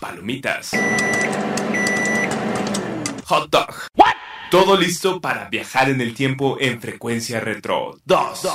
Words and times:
Palomitas. 0.00 0.72
Hot 3.26 3.50
dog. 3.50 3.74
Todo 4.50 4.76
listo 4.76 5.20
para 5.20 5.48
viajar 5.50 5.90
en 5.90 6.00
el 6.00 6.14
tiempo 6.14 6.56
en 6.58 6.80
frecuencia 6.80 7.38
retro 7.38 7.98
2. 8.06 8.48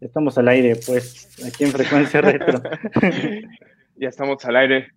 Estamos 0.00 0.38
al 0.38 0.48
aire, 0.48 0.76
pues, 0.86 1.28
aquí 1.46 1.64
en 1.64 1.70
frecuencia 1.70 2.20
retro. 2.22 2.62
ya 3.96 4.08
estamos 4.08 4.44
al 4.46 4.56
aire. 4.56 4.88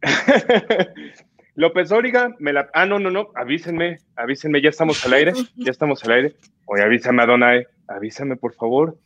López 1.56 1.92
Óriga, 1.92 2.34
me 2.38 2.52
la... 2.52 2.70
Ah, 2.72 2.86
no, 2.86 2.98
no, 2.98 3.10
no, 3.10 3.28
avísenme, 3.34 3.98
avísenme, 4.16 4.62
ya 4.62 4.70
estamos 4.70 5.04
al 5.04 5.12
aire, 5.12 5.32
ya 5.56 5.70
estamos 5.70 6.02
al 6.04 6.12
aire. 6.12 6.36
Oye, 6.64 6.82
avísame, 6.84 7.22
Adonai, 7.22 7.66
avísame, 7.88 8.36
por 8.36 8.54
favor. 8.54 8.96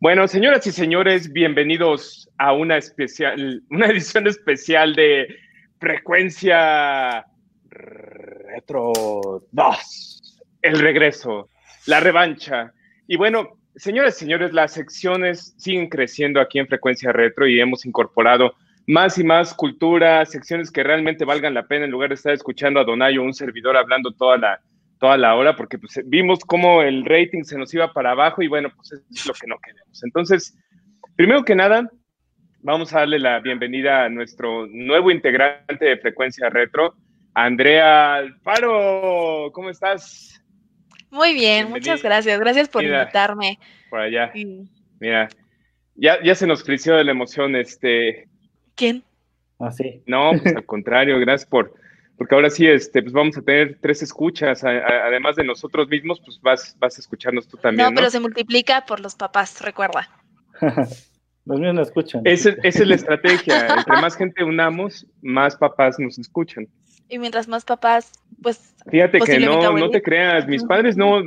Bueno, 0.00 0.28
señoras 0.28 0.64
y 0.64 0.70
señores, 0.70 1.32
bienvenidos 1.32 2.30
a 2.38 2.52
una 2.52 2.76
especial, 2.76 3.64
una 3.68 3.86
edición 3.88 4.28
especial 4.28 4.94
de 4.94 5.26
Frecuencia 5.80 7.26
Retro 7.68 8.92
2. 9.50 10.38
El 10.62 10.78
regreso, 10.78 11.48
la 11.86 11.98
revancha. 11.98 12.72
Y 13.08 13.16
bueno, 13.16 13.58
señores 13.74 14.14
y 14.14 14.18
señores, 14.20 14.52
las 14.52 14.72
secciones 14.74 15.56
siguen 15.58 15.88
creciendo 15.88 16.40
aquí 16.40 16.60
en 16.60 16.68
Frecuencia 16.68 17.10
Retro 17.10 17.48
y 17.48 17.58
hemos 17.58 17.84
incorporado 17.84 18.54
más 18.86 19.18
y 19.18 19.24
más 19.24 19.52
cultura, 19.52 20.24
secciones 20.26 20.70
que 20.70 20.84
realmente 20.84 21.24
valgan 21.24 21.54
la 21.54 21.66
pena 21.66 21.86
en 21.86 21.90
lugar 21.90 22.10
de 22.10 22.14
estar 22.14 22.32
escuchando 22.32 22.78
a 22.78 22.84
Donayo, 22.84 23.24
un 23.24 23.34
servidor 23.34 23.76
hablando 23.76 24.12
toda 24.12 24.38
la, 24.38 24.60
toda 24.98 25.16
la 25.16 25.34
hora, 25.34 25.56
porque 25.56 25.78
pues, 25.78 26.00
vimos 26.04 26.40
cómo 26.40 26.82
el 26.82 27.04
rating 27.04 27.44
se 27.44 27.58
nos 27.58 27.72
iba 27.74 27.92
para 27.92 28.12
abajo 28.12 28.42
y 28.42 28.48
bueno, 28.48 28.70
pues 28.74 28.92
es 28.92 29.26
lo 29.26 29.34
que 29.34 29.46
no 29.46 29.56
queremos. 29.58 30.02
Entonces, 30.04 30.56
primero 31.16 31.44
que 31.44 31.54
nada, 31.54 31.90
vamos 32.60 32.92
a 32.92 33.00
darle 33.00 33.18
la 33.18 33.40
bienvenida 33.40 34.04
a 34.04 34.08
nuestro 34.08 34.66
nuevo 34.66 35.10
integrante 35.10 35.84
de 35.84 35.98
Frecuencia 35.98 36.48
Retro, 36.50 36.94
Andrea 37.34 38.16
Alfaro. 38.16 39.50
¿Cómo 39.52 39.70
estás? 39.70 40.42
Muy 41.10 41.34
bien, 41.34 41.70
muchas 41.70 42.02
gracias. 42.02 42.38
Gracias 42.38 42.68
por 42.68 42.84
invitarme. 42.84 43.58
Por 43.88 44.00
allá. 44.00 44.32
Mira, 45.00 45.28
ya, 45.94 46.22
ya 46.22 46.34
se 46.34 46.46
nos 46.46 46.62
creció 46.62 46.96
de 46.96 47.04
la 47.04 47.12
emoción, 47.12 47.56
este, 47.56 48.28
¿Quién? 48.78 49.02
Ah, 49.58 49.72
sí. 49.72 50.02
No, 50.06 50.30
pues 50.40 50.54
al 50.54 50.64
contrario, 50.64 51.18
gracias 51.18 51.50
por, 51.50 51.74
porque 52.18 52.34
ahora 52.34 52.50
sí, 52.50 52.66
este, 52.66 53.00
pues 53.00 53.12
vamos 53.12 53.38
a 53.38 53.42
tener 53.42 53.78
tres 53.80 54.02
escuchas, 54.02 54.64
además 54.64 55.36
de 55.36 55.44
nosotros 55.44 55.88
mismos, 55.88 56.20
pues 56.24 56.40
vas, 56.42 56.76
vas 56.80 56.98
a 56.98 57.00
escucharnos 57.00 57.46
tú 57.46 57.56
también. 57.56 57.88
No, 57.88 57.94
pero 57.94 58.10
se 58.10 58.18
multiplica 58.18 58.84
por 58.84 58.98
los 58.98 59.14
papás, 59.14 59.62
recuerda. 59.62 60.10
los 61.44 61.60
míos 61.60 61.74
no 61.74 61.82
escuchan. 61.82 62.22
Esa, 62.24 62.50
es 62.64 62.84
la 62.84 62.96
estrategia, 62.96 63.68
entre 63.68 64.02
más 64.02 64.16
gente 64.16 64.42
unamos, 64.42 65.06
más 65.22 65.54
papás 65.54 65.96
nos 66.00 66.18
escuchan. 66.18 66.66
Y 67.08 67.20
mientras 67.20 67.46
más 67.46 67.64
papás, 67.64 68.10
pues... 68.42 68.74
Fíjate 68.90 69.20
que 69.20 69.38
no, 69.38 69.72
no 69.72 69.88
te 69.88 70.02
creas, 70.02 70.46
mis 70.48 70.64
padres 70.64 70.96
no, 70.96 71.22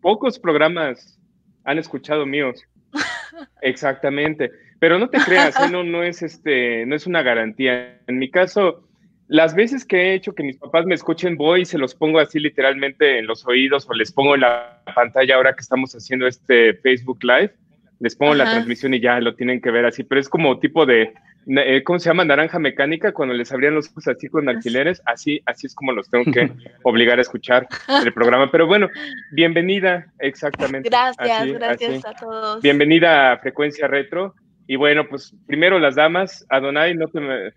pocos 0.00 0.38
programas 0.38 1.18
han 1.64 1.78
escuchado 1.78 2.24
míos. 2.24 2.62
Exactamente. 3.62 4.52
Pero 4.78 4.98
no 4.98 5.08
te 5.08 5.18
creas, 5.18 5.58
¿eh? 5.58 5.68
no, 5.70 5.82
no, 5.82 6.04
es 6.04 6.22
este, 6.22 6.86
no 6.86 6.94
es 6.94 7.06
una 7.06 7.22
garantía. 7.22 7.98
En 8.06 8.18
mi 8.18 8.30
caso, 8.30 8.85
las 9.28 9.54
veces 9.54 9.84
que 9.84 9.96
he 9.96 10.14
hecho 10.14 10.34
que 10.34 10.44
mis 10.44 10.56
papás 10.56 10.86
me 10.86 10.94
escuchen, 10.94 11.36
voy 11.36 11.62
y 11.62 11.64
se 11.64 11.78
los 11.78 11.94
pongo 11.94 12.20
así 12.20 12.38
literalmente 12.38 13.18
en 13.18 13.26
los 13.26 13.46
oídos 13.46 13.88
o 13.88 13.94
les 13.94 14.12
pongo 14.12 14.34
en 14.36 14.42
la 14.42 14.82
pantalla 14.94 15.34
ahora 15.34 15.54
que 15.54 15.62
estamos 15.62 15.92
haciendo 15.94 16.26
este 16.26 16.74
Facebook 16.74 17.18
Live. 17.22 17.54
Les 17.98 18.14
pongo 18.14 18.34
la 18.34 18.44
transmisión 18.44 18.92
y 18.94 19.00
ya 19.00 19.18
lo 19.20 19.34
tienen 19.34 19.60
que 19.60 19.70
ver 19.70 19.86
así, 19.86 20.04
pero 20.04 20.20
es 20.20 20.28
como 20.28 20.58
tipo 20.58 20.84
de, 20.84 21.14
eh, 21.46 21.82
¿cómo 21.82 21.98
se 21.98 22.10
llama? 22.10 22.26
Naranja 22.26 22.58
mecánica, 22.58 23.12
cuando 23.12 23.34
les 23.34 23.50
abrían 23.52 23.74
los 23.74 23.88
ojos 23.88 24.06
así 24.06 24.28
con 24.28 24.48
alquileres, 24.50 25.00
así, 25.06 25.40
así 25.46 25.66
es 25.66 25.74
como 25.74 25.92
los 25.92 26.10
tengo 26.10 26.30
que 26.30 26.52
obligar 26.82 27.18
a 27.18 27.22
escuchar 27.22 27.66
el 28.04 28.12
programa. 28.12 28.50
Pero 28.50 28.66
bueno, 28.66 28.90
bienvenida, 29.32 30.12
exactamente. 30.18 30.90
Gracias, 30.90 31.52
gracias 31.52 32.04
a 32.04 32.12
todos. 32.12 32.62
Bienvenida 32.62 33.32
a 33.32 33.38
Frecuencia 33.38 33.88
Retro. 33.88 34.34
Y 34.66 34.76
bueno, 34.76 35.08
pues 35.08 35.34
primero 35.46 35.78
las 35.78 35.94
damas, 35.94 36.44
Adonai, 36.50 36.94
no 36.94 37.08
te 37.08 37.20
me... 37.20 37.52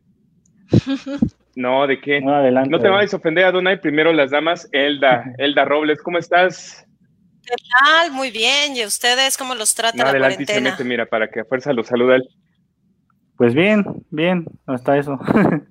No, 1.59 1.85
¿de 1.87 1.99
qué? 1.99 2.21
No, 2.21 2.35
adelante. 2.35 2.69
No 2.69 2.79
te 2.79 2.87
vayas 2.87 3.13
a 3.13 3.17
ofender, 3.17 3.43
Adonai, 3.43 3.81
primero 3.81 4.13
las 4.13 4.31
damas, 4.31 4.69
Elda, 4.71 5.25
Elda 5.37 5.65
Robles, 5.65 6.01
¿cómo 6.01 6.17
estás? 6.17 6.87
¿Qué 7.45 7.53
tal? 7.69 8.13
Muy 8.13 8.31
bien, 8.31 8.77
¿y 8.77 8.85
ustedes 8.85 9.37
cómo 9.37 9.53
los 9.55 9.75
trata 9.75 10.05
la 10.05 10.17
cuarentena? 10.17 10.77
mira, 10.85 11.05
para 11.05 11.29
que 11.29 11.41
a 11.41 11.43
fuerza 11.43 11.73
los 11.73 11.87
saluda 11.87 12.15
él. 12.15 12.29
Pues 13.35 13.53
bien, 13.53 13.83
bien, 14.09 14.45
hasta 14.65 14.97
eso. 14.97 15.19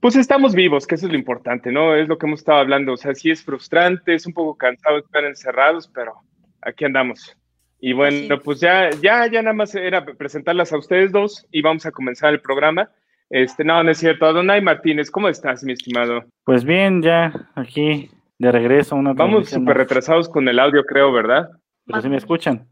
Pues 0.00 0.14
estamos 0.14 0.54
vivos, 0.54 0.86
que 0.86 0.94
eso 0.94 1.06
es 1.06 1.12
lo 1.12 1.18
importante, 1.18 1.72
¿no? 1.72 1.96
Es 1.96 2.06
lo 2.06 2.18
que 2.18 2.26
hemos 2.26 2.38
estado 2.38 2.58
hablando. 2.58 2.92
O 2.92 2.96
sea, 2.96 3.16
sí 3.16 3.32
es 3.32 3.42
frustrante, 3.42 4.14
es 4.14 4.26
un 4.28 4.32
poco 4.32 4.56
cansado 4.56 4.98
estar 4.98 5.24
encerrados, 5.24 5.90
pero 5.92 6.14
aquí 6.62 6.84
andamos. 6.84 7.36
Y 7.80 7.94
bueno, 7.94 8.38
pues 8.38 8.60
ya, 8.60 8.90
ya, 9.02 9.26
ya 9.26 9.42
nada 9.42 9.54
más 9.54 9.74
era 9.74 10.04
presentarlas 10.04 10.72
a 10.72 10.78
ustedes 10.78 11.10
dos 11.10 11.44
y 11.50 11.62
vamos 11.62 11.84
a 11.84 11.90
comenzar 11.90 12.32
el 12.32 12.40
programa. 12.40 12.92
Este, 13.30 13.64
no, 13.64 13.82
no 13.82 13.90
es 13.90 13.98
cierto. 13.98 14.26
Adonai 14.26 14.60
Martínez, 14.60 15.10
¿cómo 15.10 15.28
estás, 15.28 15.62
mi 15.64 15.72
estimado? 15.72 16.24
Pues 16.44 16.64
bien, 16.64 17.02
ya 17.02 17.32
aquí 17.54 18.10
de 18.38 18.52
regreso. 18.52 18.96
Una 18.96 19.12
vamos 19.12 19.50
súper 19.50 19.76
retrasados 19.76 20.28
con 20.28 20.48
el 20.48 20.58
audio, 20.58 20.84
creo, 20.84 21.12
¿verdad? 21.12 21.50
Pero 21.84 22.00
si 22.00 22.08
me 22.08 22.16
escuchan. 22.16 22.66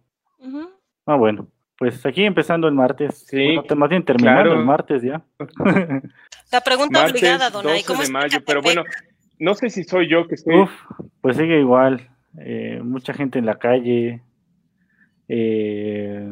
Ah, 1.06 1.17
bueno. 1.17 1.49
Pues 1.78 2.05
aquí 2.06 2.25
empezando 2.25 2.69
el 2.69 2.75
martes. 2.75 3.27
Sí. 3.28 3.56
más 3.77 3.91
bien 3.91 4.05
terminando 4.05 4.53
el 4.55 4.65
martes 4.65 5.03
ya. 5.03 5.22
La 6.53 6.61
pregunta 6.62 7.05
obligada, 7.05 7.50
Donay, 7.50 7.83
¿cómo 7.83 8.03
de 8.03 8.11
mayo, 8.11 8.38
pero 8.47 8.62
bueno, 8.62 8.84
no 9.38 9.55
sé 9.55 9.69
si 9.69 9.84
soy 9.84 10.09
yo 10.09 10.27
que 10.27 10.37
estoy. 10.37 10.61
Uf, 10.61 10.71
pues 11.21 11.37
sigue 11.37 11.59
igual. 11.61 12.09
Eh, 12.38 12.81
mucha 12.83 13.12
gente 13.12 13.38
en 13.38 13.47
la 13.47 13.56
calle, 13.59 14.23
eh, 15.28 16.27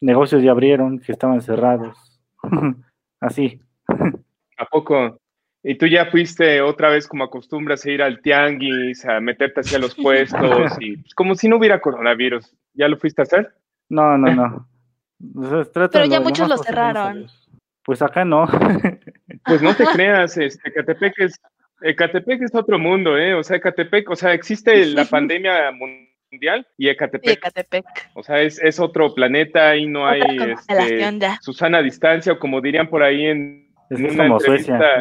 negocios 0.00 0.42
ya 0.42 0.50
abrieron 0.52 0.98
que 0.98 1.12
estaban 1.12 1.42
cerrados. 1.42 1.96
Así. 3.20 3.60
¿A 4.56 4.64
poco? 4.66 5.20
¿Y 5.62 5.76
tú 5.76 5.86
ya 5.86 6.06
fuiste 6.06 6.62
otra 6.62 6.88
vez 6.88 7.06
como 7.06 7.24
acostumbras 7.24 7.84
a 7.84 7.90
ir 7.90 8.02
al 8.02 8.22
tianguis, 8.22 9.04
a 9.04 9.20
meterte 9.20 9.60
hacia 9.60 9.78
los 9.78 9.94
puestos 10.02 10.72
y 10.80 10.96
pues, 10.96 11.14
como 11.14 11.34
si 11.34 11.48
no 11.48 11.56
hubiera 11.56 11.80
coronavirus? 11.80 12.54
¿Ya 12.74 12.88
lo 12.88 12.96
fuiste 12.96 13.22
a 13.22 13.24
hacer? 13.24 13.54
No, 13.88 14.16
no, 14.16 14.34
no. 14.34 14.68
Pero 15.72 16.04
ya 16.06 16.20
muchos 16.20 16.48
lo 16.48 16.56
cerraron. 16.56 17.26
Pues 17.84 18.00
acá 18.00 18.24
no. 18.24 18.46
pues 19.44 19.62
no 19.62 19.74
te 19.74 19.84
creas, 19.84 20.36
este, 20.38 20.72
Catepec 20.72 21.14
es, 21.18 21.40
Catepec 21.96 22.42
es 22.42 22.54
otro 22.54 22.78
mundo, 22.78 23.18
¿eh? 23.18 23.34
O 23.34 23.42
sea, 23.42 23.60
Catepec, 23.60 24.08
o 24.10 24.16
sea, 24.16 24.32
existe 24.32 24.86
la 24.86 25.04
pandemia 25.10 25.72
mundial 25.72 26.09
mundial 26.30 26.66
y 26.76 26.88
Ecatepec. 26.88 28.10
O 28.14 28.22
sea, 28.22 28.40
es, 28.40 28.80
otro 28.80 29.14
planeta 29.14 29.76
y 29.76 29.86
no 29.86 30.06
hay 30.06 30.20
este, 30.20 31.18
Susana 31.40 31.82
distancia, 31.82 32.32
o 32.32 32.38
como 32.38 32.60
dirían 32.60 32.88
por 32.88 33.02
ahí 33.02 33.26
en, 33.26 33.70
una 33.90 34.26
entrevista, 34.26 35.00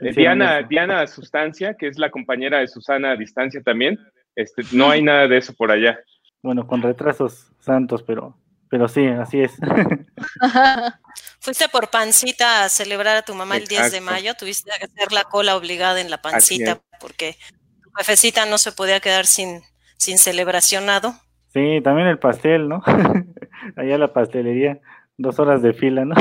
eh, 0.00 0.12
Diana, 0.14 0.62
Diana 0.62 1.06
Sustancia, 1.06 1.74
que 1.74 1.88
es 1.88 1.98
la 1.98 2.10
compañera 2.10 2.60
de 2.60 2.68
Susana 2.68 3.12
a 3.12 3.16
distancia 3.16 3.60
también. 3.62 3.98
Este, 4.36 4.62
no 4.72 4.90
hay 4.90 5.02
nada 5.02 5.26
de 5.26 5.38
eso 5.38 5.52
por 5.54 5.72
allá. 5.72 5.98
Bueno, 6.42 6.66
con 6.66 6.80
retrasos 6.80 7.50
santos, 7.58 8.04
pero, 8.04 8.36
pero 8.68 8.86
sí, 8.86 9.04
así 9.06 9.40
es. 9.40 9.52
Fuiste 11.40 11.68
por 11.68 11.90
pancita 11.90 12.64
a 12.64 12.68
celebrar 12.68 13.16
a 13.16 13.22
tu 13.22 13.34
mamá 13.34 13.56
el 13.56 13.66
10 13.66 13.90
de 13.90 14.00
mayo, 14.00 14.34
tuviste 14.34 14.70
que 14.78 14.84
hacer 14.84 15.12
la 15.12 15.24
cola 15.24 15.56
obligada 15.56 16.00
en 16.00 16.10
la 16.10 16.22
pancita 16.22 16.80
porque 17.00 17.36
tu 17.82 17.90
jefecita 17.96 18.46
no 18.46 18.58
se 18.58 18.72
podía 18.72 19.00
quedar 19.00 19.26
sin, 19.26 19.62
sin 20.00 20.16
celebracionado. 20.16 21.14
Sí, 21.52 21.80
también 21.84 22.08
el 22.08 22.18
pastel, 22.18 22.68
¿no? 22.68 22.82
Allá 23.76 23.98
la 23.98 24.12
pastelería, 24.12 24.80
dos 25.18 25.38
horas 25.38 25.60
de 25.62 25.74
fila, 25.74 26.06
¿no? 26.06 26.14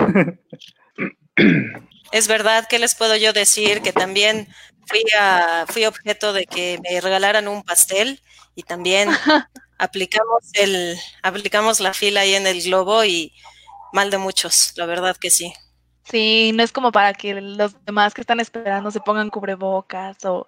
es 2.12 2.28
verdad, 2.28 2.66
¿qué 2.70 2.78
les 2.78 2.94
puedo 2.96 3.16
yo 3.16 3.32
decir? 3.32 3.82
Que 3.82 3.94
también 3.94 4.50
fui, 4.86 5.02
a, 5.18 5.66
fui 5.68 5.86
objeto 5.86 6.34
de 6.34 6.46
que 6.46 6.78
me 6.84 7.00
regalaran 7.00 7.48
un 7.48 7.64
pastel 7.64 8.20
y 8.54 8.64
también 8.64 9.08
aplicamos, 9.78 10.50
el, 10.56 10.98
aplicamos 11.24 11.80
la 11.80 11.94
fila 11.94 12.22
ahí 12.22 12.36
en 12.36 12.48
el 12.48 12.62
globo 12.62 13.06
y 13.06 13.32
mal 13.94 14.10
de 14.10 14.18
muchos, 14.18 14.74
la 14.76 14.88
verdad 14.88 15.16
que 15.16 15.30
sí. 15.30 15.54
Sí, 16.04 16.52
no 16.54 16.64
es 16.64 16.74
como 16.74 16.92
para 16.92 17.14
que 17.14 17.40
los 17.40 17.82
demás 17.86 18.14
que 18.14 18.22
están 18.22 18.42
esperando 18.42 18.92
se 18.92 19.00
pongan 19.00 19.30
cubrebocas 19.30 20.26
o 20.26 20.48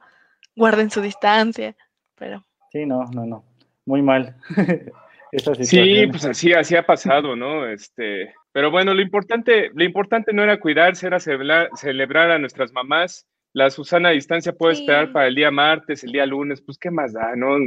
guarden 0.54 0.92
su 0.92 1.00
distancia, 1.00 1.78
pero... 2.16 2.45
Sí, 2.71 2.85
no, 2.85 3.03
no, 3.13 3.25
no. 3.25 3.44
Muy 3.85 4.01
mal. 4.01 4.35
sí, 5.62 6.07
pues 6.07 6.25
así, 6.25 6.53
así 6.53 6.75
ha 6.75 6.85
pasado, 6.85 7.35
¿no? 7.35 7.68
Este, 7.68 8.33
pero 8.53 8.71
bueno, 8.71 8.94
lo 8.94 9.01
importante, 9.01 9.71
lo 9.73 9.83
importante 9.83 10.33
no 10.33 10.44
era 10.44 10.59
cuidarse, 10.59 11.07
era 11.07 11.19
celebrar, 11.19 12.31
a 12.31 12.39
nuestras 12.39 12.71
mamás. 12.71 13.27
La 13.53 13.69
Susana 13.69 14.09
a 14.09 14.13
distancia 14.13 14.53
puede 14.53 14.75
esperar 14.75 15.12
para 15.12 15.27
el 15.27 15.35
día 15.35 15.51
martes, 15.51 16.03
el 16.03 16.13
día 16.13 16.25
lunes, 16.25 16.62
pues 16.62 16.77
qué 16.77 16.89
más 16.89 17.12
da, 17.12 17.35
¿no? 17.35 17.57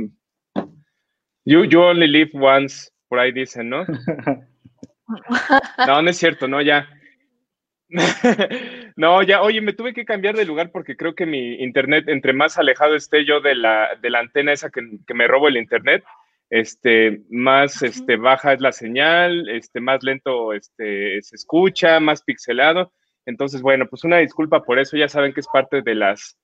You, 1.44 1.64
you 1.64 1.80
only 1.80 2.08
live 2.08 2.30
once, 2.32 2.90
por 3.08 3.18
ahí 3.18 3.32
dicen, 3.32 3.68
¿no? 3.70 3.84
No, 5.86 6.00
no 6.00 6.08
es 6.08 6.16
cierto, 6.16 6.48
no, 6.48 6.62
ya. 6.62 6.88
no, 8.96 9.22
ya, 9.22 9.42
oye, 9.42 9.60
me 9.60 9.72
tuve 9.72 9.94
que 9.94 10.04
cambiar 10.04 10.36
de 10.36 10.44
lugar 10.44 10.70
porque 10.70 10.96
creo 10.96 11.14
que 11.14 11.26
mi 11.26 11.54
internet, 11.62 12.08
entre 12.08 12.32
más 12.32 12.58
alejado 12.58 12.96
esté 12.96 13.24
yo 13.24 13.40
de 13.40 13.54
la, 13.54 13.96
de 14.00 14.10
la 14.10 14.20
antena 14.20 14.52
esa 14.52 14.70
que, 14.70 14.82
me 15.14 15.28
robo 15.28 15.48
el 15.48 15.56
internet, 15.56 16.04
este, 16.50 17.22
más 17.30 17.82
este, 17.82 18.16
baja 18.16 18.52
es 18.52 18.60
la 18.60 18.72
señal, 18.72 19.48
este, 19.48 19.80
más 19.80 20.02
lento 20.02 20.52
este, 20.52 21.22
se 21.22 21.36
escucha, 21.36 22.00
más 22.00 22.22
pixelado. 22.22 22.92
Entonces, 23.26 23.62
bueno, 23.62 23.86
pues 23.86 24.04
una 24.04 24.18
disculpa 24.18 24.62
por 24.62 24.78
eso, 24.78 24.96
ya 24.96 25.08
saben 25.08 25.32
que 25.32 25.40
es 25.40 25.48
parte 25.48 25.82
de 25.82 25.94
las, 25.94 26.36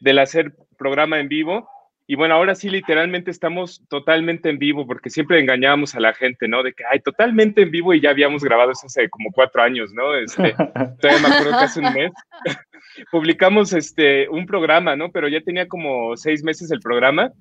del 0.00 0.18
hacer 0.18 0.54
programa 0.78 1.18
en 1.18 1.28
vivo. 1.28 1.68
Y 2.12 2.14
bueno, 2.14 2.34
ahora 2.34 2.54
sí, 2.54 2.68
literalmente 2.68 3.30
estamos 3.30 3.80
totalmente 3.88 4.50
en 4.50 4.58
vivo, 4.58 4.86
porque 4.86 5.08
siempre 5.08 5.40
engañábamos 5.40 5.94
a 5.94 6.00
la 6.00 6.12
gente, 6.12 6.46
¿no? 6.46 6.62
De 6.62 6.74
que, 6.74 6.84
ay, 6.92 7.00
totalmente 7.00 7.62
en 7.62 7.70
vivo 7.70 7.94
y 7.94 8.02
ya 8.02 8.10
habíamos 8.10 8.44
grabado 8.44 8.70
eso 8.70 8.84
hace 8.84 9.08
como 9.08 9.32
cuatro 9.32 9.62
años, 9.62 9.94
¿no? 9.94 10.14
Este, 10.14 10.52
todavía 11.00 11.26
me 11.26 11.34
acuerdo 11.34 11.58
que 11.58 11.64
hace 11.64 11.80
un 11.80 11.90
mes 11.94 12.12
publicamos 13.10 13.72
este, 13.72 14.28
un 14.28 14.44
programa, 14.44 14.94
¿no? 14.94 15.10
Pero 15.10 15.26
ya 15.26 15.40
tenía 15.40 15.66
como 15.66 16.14
seis 16.18 16.44
meses 16.44 16.70
el 16.70 16.80
programa 16.80 17.32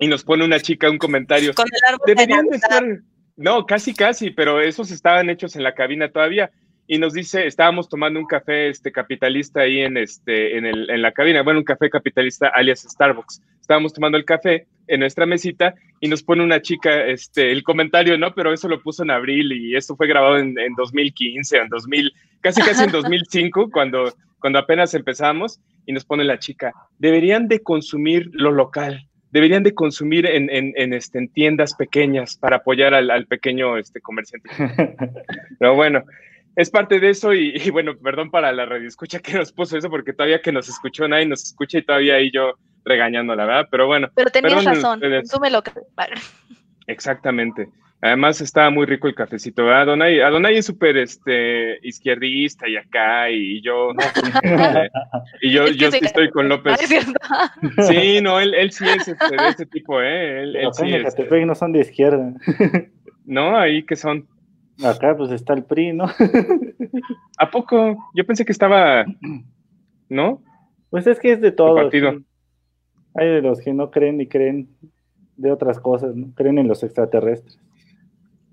y 0.00 0.08
nos 0.08 0.24
pone 0.24 0.44
una 0.44 0.58
chica 0.58 0.90
un 0.90 0.98
comentario. 0.98 1.54
Con 1.54 1.68
el 1.70 1.94
árbol 1.94 2.04
Deberían 2.04 2.46
de 2.46 2.56
estar... 2.56 2.82
No, 3.36 3.66
casi, 3.66 3.94
casi, 3.94 4.30
pero 4.30 4.60
esos 4.60 4.90
estaban 4.90 5.30
hechos 5.30 5.54
en 5.54 5.62
la 5.62 5.74
cabina 5.74 6.10
todavía 6.10 6.50
y 6.86 6.98
nos 6.98 7.12
dice, 7.12 7.46
estábamos 7.46 7.88
tomando 7.88 8.18
un 8.18 8.26
café 8.26 8.68
este, 8.68 8.90
capitalista 8.90 9.60
ahí 9.60 9.80
en, 9.80 9.96
este, 9.96 10.56
en, 10.58 10.66
el, 10.66 10.90
en 10.90 11.02
la 11.02 11.12
cabina, 11.12 11.42
bueno, 11.42 11.60
un 11.60 11.64
café 11.64 11.88
capitalista 11.88 12.48
alias 12.48 12.86
Starbucks. 12.88 13.40
Estábamos 13.60 13.92
tomando 13.92 14.18
el 14.18 14.24
café 14.24 14.66
en 14.88 15.00
nuestra 15.00 15.24
mesita 15.24 15.74
y 16.00 16.08
nos 16.08 16.22
pone 16.22 16.42
una 16.42 16.60
chica 16.60 17.06
este, 17.06 17.52
el 17.52 17.62
comentario, 17.62 18.18
¿no? 18.18 18.34
Pero 18.34 18.52
eso 18.52 18.68
lo 18.68 18.82
puso 18.82 19.04
en 19.04 19.10
abril 19.10 19.52
y 19.52 19.76
eso 19.76 19.96
fue 19.96 20.08
grabado 20.08 20.38
en, 20.38 20.58
en 20.58 20.74
2015, 20.74 21.58
en 21.58 21.68
2000, 21.68 22.12
casi 22.40 22.60
casi 22.60 22.84
en 22.84 22.90
2005, 22.92 23.70
cuando, 23.70 24.12
cuando 24.40 24.58
apenas 24.58 24.92
empezamos 24.94 25.60
y 25.86 25.92
nos 25.92 26.04
pone 26.04 26.24
la 26.24 26.38
chica, 26.38 26.72
deberían 26.98 27.48
de 27.48 27.62
consumir 27.62 28.28
lo 28.32 28.50
local, 28.50 29.06
deberían 29.30 29.62
de 29.62 29.74
consumir 29.74 30.26
en, 30.26 30.50
en, 30.50 30.74
en, 30.76 30.92
este, 30.92 31.18
en 31.18 31.28
tiendas 31.28 31.74
pequeñas 31.74 32.36
para 32.36 32.56
apoyar 32.56 32.92
al, 32.92 33.10
al 33.10 33.26
pequeño 33.26 33.78
este, 33.78 34.00
comerciante. 34.00 34.50
Pero 35.58 35.74
bueno, 35.74 36.04
es 36.56 36.70
parte 36.70 37.00
de 37.00 37.10
eso 37.10 37.32
y, 37.32 37.70
bueno, 37.70 37.96
perdón 37.96 38.30
para 38.30 38.52
la 38.52 38.66
radio 38.66 38.86
escucha 38.86 39.18
que 39.20 39.34
nos 39.34 39.52
puso 39.52 39.76
eso 39.76 39.88
porque 39.88 40.12
todavía 40.12 40.42
que 40.42 40.52
nos 40.52 40.68
escuchó 40.68 41.08
nadie 41.08 41.26
nos 41.26 41.42
escucha 41.42 41.78
y 41.78 41.82
todavía 41.82 42.16
ahí 42.16 42.30
yo 42.32 42.54
regañando, 42.84 43.34
la 43.34 43.46
verdad, 43.46 43.68
pero 43.70 43.86
bueno. 43.86 44.08
Pero 44.14 44.30
tenías 44.30 44.64
razón, 44.64 45.00
tú 45.30 45.40
me 45.40 45.50
lo 45.50 45.62
Exactamente. 46.86 47.68
Además 48.04 48.40
estaba 48.40 48.68
muy 48.68 48.84
rico 48.84 49.06
el 49.06 49.14
cafecito, 49.14 49.64
¿verdad? 49.64 49.82
Adonai, 49.82 50.20
Adonai 50.20 50.56
es 50.56 50.66
súper 50.66 50.96
este, 50.96 51.78
izquierdista 51.86 52.68
y 52.68 52.76
acá, 52.76 53.30
y 53.30 53.62
yo, 53.62 53.92
y 55.40 55.52
yo, 55.52 55.68
yo 55.76 55.86
estoy 55.86 56.28
con 56.30 56.48
López. 56.48 56.80
sí, 57.86 58.20
no, 58.20 58.40
él, 58.40 58.54
él 58.54 58.72
sí 58.72 58.84
es 58.88 59.06
este, 59.06 59.36
de 59.36 59.48
ese 59.48 59.66
tipo, 59.66 60.02
¿eh? 60.02 60.42
Él, 60.42 60.56
él 60.56 60.68
sí 60.72 60.92
es, 60.92 61.46
no 61.46 61.54
son 61.54 61.72
de 61.72 61.80
izquierda. 61.80 62.34
no, 63.24 63.56
ahí 63.56 63.84
que 63.84 63.94
son. 63.94 64.26
Acá 64.84 65.16
pues 65.16 65.30
está 65.30 65.54
el 65.54 65.64
PRI, 65.64 65.92
¿no? 65.92 66.06
¿A 67.38 67.50
poco? 67.50 67.96
Yo 68.14 68.26
pensé 68.26 68.44
que 68.44 68.52
estaba, 68.52 69.04
¿no? 70.08 70.42
Pues 70.90 71.06
es 71.06 71.18
que 71.18 71.32
es 71.32 71.40
de 71.40 71.52
todo. 71.52 71.90
Hay 73.14 73.28
de 73.28 73.42
los 73.42 73.60
que 73.60 73.72
no 73.74 73.90
creen 73.90 74.16
ni 74.16 74.26
creen 74.26 74.68
de 75.36 75.50
otras 75.52 75.80
cosas, 75.80 76.14
¿no? 76.14 76.32
Creen 76.34 76.58
en 76.58 76.68
los 76.68 76.82
extraterrestres. 76.82 77.58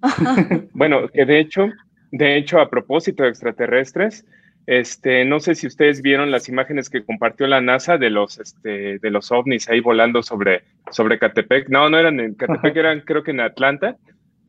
bueno, 0.74 1.08
que 1.10 1.26
de 1.26 1.40
hecho, 1.40 1.68
de 2.12 2.38
hecho, 2.38 2.60
a 2.60 2.70
propósito 2.70 3.24
de 3.24 3.30
extraterrestres, 3.30 4.26
este, 4.66 5.26
no 5.26 5.40
sé 5.40 5.56
si 5.56 5.68
ustedes 5.68 6.02
vieron 6.02 6.32
las 6.32 6.48
imágenes 6.48 6.90
que 6.90 7.04
compartió 7.04 7.48
la 7.48 7.62
NASA 7.62 7.98
de 7.98 8.10
los, 8.10 8.40
este, 8.40 9.00
de 9.00 9.10
los 9.10 9.32
ovnis 9.32 9.68
ahí 9.70 9.80
volando 9.80 10.22
sobre, 10.22 10.64
sobre 10.92 11.18
Catepec. 11.18 11.70
No, 11.70 11.90
no 11.90 11.98
eran 11.98 12.20
en 12.20 12.36
Catepec, 12.36 12.76
eran 12.76 13.02
creo 13.02 13.24
que 13.24 13.32
en 13.32 13.40
Atlanta 13.40 13.98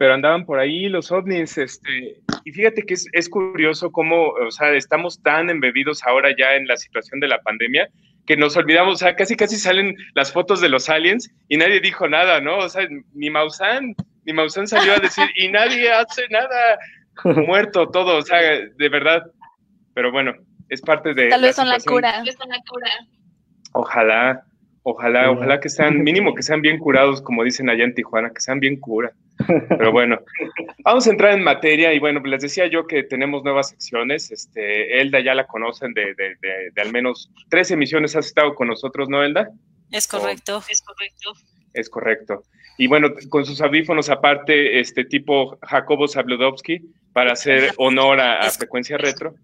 pero 0.00 0.14
andaban 0.14 0.46
por 0.46 0.58
ahí 0.58 0.88
los 0.88 1.12
ovnis, 1.12 1.58
este, 1.58 2.22
y 2.46 2.52
fíjate 2.52 2.84
que 2.84 2.94
es, 2.94 3.06
es, 3.12 3.28
curioso 3.28 3.92
cómo, 3.92 4.28
o 4.28 4.50
sea, 4.50 4.72
estamos 4.72 5.22
tan 5.22 5.50
embebidos 5.50 6.02
ahora 6.06 6.34
ya 6.34 6.54
en 6.54 6.66
la 6.66 6.78
situación 6.78 7.20
de 7.20 7.28
la 7.28 7.42
pandemia 7.42 7.86
que 8.24 8.34
nos 8.34 8.56
olvidamos, 8.56 8.94
o 8.94 8.96
sea, 8.96 9.14
casi 9.14 9.36
casi 9.36 9.56
salen 9.56 9.94
las 10.14 10.32
fotos 10.32 10.62
de 10.62 10.70
los 10.70 10.88
aliens 10.88 11.30
y 11.48 11.58
nadie 11.58 11.80
dijo 11.80 12.08
nada, 12.08 12.40
¿no? 12.40 12.56
O 12.56 12.68
sea, 12.70 12.88
ni 13.12 13.28
Maussan, 13.28 13.94
ni 14.24 14.32
Maussan 14.32 14.66
salió 14.66 14.94
a 14.94 15.00
decir, 15.00 15.26
y 15.36 15.48
nadie 15.48 15.92
hace 15.92 16.22
nada, 16.30 16.78
muerto 17.46 17.90
todo, 17.90 18.16
o 18.16 18.22
sea, 18.22 18.40
de 18.40 18.88
verdad, 18.88 19.30
pero 19.92 20.10
bueno, 20.10 20.32
es 20.70 20.80
parte 20.80 21.12
de... 21.12 21.28
Tal 21.28 21.42
vez 21.42 21.56
son 21.56 21.68
la 21.68 21.78
cura. 21.78 22.24
Ojalá, 23.72 24.46
ojalá, 24.82 25.30
ojalá 25.30 25.60
que 25.60 25.68
sean, 25.68 25.98
mínimo 26.04 26.34
que 26.34 26.42
sean 26.42 26.62
bien 26.62 26.78
curados, 26.78 27.22
como 27.22 27.44
dicen 27.44 27.68
allá 27.68 27.84
en 27.84 27.94
Tijuana, 27.94 28.30
que 28.30 28.40
sean 28.40 28.60
bien 28.60 28.78
cura. 28.78 29.12
Pero 29.46 29.90
bueno, 29.90 30.18
vamos 30.84 31.06
a 31.06 31.10
entrar 31.10 31.32
en 31.32 31.42
materia 31.42 31.94
y 31.94 31.98
bueno, 31.98 32.20
les 32.20 32.42
decía 32.42 32.66
yo 32.66 32.86
que 32.86 33.02
tenemos 33.04 33.42
nuevas 33.42 33.70
secciones. 33.70 34.30
Este, 34.30 35.00
Elda 35.00 35.20
ya 35.20 35.34
la 35.34 35.46
conocen 35.46 35.94
de, 35.94 36.14
de, 36.14 36.82
al 36.82 36.92
menos 36.92 37.30
tres 37.48 37.70
emisiones, 37.70 38.16
has 38.16 38.26
estado 38.26 38.54
con 38.54 38.68
nosotros, 38.68 39.08
¿no, 39.08 39.22
Elda? 39.22 39.48
Es 39.90 40.06
correcto, 40.06 40.62
es 40.68 40.82
correcto. 40.82 41.32
Es 41.72 41.88
correcto. 41.88 42.42
Y 42.76 42.86
bueno, 42.86 43.08
con 43.28 43.46
sus 43.46 43.60
audífonos 43.60 44.10
aparte, 44.10 44.78
este 44.80 45.04
tipo 45.04 45.58
Jacobo 45.62 46.06
Zabludowski, 46.06 46.80
para 47.12 47.32
hacer 47.32 47.72
honor 47.78 48.20
a, 48.20 48.40
a 48.40 48.50
Frecuencia 48.50 48.98
Retro, 48.98 49.34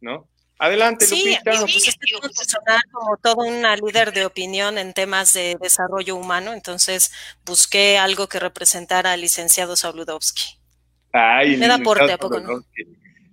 ¿no? 0.00 0.28
Adelante, 0.58 1.04
sí, 1.04 1.16
Lupita. 1.16 1.50
Amigo, 1.50 1.66
pues 1.66 1.88
este 1.88 2.06
como 2.90 3.16
toda 3.18 3.46
una 3.46 3.76
líder 3.76 4.12
de 4.12 4.24
opinión 4.24 4.78
en 4.78 4.94
temas 4.94 5.34
de 5.34 5.56
desarrollo 5.60 6.16
humano, 6.16 6.52
entonces 6.52 7.12
busqué 7.44 7.98
algo 7.98 8.28
que 8.28 8.40
representara 8.40 9.12
al 9.12 9.20
licenciado 9.20 9.76
Sabludowski. 9.76 10.58
Ay, 11.12 11.56
Me 11.56 11.68
da 11.68 11.78
porte, 11.78 12.12
¿a 12.12 12.18
poco 12.18 12.40
no? 12.40 12.64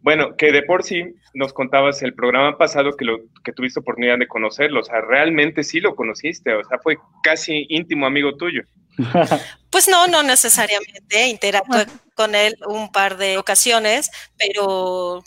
Bueno, 0.02 0.36
que 0.36 0.52
de 0.52 0.64
por 0.64 0.84
sí 0.84 1.16
nos 1.34 1.54
contabas 1.54 2.02
el 2.02 2.14
programa 2.14 2.58
pasado 2.58 2.98
que, 2.98 3.06
lo, 3.06 3.20
que 3.42 3.54
tuviste 3.54 3.80
oportunidad 3.80 4.18
de 4.20 4.28
conocerlo, 4.28 4.82
o 4.82 4.84
sea, 4.84 5.00
realmente 5.00 5.64
sí 5.64 5.80
lo 5.80 5.96
conociste, 5.96 6.54
o 6.54 6.64
sea, 6.66 6.78
fue 6.80 6.98
casi 7.24 7.66
íntimo 7.70 8.06
amigo 8.06 8.36
tuyo. 8.36 8.64
Pues 9.70 9.88
no, 9.88 10.06
no 10.06 10.22
necesariamente, 10.22 11.30
interactué 11.30 11.88
con 12.14 12.36
él 12.36 12.56
un 12.68 12.92
par 12.92 13.18
de 13.18 13.40
ocasiones, 13.40 14.12
pero 14.38 15.24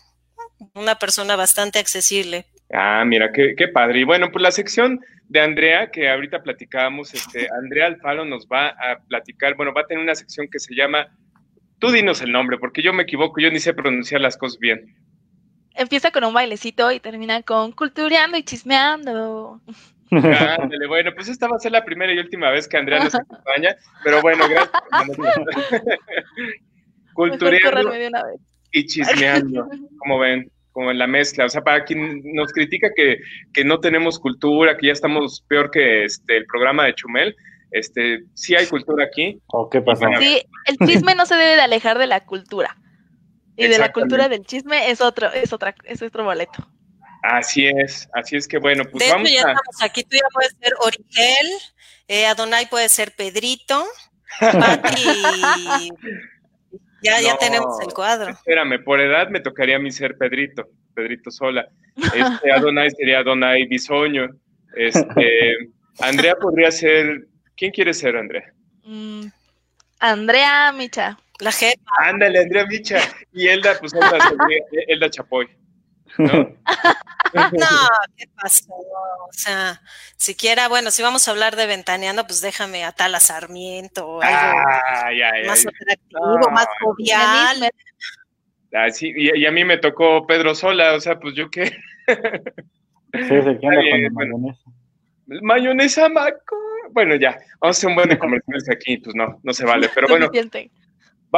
una 0.75 0.97
persona 0.97 1.37
bastante 1.37 1.79
accesible. 1.79 2.47
Ah, 2.73 3.05
mira, 3.07 3.33
qué, 3.33 3.55
qué, 3.57 3.69
padre. 3.69 4.01
Y 4.01 4.05
bueno, 4.05 4.31
pues 4.33 4.43
la 4.43 4.51
sección 4.51 5.01
de 5.29 5.41
Andrea, 5.41 5.91
que 5.91 6.09
ahorita 6.09 6.43
platicábamos, 6.43 7.15
este, 7.15 7.49
Andrea 7.63 7.87
Alfaro 7.87 8.25
nos 8.25 8.47
va 8.47 8.69
a 8.69 8.99
platicar, 9.09 9.55
bueno, 9.57 9.73
va 9.73 9.83
a 9.83 9.87
tener 9.87 10.03
una 10.03 10.15
sección 10.15 10.49
que 10.51 10.59
se 10.59 10.75
llama, 10.75 11.09
tú 11.79 11.91
dinos 11.91 12.21
el 12.23 12.33
nombre, 12.33 12.59
porque 12.59 12.83
yo 12.83 12.93
me 12.93 13.05
equivoco, 13.05 13.41
yo 13.41 13.51
ni 13.51 13.59
sé 13.59 13.75
pronunciar 13.75 14.21
las 14.21 14.37
cosas 14.37 14.59
bien. 14.59 14.97
Empieza 15.75 16.11
con 16.11 16.25
un 16.25 16.33
bailecito 16.33 16.91
y 16.91 17.01
termina 17.01 17.43
con 17.43 17.73
cultureando 17.73 18.39
y 18.39 18.43
chismeando. 18.43 19.61
Ándale, 20.11 20.87
bueno, 20.87 21.13
pues 21.15 21.29
esta 21.29 21.49
va 21.49 21.57
a 21.57 21.61
ser 21.61 21.73
la 21.73 21.85
primera 21.85 22.13
y 22.13 22.19
última 22.19 22.51
vez 22.51 22.67
que 22.69 22.77
Andrea 22.77 23.03
nos 23.03 23.15
acompaña, 23.15 23.77
pero 24.05 24.23
bueno, 24.23 24.45
gracias. 24.49 24.71
cultureando 27.15 27.93
y 28.73 28.87
chismeando, 28.87 29.69
como 29.99 30.19
ven, 30.19 30.51
como 30.73 30.91
en 30.91 30.99
la 30.99 31.07
mezcla. 31.07 31.47
O 31.47 31.49
sea, 31.49 31.63
para 31.63 31.85
quien 31.85 32.23
nos 32.35 32.53
critica 32.53 32.91
que, 32.95 33.19
que 33.53 33.65
no 33.65 33.81
tenemos 33.81 34.19
cultura, 34.19 34.77
que 34.77 34.89
ya 34.89 34.93
estamos 34.93 35.45
peor 35.49 35.71
que 35.71 36.05
este, 36.05 36.37
el 36.37 36.47
programa 36.47 36.85
de 36.85 36.95
Chumel, 36.95 37.35
este, 37.71 38.25
sí 38.35 38.55
hay 38.55 38.67
cultura 38.67 39.05
aquí. 39.05 39.41
¿O 39.49 39.69
qué 39.69 39.81
pasa? 39.81 40.09
Sí, 40.19 40.43
el 40.67 40.87
chisme 40.87 41.15
no 41.15 41.27
se 41.27 41.35
debe 41.35 41.57
de 41.57 41.63
alejar 41.63 41.99
de 41.99 42.07
la 42.07 42.25
cultura. 42.25 42.77
Y 43.57 43.69
de 43.69 43.79
la 43.79 43.91
cultura 43.91 44.29
del 44.29 44.45
chisme 44.45 44.91
es 44.91 45.01
otro, 45.01 45.33
es 45.33 45.53
otra, 45.53 45.75
es 45.85 46.03
otro 46.03 46.25
boleto. 46.25 46.69
Así 47.23 47.67
es, 47.67 48.09
así 48.13 48.37
es 48.37 48.47
que 48.47 48.59
bueno, 48.59 48.85
pues 48.85 49.05
de 49.05 49.11
vamos 49.11 49.29
hecho, 49.29 49.43
ya 49.43 49.53
estamos 49.53 49.83
aquí, 49.83 50.03
tú 50.05 50.17
ya 50.17 50.29
puedes 50.33 50.55
ser 50.61 50.75
Origel, 50.81 51.47
eh, 52.07 52.27
Adonai 52.27 52.69
puede 52.69 52.89
ser 52.89 53.15
Pedrito, 53.17 53.85
Pati 54.39 55.91
Ya, 57.03 57.21
ya 57.21 57.37
tenemos 57.37 57.81
el 57.81 57.93
cuadro. 57.93 58.31
Espérame, 58.31 58.83
por 58.83 59.01
edad 59.01 59.29
me 59.29 59.41
tocaría 59.41 59.77
a 59.77 59.79
mí 59.79 59.91
ser 59.91 60.17
Pedrito, 60.17 60.67
Pedrito 60.95 61.31
Sola. 61.31 61.69
Este 61.97 62.53
Adonai 62.53 62.91
sería 62.91 63.19
Adonai 63.21 63.67
Bisoño. 63.67 64.29
Este, 64.75 65.57
Andrea 66.01 66.35
podría 66.37 66.71
ser. 66.71 67.27
¿Quién 67.57 67.71
quiere 67.71 67.95
ser, 67.95 68.17
Andrea? 68.17 68.53
Mm, 68.85 69.27
Andrea 70.01 70.73
Micha. 70.73 71.19
La 71.39 71.53
jefa. 71.53 71.77
Ándale, 72.03 72.41
Andrea 72.41 72.67
Micha. 72.67 72.99
Y 73.33 73.49
Elda, 73.49 73.77
pues 73.79 73.93
Elda, 73.93 74.19
Elda 74.89 75.11
Chapoy. 75.11 75.49
¿No? 76.19 76.33
no, 77.53 77.67
¿qué 78.17 78.27
pasó? 78.41 78.75
O 78.75 79.33
sea, 79.33 79.81
siquiera, 80.17 80.69
bueno, 80.69 80.91
si 80.91 81.03
vamos 81.03 81.27
a 81.27 81.31
hablar 81.31 81.57
de 81.57 81.67
ventaneando, 81.67 82.27
pues 82.27 82.41
déjame 82.41 82.85
a 82.85 82.93
Tala 82.93 83.21
Sarmiento, 83.21 84.21
algo 84.23 85.47
más 85.47 85.67
atractivo, 85.67 86.51
más 86.51 86.67
jovial. 86.81 87.71
Ah, 88.73 88.91
sí, 88.91 89.13
y, 89.17 89.47
a 89.47 89.51
mí 89.51 89.65
me 89.65 89.79
tocó 89.79 90.27
Pedro 90.27 90.55
Sola, 90.55 90.95
o 90.95 91.01
sea, 91.01 91.19
pues 91.19 91.35
yo 91.35 91.51
qué. 91.51 91.65
Sí, 93.13 93.29
se 93.29 93.59
queda 93.59 94.11
mayonesa. 94.11 94.61
Mayonesa 95.27 96.09
Maco. 96.09 96.57
Bueno, 96.91 97.17
ya, 97.17 97.39
vamos 97.61 97.77
a 97.77 97.79
hacer 97.79 97.89
un 97.89 97.97
buen 97.97 98.09
de 98.09 98.19
comerciales 98.19 98.69
aquí, 98.71 98.99
pues 98.99 99.15
no, 99.17 99.41
no 99.43 99.53
se 99.53 99.65
vale, 99.65 99.89
pero 99.95 100.09
bueno. 100.09 100.29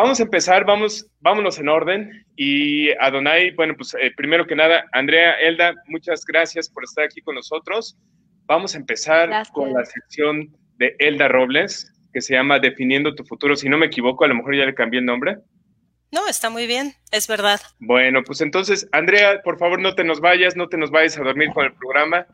Vamos 0.01 0.21
a 0.21 0.23
empezar, 0.23 0.65
vamos, 0.65 1.11
vámonos 1.19 1.59
en 1.59 1.69
orden. 1.69 2.25
Y 2.37 2.93
Adonai, 3.01 3.51
bueno, 3.57 3.75
pues 3.77 3.97
eh, 4.01 4.13
primero 4.17 4.47
que 4.47 4.55
nada, 4.55 4.85
Andrea, 4.93 5.33
Elda, 5.41 5.75
muchas 5.89 6.25
gracias 6.25 6.69
por 6.69 6.85
estar 6.85 7.05
aquí 7.05 7.21
con 7.21 7.35
nosotros. 7.35 7.99
Vamos 8.47 8.77
a 8.77 8.79
empezar 8.79 9.29
con 9.53 9.73
la 9.73 9.85
sección 9.85 10.57
de 10.77 10.95
Elda 11.01 11.27
Robles, 11.27 11.93
que 12.13 12.21
se 12.21 12.35
llama 12.35 12.61
Definiendo 12.61 13.17
tu 13.17 13.25
futuro. 13.25 13.57
Si 13.57 13.69
no 13.69 13.77
me 13.77 13.87
equivoco, 13.87 14.25
a 14.25 14.29
lo 14.29 14.37
mejor 14.37 14.55
ya 14.55 14.67
le 14.67 14.75
cambié 14.75 15.01
el 15.01 15.07
nombre. 15.07 15.39
No, 16.13 16.29
está 16.29 16.49
muy 16.49 16.69
bien, 16.69 16.95
es 17.11 17.27
verdad. 17.27 17.61
Bueno, 17.81 18.23
pues 18.23 18.41
entonces, 18.41 18.89
Andrea, 18.93 19.43
por 19.43 19.59
favor, 19.59 19.81
no 19.81 19.97
te 19.97 20.05
nos 20.05 20.21
vayas, 20.21 20.55
no 20.55 20.69
te 20.69 20.77
nos 20.77 20.93
vayas 20.93 21.19
a 21.19 21.25
dormir 21.25 21.49
con 21.53 21.67
el 21.67 21.75
programa. 21.75 22.25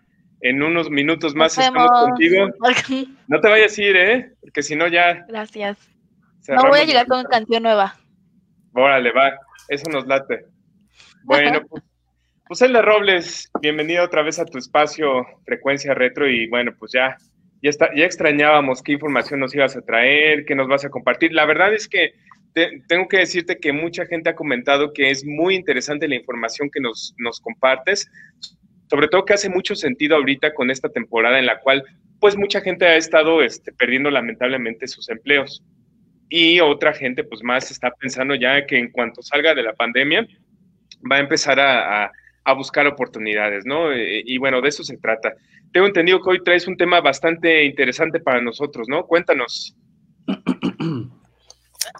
En 0.42 0.62
unos 0.62 0.90
minutos 0.90 1.34
más 1.34 1.56
estamos 1.56 1.88
contigo. 2.08 2.46
No 3.26 3.40
te 3.40 3.48
vayas 3.48 3.78
a 3.78 3.82
ir, 3.82 3.96
¿eh? 3.96 4.32
Porque 4.42 4.62
si 4.62 4.76
no 4.76 4.86
ya. 4.86 5.24
Gracias 5.28 5.93
no 6.48 6.68
voy 6.68 6.80
a 6.80 6.84
llegar 6.84 7.06
con 7.06 7.24
canción 7.24 7.62
nueva. 7.62 7.96
Órale, 8.72 9.12
va, 9.12 9.34
eso 9.68 9.88
nos 9.90 10.06
late. 10.06 10.46
Bueno, 11.22 11.62
pues, 11.68 11.82
pues 12.46 12.72
Robles, 12.72 13.50
bienvenida 13.60 14.02
otra 14.02 14.22
vez 14.22 14.38
a 14.38 14.44
tu 14.44 14.58
espacio 14.58 15.24
Frecuencia 15.44 15.94
Retro 15.94 16.28
y 16.28 16.48
bueno, 16.48 16.72
pues 16.78 16.92
ya, 16.92 17.16
ya, 17.62 17.70
está, 17.70 17.88
ya 17.94 18.04
extrañábamos 18.04 18.82
qué 18.82 18.92
información 18.92 19.40
nos 19.40 19.54
ibas 19.54 19.76
a 19.76 19.82
traer, 19.82 20.44
qué 20.44 20.54
nos 20.54 20.68
vas 20.68 20.84
a 20.84 20.90
compartir. 20.90 21.32
La 21.32 21.46
verdad 21.46 21.72
es 21.72 21.88
que 21.88 22.12
tengo 22.88 23.08
que 23.08 23.18
decirte 23.18 23.58
que 23.58 23.72
mucha 23.72 24.06
gente 24.06 24.30
ha 24.30 24.34
comentado 24.34 24.92
que 24.92 25.10
es 25.10 25.24
muy 25.24 25.54
interesante 25.54 26.06
la 26.06 26.14
información 26.14 26.70
que 26.70 26.80
nos, 26.80 27.14
nos 27.18 27.40
compartes, 27.40 28.10
sobre 28.88 29.08
todo 29.08 29.24
que 29.24 29.34
hace 29.34 29.48
mucho 29.48 29.74
sentido 29.74 30.16
ahorita 30.16 30.54
con 30.54 30.70
esta 30.70 30.88
temporada 30.88 31.38
en 31.38 31.46
la 31.46 31.60
cual 31.60 31.82
pues 32.20 32.36
mucha 32.36 32.60
gente 32.60 32.86
ha 32.86 32.96
estado 32.96 33.42
este, 33.42 33.72
perdiendo 33.72 34.10
lamentablemente 34.10 34.86
sus 34.86 35.08
empleos 35.08 35.62
y 36.28 36.60
otra 36.60 36.92
gente 36.92 37.24
pues 37.24 37.42
más 37.42 37.70
está 37.70 37.90
pensando 37.90 38.34
ya 38.34 38.66
que 38.66 38.78
en 38.78 38.90
cuanto 38.90 39.22
salga 39.22 39.54
de 39.54 39.62
la 39.62 39.74
pandemia 39.74 40.26
va 41.10 41.16
a 41.16 41.20
empezar 41.20 41.60
a, 41.60 42.10
buscar 42.56 42.86
oportunidades, 42.86 43.64
¿no? 43.64 43.90
Eh, 43.90 44.22
y, 44.24 44.36
bueno, 44.36 44.60
de 44.60 44.68
eso 44.68 44.84
se 44.84 44.98
trata. 44.98 45.32
Tengo 45.72 45.86
entendido 45.86 46.20
que 46.20 46.30
hoy 46.30 46.44
traes 46.44 46.68
un 46.68 46.76
tema 46.76 47.00
bastante 47.00 47.64
interesante 47.64 48.20
para 48.20 48.42
nosotros, 48.42 48.86
¿no? 48.88 49.06
Cuéntanos. 49.06 49.74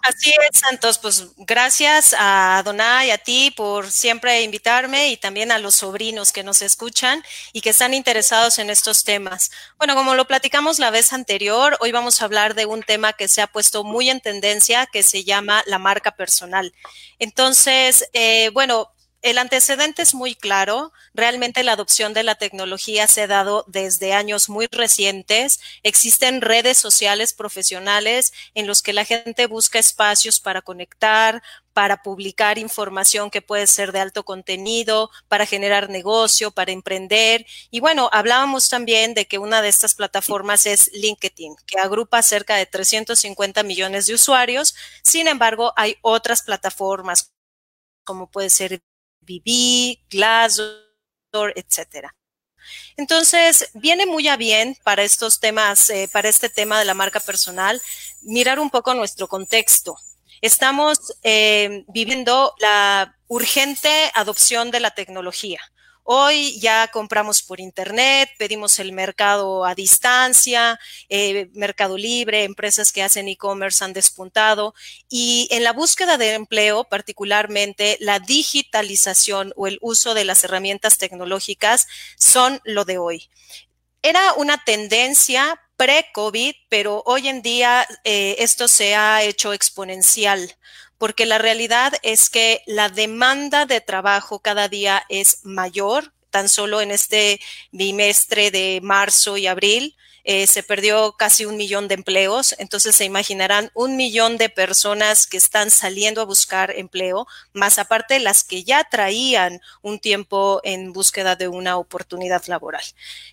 Así 0.03 0.31
es, 0.31 0.59
Santos. 0.59 0.99
Pues 0.99 1.25
gracias 1.37 2.15
a 2.19 2.61
Donay 2.63 3.07
y 3.07 3.11
a 3.11 3.17
ti 3.17 3.51
por 3.55 3.89
siempre 3.91 4.43
invitarme 4.43 5.09
y 5.09 5.17
también 5.17 5.51
a 5.51 5.57
los 5.57 5.75
sobrinos 5.75 6.31
que 6.31 6.43
nos 6.43 6.61
escuchan 6.61 7.23
y 7.53 7.61
que 7.61 7.71
están 7.71 7.93
interesados 7.93 8.59
en 8.59 8.69
estos 8.69 9.03
temas. 9.03 9.49
Bueno, 9.77 9.95
como 9.95 10.13
lo 10.13 10.25
platicamos 10.27 10.77
la 10.79 10.91
vez 10.91 11.11
anterior, 11.11 11.75
hoy 11.79 11.91
vamos 11.91 12.21
a 12.21 12.25
hablar 12.25 12.53
de 12.53 12.65
un 12.67 12.83
tema 12.83 13.13
que 13.13 13.27
se 13.27 13.41
ha 13.41 13.47
puesto 13.47 13.83
muy 13.83 14.09
en 14.09 14.21
tendencia, 14.21 14.85
que 14.85 15.01
se 15.01 15.23
llama 15.23 15.63
la 15.65 15.79
marca 15.79 16.11
personal. 16.15 16.73
Entonces, 17.17 18.07
eh, 18.13 18.49
bueno, 18.49 18.91
el 19.25 19.39
antecedente 19.39 20.03
es 20.03 20.13
muy 20.13 20.35
claro. 20.35 20.93
Realmente 21.15 21.63
la 21.63 21.71
adopción 21.71 22.13
de 22.13 22.21
la 22.21 22.35
tecnología 22.35 23.07
se 23.07 23.23
ha 23.23 23.27
dado 23.27 23.65
desde 23.67 24.13
años 24.13 24.49
muy 24.49 24.67
recientes. 24.71 25.59
Existen 25.81 26.41
redes 26.41 26.77
sociales 26.77 27.33
profesionales 27.33 28.33
en 28.53 28.67
los 28.67 28.83
que 28.83 28.93
la 28.93 29.03
gente 29.03 29.47
busca 29.47 29.79
espacios 29.79 30.39
para 30.39 30.61
conectar, 30.61 31.41
para 31.73 32.03
publicar 32.03 32.59
información 32.59 33.31
que 33.31 33.41
puede 33.41 33.65
ser 33.65 33.91
de 33.93 33.99
alto 33.99 34.23
contenido, 34.23 35.09
para 35.27 35.47
generar 35.47 35.89
negocio, 35.89 36.51
para 36.51 36.71
emprender. 36.71 37.47
Y 37.71 37.79
bueno, 37.79 38.11
hablábamos 38.13 38.69
también 38.69 39.15
de 39.15 39.25
que 39.25 39.39
una 39.39 39.63
de 39.63 39.69
estas 39.69 39.95
plataformas 39.95 40.67
es 40.67 40.91
LinkedIn, 40.93 41.55
que 41.65 41.79
agrupa 41.79 42.21
cerca 42.21 42.57
de 42.57 42.67
350 42.67 43.63
millones 43.63 44.05
de 44.05 44.13
usuarios. 44.13 44.75
Sin 45.01 45.27
embargo, 45.27 45.73
hay 45.75 45.97
otras 46.03 46.43
plataformas 46.43 47.31
como 48.03 48.29
puede 48.29 48.51
ser 48.51 48.83
BB, 49.25 49.99
Glassdoor, 50.09 51.53
etcétera. 51.55 52.15
Entonces, 52.97 53.69
viene 53.73 54.05
muy 54.05 54.27
a 54.27 54.37
bien 54.37 54.77
para 54.83 55.03
estos 55.03 55.39
temas, 55.39 55.89
eh, 55.89 56.09
para 56.11 56.29
este 56.29 56.49
tema 56.49 56.79
de 56.79 56.85
la 56.85 56.93
marca 56.93 57.19
personal, 57.19 57.81
mirar 58.21 58.59
un 58.59 58.69
poco 58.69 58.93
nuestro 58.93 59.27
contexto. 59.27 59.95
Estamos 60.41 60.97
eh, 61.23 61.83
viviendo 61.87 62.53
la 62.59 63.17
urgente 63.27 64.11
adopción 64.13 64.71
de 64.71 64.79
la 64.79 64.91
tecnología. 64.91 65.59
Hoy 66.07 66.59
ya 66.59 66.87
compramos 66.89 67.41
por 67.41 67.59
internet, 67.59 68.29
pedimos 68.37 68.77
el 68.77 68.91
mercado 68.91 69.65
a 69.65 69.73
distancia, 69.73 70.79
eh, 71.09 71.49
Mercado 71.53 71.97
Libre, 71.97 72.43
empresas 72.43 72.93
que 72.93 73.01
hacen 73.01 73.27
e-commerce 73.27 73.83
han 73.83 73.91
despuntado 73.91 74.75
y 75.09 75.47
en 75.49 75.63
la 75.63 75.73
búsqueda 75.73 76.19
de 76.19 76.33
empleo, 76.33 76.83
particularmente 76.83 77.97
la 78.01 78.19
digitalización 78.19 79.51
o 79.55 79.65
el 79.65 79.79
uso 79.81 80.13
de 80.13 80.25
las 80.25 80.43
herramientas 80.43 80.99
tecnológicas 80.99 81.87
son 82.19 82.61
lo 82.65 82.85
de 82.85 82.99
hoy. 82.99 83.27
Era 84.03 84.33
una 84.33 84.63
tendencia 84.63 85.59
pre-COVID, 85.75 86.53
pero 86.69 87.01
hoy 87.07 87.29
en 87.29 87.41
día 87.41 87.87
eh, 88.03 88.35
esto 88.37 88.67
se 88.67 88.93
ha 88.93 89.23
hecho 89.23 89.53
exponencial 89.53 90.55
porque 90.97 91.25
la 91.25 91.37
realidad 91.37 91.93
es 92.03 92.29
que 92.29 92.61
la 92.65 92.89
demanda 92.89 93.65
de 93.65 93.81
trabajo 93.81 94.39
cada 94.39 94.67
día 94.67 95.03
es 95.09 95.45
mayor, 95.45 96.13
tan 96.29 96.49
solo 96.49 96.81
en 96.81 96.91
este 96.91 97.39
bimestre 97.71 98.51
de 98.51 98.79
marzo 98.81 99.37
y 99.37 99.47
abril 99.47 99.95
eh, 100.27 100.47
se 100.47 100.63
perdió 100.63 101.13
casi 101.13 101.45
un 101.45 101.55
millón 101.55 101.87
de 101.87 101.93
empleos, 101.93 102.55
entonces 102.57 102.95
se 102.95 103.05
imaginarán 103.05 103.69
un 103.75 103.95
millón 103.95 104.37
de 104.37 104.49
personas 104.49 105.27
que 105.27 105.37
están 105.37 105.69
saliendo 105.69 106.19
a 106.19 106.25
buscar 106.25 106.71
empleo, 106.71 107.27
más 107.53 107.77
aparte 107.77 108.19
las 108.19 108.43
que 108.43 108.63
ya 108.63 108.83
traían 108.83 109.61
un 109.83 109.99
tiempo 109.99 110.61
en 110.63 110.93
búsqueda 110.93 111.35
de 111.35 111.47
una 111.47 111.77
oportunidad 111.77 112.43
laboral. 112.47 112.83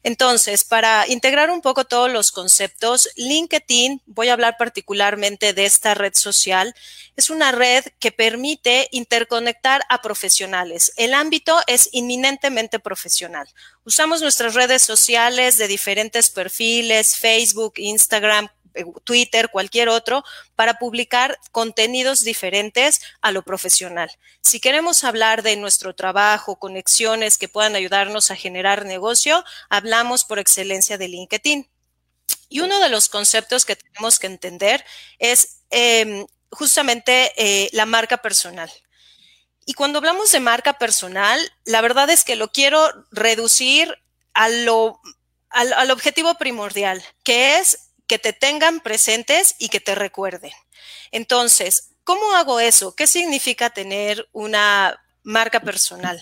Entonces, 0.03 0.65
para 0.65 1.09
integrar 1.09 1.51
un 1.51 1.63
poco 1.63 1.87
todos 1.87 2.13
los 2.13 2.31
conceptos, 2.31 3.09
LinkedIn, 3.17 4.03
voy 4.05 4.29
a 4.29 4.35
hablar 4.35 4.57
particularmente 4.59 5.55
de 5.55 5.65
esta 5.65 5.95
red 5.95 6.13
social, 6.15 6.75
es 7.17 7.31
una 7.31 7.53
red 7.53 7.85
que 7.99 8.13
permite 8.13 8.89
interconectar 8.91 9.83
a 9.89 10.03
profesionales. 10.03 10.93
El 10.97 11.15
ámbito 11.15 11.59
es 11.67 11.89
inminentemente 11.93 12.79
profesional. 12.79 13.49
Usamos 13.85 14.23
nuestras 14.23 14.55
redes 14.55 14.83
sociales 14.83 15.57
de 15.57 15.67
diferentes 15.67 16.31
perfiles, 16.31 17.17
Facebook, 17.17 17.75
Instagram, 17.77 18.49
eh, 18.75 18.85
Twitter, 19.05 19.51
cualquier 19.51 19.89
otro, 19.89 20.25
para 20.55 20.75
publicar 20.75 21.39
contenidos 21.51 22.23
diferentes 22.23 23.01
a 23.21 23.33
lo 23.33 23.43
profesional. 23.43 24.11
Si 24.41 24.61
queremos 24.61 25.05
hablar 25.05 25.43
de 25.43 25.57
nuestro 25.57 25.95
trabajo, 25.95 26.57
conexiones 26.57 27.39
que 27.39 27.49
puedan 27.49 27.75
ayudarnos 27.75 28.31
a 28.31 28.37
generar 28.37 28.85
negocio, 28.85 29.45
hablamos 29.69 30.25
por 30.25 30.39
excelencia 30.39 30.97
de 30.97 31.09
LinkedIn. 31.09 31.69
Y 32.49 32.61
uno 32.61 32.79
de 32.81 32.89
los 32.89 33.09
conceptos 33.09 33.65
que 33.65 33.77
tenemos 33.77 34.19
que 34.19 34.27
entender 34.29 34.85
es 35.19 35.63
em, 35.71 36.27
justamente 36.51 37.33
eh, 37.37 37.69
la 37.73 37.87
marca 37.87 38.19
personal. 38.19 38.71
Y 39.65 39.75
cuando 39.75 39.99
hablamos 39.99 40.33
de 40.33 40.41
marca 40.41 40.75
personal, 40.75 41.41
la 41.65 41.81
verdad 41.81 42.11
es 42.11 42.25
que 42.25 42.37
lo 42.37 42.51
quiero 42.51 42.89
reducir 43.11 43.97
al, 44.35 44.69
al 45.51 45.91
objetivo 45.91 46.35
primordial, 46.35 47.03
que 47.23 47.59
es 47.59 47.91
que 48.07 48.19
te 48.19 48.33
tengan 48.33 48.81
presentes 48.81 49.55
y 49.59 49.69
que 49.69 49.81
te 49.81 49.95
recuerden. 49.95 50.53
Entonces, 51.13 51.91
¿cómo 52.05 52.35
hago 52.35 52.61
eso? 52.61 52.95
¿Qué 52.95 53.07
significa 53.07 53.71
tener 53.71 54.29
una 54.33 55.01
marca 55.23 55.61
personal? 55.61 56.21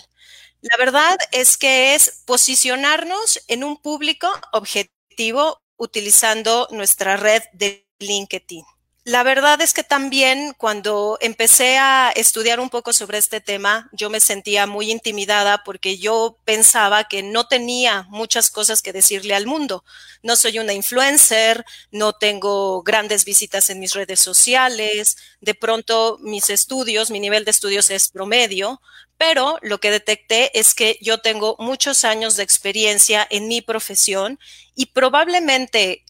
La 0.61 0.76
verdad 0.76 1.16
es 1.32 1.56
que 1.56 1.94
es 1.94 2.23
posicionarnos 2.26 3.40
en 3.49 3.64
un 3.64 3.80
público 3.80 4.30
objetivo 4.52 5.62
utilizando 5.76 6.68
nuestra 6.70 7.16
red 7.16 7.42
de 7.54 7.87
LinkedIn. 7.99 8.64
La 9.04 9.23
verdad 9.23 9.61
es 9.62 9.73
que 9.73 9.83
también 9.83 10.52
cuando 10.59 11.16
empecé 11.23 11.78
a 11.78 12.12
estudiar 12.14 12.61
un 12.61 12.69
poco 12.69 12.92
sobre 12.92 13.16
este 13.16 13.40
tema, 13.40 13.88
yo 13.92 14.11
me 14.11 14.21
sentía 14.21 14.66
muy 14.66 14.90
intimidada 14.90 15.64
porque 15.64 15.97
yo 15.97 16.38
pensaba 16.45 17.04
que 17.04 17.23
no 17.23 17.49
tenía 17.49 18.04
muchas 18.11 18.50
cosas 18.50 18.83
que 18.83 18.92
decirle 18.92 19.35
al 19.35 19.47
mundo. 19.47 19.85
No 20.23 20.37
soy 20.37 20.59
una 20.59 20.75
influencer, 20.75 21.64
no 21.90 22.12
tengo 22.12 22.83
grandes 22.83 23.25
visitas 23.25 23.71
en 23.71 23.80
mis 23.80 23.95
redes 23.95 24.21
sociales, 24.21 25.16
de 25.40 25.54
pronto 25.54 26.19
mis 26.21 26.50
estudios, 26.50 27.11
mi 27.11 27.21
nivel 27.21 27.47
de 27.47 27.52
estudios 27.52 27.88
es 27.88 28.11
promedio, 28.11 28.83
pero 29.16 29.59
lo 29.62 29.80
que 29.80 29.90
detecté 29.90 30.59
es 30.59 30.75
que 30.75 30.99
yo 31.00 31.19
tengo 31.19 31.57
muchos 31.59 32.04
años 32.04 32.37
de 32.37 32.42
experiencia 32.42 33.26
en 33.30 33.49
mi 33.49 33.62
profesión 33.62 34.38
y 34.75 34.87
probablemente 34.87 36.04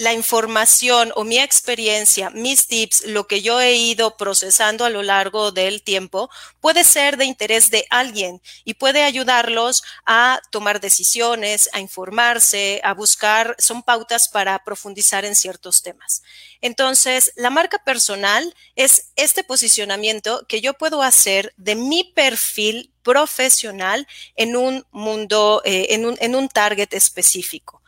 la 0.00 0.14
información 0.14 1.12
o 1.14 1.24
mi 1.24 1.38
experiencia, 1.38 2.30
mis 2.30 2.66
tips, 2.66 3.04
lo 3.04 3.26
que 3.26 3.42
yo 3.42 3.60
he 3.60 3.76
ido 3.76 4.16
procesando 4.16 4.86
a 4.86 4.88
lo 4.88 5.02
largo 5.02 5.52
del 5.52 5.82
tiempo, 5.82 6.30
puede 6.58 6.84
ser 6.84 7.18
de 7.18 7.26
interés 7.26 7.68
de 7.68 7.84
alguien 7.90 8.40
y 8.64 8.74
puede 8.74 9.02
ayudarlos 9.02 9.82
a 10.06 10.40
tomar 10.50 10.80
decisiones, 10.80 11.68
a 11.74 11.80
informarse, 11.80 12.80
a 12.82 12.94
buscar, 12.94 13.54
son 13.58 13.82
pautas 13.82 14.30
para 14.30 14.64
profundizar 14.64 15.26
en 15.26 15.34
ciertos 15.34 15.82
temas. 15.82 16.22
Entonces, 16.62 17.32
la 17.36 17.50
marca 17.50 17.84
personal 17.84 18.54
es 18.76 19.10
este 19.16 19.44
posicionamiento 19.44 20.46
que 20.48 20.62
yo 20.62 20.72
puedo 20.72 21.02
hacer 21.02 21.52
de 21.58 21.74
mi 21.74 22.04
perfil 22.04 22.90
profesional 23.02 24.08
en 24.34 24.56
un 24.56 24.86
mundo, 24.92 25.60
eh, 25.66 25.88
en, 25.90 26.06
un, 26.06 26.16
en 26.20 26.34
un 26.34 26.48
target 26.48 26.88
específico. 26.94 27.79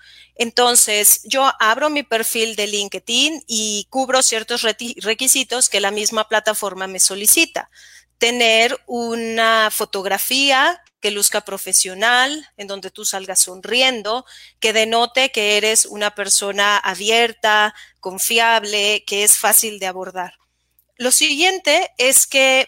Entonces, 0.43 1.21
yo 1.23 1.49
abro 1.61 1.89
mi 1.89 2.03
perfil 2.03 2.57
de 2.57 2.67
LinkedIn 2.67 3.45
y 3.47 3.87
cubro 3.91 4.23
ciertos 4.23 4.63
requisitos 4.63 5.69
que 5.69 5.79
la 5.79 5.93
misma 5.93 6.29
plataforma 6.29 6.89
me 6.89 6.99
solicita. 6.99 7.71
Tener 8.19 8.77
una 8.89 9.71
fotografía 9.71 10.83
que 10.99 11.13
luzca 11.13 11.43
profesional, 11.43 12.49
en 12.57 12.67
donde 12.67 12.91
tú 12.91 13.05
salgas 13.05 13.43
sonriendo, 13.43 14.27
que 14.59 14.73
denote 14.73 15.31
que 15.31 15.59
eres 15.59 15.87
una 15.87 16.13
persona 16.17 16.77
abierta, 16.77 17.73
confiable, 18.01 19.05
que 19.07 19.23
es 19.23 19.39
fácil 19.39 19.79
de 19.79 19.87
abordar. 19.87 20.35
Lo 20.97 21.13
siguiente 21.13 21.93
es 21.99 22.27
que 22.27 22.67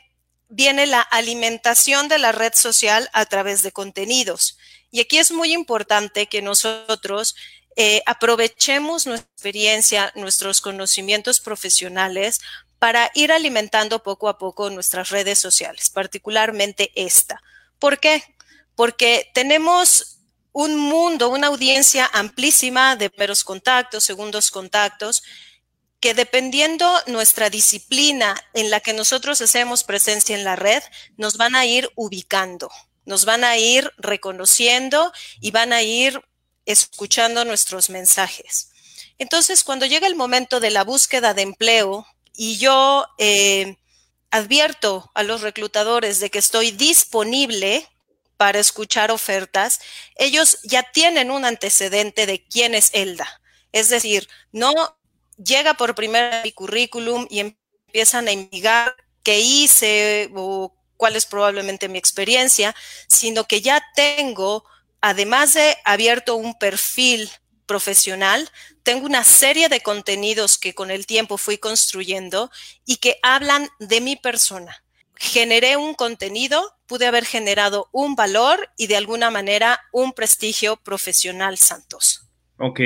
viene 0.48 0.86
la 0.86 1.00
alimentación 1.00 2.06
de 2.06 2.18
la 2.18 2.30
red 2.30 2.52
social 2.54 3.10
a 3.12 3.26
través 3.26 3.64
de 3.64 3.72
contenidos. 3.72 4.58
Y 4.92 5.00
aquí 5.00 5.18
es 5.18 5.32
muy 5.32 5.52
importante 5.52 6.28
que 6.28 6.40
nosotros 6.40 7.34
eh, 7.76 8.02
aprovechemos 8.06 9.06
nuestra 9.06 9.30
experiencia, 9.32 10.12
nuestros 10.14 10.60
conocimientos 10.60 11.40
profesionales 11.40 12.40
para 12.78 13.10
ir 13.14 13.32
alimentando 13.32 14.02
poco 14.02 14.28
a 14.28 14.38
poco 14.38 14.70
nuestras 14.70 15.10
redes 15.10 15.38
sociales, 15.38 15.90
particularmente 15.90 16.92
esta. 16.94 17.42
¿Por 17.78 17.98
qué? 17.98 18.22
Porque 18.76 19.30
tenemos 19.34 20.18
un 20.52 20.76
mundo, 20.76 21.30
una 21.30 21.48
audiencia 21.48 22.08
amplísima 22.12 22.96
de 22.96 23.10
primeros 23.10 23.42
contactos, 23.42 24.04
segundos 24.04 24.50
contactos, 24.50 25.22
que 26.00 26.14
dependiendo 26.14 26.92
nuestra 27.06 27.50
disciplina 27.50 28.36
en 28.52 28.70
la 28.70 28.80
que 28.80 28.92
nosotros 28.92 29.40
hacemos 29.40 29.84
presencia 29.84 30.36
en 30.36 30.44
la 30.44 30.54
red, 30.54 30.82
nos 31.16 31.36
van 31.36 31.56
a 31.56 31.66
ir 31.66 31.90
ubicando 31.94 32.70
nos 33.04 33.24
van 33.24 33.44
a 33.44 33.58
ir 33.58 33.90
reconociendo 33.98 35.12
y 35.40 35.50
van 35.50 35.72
a 35.72 35.82
ir 35.82 36.22
escuchando 36.66 37.44
nuestros 37.44 37.90
mensajes. 37.90 38.70
Entonces, 39.18 39.64
cuando 39.64 39.86
llega 39.86 40.06
el 40.06 40.16
momento 40.16 40.60
de 40.60 40.70
la 40.70 40.84
búsqueda 40.84 41.34
de 41.34 41.42
empleo 41.42 42.06
y 42.36 42.56
yo 42.56 43.06
eh, 43.18 43.76
advierto 44.30 45.10
a 45.14 45.22
los 45.22 45.42
reclutadores 45.42 46.18
de 46.20 46.30
que 46.30 46.38
estoy 46.38 46.72
disponible 46.72 47.88
para 48.36 48.58
escuchar 48.58 49.10
ofertas, 49.10 49.80
ellos 50.16 50.58
ya 50.64 50.82
tienen 50.82 51.30
un 51.30 51.44
antecedente 51.44 52.26
de 52.26 52.44
quién 52.44 52.74
es 52.74 52.90
Elda. 52.92 53.40
Es 53.72 53.88
decir, 53.88 54.28
no 54.52 54.72
llega 55.36 55.74
por 55.74 55.94
primera 55.94 56.42
mi 56.42 56.52
currículum 56.52 57.26
y 57.30 57.40
empiezan 57.40 58.28
a 58.28 58.32
investigar 58.32 58.96
qué 59.22 59.40
hice 59.40 60.30
o 60.34 60.74
cuál 60.96 61.16
es 61.16 61.26
probablemente 61.26 61.88
mi 61.88 61.98
experiencia, 61.98 62.74
sino 63.08 63.44
que 63.44 63.60
ya 63.60 63.84
tengo, 63.94 64.64
además 65.04 65.52
de 65.52 65.76
abierto 65.84 66.34
un 66.34 66.54
perfil 66.58 67.28
profesional, 67.66 68.48
tengo 68.82 69.04
una 69.04 69.22
serie 69.22 69.68
de 69.68 69.80
contenidos 69.80 70.56
que 70.56 70.74
con 70.74 70.90
el 70.90 71.04
tiempo 71.04 71.36
fui 71.36 71.58
construyendo 71.58 72.50
y 72.86 72.96
que 72.96 73.16
hablan 73.22 73.68
de 73.78 74.00
mi 74.00 74.16
persona. 74.16 74.82
Generé 75.16 75.76
un 75.76 75.92
contenido, 75.92 76.62
pude 76.86 77.06
haber 77.06 77.26
generado 77.26 77.90
un 77.92 78.16
valor 78.16 78.70
y 78.78 78.86
de 78.86 78.96
alguna 78.96 79.30
manera 79.30 79.78
un 79.92 80.14
prestigio 80.14 80.76
profesional, 80.76 81.58
Santos. 81.58 82.26
Ok, 82.56 82.80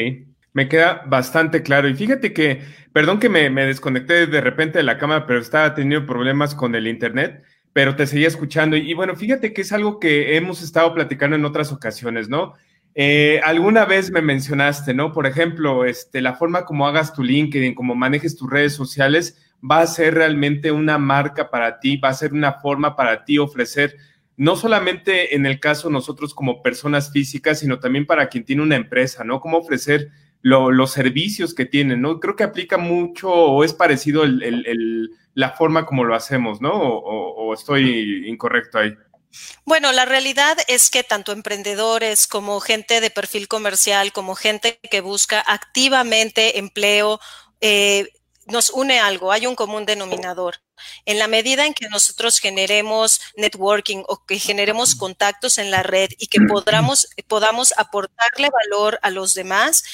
me 0.53 0.69
queda 0.69 1.05
bastante 1.07 1.63
claro. 1.63 1.89
Y 1.89 1.95
fíjate 1.95 2.33
que, 2.33 2.65
perdón 2.93 3.21
que 3.21 3.29
me, 3.29 3.49
me 3.49 3.65
desconecté 3.65 4.27
de 4.27 4.41
repente 4.41 4.79
de 4.79 4.85
la 4.85 4.99
cámara, 4.99 5.25
pero 5.25 5.39
estaba 5.39 5.73
teniendo 5.73 6.05
problemas 6.05 6.57
con 6.57 6.75
el 6.75 6.89
internet 6.89 7.45
pero 7.79 7.95
te 7.95 8.09
seguía 8.09 8.27
escuchando. 8.27 8.77
Y, 8.77 8.93
bueno, 8.93 9.15
fíjate 9.15 9.53
que 9.53 9.61
es 9.61 9.71
algo 9.71 10.01
que 10.01 10.37
hemos 10.37 10.63
estado 10.63 10.93
platicando 10.95 11.37
en 11.37 11.45
otras 11.45 11.71
ocasiones, 11.71 12.29
¿no? 12.29 12.55
Eh, 12.97 13.41
alguna 13.45 13.85
vez 13.85 14.11
me 14.11 14.21
mencionaste, 14.21 14.95
¿no? 14.95 15.13
Por 15.13 15.29
ejemplo, 15.29 15.85
este, 15.85 16.21
la 16.21 16.35
forma 16.35 16.65
como 16.65 16.89
hagas 16.89 17.15
tu 17.15 17.23
LinkedIn, 17.23 17.77
como 17.77 17.95
manejes 17.95 18.35
tus 18.35 18.51
redes 18.51 18.73
sociales, 18.73 19.55
va 19.63 19.81
a 19.81 19.87
ser 19.87 20.15
realmente 20.15 20.73
una 20.73 20.99
marca 20.99 21.51
para 21.51 21.79
ti, 21.79 21.99
va 21.99 22.09
a 22.09 22.15
ser 22.15 22.33
una 22.33 22.55
forma 22.55 22.97
para 22.97 23.25
ti 23.25 23.39
ofrecer, 23.39 23.95
no 24.37 24.57
solamente 24.57 25.37
en 25.37 25.47
el 25.47 25.61
caso 25.61 25.89
nosotros 25.89 26.35
como 26.35 26.65
personas 26.65 27.13
físicas, 27.13 27.61
sino 27.61 27.79
también 27.79 28.07
para 28.07 28.29
quien 28.29 28.45
tiene 28.45 28.63
una 28.63 28.75
empresa, 28.75 29.23
¿no? 29.23 29.39
Cómo 29.39 29.57
ofrecer 29.57 30.09
los 30.43 30.91
servicios 30.91 31.55
que 31.55 31.65
tienen, 31.65 32.03
¿no? 32.03 32.19
Creo 32.19 32.35
que 32.35 32.43
aplica 32.43 32.77
mucho 32.77 33.31
o 33.31 33.63
es 33.63 33.73
parecido 33.73 34.25
el 34.25 35.11
la 35.39 35.53
forma 35.53 35.87
como 35.87 36.03
lo 36.03 36.17
hacemos, 36.17 36.61
¿no? 36.61 36.73
O, 36.73 37.55
estoy 37.55 38.29
incorrecto 38.29 38.79
ahí. 38.79 38.93
Bueno, 39.65 39.93
la 39.93 40.05
realidad 40.05 40.59
es 40.67 40.91
que 40.91 41.05
tanto 41.05 41.31
emprendedores 41.31 42.27
como 42.27 42.59
gente 42.59 43.01
de 43.01 43.11
perfil 43.11 43.47
comercial, 43.47 44.13
como 44.13 44.35
gente 44.35 44.81
que 44.91 45.01
busca 45.01 45.41
activamente 45.47 46.59
empleo, 46.59 47.21
eh, 47.61 48.09
nos 48.47 48.71
une 48.71 48.99
algo, 48.99 49.31
hay 49.31 49.47
un 49.47 49.55
común 49.55 49.87
denominador. 49.87 50.57
En 51.05 51.21
la 51.21 51.29
medida 51.29 51.67
en 51.67 51.75
que 51.75 51.89
nosotros 51.89 52.41
generemos 52.41 53.21
networking 53.37 54.03
o 54.09 54.25
que 54.27 54.41
generemos 54.41 54.97
contactos 54.97 55.59
en 55.59 55.71
la 55.71 55.85
red 55.85 56.09
y 56.19 56.27
que 56.27 56.41
podamos, 56.41 57.11
podamos 57.29 57.73
aportarle 57.77 58.51
valor 58.51 58.99
a 59.03 59.11
los 59.11 59.35
demás, 59.35 59.85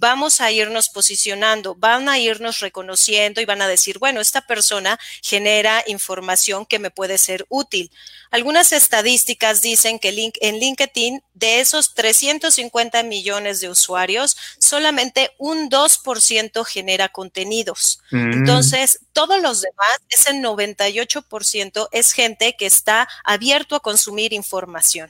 vamos 0.00 0.40
a 0.40 0.50
irnos 0.50 0.88
posicionando, 0.88 1.76
van 1.76 2.08
a 2.08 2.18
irnos 2.18 2.60
reconociendo 2.60 3.40
y 3.40 3.44
van 3.44 3.62
a 3.62 3.68
decir, 3.68 3.98
bueno, 3.98 4.20
esta 4.20 4.40
persona 4.40 4.98
genera 5.22 5.84
información 5.86 6.66
que 6.66 6.80
me 6.80 6.90
puede 6.90 7.16
ser 7.16 7.46
útil. 7.48 7.90
Algunas 8.30 8.72
estadísticas 8.72 9.62
dicen 9.62 10.00
que 10.00 10.32
en 10.40 10.58
LinkedIn, 10.58 11.22
de 11.34 11.60
esos 11.60 11.94
350 11.94 13.04
millones 13.04 13.60
de 13.60 13.68
usuarios, 13.68 14.36
solamente 14.58 15.30
un 15.38 15.70
2% 15.70 16.64
genera 16.64 17.08
contenidos. 17.08 18.00
Mm. 18.10 18.32
Entonces, 18.32 18.98
todos 19.12 19.40
los 19.40 19.60
demás, 19.60 19.98
ese 20.08 20.32
98% 20.32 21.88
es 21.92 22.12
gente 22.12 22.56
que 22.58 22.66
está 22.66 23.08
abierto 23.22 23.76
a 23.76 23.80
consumir 23.80 24.32
información. 24.32 25.08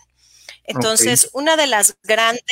Entonces, 0.64 1.28
una 1.32 1.56
de 1.56 1.66
las 1.66 1.96
grandes 2.02 2.42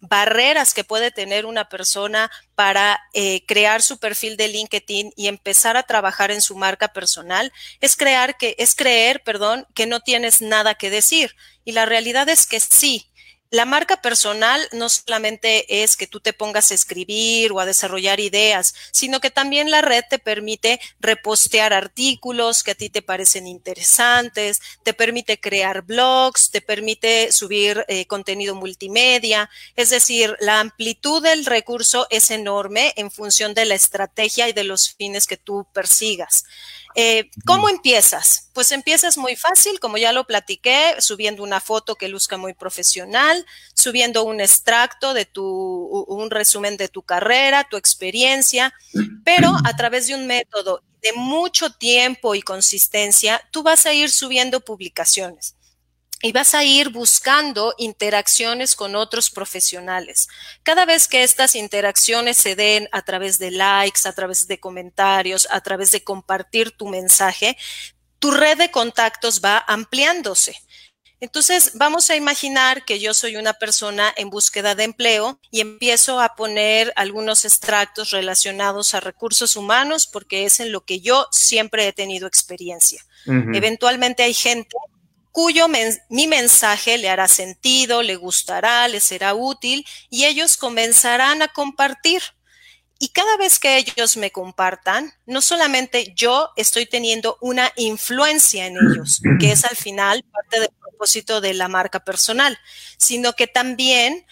barreras 0.00 0.72
que 0.72 0.84
puede 0.84 1.10
tener 1.10 1.44
una 1.46 1.68
persona 1.68 2.30
para 2.54 3.00
eh, 3.12 3.44
crear 3.46 3.82
su 3.82 3.98
perfil 3.98 4.36
de 4.36 4.48
LinkedIn 4.48 5.12
y 5.16 5.28
empezar 5.28 5.76
a 5.76 5.82
trabajar 5.82 6.30
en 6.30 6.40
su 6.40 6.56
marca 6.56 6.88
personal 6.88 7.52
es 7.80 7.96
crear 7.96 8.36
que 8.38 8.54
es 8.58 8.74
creer, 8.74 9.22
perdón, 9.22 9.66
que 9.74 9.86
no 9.86 10.00
tienes 10.00 10.40
nada 10.40 10.74
que 10.74 10.90
decir. 10.90 11.36
Y 11.64 11.72
la 11.72 11.84
realidad 11.86 12.28
es 12.28 12.46
que 12.46 12.60
sí, 12.60 13.10
la 13.50 13.64
marca 13.64 14.02
personal 14.02 14.60
no 14.72 14.88
solamente 14.88 15.82
es 15.82 15.96
que 15.96 16.06
tú 16.06 16.20
te 16.20 16.32
pongas 16.32 16.70
a 16.70 16.74
escribir 16.74 17.52
o 17.52 17.60
a 17.60 17.66
desarrollar 17.66 18.20
ideas, 18.20 18.74
sino 18.90 19.20
que 19.20 19.30
también 19.30 19.70
la 19.70 19.80
red 19.80 20.04
te 20.08 20.18
permite 20.18 20.80
repostear 21.00 21.72
artículos 21.72 22.62
que 22.62 22.72
a 22.72 22.74
ti 22.74 22.90
te 22.90 23.00
parecen 23.00 23.46
interesantes, 23.46 24.60
te 24.82 24.92
permite 24.92 25.40
crear 25.40 25.82
blogs, 25.82 26.50
te 26.50 26.60
permite 26.60 27.32
subir 27.32 27.84
eh, 27.88 28.06
contenido 28.06 28.54
multimedia. 28.54 29.48
Es 29.76 29.90
decir, 29.90 30.36
la 30.40 30.60
amplitud 30.60 31.22
del 31.22 31.46
recurso 31.46 32.06
es 32.10 32.30
enorme 32.30 32.92
en 32.96 33.10
función 33.10 33.54
de 33.54 33.64
la 33.64 33.74
estrategia 33.74 34.48
y 34.48 34.52
de 34.52 34.64
los 34.64 34.94
fines 34.94 35.26
que 35.26 35.38
tú 35.38 35.66
persigas. 35.72 36.44
Eh, 36.94 37.30
¿Cómo 37.44 37.68
empiezas? 37.68 38.50
Pues 38.54 38.72
empiezas 38.72 39.18
muy 39.18 39.36
fácil, 39.36 39.78
como 39.78 39.98
ya 39.98 40.12
lo 40.12 40.26
platiqué, 40.26 40.94
subiendo 40.98 41.42
una 41.42 41.60
foto 41.60 41.96
que 41.96 42.08
luzca 42.08 42.36
muy 42.36 42.54
profesional 42.54 42.68
profesional, 42.68 43.44
subiendo 43.74 44.24
un 44.24 44.40
extracto 44.40 45.14
de 45.14 45.24
tu, 45.24 45.44
un 45.44 46.30
resumen 46.30 46.76
de 46.76 46.88
tu 46.88 47.02
carrera, 47.02 47.66
tu 47.68 47.76
experiencia, 47.76 48.72
pero 49.24 49.52
a 49.64 49.76
través 49.76 50.06
de 50.06 50.14
un 50.14 50.26
método 50.26 50.82
de 51.02 51.12
mucho 51.14 51.70
tiempo 51.72 52.34
y 52.34 52.42
consistencia, 52.42 53.40
tú 53.50 53.62
vas 53.62 53.86
a 53.86 53.92
ir 53.94 54.10
subiendo 54.10 54.60
publicaciones 54.60 55.57
y 56.22 56.32
vas 56.32 56.54
a 56.54 56.64
ir 56.64 56.88
buscando 56.90 57.74
interacciones 57.78 58.74
con 58.74 58.96
otros 58.96 59.30
profesionales. 59.30 60.28
Cada 60.62 60.84
vez 60.84 61.06
que 61.06 61.22
estas 61.22 61.54
interacciones 61.54 62.36
se 62.36 62.56
den 62.56 62.88
a 62.92 63.02
través 63.02 63.38
de 63.38 63.50
likes, 63.50 64.06
a 64.06 64.12
través 64.12 64.48
de 64.48 64.58
comentarios, 64.58 65.46
a 65.50 65.60
través 65.60 65.90
de 65.92 66.02
compartir 66.02 66.72
tu 66.72 66.88
mensaje, 66.88 67.56
tu 68.18 68.32
red 68.32 68.58
de 68.58 68.70
contactos 68.70 69.40
va 69.44 69.64
ampliándose. 69.68 70.56
Entonces, 71.20 71.72
vamos 71.74 72.10
a 72.10 72.16
imaginar 72.16 72.84
que 72.84 73.00
yo 73.00 73.12
soy 73.12 73.36
una 73.36 73.52
persona 73.54 74.12
en 74.16 74.30
búsqueda 74.30 74.76
de 74.76 74.84
empleo 74.84 75.40
y 75.50 75.60
empiezo 75.60 76.20
a 76.20 76.36
poner 76.36 76.92
algunos 76.94 77.44
extractos 77.44 78.10
relacionados 78.10 78.94
a 78.94 79.00
recursos 79.00 79.56
humanos 79.56 80.06
porque 80.06 80.44
es 80.44 80.60
en 80.60 80.70
lo 80.70 80.84
que 80.84 81.00
yo 81.00 81.26
siempre 81.32 81.88
he 81.88 81.92
tenido 81.92 82.28
experiencia. 82.28 83.04
Eventualmente 83.26 84.22
hay 84.22 84.32
gente 84.32 84.76
cuyo 85.38 85.68
mi 86.08 86.26
mensaje 86.26 86.98
le 86.98 87.08
hará 87.08 87.28
sentido, 87.28 88.02
le 88.02 88.16
gustará, 88.16 88.88
le 88.88 88.98
será 88.98 89.34
útil 89.34 89.86
y 90.10 90.24
ellos 90.24 90.56
comenzarán 90.56 91.42
a 91.42 91.52
compartir. 91.52 92.20
Y 92.98 93.10
cada 93.10 93.36
vez 93.36 93.60
que 93.60 93.76
ellos 93.76 94.16
me 94.16 94.32
compartan, 94.32 95.12
no 95.26 95.40
solamente 95.40 96.12
yo 96.16 96.50
estoy 96.56 96.86
teniendo 96.86 97.38
una 97.40 97.70
influencia 97.76 98.66
en 98.66 98.78
ellos, 98.78 99.20
que 99.38 99.52
es 99.52 99.64
al 99.64 99.76
final 99.76 100.24
parte 100.24 100.58
del 100.58 100.70
propósito 100.80 101.40
de 101.40 101.54
la 101.54 101.68
marca 101.68 102.00
personal, 102.00 102.58
sino 102.96 103.34
que 103.34 103.46
también 103.46 104.26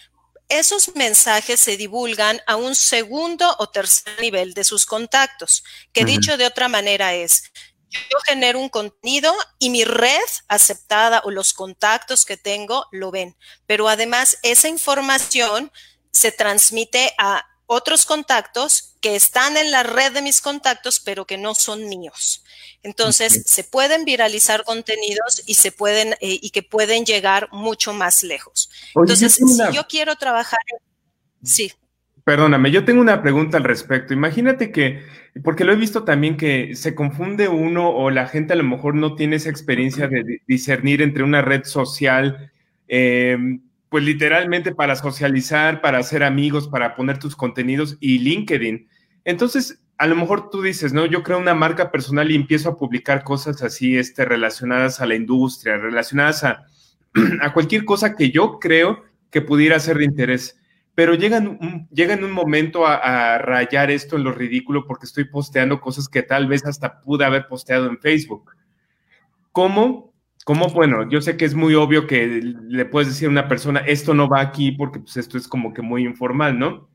esos 0.49 0.93
mensajes 0.93 1.61
se 1.61 1.77
divulgan 1.77 2.41
a 2.47 2.57
un 2.57 2.75
segundo 2.75 3.55
o 3.59 3.69
tercer 3.69 4.19
nivel 4.19 4.53
de 4.53 4.65
sus 4.65 4.85
contactos, 4.85 5.63
que 5.93 6.03
dicho 6.03 6.35
de 6.35 6.47
otra 6.47 6.67
manera 6.67 7.13
es, 7.13 7.53
yo 7.91 8.17
genero 8.25 8.59
un 8.59 8.69
contenido 8.69 9.33
y 9.59 9.69
mi 9.69 9.83
red 9.83 10.19
aceptada 10.47 11.21
o 11.23 11.31
los 11.31 11.53
contactos 11.53 12.25
que 12.25 12.37
tengo 12.37 12.85
lo 12.91 13.11
ven, 13.11 13.35
pero 13.65 13.87
además 13.87 14.37
esa 14.43 14.67
información 14.67 15.71
se 16.11 16.31
transmite 16.31 17.13
a 17.17 17.45
otros 17.67 18.05
contactos 18.05 18.95
que 19.01 19.15
están 19.15 19.57
en 19.57 19.71
la 19.71 19.83
red 19.83 20.13
de 20.13 20.21
mis 20.21 20.41
contactos, 20.41 20.99
pero 20.99 21.25
que 21.25 21.37
no 21.37 21.53
son 21.53 21.87
míos. 21.87 22.43
Entonces, 22.81 23.43
se 23.45 23.63
pueden 23.63 24.05
viralizar 24.05 24.63
contenidos 24.63 25.43
y 25.45 25.55
se 25.55 25.71
pueden 25.71 26.13
eh, 26.13 26.39
y 26.41 26.49
que 26.51 26.63
pueden 26.63 27.05
llegar 27.05 27.49
mucho 27.51 27.93
más 27.93 28.23
lejos. 28.23 28.69
Entonces, 28.95 29.35
si 29.35 29.73
yo 29.73 29.85
quiero 29.87 30.15
trabajar, 30.15 30.59
sí. 31.43 31.73
Perdóname, 32.23 32.71
yo 32.71 32.83
tengo 32.83 33.01
una 33.01 33.21
pregunta 33.21 33.57
al 33.57 33.63
respecto. 33.63 34.13
Imagínate 34.13 34.71
que, 34.71 35.05
porque 35.43 35.65
lo 35.65 35.73
he 35.73 35.75
visto 35.75 36.03
también 36.03 36.37
que 36.37 36.75
se 36.75 36.95
confunde 36.95 37.47
uno 37.47 37.89
o 37.89 38.09
la 38.09 38.27
gente 38.27 38.53
a 38.53 38.55
lo 38.55 38.63
mejor 38.63 38.95
no 38.95 39.15
tiene 39.15 39.37
esa 39.37 39.49
experiencia 39.49 40.07
de 40.07 40.41
discernir 40.47 41.01
entre 41.01 41.23
una 41.23 41.41
red 41.41 41.63
social 41.63 42.51
eh, 42.87 43.37
pues 43.89 44.03
literalmente 44.03 44.75
para 44.75 44.95
socializar, 44.95 45.81
para 45.81 45.99
hacer 45.99 46.23
amigos, 46.23 46.67
para 46.67 46.95
poner 46.95 47.19
tus 47.19 47.35
contenidos 47.35 47.97
y 47.99 48.19
LinkedIn. 48.19 48.87
Entonces, 49.23 49.81
a 49.97 50.07
lo 50.07 50.15
mejor 50.15 50.49
tú 50.49 50.61
dices, 50.61 50.93
no, 50.93 51.05
yo 51.05 51.23
creo 51.23 51.37
una 51.37 51.53
marca 51.53 51.91
personal 51.91 52.29
y 52.29 52.35
empiezo 52.35 52.69
a 52.69 52.77
publicar 52.77 53.23
cosas 53.23 53.63
así, 53.63 53.97
este, 53.97 54.25
relacionadas 54.25 54.99
a 54.99 55.05
la 55.05 55.15
industria, 55.15 55.77
relacionadas 55.77 56.43
a, 56.43 56.65
a 57.41 57.53
cualquier 57.53 57.85
cosa 57.85 58.15
que 58.15 58.29
yo 58.29 58.59
creo 58.59 59.03
que 59.31 59.41
pudiera 59.41 59.79
ser 59.79 59.97
de 59.97 60.05
interés. 60.05 60.59
Pero 60.97 61.13
llega 61.13 61.37
un, 61.37 61.87
llega 61.91 62.15
en 62.15 62.23
un 62.23 62.31
momento 62.31 62.87
a, 62.87 63.37
rayar 63.37 63.91
esto 63.91 64.15
en 64.15 64.23
lo 64.23 64.31
ridículo 64.31 64.87
porque 64.87 65.05
estoy 65.05 65.25
posteando 65.25 65.79
cosas 65.79 66.09
que 66.09 66.23
tal 66.23 66.47
vez 66.47 66.65
hasta 66.65 67.01
pude 67.01 67.23
haber 67.23 67.47
posteado 67.47 67.85
en 67.85 67.99
Facebook. 67.99 68.49
¿Cómo 69.51 70.11
¿Cómo? 70.43 70.69
Bueno, 70.69 71.07
yo 71.07 71.21
sé 71.21 71.37
que 71.37 71.45
es 71.45 71.53
muy 71.53 71.75
obvio 71.75 72.07
que 72.07 72.41
le 72.41 72.85
puedes 72.85 73.09
decir 73.09 73.27
a 73.27 73.31
una 73.31 73.47
persona, 73.47 73.81
esto 73.81 74.15
no 74.15 74.27
va 74.27 74.41
aquí 74.41 74.71
porque 74.71 75.01
pues, 75.01 75.17
esto 75.17 75.37
es 75.37 75.47
como 75.47 75.71
que 75.71 75.83
muy 75.83 76.03
informal, 76.03 76.57
¿no? 76.57 76.89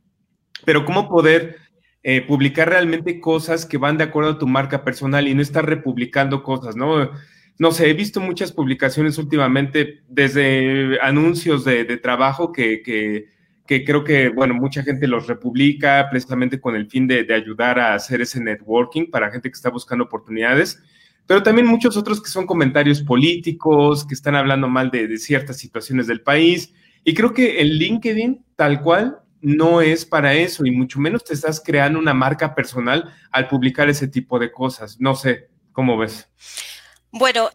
Pero 0.64 0.84
¿cómo 0.84 1.08
poder 1.08 1.58
eh, 2.02 2.22
publicar 2.22 2.70
realmente 2.70 3.20
cosas 3.20 3.66
que 3.66 3.78
van 3.78 3.98
de 3.98 4.04
acuerdo 4.04 4.30
a 4.30 4.38
tu 4.38 4.48
marca 4.48 4.82
personal 4.82 5.28
y 5.28 5.34
no 5.34 5.42
estar 5.42 5.64
republicando 5.64 6.42
cosas, 6.42 6.74
¿no? 6.74 7.12
No 7.58 7.70
sé, 7.70 7.88
he 7.88 7.94
visto 7.94 8.20
muchas 8.20 8.50
publicaciones 8.50 9.16
últimamente 9.16 10.02
desde 10.08 10.98
anuncios 11.00 11.64
de, 11.64 11.84
trabajo 11.98 12.50
que, 12.50 12.82
que, 12.82 13.28
creo 13.66 14.04
que, 14.04 14.28
bueno, 14.28 14.54
mucha 14.54 14.82
gente 14.82 15.06
los 15.06 15.26
republica 15.26 16.06
precisamente 16.10 16.60
con 16.60 16.76
el 16.76 16.88
fin 16.88 17.06
de, 17.06 17.24
de 17.24 17.34
ayudar 17.34 17.78
a 17.78 17.94
hacer 17.94 18.20
ese 18.20 18.40
networking 18.40 19.10
para 19.10 19.30
gente 19.30 19.48
que 19.50 19.54
está 19.54 19.70
buscando 19.70 20.04
oportunidades 20.04 20.82
pero 21.26 21.42
también 21.42 21.66
muchos 21.66 21.96
otros 21.96 22.22
que 22.22 22.30
son 22.30 22.46
comentarios 22.46 23.00
políticos, 23.00 24.06
que 24.06 24.14
están 24.14 24.34
hablando 24.34 24.68
mal 24.68 24.90
de, 24.90 25.16
ciertas 25.18 25.56
situaciones 25.56 26.06
del 26.06 26.20
país. 26.20 26.74
Y 27.04 27.14
creo 27.14 27.32
que 27.32 27.60
el 27.60 27.78
LinkedIn, 27.78 28.44
tal 28.56 28.80
cual, 28.82 29.18
no 29.40 29.80
es 29.80 30.04
para 30.04 30.34
eso, 30.34 30.64
y 30.66 30.70
mucho 30.70 31.00
menos 31.00 31.24
te 31.24 31.34
estás 31.34 31.60
creando 31.64 31.98
una 31.98 32.14
marca 32.14 32.54
personal 32.54 33.12
al 33.30 33.48
publicar 33.48 33.88
ese 33.88 34.08
tipo 34.08 34.38
de 34.38 34.52
cosas. 34.52 35.00
No 35.00 35.14
sé, 35.14 35.48
¿cómo 35.72 35.96
ves? 35.96 36.28
Bueno, 37.12 37.50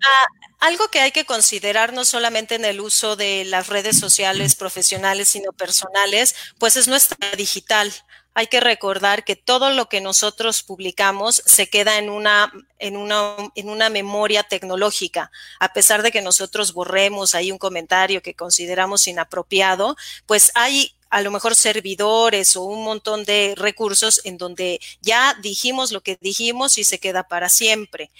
algo 0.59 0.87
que 0.89 0.99
hay 0.99 1.11
que 1.11 1.25
considerar 1.25 1.91
no 1.93 2.05
solamente 2.05 2.55
en 2.55 2.65
el 2.65 2.79
uso 2.79 3.15
de 3.15 3.43
las 3.45 3.67
redes 3.67 3.99
sociales 3.99 4.55
profesionales, 4.55 5.29
sino 5.29 5.51
personales, 5.51 6.35
pues 6.59 6.77
es 6.77 6.87
nuestra 6.87 7.31
digital 7.35 7.91
hay 8.37 8.45
que 8.45 8.59
recordar 8.59 9.23
que 9.23 9.35
todo 9.35 9.71
lo 9.71 9.89
que 9.89 9.99
nosotros 9.99 10.61
publicamos 10.61 11.41
se 11.47 11.71
queda 11.71 11.97
en 11.97 12.11
una, 12.11 12.53
en 12.77 12.95
una, 12.95 13.35
en 13.55 13.67
una 13.67 13.89
memoria 13.89 14.43
tecnológica. 14.43 15.31
A 15.59 15.73
pesar 15.73 16.03
de 16.03 16.11
que 16.11 16.21
nosotros 16.21 16.71
borremos 16.71 17.33
ahí 17.33 17.51
un 17.51 17.57
comentario 17.57 18.21
que 18.21 18.35
consideramos 18.35 19.07
inapropiado, 19.07 19.95
pues 20.27 20.51
hay 20.53 20.95
a 21.09 21.21
lo 21.21 21.31
mejor 21.31 21.55
servidores 21.55 22.55
o 22.55 22.63
un 22.63 22.83
montón 22.83 23.23
de 23.23 23.53
recursos 23.55 24.21
en 24.23 24.37
donde 24.37 24.79
ya 25.01 25.35
dijimos 25.41 25.91
lo 25.91 26.01
que 26.01 26.17
dijimos 26.19 26.77
y 26.77 26.83
se 26.83 26.99
queda 26.99 27.27
para 27.27 27.49
siempre. 27.49 28.11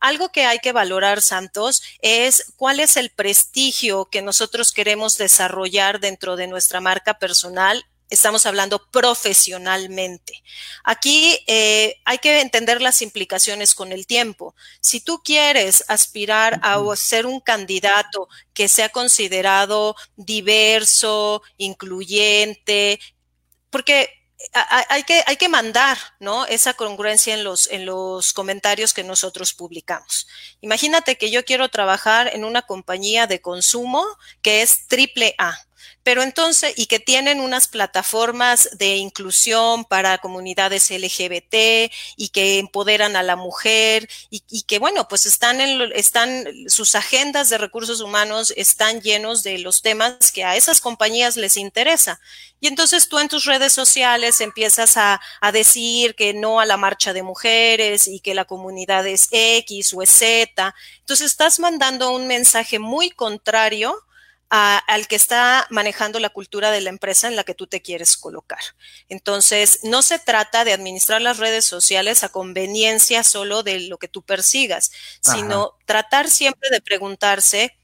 Algo 0.00 0.30
que 0.30 0.44
hay 0.44 0.58
que 0.58 0.72
valorar, 0.72 1.22
Santos, 1.22 1.82
es 2.00 2.52
cuál 2.56 2.80
es 2.80 2.96
el 2.96 3.10
prestigio 3.10 4.06
que 4.06 4.22
nosotros 4.22 4.72
queremos 4.72 5.18
desarrollar 5.18 6.00
dentro 6.00 6.36
de 6.36 6.46
nuestra 6.46 6.80
marca 6.80 7.18
personal 7.18 7.86
estamos 8.10 8.46
hablando 8.46 8.86
profesionalmente. 8.90 10.42
Aquí 10.84 11.38
eh, 11.46 12.00
hay 12.04 12.18
que 12.18 12.40
entender 12.40 12.80
las 12.80 13.02
implicaciones 13.02 13.74
con 13.74 13.92
el 13.92 14.06
tiempo. 14.06 14.54
Si 14.80 15.00
tú 15.00 15.22
quieres 15.24 15.84
aspirar 15.88 16.60
a 16.62 16.78
ser 16.96 17.26
un 17.26 17.40
candidato 17.40 18.28
que 18.54 18.68
sea 18.68 18.88
considerado 18.88 19.96
diverso, 20.16 21.42
incluyente, 21.56 23.00
porque 23.70 24.10
hay 24.52 25.02
que, 25.02 25.22
hay 25.26 25.36
que 25.36 25.48
mandar 25.48 25.98
¿no? 26.20 26.46
esa 26.46 26.74
congruencia 26.74 27.34
en 27.34 27.42
los, 27.42 27.70
en 27.70 27.86
los 27.86 28.32
comentarios 28.32 28.94
que 28.94 29.02
nosotros 29.02 29.54
publicamos. 29.54 30.28
Imagínate 30.60 31.16
que 31.16 31.30
yo 31.30 31.44
quiero 31.44 31.68
trabajar 31.68 32.30
en 32.32 32.44
una 32.44 32.62
compañía 32.62 33.26
de 33.26 33.40
consumo 33.40 34.04
que 34.42 34.62
es 34.62 34.86
triple 34.86 35.34
A 35.38 35.58
pero 36.06 36.22
entonces, 36.22 36.72
y 36.76 36.86
que 36.86 37.00
tienen 37.00 37.40
unas 37.40 37.66
plataformas 37.66 38.68
de 38.78 38.94
inclusión 38.94 39.84
para 39.84 40.18
comunidades 40.18 40.88
LGBT 40.88 41.90
y 42.16 42.28
que 42.32 42.60
empoderan 42.60 43.16
a 43.16 43.24
la 43.24 43.34
mujer 43.34 44.08
y, 44.30 44.62
que, 44.68 44.78
bueno, 44.78 45.08
pues 45.08 45.26
están, 45.26 45.60
en, 45.60 45.90
están, 45.96 46.44
sus 46.68 46.94
agendas 46.94 47.48
de 47.48 47.58
recursos 47.58 48.00
humanos 48.00 48.54
están 48.56 49.00
llenos 49.00 49.42
de 49.42 49.58
los 49.58 49.82
temas 49.82 50.30
que 50.30 50.44
a 50.44 50.54
esas 50.54 50.80
compañías 50.80 51.36
les 51.36 51.56
interesa. 51.56 52.20
Y 52.60 52.68
entonces 52.68 53.08
tú 53.08 53.18
en 53.18 53.28
tus 53.28 53.44
redes 53.44 53.72
sociales 53.72 54.40
empiezas 54.40 54.96
a, 54.96 55.20
a 55.40 55.50
decir 55.50 56.14
que 56.14 56.34
no 56.34 56.60
a 56.60 56.66
la 56.66 56.76
marcha 56.76 57.14
de 57.14 57.24
mujeres 57.24 58.06
y 58.06 58.20
que 58.20 58.36
la 58.36 58.44
comunidad 58.44 59.08
es 59.08 59.26
X 59.32 59.92
o 59.92 60.02
es 60.02 60.10
Z. 60.10 60.72
Entonces 61.00 61.26
estás 61.26 61.58
mandando 61.58 62.12
un 62.12 62.28
mensaje 62.28 62.78
muy 62.78 63.10
contrario 63.10 64.05
al 64.48 65.08
que 65.08 65.16
está 65.16 65.66
manejando 65.70 66.20
la 66.20 66.30
cultura 66.30 66.70
de 66.70 66.80
la 66.80 66.90
empresa 66.90 67.26
en 67.28 67.36
la 67.36 67.44
que 67.44 67.54
tú 67.54 67.66
te 67.66 67.82
quieres 67.82 68.16
colocar. 68.16 68.60
Entonces, 69.08 69.80
no 69.82 70.02
se 70.02 70.18
trata 70.18 70.64
de 70.64 70.72
administrar 70.72 71.20
las 71.20 71.38
redes 71.38 71.64
sociales 71.64 72.22
a 72.22 72.28
conveniencia 72.28 73.24
solo 73.24 73.62
de 73.62 73.80
lo 73.80 73.98
que 73.98 74.08
tú 74.08 74.22
persigas, 74.22 74.92
sino 75.20 75.72
tratar 75.84 76.30
siempre 76.30 76.70
de 76.70 76.80
preguntarse 76.80 77.76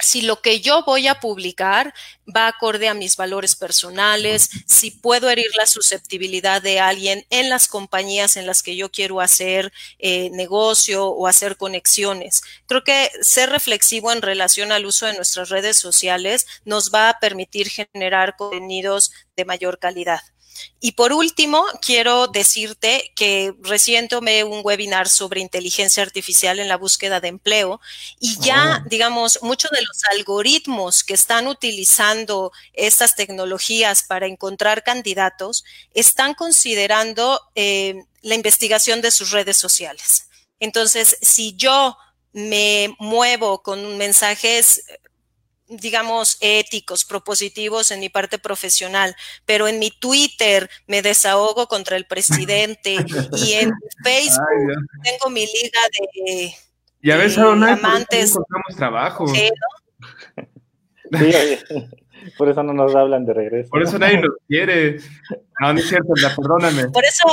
si 0.00 0.22
lo 0.22 0.40
que 0.40 0.60
yo 0.60 0.84
voy 0.84 1.06
a 1.06 1.20
publicar 1.20 1.94
va 2.34 2.48
acorde 2.48 2.88
a 2.88 2.94
mis 2.94 3.16
valores 3.16 3.54
personales, 3.56 4.50
si 4.66 4.90
puedo 4.90 5.30
herir 5.30 5.50
la 5.56 5.66
susceptibilidad 5.66 6.62
de 6.62 6.80
alguien 6.80 7.24
en 7.30 7.48
las 7.48 7.68
compañías 7.68 8.36
en 8.36 8.46
las 8.46 8.62
que 8.62 8.76
yo 8.76 8.90
quiero 8.90 9.20
hacer 9.20 9.72
eh, 9.98 10.30
negocio 10.30 11.06
o 11.06 11.26
hacer 11.26 11.56
conexiones. 11.56 12.42
Creo 12.66 12.84
que 12.84 13.10
ser 13.20 13.50
reflexivo 13.50 14.12
en 14.12 14.22
relación 14.22 14.72
al 14.72 14.86
uso 14.86 15.06
de 15.06 15.14
nuestras 15.14 15.50
redes 15.50 15.76
sociales 15.76 16.46
nos 16.64 16.92
va 16.92 17.08
a 17.08 17.18
permitir 17.18 17.68
generar 17.68 18.36
contenidos 18.36 19.12
de 19.36 19.44
mayor 19.44 19.78
calidad. 19.78 20.31
Y 20.80 20.92
por 20.92 21.12
último, 21.12 21.64
quiero 21.80 22.26
decirte 22.26 23.12
que 23.14 23.54
recién 23.60 24.08
tomé 24.08 24.42
un 24.44 24.62
webinar 24.64 25.08
sobre 25.08 25.40
inteligencia 25.40 26.02
artificial 26.02 26.58
en 26.58 26.68
la 26.68 26.76
búsqueda 26.76 27.20
de 27.20 27.28
empleo 27.28 27.80
y 28.18 28.36
ya, 28.40 28.82
oh. 28.82 28.88
digamos, 28.88 29.38
muchos 29.42 29.70
de 29.70 29.82
los 29.82 30.02
algoritmos 30.10 31.04
que 31.04 31.14
están 31.14 31.46
utilizando 31.46 32.52
estas 32.72 33.14
tecnologías 33.14 34.02
para 34.02 34.26
encontrar 34.26 34.82
candidatos 34.82 35.64
están 35.94 36.34
considerando 36.34 37.40
eh, 37.54 37.94
la 38.22 38.34
investigación 38.34 39.00
de 39.00 39.10
sus 39.10 39.30
redes 39.30 39.56
sociales. 39.56 40.28
Entonces, 40.58 41.16
si 41.20 41.54
yo 41.56 41.96
me 42.32 42.94
muevo 42.98 43.62
con 43.62 43.98
mensajes 43.98 44.84
digamos, 45.80 46.38
éticos, 46.40 47.04
propositivos 47.04 47.90
en 47.90 48.00
mi 48.00 48.08
parte 48.08 48.38
profesional, 48.38 49.14
pero 49.46 49.68
en 49.68 49.78
mi 49.78 49.90
Twitter 49.90 50.70
me 50.86 51.02
desahogo 51.02 51.66
contra 51.66 51.96
el 51.96 52.06
presidente 52.06 52.96
y 53.36 53.52
en 53.52 53.72
Facebook 54.04 54.46
tengo 55.02 55.30
mi 55.30 55.46
liga 55.46 55.80
de, 56.26 56.54
ya 57.02 57.16
ves, 57.16 57.36
amantes. 57.36 58.32
Por 58.32 58.76
trabajo. 58.76 59.26
¿Sí, 59.26 59.50
por 62.38 62.48
eso 62.48 62.62
no 62.62 62.72
nos 62.72 62.94
hablan 62.94 63.26
de 63.26 63.34
regreso. 63.34 63.70
Por 63.70 63.82
eso 63.82 63.98
nadie 63.98 64.20
nos 64.20 64.30
quiere. 64.46 64.98
No, 65.60 65.72
no 65.72 65.80
es 65.80 65.88
cierto, 65.88 66.12
perdóname. 66.36 66.88
Por 66.90 67.04
eso, 67.04 67.26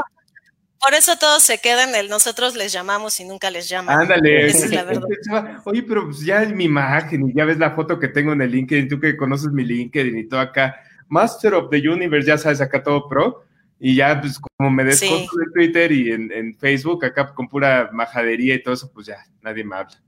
por 0.79 0.93
eso 0.93 1.17
todos 1.17 1.43
se 1.43 1.59
quedan, 1.59 1.93
el 1.95 2.09
nosotros 2.09 2.55
les 2.55 2.71
llamamos 2.71 3.19
y 3.19 3.25
nunca 3.25 3.51
les 3.51 3.67
llaman. 3.67 4.01
Ándale. 4.01 4.47
Esa 4.47 4.65
es 4.65 4.71
la 4.71 4.83
verdad. 4.83 5.61
Oye, 5.65 5.83
pero 5.83 6.05
pues 6.05 6.21
ya 6.21 6.43
es 6.43 6.53
mi 6.53 6.65
imagen 6.65 7.29
y 7.29 7.33
ya 7.33 7.45
ves 7.45 7.57
la 7.57 7.71
foto 7.71 7.99
que 7.99 8.07
tengo 8.07 8.33
en 8.33 8.41
el 8.41 8.51
LinkedIn, 8.51 8.87
tú 8.87 8.99
que 8.99 9.17
conoces 9.17 9.51
mi 9.51 9.63
LinkedIn 9.63 10.17
y 10.17 10.27
todo 10.27 10.39
acá. 10.39 10.75
Master 11.07 11.55
of 11.55 11.69
the 11.69 11.77
Universe, 11.77 12.27
ya 12.27 12.37
sabes, 12.37 12.61
acá 12.61 12.81
todo 12.81 13.07
pro. 13.07 13.43
Y 13.79 13.95
ya, 13.95 14.19
pues 14.19 14.39
como 14.39 14.69
me 14.69 14.83
desconto 14.83 15.31
de 15.37 15.45
Twitter 15.53 15.91
y 15.91 16.11
en, 16.11 16.31
en, 16.31 16.53
Facebook, 16.53 17.05
acá 17.05 17.33
con 17.33 17.47
pura 17.47 17.89
majadería 17.93 18.55
y 18.55 18.61
todo 18.61 18.73
eso, 18.73 18.91
pues 18.91 19.07
ya 19.07 19.25
nadie 19.41 19.63
me 19.63 19.75
habla. 19.75 20.01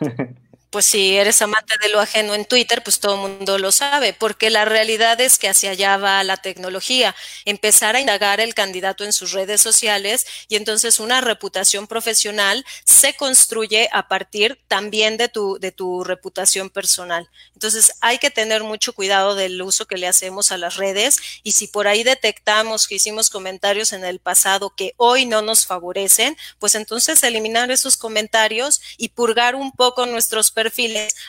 pues 0.74 0.86
si 0.86 1.16
eres 1.16 1.40
amante 1.40 1.76
de 1.80 1.88
lo 1.88 2.00
ajeno 2.00 2.34
en 2.34 2.46
Twitter, 2.46 2.82
pues 2.82 2.98
todo 2.98 3.14
el 3.14 3.20
mundo 3.20 3.58
lo 3.58 3.70
sabe, 3.70 4.12
porque 4.12 4.50
la 4.50 4.64
realidad 4.64 5.20
es 5.20 5.38
que 5.38 5.48
hacia 5.48 5.70
allá 5.70 5.98
va 5.98 6.24
la 6.24 6.36
tecnología, 6.36 7.14
empezar 7.44 7.94
a 7.94 8.00
indagar 8.00 8.40
el 8.40 8.54
candidato 8.54 9.04
en 9.04 9.12
sus 9.12 9.30
redes 9.30 9.60
sociales 9.60 10.26
y 10.48 10.56
entonces 10.56 10.98
una 10.98 11.20
reputación 11.20 11.86
profesional 11.86 12.66
se 12.84 13.14
construye 13.14 13.88
a 13.92 14.08
partir 14.08 14.58
también 14.66 15.16
de 15.16 15.28
tu, 15.28 15.60
de 15.60 15.70
tu 15.70 16.02
reputación 16.02 16.70
personal. 16.70 17.30
Entonces 17.52 17.92
hay 18.00 18.18
que 18.18 18.30
tener 18.30 18.64
mucho 18.64 18.94
cuidado 18.94 19.36
del 19.36 19.62
uso 19.62 19.86
que 19.86 19.96
le 19.96 20.08
hacemos 20.08 20.50
a 20.50 20.58
las 20.58 20.74
redes 20.74 21.18
y 21.44 21.52
si 21.52 21.68
por 21.68 21.86
ahí 21.86 22.02
detectamos 22.02 22.88
que 22.88 22.96
hicimos 22.96 23.30
comentarios 23.30 23.92
en 23.92 24.04
el 24.04 24.18
pasado 24.18 24.74
que 24.74 24.94
hoy 24.96 25.24
no 25.24 25.40
nos 25.40 25.66
favorecen, 25.66 26.36
pues 26.58 26.74
entonces 26.74 27.22
eliminar 27.22 27.70
esos 27.70 27.96
comentarios 27.96 28.80
y 28.96 29.10
purgar 29.10 29.54
un 29.54 29.70
poco 29.70 30.04
nuestros 30.06 30.50
perfiles 30.50 30.63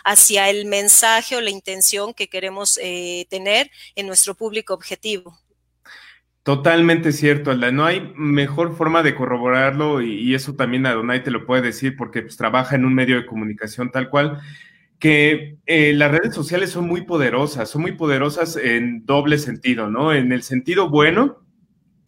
hacia 0.04 0.50
el 0.50 0.66
mensaje 0.66 1.36
o 1.36 1.42
la 1.42 1.50
intención 1.50 2.14
que 2.14 2.28
queremos 2.28 2.80
eh, 2.82 3.26
tener 3.30 3.72
en 3.96 4.08
nuestro 4.08 4.36
público 4.36 4.74
objetivo. 4.74 5.40
Totalmente 6.44 7.12
cierto, 7.12 7.50
Alda. 7.50 7.72
No 7.72 7.86
hay 7.86 8.14
mejor 8.16 8.76
forma 8.78 9.02
de 9.02 9.16
corroborarlo 9.16 10.04
y, 10.04 10.36
eso 10.36 10.54
también 10.54 10.86
Adonai 10.86 11.24
te 11.24 11.32
lo 11.32 11.44
puede 11.48 11.64
decir 11.64 11.96
porque 11.98 12.22
pues, 12.22 12.38
trabaja 12.38 12.76
en 12.76 12.86
un 12.86 12.94
medio 12.94 13.16
de 13.16 13.26
comunicación 13.26 13.90
tal 13.90 14.12
cual, 14.12 14.40
que 15.00 15.58
eh, 15.66 15.94
las 15.94 16.12
redes 16.12 16.36
sociales 16.36 16.70
son 16.70 16.88
muy 16.88 17.02
poderosas, 17.02 17.68
son 17.70 17.82
muy 17.82 17.94
poderosas 17.94 18.58
en 18.58 19.06
doble 19.08 19.40
sentido, 19.40 19.90
¿no? 19.90 20.14
En 20.14 20.32
el 20.32 20.44
sentido 20.44 20.88
bueno 20.90 21.40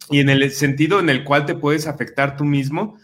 y 0.08 0.20
en 0.20 0.30
el 0.30 0.50
sentido 0.52 1.00
en 1.00 1.10
el 1.10 1.24
cual 1.24 1.44
te 1.44 1.56
puedes 1.56 1.88
afectar 1.88 2.36
tú 2.36 2.44
mismo 2.44 2.96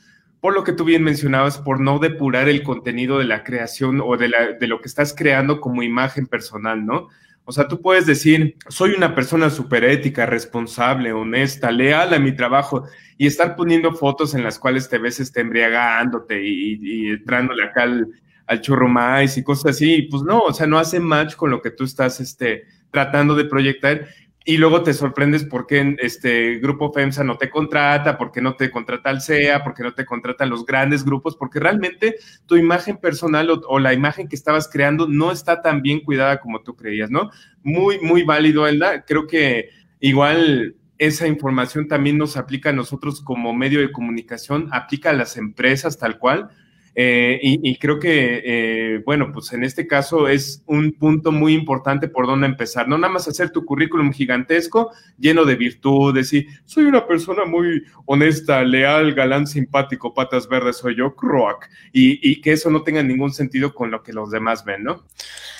por 0.45 0.53
lo 0.53 0.63
que 0.63 0.75
tú 0.75 0.85
bien 0.85 1.03
mencionabas, 1.03 1.57
por 1.57 1.81
no 1.81 1.99
depurar 1.99 2.51
el 2.51 2.63
contenido 2.63 3.17
de 3.17 3.25
la 3.25 3.45
creación 3.45 4.03
o 4.05 4.19
de, 4.19 4.29
la, 4.29 4.53
de 4.53 4.67
lo 4.67 4.79
que 4.83 4.89
estás 4.89 5.15
creando 5.17 5.59
como 5.59 5.83
imagen 5.83 6.27
personal, 6.27 6.85
¿no? 6.85 7.09
O 7.47 7.53
sea, 7.53 7.67
tú 7.67 7.81
puedes 7.81 8.05
decir, 8.05 8.55
soy 8.69 8.91
una 8.91 9.15
persona 9.15 9.49
súper 9.49 9.85
ética, 9.85 10.27
responsable, 10.27 11.15
honesta, 11.15 11.71
leal 11.71 12.13
a 12.13 12.19
mi 12.19 12.33
trabajo 12.37 12.85
y 13.17 13.27
estar 13.27 13.57
poniendo 13.57 13.95
fotos 13.95 14.35
en 14.35 14.45
las 14.45 14.59
cuales 14.59 14.87
te 14.91 14.99
ves 14.99 15.19
este, 15.19 15.41
embriagándote 15.41 16.47
y, 16.47 17.09
entrándole 17.09 17.65
acá 17.65 17.85
al, 17.85 18.09
al 18.47 18.61
churro 18.61 18.87
maíz 18.87 19.39
y 19.39 19.43
cosas 19.43 19.71
así. 19.71 20.03
pues 20.11 20.25
no, 20.25 20.41
o 20.41 20.53
sea, 20.53 20.67
no 20.67 20.79
hace 20.79 21.01
match 21.01 21.37
con 21.37 21.53
lo 21.53 21.63
que 21.63 21.71
tú 21.71 21.85
estás 21.85 22.21
este, 22.21 22.65
tratando 22.91 23.35
de 23.35 23.47
proyectar 23.47 24.09
y 24.47 24.59
luego 24.59 24.83
te 24.83 24.93
sorprendes 24.93 25.45
por 25.45 25.67
qué 25.67 25.97
este 26.01 26.59
grupo 26.59 26.93
FEMSA 26.93 27.25
no 27.25 27.39
te 27.39 27.49
contrata, 27.49 28.19
por 28.19 28.31
qué 28.31 28.43
no 28.43 28.57
te 28.57 28.71
contrata 28.71 29.09
al 29.09 29.23
CEA, 29.23 29.65
por 29.65 29.73
qué 29.73 29.83
no 29.83 29.95
te 29.95 30.05
contratan 30.05 30.51
los 30.51 30.67
grandes 30.67 31.03
grupos, 31.03 31.35
porque 31.35 31.61
realmente 31.61 32.17
tu 32.45 32.57
imagen 32.57 32.99
personal 32.99 33.49
o, 33.67 33.79
la 33.79 33.95
imagen 33.95 34.29
que 34.29 34.37
estabas 34.37 34.69
creando 34.69 35.09
no 35.09 35.33
está 35.33 35.63
tan 35.63 35.81
bien 35.81 36.01
cuidada 36.01 36.41
como 36.41 36.63
tú 36.63 36.77
creías, 36.77 37.11
¿no? 37.11 37.31
Muy, 37.63 38.01
muy 38.01 38.23
válido, 38.23 38.67
Elda. 38.67 39.07
Creo 39.07 39.27
que 39.27 39.71
igual 39.99 40.77
esa 40.99 41.27
información 41.27 41.89
también 41.89 42.19
nos 42.19 42.37
aplica 42.37 42.69
a 42.69 42.75
nosotros 42.75 43.23
como 43.23 43.55
medio 43.55 43.81
de 43.81 43.93
comunicación, 43.93 44.69
aplica 44.73 45.11
a 45.11 45.15
las 45.15 45.39
empresas 45.39 45.99
tal 45.99 46.19
cual 46.19 46.51
eh, 46.97 47.39
y, 47.43 47.77
creo 47.79 47.99
que, 47.99 48.43
eh, 48.45 49.03
bueno, 49.05 49.31
pues 49.33 49.53
en 49.53 49.65
este 49.65 49.87
caso 49.87 50.29
es 50.29 50.63
un 50.67 50.93
punto 50.93 51.33
muy 51.33 51.53
importante 51.53 52.09
por 52.09 52.27
dónde 52.27 52.47
empezar. 52.47 52.87
No 52.87 52.97
nada 52.97 53.13
más 53.13 53.27
hacer 53.27 53.51
tu 53.51 53.65
currículum 53.65 54.13
gigantesco, 54.13 54.93
lleno 55.19 55.45
de 55.45 55.57
virtudes 55.57 56.33
y 56.33 56.47
soy 56.65 56.85
una 56.85 57.07
persona 57.07 57.45
muy 57.45 57.83
honesta, 58.07 58.63
leal, 58.63 59.15
galán, 59.15 59.47
simpático, 59.47 60.15
patas 60.15 60.49
verdes, 60.49 60.77
soy 60.77 60.97
yo, 60.97 61.17
croak. 61.17 61.69
Y, 61.93 62.31
y 62.31 62.41
que 62.41 62.53
eso 62.53 62.71
no 62.71 62.83
tenga 62.83 63.03
ningún 63.03 63.33
sentido 63.33 63.75
con 63.75 63.91
lo 63.91 64.03
que 64.03 64.13
los 64.13 64.31
demás 64.31 64.65
ven, 64.65 64.85
¿no? 64.85 65.05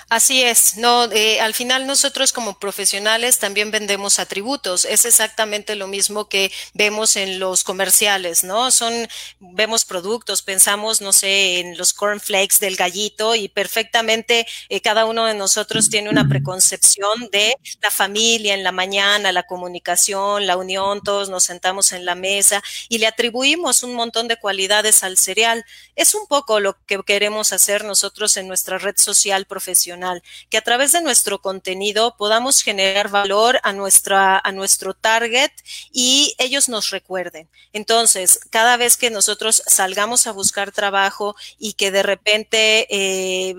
Así 0.07 0.43
es, 0.43 0.77
no, 0.77 1.05
eh, 1.11 1.39
al 1.41 1.55
final 1.55 1.87
nosotros 1.87 2.31
como 2.31 2.59
profesionales 2.59 3.39
también 3.39 3.71
vendemos 3.71 4.19
atributos, 4.19 4.85
es 4.85 5.03
exactamente 5.03 5.75
lo 5.75 5.87
mismo 5.87 6.29
que 6.29 6.51
vemos 6.75 7.15
en 7.15 7.39
los 7.39 7.63
comerciales, 7.63 8.43
¿no? 8.43 8.69
Son, 8.69 8.93
vemos 9.39 9.83
productos, 9.83 10.43
pensamos, 10.43 11.01
no 11.01 11.11
sé, 11.11 11.24
en 11.25 11.77
los 11.77 11.93
cornflakes 11.93 12.59
del 12.59 12.75
gallito 12.75 13.35
y 13.35 13.49
perfectamente 13.49 14.47
eh, 14.69 14.81
cada 14.81 15.05
uno 15.05 15.25
de 15.25 15.33
nosotros 15.33 15.89
tiene 15.89 16.09
una 16.09 16.27
preconcepción 16.27 17.29
de 17.31 17.55
la 17.81 17.91
familia 17.91 18.53
en 18.53 18.63
la 18.63 18.71
mañana, 18.71 19.31
la 19.31 19.43
comunicación, 19.43 20.47
la 20.47 20.57
unión, 20.57 21.01
todos 21.01 21.29
nos 21.29 21.43
sentamos 21.43 21.91
en 21.91 22.05
la 22.05 22.15
mesa 22.15 22.63
y 22.89 22.99
le 22.99 23.07
atribuimos 23.07 23.83
un 23.83 23.95
montón 23.95 24.27
de 24.27 24.37
cualidades 24.37 25.03
al 25.03 25.17
cereal. 25.17 25.65
Es 25.95 26.15
un 26.15 26.27
poco 26.27 26.59
lo 26.59 26.77
que 26.85 26.99
queremos 27.05 27.53
hacer 27.53 27.83
nosotros 27.83 28.37
en 28.37 28.47
nuestra 28.47 28.77
red 28.77 28.95
social 28.97 29.45
profesional 29.45 30.21
que 30.49 30.57
a 30.57 30.61
través 30.61 30.91
de 30.91 31.01
nuestro 31.01 31.41
contenido 31.41 32.15
podamos 32.17 32.61
generar 32.61 33.09
valor 33.09 33.59
a, 33.63 33.73
nuestra, 33.73 34.39
a 34.43 34.51
nuestro 34.51 34.93
target 34.93 35.51
y 35.91 36.35
ellos 36.37 36.69
nos 36.69 36.89
recuerden. 36.89 37.49
Entonces, 37.73 38.39
cada 38.49 38.77
vez 38.77 38.97
que 38.97 39.09
nosotros 39.09 39.63
salgamos 39.67 40.27
a 40.27 40.31
buscar 40.31 40.71
trabajo 40.71 41.14
y 41.57 41.73
que 41.73 41.91
de 41.91 42.03
repente... 42.03 42.87
Eh, 42.89 43.55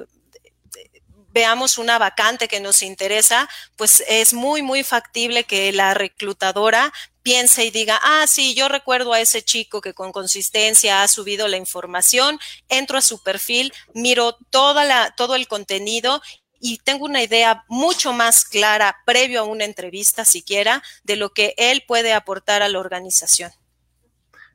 veamos 1.36 1.76
una 1.76 1.98
vacante 1.98 2.48
que 2.48 2.60
nos 2.60 2.82
interesa, 2.82 3.46
pues 3.76 4.02
es 4.08 4.32
muy, 4.32 4.62
muy 4.62 4.82
factible 4.82 5.44
que 5.44 5.70
la 5.70 5.92
reclutadora 5.92 6.94
piense 7.22 7.66
y 7.66 7.70
diga, 7.70 8.00
ah, 8.02 8.24
sí, 8.26 8.54
yo 8.54 8.68
recuerdo 8.68 9.12
a 9.12 9.20
ese 9.20 9.42
chico 9.42 9.82
que 9.82 9.92
con 9.92 10.12
consistencia 10.12 11.02
ha 11.02 11.08
subido 11.08 11.46
la 11.46 11.58
información, 11.58 12.38
entro 12.70 12.96
a 12.96 13.02
su 13.02 13.22
perfil, 13.22 13.74
miro 13.92 14.38
toda 14.48 14.84
la, 14.86 15.12
todo 15.14 15.34
el 15.34 15.46
contenido 15.46 16.22
y 16.58 16.78
tengo 16.78 17.04
una 17.04 17.22
idea 17.22 17.64
mucho 17.68 18.14
más 18.14 18.46
clara 18.46 18.96
previo 19.04 19.40
a 19.40 19.44
una 19.44 19.64
entrevista 19.64 20.24
siquiera 20.24 20.82
de 21.04 21.16
lo 21.16 21.34
que 21.34 21.54
él 21.58 21.84
puede 21.86 22.14
aportar 22.14 22.62
a 22.62 22.68
la 22.70 22.78
organización. 22.78 23.52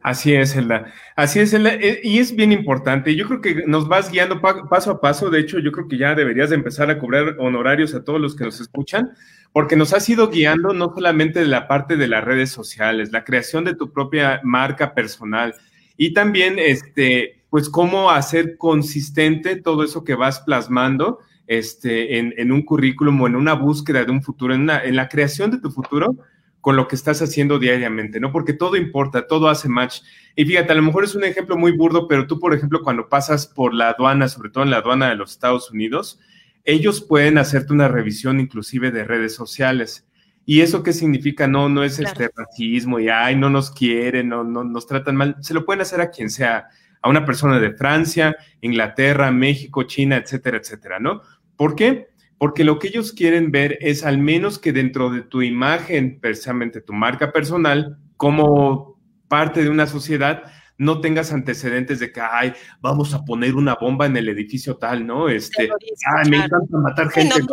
Así 0.04 0.34
es, 0.34 0.56
Elda. 0.56 0.92
Así 1.16 1.40
es, 1.40 1.54
Elda. 1.54 1.76
Eh, 1.76 2.02
y 2.04 2.20
es 2.20 2.36
bien 2.36 2.52
importante. 2.52 3.16
Yo 3.16 3.28
creo 3.28 3.42
que 3.42 3.64
nos 3.68 3.88
vas 3.88 4.12
guiando 4.12 4.42
paso 4.42 4.92
a 4.92 5.02
paso. 5.02 5.30
De 5.30 5.40
hecho, 5.40 5.60
yo 5.60 5.72
creo 5.72 5.88
que 5.88 5.98
ya 5.98 6.16
deberías 6.16 6.50
de 6.50 6.56
empezar 6.56 6.90
a 6.90 6.98
cobrar 6.98 7.36
honorarios 7.38 7.94
a 7.94 8.04
todos 8.04 8.20
los 8.20 8.36
que 8.36 8.46
nos 8.46 8.60
escuchan 8.60 9.12
porque 9.54 9.76
nos 9.76 9.94
has 9.94 10.08
ido 10.10 10.30
guiando 10.30 10.74
no 10.74 10.94
solamente 10.96 11.42
de 11.42 11.48
la 11.48 11.68
parte 11.68 11.98
de 11.98 12.08
las 12.08 12.24
redes 12.24 12.52
sociales, 12.52 13.12
la 13.12 13.24
creación 13.24 13.66
de 13.66 13.76
tu 13.76 13.92
propia 13.92 14.40
marca 14.44 14.94
personal 14.94 15.54
y 15.98 16.14
también, 16.14 16.58
este, 16.58 17.44
pues, 17.50 17.70
cómo 17.70 18.12
hacer 18.12 18.58
consistente 18.58 19.58
todo 19.58 19.84
eso 19.84 20.04
que 20.04 20.16
vas 20.16 20.40
plasmando 20.40 21.20
este, 21.48 22.18
en, 22.18 22.52
un 22.52 22.62
currículum 22.64 23.22
o 23.22 23.28
en 23.28 23.36
una 23.36 23.54
búsqueda 23.54 24.06
de 24.06 24.12
un 24.12 24.24
futuro, 24.24 24.54
en 24.54 24.66
la 24.96 25.10
creación 25.10 25.52
de 25.52 25.60
tu 25.60 25.70
futuro 25.70 26.16
con 26.62 26.76
lo 26.76 26.88
que 26.88 26.96
estás 26.96 27.22
haciendo 27.22 27.60
diariamente, 27.60 28.20
¿no? 28.20 28.32
Porque 28.32 28.54
todo 28.54 28.76
importa, 28.76 29.28
todo 29.28 29.50
hace 29.50 29.68
match. 29.68 30.02
Y 30.36 30.46
fíjate, 30.46 30.72
a 30.72 30.76
lo 30.76 30.84
mejor 30.84 31.04
es 31.04 31.16
un 31.16 31.24
ejemplo 31.24 31.58
muy 31.58 31.72
burdo, 31.72 32.08
pero 32.08 32.28
tú, 32.28 32.40
por 32.40 32.54
ejemplo, 32.54 32.82
cuando 32.84 33.10
pasas 33.10 33.48
por 33.48 33.74
la 33.74 33.90
aduana, 33.90 34.28
sobre 34.28 34.52
todo 34.52 34.64
en 34.64 34.70
la 34.70 34.78
aduana 34.78 35.10
de 35.10 35.16
los 35.16 35.32
Estados 35.32 35.72
Unidos, 35.72 36.20
ellos 36.64 37.02
pueden 37.02 37.40
hacerte 37.40 37.74
una 37.74 37.88
revisión 37.88 38.40
inclusive 38.40 38.92
de 38.92 39.04
redes 39.04 39.34
sociales. 39.34 40.08
¿Y 40.46 40.62
eso 40.62 40.84
qué 40.84 40.94
significa? 40.94 41.48
No, 41.48 41.70
no 41.70 41.84
es 41.84 42.00
este 42.00 42.30
racismo 42.36 43.00
y 43.00 43.10
ay, 43.10 43.36
no 43.36 43.50
nos 43.50 43.72
quieren, 43.72 44.30
no, 44.30 44.44
no 44.44 44.64
nos 44.64 44.86
tratan 44.88 45.16
mal. 45.16 45.36
Se 45.42 45.54
lo 45.54 45.66
pueden 45.66 45.82
hacer 45.82 46.02
a 46.02 46.12
quien 46.12 46.30
sea, 46.30 46.68
a 47.02 47.10
una 47.10 47.26
persona 47.26 47.60
de 47.60 47.74
Francia, 47.74 48.36
Inglaterra, 48.62 49.32
México, 49.32 49.84
China, 49.84 50.18
etcétera, 50.18 50.58
etcétera, 50.58 51.00
¿no? 51.00 51.22
¿Por 51.56 51.76
qué? 51.76 52.11
Porque 52.42 52.64
lo 52.64 52.80
que 52.80 52.88
ellos 52.88 53.14
quieren 53.14 53.52
ver 53.52 53.78
es 53.82 54.04
al 54.04 54.18
menos 54.18 54.58
que 54.58 54.74
dentro 54.74 55.12
de 55.12 55.22
tu 55.22 55.44
imagen, 55.44 56.20
precisamente 56.20 56.82
tu 56.82 56.92
marca 56.92 57.32
personal, 57.32 58.00
como 58.18 59.00
parte 59.28 59.62
de 59.62 59.70
una 59.70 59.86
sociedad, 59.86 60.52
no 60.80 61.02
tengas 61.02 61.32
antecedentes 61.32 62.00
de 62.00 62.12
que, 62.12 62.20
ay, 62.20 62.54
vamos 62.80 63.14
a 63.14 63.24
poner 63.26 63.54
una 63.54 63.76
bomba 63.76 64.08
en 64.08 64.18
el 64.18 64.28
edificio 64.28 64.78
tal, 64.78 65.06
¿no? 65.06 65.30
Este, 65.30 65.70
ay, 66.18 66.32
me 66.32 66.38
encanta 66.38 66.78
matar 66.80 67.12
gente 67.12 67.42
no, 67.42 67.48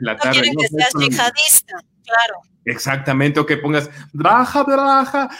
la 0.00 0.14
tarde. 0.18 0.52
No 0.52 0.60
que 0.60 0.68
seas 0.68 0.92
yihadista, 1.00 1.76
claro. 2.04 2.34
Exactamente, 2.66 3.40
o 3.40 3.46
que 3.46 3.56
pongas 3.56 3.88
braja, 4.12 4.62
braja, 4.62 5.30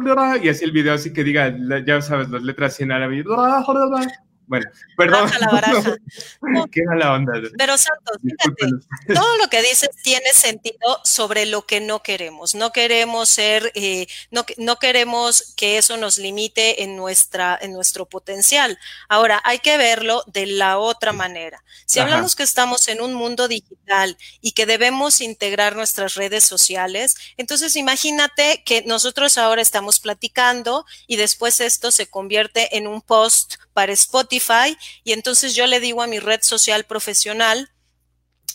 braja, 0.00 0.38
y 0.42 0.48
así 0.48 0.64
el 0.64 0.72
video 0.72 0.94
así 0.94 1.12
que 1.12 1.22
diga, 1.22 1.54
ya 1.86 2.00
sabes, 2.00 2.30
las 2.30 2.42
letras 2.42 2.80
en 2.80 2.92
árabe, 2.92 3.22
braja, 3.22 3.70
braja, 3.70 4.06
bueno, 4.46 4.66
perdón. 4.96 5.30
la 5.40 5.48
baraja. 5.48 5.96
¿Qué 6.72 6.82
la 6.98 7.14
onda? 7.14 7.32
Pero 7.56 7.78
Santos, 7.78 8.18
fíjate, 8.22 9.14
todo 9.14 9.36
lo 9.38 9.48
que 9.48 9.62
dices 9.62 9.90
tiene 10.02 10.32
sentido 10.34 11.00
sobre 11.04 11.46
lo 11.46 11.62
que 11.62 11.80
no 11.80 12.02
queremos. 12.02 12.54
No 12.54 12.72
queremos 12.72 13.28
ser, 13.28 13.72
eh, 13.74 14.06
no, 14.30 14.44
no 14.58 14.78
queremos 14.78 15.54
que 15.56 15.78
eso 15.78 15.96
nos 15.96 16.18
limite 16.18 16.82
en, 16.82 16.96
nuestra, 16.96 17.58
en 17.60 17.72
nuestro 17.72 18.06
potencial. 18.06 18.78
Ahora, 19.08 19.40
hay 19.44 19.60
que 19.60 19.76
verlo 19.76 20.24
de 20.26 20.46
la 20.46 20.78
otra 20.78 21.12
manera. 21.12 21.62
Si 21.86 22.00
hablamos 22.00 22.36
que 22.36 22.42
estamos 22.42 22.88
en 22.88 23.00
un 23.00 23.14
mundo 23.14 23.48
digital 23.48 24.16
y 24.40 24.52
que 24.52 24.66
debemos 24.66 25.20
integrar 25.20 25.76
nuestras 25.76 26.14
redes 26.14 26.44
sociales, 26.44 27.14
entonces 27.36 27.76
imagínate 27.76 28.62
que 28.64 28.82
nosotros 28.82 29.38
ahora 29.38 29.62
estamos 29.62 30.00
platicando 30.00 30.84
y 31.06 31.16
después 31.16 31.60
esto 31.60 31.90
se 31.90 32.08
convierte 32.08 32.76
en 32.76 32.86
un 32.86 33.00
post 33.00 33.54
para 33.72 33.92
Spotify 33.92 34.31
y 35.04 35.12
entonces 35.12 35.54
yo 35.54 35.66
le 35.66 35.80
digo 35.80 36.02
a 36.02 36.06
mi 36.06 36.18
red 36.18 36.40
social 36.42 36.84
profesional 36.84 37.68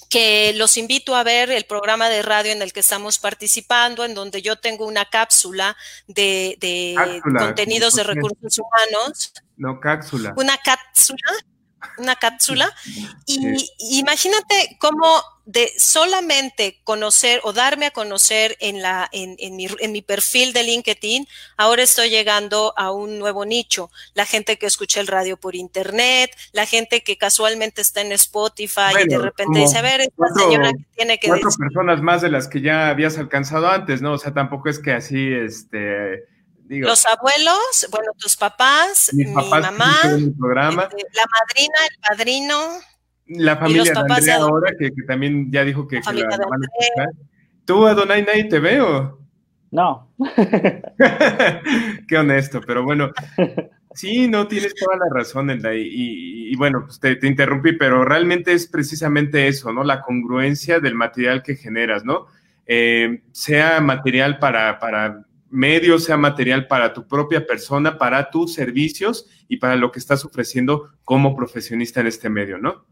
que 0.10 0.54
los 0.56 0.78
invito 0.78 1.16
a 1.16 1.24
ver 1.24 1.52
el 1.52 1.66
programa 1.66 2.10
de 2.10 2.22
radio 2.22 2.52
en 2.52 2.62
el 2.62 2.72
que 2.72 2.80
estamos 2.80 3.20
participando, 3.20 4.06
en 4.06 4.14
donde 4.14 4.42
yo 4.42 4.56
tengo 4.56 4.86
una 4.86 5.06
cápsula 5.06 5.76
de, 6.08 6.96
contenidos 7.38 7.96
de 7.96 8.04
recursos 8.04 8.60
humanos. 8.60 9.34
No, 9.58 9.80
cápsula. 9.80 10.34
Una 10.38 10.58
cápsula, 10.58 11.34
una 11.98 12.16
cápsula. 12.16 12.72
Y 13.26 14.00
imagínate 14.00 14.78
cómo 14.80 15.22
de 15.48 15.72
solamente 15.78 16.82
conocer 16.84 17.40
o 17.44 17.54
darme 17.54 17.86
a 17.86 17.92
conocer 17.92 18.58
en, 18.60 18.82
la, 18.82 19.08
en, 19.14 19.38
en, 19.40 19.56
mi, 19.56 19.68
en, 19.80 19.94
mi, 19.94 20.02
perfil 20.02 20.52
de 20.52 20.64
LinkedIn, 20.64 21.26
ahora 21.56 21.84
estoy 21.84 22.10
llegando 22.10 22.74
a 22.76 22.92
un 22.92 23.18
nuevo 23.18 23.46
nicho. 23.46 23.90
La 24.14 24.26
gente 24.26 24.58
que 24.58 24.66
escucha 24.66 25.00
el 25.00 25.08
radio 25.08 25.38
por 25.38 25.56
internet, 25.56 26.32
la 26.52 26.66
gente 26.66 27.02
que 27.02 27.18
casualmente 27.18 27.82
está 27.82 28.02
en 28.02 28.12
Spotify 28.12 28.92
y 29.06 29.08
de 29.08 29.20
repente 29.20 29.60
dice, 29.60 29.78
a 29.78 29.82
ver, 29.82 30.02
esta 30.02 30.26
señora 30.36 30.72
que 30.74 30.86
tiene 30.98 31.18
que 31.18 31.30
cuatro 31.30 31.50
personas 31.58 32.02
más 32.02 32.22
de 32.22 32.30
las 32.30 32.50
que 32.50 32.60
ya 32.60 32.90
habías 32.90 33.18
alcanzado 33.18 33.70
antes, 33.70 34.02
¿no? 34.02 34.14
O 34.14 34.18
sea, 34.18 34.34
tampoco 34.34 34.68
es 34.68 34.80
que 34.80 34.92
así, 34.92 35.32
este... 35.32 36.26
Digo, 36.68 36.88
los 36.88 37.06
abuelos, 37.06 37.88
bueno, 37.92 38.12
tus 38.18 38.36
papás, 38.36 39.12
mi 39.14 39.26
mamá, 39.26 39.62
este, 40.04 40.34
la 40.38 40.72
madrina, 40.72 41.80
el 41.90 42.00
padrino. 42.08 42.58
La 43.28 43.58
familia 43.58 43.84
de 43.84 44.00
Andrea 44.00 44.36
ahora, 44.38 44.72
que, 44.78 44.90
también 45.08 45.52
ya 45.52 45.64
dijo 45.64 45.88
que, 45.88 46.02
la, 46.02 46.12
van 46.12 46.64
a 46.64 47.10
¿Tú, 47.66 47.86
Adonai, 47.86 48.24
nadie 48.24 48.46
te 48.46 48.60
veo? 48.60 49.20
No. 49.72 50.14
Qué 52.08 52.18
honesto, 52.18 52.62
pero 52.66 52.84
bueno. 52.84 53.12
Sí, 53.94 54.28
no, 54.28 54.48
tienes 54.48 54.76
toda 54.76 54.96
la 54.98 55.08
razón, 55.12 55.50
Elda, 55.50 55.74
y, 55.74 56.52
y, 56.52 56.56
bueno, 56.56 56.84
pues 56.86 57.00
te, 57.00 57.18
interrumpí, 57.28 57.74
pero 57.74 58.06
realmente 58.06 58.54
es 58.54 58.68
precisamente 58.68 59.48
eso, 59.48 59.74
¿no? 59.74 59.84
La 59.84 60.02
congruencia 60.02 60.80
del 60.80 60.96
material 60.96 61.42
que 61.44 61.56
generas, 61.56 62.06
¿no? 62.06 62.28
Eh, 62.66 63.24
sea 63.32 63.82
material 63.82 64.40
para, 64.40 64.78
para 64.80 65.26
medios, 65.50 66.06
sea 66.06 66.18
material 66.18 66.68
para 66.68 66.94
tu 66.94 67.08
propia 67.08 67.46
persona, 67.46 67.98
para 67.98 68.30
tus 68.30 68.54
servicios 68.54 69.28
y 69.48 69.58
para 69.58 69.76
lo 69.76 69.92
que 69.92 70.00
estás 70.00 70.26
ofreciendo 70.26 70.92
como 71.04 71.36
profesionista 71.36 72.02
en 72.02 72.08
este 72.08 72.30
medio, 72.30 72.58
¿no? 72.58 72.86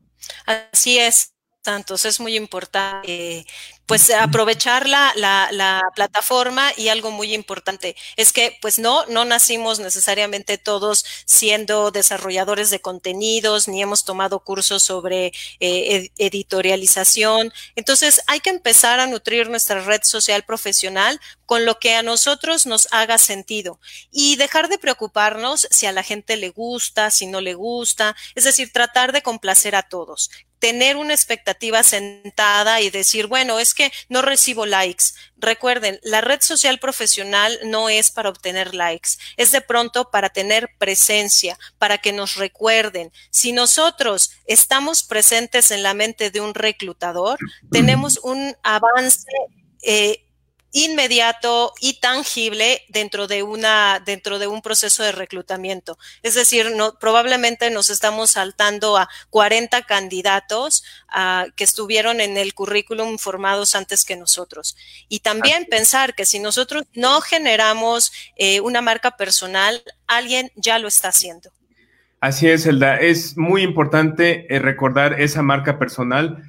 Así 0.46 0.98
es. 0.98 1.32
Santos, 1.64 2.06
es 2.06 2.20
muy 2.20 2.36
importante 2.36 3.44
pues 3.86 4.10
aprovechar 4.10 4.88
la, 4.88 5.14
la, 5.16 5.82
plataforma 5.96 6.72
y 6.76 6.90
algo 6.90 7.12
muy 7.12 7.34
importante 7.34 7.96
es 8.18 8.34
que 8.34 8.58
pues 8.62 8.80
no, 8.80 9.06
no 9.06 9.24
nacimos 9.24 9.80
necesariamente 9.80 10.58
todos 10.58 11.06
siendo 11.26 11.92
desarrolladores 11.92 12.70
de 12.70 12.82
contenidos, 12.82 13.68
ni 13.68 13.82
hemos 13.82 14.04
tomado 14.04 14.40
cursos 14.40 14.84
sobre 14.84 15.32
eh, 15.60 16.10
editorialización. 16.18 17.54
Entonces 17.76 18.22
hay 18.28 18.40
que 18.40 18.50
empezar 18.50 19.00
a 19.00 19.08
nutrir 19.08 19.50
nuestra 19.50 19.82
red 19.82 20.02
social 20.04 20.44
profesional 20.44 21.20
con 21.46 21.66
lo 21.66 21.80
que 21.80 21.96
a 21.96 22.04
nosotros 22.04 22.66
nos 22.66 22.88
haga 22.92 23.18
sentido 23.18 23.80
y 24.12 24.36
dejar 24.36 24.68
de 24.68 24.80
preocuparnos 24.80 25.68
si 25.70 25.86
a 25.86 25.92
la 25.92 26.04
gente 26.04 26.38
le 26.38 26.50
gusta, 26.50 27.12
si 27.12 27.28
no 27.28 27.40
le 27.40 27.54
gusta, 27.54 28.16
es 28.34 28.44
decir, 28.44 28.72
tratar 28.74 29.12
de 29.12 29.22
complacer 29.22 29.76
a 29.76 29.84
todos 29.84 30.32
tener 30.60 30.98
una 30.98 31.14
expectativa 31.14 31.84
sentada 31.84 32.82
y 32.82 32.90
decir, 32.90 33.28
bueno, 33.28 33.60
es 33.60 33.74
que 33.74 33.92
no 34.10 34.22
recibo 34.22 34.66
likes. 34.66 35.06
Recuerden, 35.38 36.00
la 36.04 36.22
red 36.22 36.42
social 36.42 36.80
profesional 36.80 37.58
no 37.66 37.90
es 37.90 38.10
para 38.12 38.30
obtener 38.30 38.74
likes, 38.74 39.12
es 39.38 39.52
de 39.52 39.62
pronto 39.62 40.10
para 40.10 40.30
tener 40.30 40.70
presencia, 40.78 41.58
para 41.78 41.98
que 41.98 42.14
nos 42.14 42.36
recuerden. 42.36 43.12
Si 43.30 43.52
nosotros 43.52 44.32
estamos 44.46 45.04
presentes 45.04 45.72
en 45.72 45.84
la 45.84 45.94
mente 45.94 46.32
de 46.32 46.42
un 46.42 46.54
reclutador, 46.54 47.38
tenemos 47.72 48.18
un 48.24 48.56
avance 48.64 49.28
eh, 49.82 50.25
inmediato 50.76 51.74
y 51.80 52.02
tangible 52.02 52.82
dentro 52.90 53.28
de 53.28 53.44
una 53.44 54.04
dentro 54.06 54.40
de 54.40 54.48
un 54.48 54.62
proceso 54.62 55.04
de 55.04 55.14
reclutamiento. 55.14 55.98
Es 56.22 56.36
decir, 56.36 56.74
no, 56.76 57.00
probablemente 57.00 57.70
nos 57.70 57.90
estamos 57.90 58.32
saltando 58.32 58.98
a 58.98 59.08
40 59.30 59.84
candidatos 59.84 60.84
uh, 61.16 61.50
que 61.56 61.64
estuvieron 61.64 62.20
en 62.20 62.36
el 62.36 62.54
currículum 62.54 63.18
formados 63.18 63.74
antes 63.74 64.04
que 64.04 64.18
nosotros. 64.18 64.76
Y 65.08 65.22
también 65.22 65.66
pensar 65.70 66.14
que 66.14 66.26
si 66.26 66.40
nosotros 66.40 66.84
no 66.94 67.22
generamos 67.22 68.12
eh, 68.36 68.60
una 68.60 68.82
marca 68.82 69.12
personal, 69.16 69.82
alguien 70.08 70.52
ya 70.56 70.78
lo 70.78 70.90
está 70.90 71.08
haciendo. 71.08 71.52
Así 72.20 72.50
es, 72.50 72.66
Elda. 72.66 72.98
Es 72.98 73.38
muy 73.38 73.64
importante 73.64 74.54
eh, 74.54 74.60
recordar 74.60 75.22
esa 75.22 75.42
marca 75.42 75.80
personal 75.80 76.44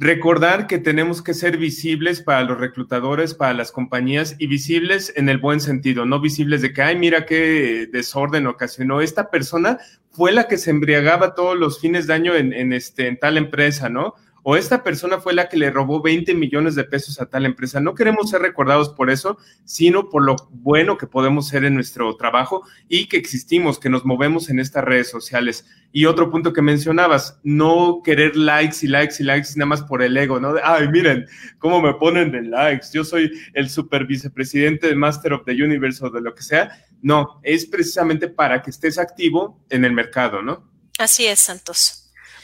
Recordar 0.00 0.68
que 0.68 0.78
tenemos 0.78 1.22
que 1.22 1.34
ser 1.34 1.56
visibles 1.56 2.20
para 2.20 2.44
los 2.44 2.58
reclutadores, 2.58 3.34
para 3.34 3.52
las 3.52 3.72
compañías 3.72 4.36
y 4.38 4.46
visibles 4.46 5.12
en 5.16 5.28
el 5.28 5.38
buen 5.38 5.60
sentido, 5.60 6.06
no 6.06 6.20
visibles 6.20 6.62
de 6.62 6.72
que, 6.72 6.82
ay, 6.82 6.96
mira 6.96 7.26
qué 7.26 7.88
desorden 7.92 8.46
ocasionó. 8.46 9.00
Esta 9.00 9.28
persona 9.28 9.78
fue 10.12 10.30
la 10.30 10.46
que 10.46 10.56
se 10.56 10.70
embriagaba 10.70 11.34
todos 11.34 11.58
los 11.58 11.80
fines 11.80 12.06
de 12.06 12.14
año 12.14 12.36
en, 12.36 12.52
en, 12.52 12.72
este, 12.72 13.08
en 13.08 13.18
tal 13.18 13.38
empresa, 13.38 13.88
¿no? 13.88 14.14
O 14.50 14.56
esta 14.56 14.82
persona 14.82 15.20
fue 15.20 15.34
la 15.34 15.46
que 15.50 15.58
le 15.58 15.70
robó 15.70 16.00
20 16.00 16.34
millones 16.34 16.74
de 16.74 16.84
pesos 16.84 17.20
a 17.20 17.26
tal 17.26 17.44
empresa. 17.44 17.80
No 17.80 17.94
queremos 17.94 18.30
ser 18.30 18.40
recordados 18.40 18.88
por 18.88 19.10
eso, 19.10 19.36
sino 19.66 20.08
por 20.08 20.24
lo 20.24 20.36
bueno 20.50 20.96
que 20.96 21.06
podemos 21.06 21.48
ser 21.48 21.66
en 21.66 21.74
nuestro 21.74 22.16
trabajo 22.16 22.66
y 22.88 23.08
que 23.08 23.18
existimos, 23.18 23.78
que 23.78 23.90
nos 23.90 24.06
movemos 24.06 24.48
en 24.48 24.58
estas 24.58 24.84
redes 24.84 25.10
sociales. 25.10 25.66
Y 25.92 26.06
otro 26.06 26.30
punto 26.30 26.54
que 26.54 26.62
mencionabas, 26.62 27.38
no 27.42 28.00
querer 28.02 28.36
likes 28.36 28.78
y 28.80 28.86
likes 28.86 29.16
y 29.18 29.24
likes 29.24 29.50
nada 29.56 29.66
más 29.66 29.82
por 29.82 30.00
el 30.00 30.16
ego, 30.16 30.40
¿no? 30.40 30.54
Ay, 30.64 30.88
miren 30.88 31.26
cómo 31.58 31.82
me 31.82 31.92
ponen 31.92 32.32
de 32.32 32.40
likes. 32.40 32.86
Yo 32.94 33.04
soy 33.04 33.30
el 33.52 33.68
super 33.68 34.06
vicepresidente 34.06 34.86
de 34.86 34.94
Master 34.94 35.34
of 35.34 35.44
the 35.44 35.52
Universe 35.52 36.02
o 36.02 36.08
de 36.08 36.22
lo 36.22 36.34
que 36.34 36.42
sea. 36.42 36.86
No, 37.02 37.38
es 37.42 37.66
precisamente 37.66 38.28
para 38.28 38.62
que 38.62 38.70
estés 38.70 38.96
activo 38.96 39.62
en 39.68 39.84
el 39.84 39.92
mercado, 39.92 40.40
¿no? 40.40 40.66
Así 40.98 41.26
es, 41.26 41.38
Santos. 41.38 41.97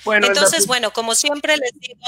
Entonces, 0.07 0.67
bueno, 0.67 0.93
como 0.93 1.15
siempre 1.15 1.57
les 1.57 1.73
digo, 1.79 2.01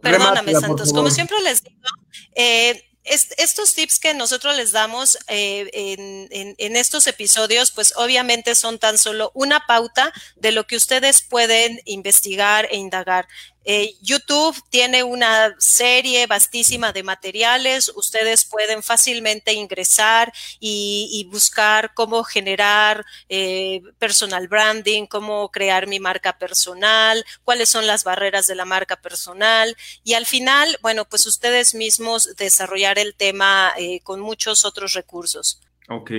perdóname, 0.00 0.52
Santos, 0.54 0.92
como 0.92 1.10
siempre 1.10 1.40
les 1.42 1.62
digo, 1.62 1.88
eh, 2.34 2.82
estos 3.04 3.74
tips 3.74 3.98
que 3.98 4.14
nosotros 4.14 4.56
les 4.56 4.72
damos 4.72 5.18
eh, 5.28 5.68
en, 5.72 6.76
estos 6.76 7.06
episodios, 7.06 7.70
pues 7.70 7.92
obviamente 7.96 8.54
son 8.54 8.78
tan 8.78 8.96
solo 8.96 9.30
una 9.34 9.66
pauta 9.66 10.12
de 10.36 10.52
lo 10.52 10.66
que 10.66 10.76
ustedes 10.76 11.20
pueden 11.20 11.80
investigar 11.84 12.66
e 12.70 12.76
indagar. 12.76 13.28
Eh, 13.64 13.94
YouTube 14.02 14.56
tiene 14.70 15.02
una 15.02 15.54
serie 15.58 16.26
vastísima 16.26 16.92
de 16.92 17.02
materiales. 17.02 17.92
Ustedes 17.94 18.44
pueden 18.44 18.82
fácilmente 18.82 19.52
ingresar 19.52 20.32
y, 20.60 21.28
buscar 21.30 21.94
cómo 21.94 22.22
generar 22.22 23.04
eh, 23.28 23.82
personal 23.98 24.46
branding, 24.46 25.06
cómo 25.06 25.50
crear 25.50 25.86
mi 25.86 25.98
marca 25.98 26.38
personal, 26.38 27.24
cuáles 27.42 27.70
son 27.70 27.86
las 27.86 28.04
barreras 28.04 28.46
de 28.46 28.54
la 28.54 28.64
marca 28.64 28.96
personal. 28.96 29.74
Y 30.04 30.14
al 30.14 30.26
final, 30.26 30.78
bueno, 30.82 31.06
pues 31.06 31.26
ustedes 31.26 31.74
mismos 31.74 32.36
desarrollar 32.36 32.98
el 32.98 33.14
tema 33.14 33.72
eh, 33.78 34.00
con 34.02 34.20
muchos 34.20 34.64
otros 34.64 34.92
recursos. 34.92 35.60
Ok, 35.88 36.10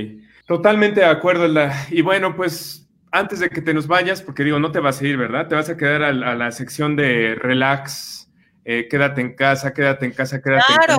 totalmente 0.48 1.02
de 1.02 1.08
acuerdo. 1.08 1.46
Y 1.90 2.02
bueno, 2.02 2.36
pues 2.36 2.85
antes 3.16 3.40
de 3.40 3.50
que 3.50 3.62
te 3.62 3.74
nos 3.74 3.88
vayas, 3.88 4.22
porque 4.22 4.44
digo, 4.44 4.60
no 4.60 4.72
te 4.72 4.80
vas 4.80 5.02
a 5.02 5.08
ir, 5.08 5.18
¿verdad? 5.18 5.48
Te 5.48 5.56
vas 5.56 5.70
a 5.70 5.78
quedar 5.78 6.04
a, 6.04 6.12
la 6.12 6.52
sección 6.52 6.96
de 6.96 7.36
relax, 7.36 8.30
eh, 8.66 8.88
quédate 8.90 9.22
en 9.22 9.36
casa, 9.36 9.74
quédate 9.74 10.06
en 10.06 10.12
casa, 10.12 10.42
quédate 10.42 10.74
en 10.74 10.78
casa. 10.80 10.98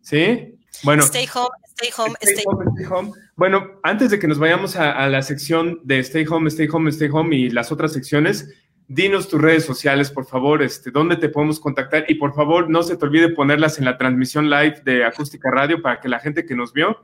¿Sí? 0.00 0.58
Bueno. 0.82 1.02
Stay 1.02 1.28
home, 1.32 1.50
stay 1.66 1.90
home, 1.96 2.14
stay, 2.22 2.44
home, 2.46 2.64
stay 2.72 2.86
home. 2.90 3.10
Bueno, 3.36 3.80
antes 3.82 4.10
de 4.10 4.18
que 4.18 4.26
nos 4.26 4.38
vayamos 4.38 4.76
a, 4.76 5.06
la 5.08 5.20
sección 5.22 5.80
de 5.84 5.98
Stay 5.98 6.24
home, 6.26 6.48
stay 6.48 6.68
home, 6.72 6.90
stay 6.90 7.08
home 7.12 7.36
y 7.36 7.50
las 7.50 7.70
otras 7.70 7.92
secciones, 7.92 8.48
dinos 8.88 9.28
tus 9.28 9.40
redes 9.40 9.64
sociales, 9.64 10.10
por 10.10 10.24
favor, 10.24 10.62
este, 10.62 10.90
dónde 10.90 11.16
te 11.16 11.28
podemos 11.28 11.60
contactar 11.60 12.06
y 12.08 12.14
por 12.14 12.34
favor 12.34 12.70
no 12.70 12.82
se 12.82 12.96
te 12.96 13.04
olvide 13.04 13.28
ponerlas 13.28 13.78
en 13.78 13.84
la 13.84 13.98
transmisión 13.98 14.48
live 14.48 14.80
de 14.84 15.04
Acústica 15.04 15.50
Radio 15.50 15.82
para 15.82 16.00
que 16.00 16.08
la 16.08 16.18
gente 16.18 16.46
que 16.46 16.54
nos 16.54 16.72
vio 16.72 16.98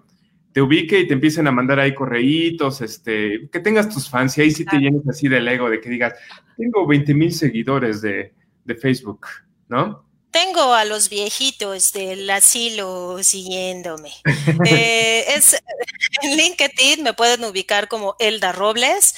te 0.58 0.62
ubique 0.62 0.98
y 0.98 1.06
te 1.06 1.14
empiecen 1.14 1.46
a 1.46 1.52
mandar 1.52 1.78
ahí 1.78 1.94
correitos, 1.94 2.80
este, 2.80 3.48
que 3.52 3.60
tengas 3.60 3.88
tus 3.88 4.10
fans 4.10 4.36
y 4.36 4.40
ahí 4.40 4.50
sí 4.50 4.64
te 4.64 4.76
llenes 4.76 5.06
así 5.08 5.28
del 5.28 5.46
ego 5.46 5.70
de 5.70 5.80
que 5.80 5.88
digas, 5.88 6.14
tengo 6.56 6.84
20 6.84 7.14
mil 7.14 7.32
seguidores 7.32 8.02
de, 8.02 8.34
Facebook, 8.82 9.28
¿no? 9.68 10.04
Tengo 10.32 10.74
a 10.74 10.84
los 10.84 11.10
viejitos 11.10 11.92
del 11.92 12.28
asilo 12.28 13.22
siguiéndome. 13.22 14.10
Eh, 14.66 15.26
es, 15.36 15.56
en 16.22 16.36
LinkedIn 16.36 17.04
me 17.04 17.12
pueden 17.12 17.44
ubicar 17.44 17.86
como 17.86 18.16
Elda 18.18 18.50
Robles. 18.50 19.14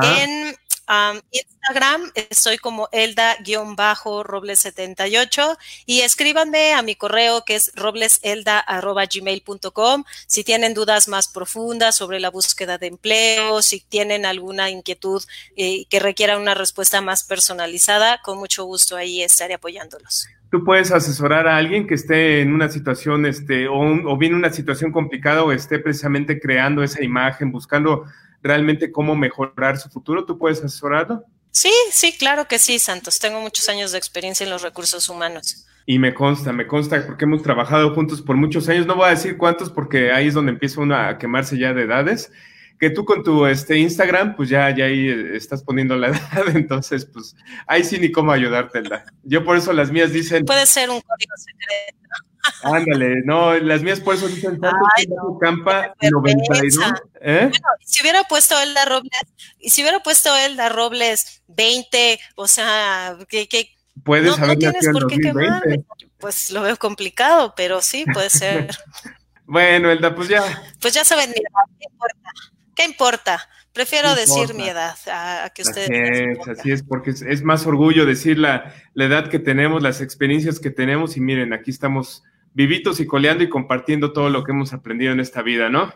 En 0.00 0.54
Instagram 0.88 2.10
estoy 2.14 2.58
como 2.58 2.88
elda-robles78 2.92 5.56
y 5.86 6.00
escríbanme 6.00 6.74
a 6.74 6.82
mi 6.82 6.94
correo 6.94 7.42
que 7.46 7.54
es 7.56 7.72
robleselda.gmail.com 7.74 10.04
si 10.26 10.44
tienen 10.44 10.74
dudas 10.74 11.08
más 11.08 11.28
profundas 11.28 11.96
sobre 11.96 12.20
la 12.20 12.28
búsqueda 12.30 12.76
de 12.76 12.88
empleo, 12.88 13.62
si 13.62 13.80
tienen 13.80 14.26
alguna 14.26 14.68
inquietud 14.70 15.22
eh, 15.56 15.86
que 15.88 16.00
requiera 16.00 16.36
una 16.38 16.52
respuesta 16.54 17.00
más 17.00 17.24
personalizada, 17.24 18.20
con 18.22 18.36
mucho 18.38 18.64
gusto 18.64 18.96
ahí 18.96 19.22
estaré 19.22 19.54
apoyándolos. 19.54 20.28
Tú 20.50 20.62
puedes 20.64 20.92
asesorar 20.92 21.48
a 21.48 21.56
alguien 21.56 21.86
que 21.86 21.94
esté 21.94 22.42
en 22.42 22.52
una 22.52 22.68
situación, 22.68 23.24
este, 23.26 23.66
o, 23.66 23.80
o 23.80 24.16
bien 24.16 24.34
una 24.34 24.50
situación 24.50 24.92
complicada 24.92 25.42
o 25.42 25.50
esté 25.50 25.80
precisamente 25.80 26.38
creando 26.38 26.82
esa 26.82 27.02
imagen, 27.02 27.50
buscando 27.50 28.04
realmente 28.44 28.92
cómo 28.92 29.16
mejorar 29.16 29.78
su 29.78 29.88
futuro? 29.88 30.24
¿Tú 30.24 30.38
puedes 30.38 30.62
asesorarlo? 30.62 31.24
Sí, 31.50 31.72
sí, 31.90 32.16
claro 32.16 32.46
que 32.46 32.58
sí, 32.58 32.78
Santos. 32.78 33.18
Tengo 33.18 33.40
muchos 33.40 33.68
años 33.68 33.90
de 33.92 33.98
experiencia 33.98 34.44
en 34.44 34.50
los 34.50 34.62
recursos 34.62 35.08
humanos. 35.08 35.66
Y 35.86 35.98
me 35.98 36.14
consta, 36.14 36.52
me 36.52 36.66
consta 36.66 37.06
porque 37.06 37.24
hemos 37.24 37.42
trabajado 37.42 37.94
juntos 37.94 38.22
por 38.22 38.36
muchos 38.36 38.68
años. 38.68 38.86
No 38.86 38.96
voy 38.96 39.06
a 39.06 39.10
decir 39.10 39.36
cuántos 39.36 39.70
porque 39.70 40.12
ahí 40.12 40.28
es 40.28 40.34
donde 40.34 40.52
empieza 40.52 40.80
uno 40.80 40.96
a 40.96 41.18
quemarse 41.18 41.58
ya 41.58 41.72
de 41.72 41.82
edades. 41.82 42.30
Que 42.78 42.90
tú 42.90 43.04
con 43.04 43.22
tu 43.22 43.46
este, 43.46 43.78
Instagram, 43.78 44.34
pues 44.34 44.48
ya, 44.48 44.74
ya 44.74 44.86
ahí 44.86 45.08
estás 45.32 45.62
poniendo 45.62 45.96
la 45.96 46.08
edad, 46.08 46.48
entonces 46.54 47.06
pues 47.06 47.36
ahí 47.66 47.84
sí 47.84 47.98
ni 47.98 48.10
cómo 48.10 48.32
ayudarte. 48.32 48.82
Yo 49.22 49.44
por 49.44 49.56
eso 49.56 49.72
las 49.72 49.90
mías 49.90 50.12
dicen... 50.12 50.44
Puede 50.44 50.66
ser 50.66 50.90
un 50.90 51.00
código 51.00 51.36
secreto. 51.36 52.33
Ándale, 52.62 53.22
no, 53.24 53.54
las 53.54 53.82
mías 53.82 54.00
por 54.00 54.14
eso 54.14 54.28
dicen 54.28 54.58
Campa 55.40 55.94
92. 56.00 57.02
¿eh? 57.20 57.50
si 57.84 58.02
hubiera 58.02 58.24
puesto 58.24 58.60
Elda 58.60 58.84
Robles, 58.84 59.10
y 59.58 59.70
si 59.70 59.82
hubiera 59.82 60.00
puesto 60.00 60.34
Elda 60.36 60.68
Robles 60.68 61.42
20, 61.48 62.20
o 62.36 62.48
sea, 62.48 63.16
que, 63.28 63.74
puedes 64.02 64.38
no, 64.38 64.56
tienes 64.56 64.88
por 64.92 65.06
qué 65.06 65.18
quemarme. 65.18 65.84
Pues 66.18 66.50
lo 66.50 66.62
veo 66.62 66.76
complicado, 66.76 67.54
pero 67.56 67.82
sí 67.82 68.04
puede 68.12 68.30
ser. 68.30 68.68
bueno, 69.46 69.90
Elda, 69.90 70.14
pues 70.14 70.28
ya. 70.28 70.42
Pues 70.80 70.94
ya 70.94 71.04
saben 71.04 71.30
mi 71.30 71.36
edad, 71.36 71.76
¿qué 71.78 71.86
importa? 71.90 72.30
¿Qué 72.74 72.84
importa? 72.84 73.48
Prefiero 73.72 74.14
decir 74.14 74.54
mi 74.54 74.68
edad 74.68 74.96
a, 75.10 75.50
que 75.52 75.62
ustedes. 75.62 75.90
Así 75.90 76.24
es, 76.24 76.58
así 76.58 76.70
es, 76.70 76.82
porque 76.84 77.10
es, 77.10 77.42
más 77.42 77.66
orgullo 77.66 78.06
decir 78.06 78.38
la, 78.38 78.72
la 78.94 79.04
edad 79.04 79.28
que 79.28 79.40
tenemos, 79.40 79.82
las 79.82 80.00
experiencias 80.00 80.60
que 80.60 80.70
tenemos, 80.70 81.16
y 81.16 81.20
miren, 81.20 81.52
aquí 81.52 81.72
estamos 81.72 82.22
vivitos 82.54 83.00
y 83.00 83.06
coleando 83.06 83.44
y 83.44 83.48
compartiendo 83.48 84.12
todo 84.12 84.30
lo 84.30 84.44
que 84.44 84.52
hemos 84.52 84.72
aprendido 84.72 85.12
en 85.12 85.20
esta 85.20 85.42
vida, 85.42 85.68
¿no? 85.68 85.92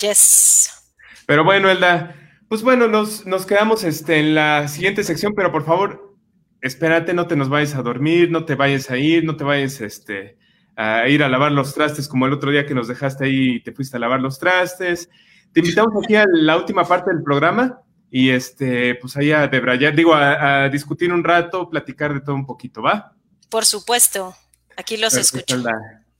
Yes. 0.00 0.94
Pero 1.26 1.44
bueno, 1.44 1.70
Elda, 1.70 2.16
pues 2.48 2.62
bueno, 2.62 2.88
nos, 2.88 3.26
nos 3.26 3.46
quedamos 3.46 3.84
este, 3.84 4.18
en 4.18 4.34
la 4.34 4.66
siguiente 4.68 5.04
sección, 5.04 5.34
pero 5.36 5.52
por 5.52 5.64
favor, 5.64 6.16
espérate, 6.62 7.14
no 7.14 7.26
te 7.26 7.36
nos 7.36 7.48
vayas 7.48 7.74
a 7.74 7.82
dormir, 7.82 8.30
no 8.30 8.44
te 8.44 8.54
vayas 8.54 8.90
a 8.90 8.96
ir, 8.96 9.24
no 9.24 9.36
te 9.36 9.44
vayas 9.44 9.80
este, 9.80 10.38
a 10.76 11.08
ir 11.08 11.22
a 11.22 11.28
lavar 11.28 11.52
los 11.52 11.74
trastes 11.74 12.08
como 12.08 12.26
el 12.26 12.32
otro 12.32 12.50
día 12.50 12.66
que 12.66 12.74
nos 12.74 12.88
dejaste 12.88 13.26
ahí 13.26 13.56
y 13.56 13.62
te 13.62 13.72
fuiste 13.72 13.96
a 13.96 14.00
lavar 14.00 14.20
los 14.20 14.38
trastes. 14.38 15.10
Te 15.52 15.60
invitamos 15.60 15.92
aquí 16.02 16.16
a 16.16 16.24
la 16.32 16.56
última 16.56 16.84
parte 16.84 17.10
del 17.12 17.22
programa 17.22 17.82
y 18.10 18.30
este, 18.30 18.94
pues 18.94 19.16
ahí 19.16 19.32
a 19.32 19.48
debrayar, 19.48 19.94
digo, 19.94 20.14
a, 20.14 20.68
discutir 20.68 21.12
un 21.12 21.24
rato, 21.24 21.68
platicar 21.68 22.14
de 22.14 22.20
todo 22.20 22.34
un 22.34 22.46
poquito, 22.46 22.82
¿va? 22.82 23.12
Por 23.50 23.66
supuesto. 23.66 24.34
Aquí 24.76 24.96
los 24.96 25.14
escucho. 25.14 25.62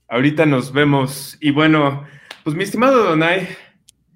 Ahorita 0.09 0.45
nos 0.45 0.73
vemos. 0.73 1.37
Y 1.39 1.51
bueno, 1.51 2.03
pues 2.43 2.55
mi 2.55 2.63
estimado 2.63 3.03
Donay, 3.03 3.47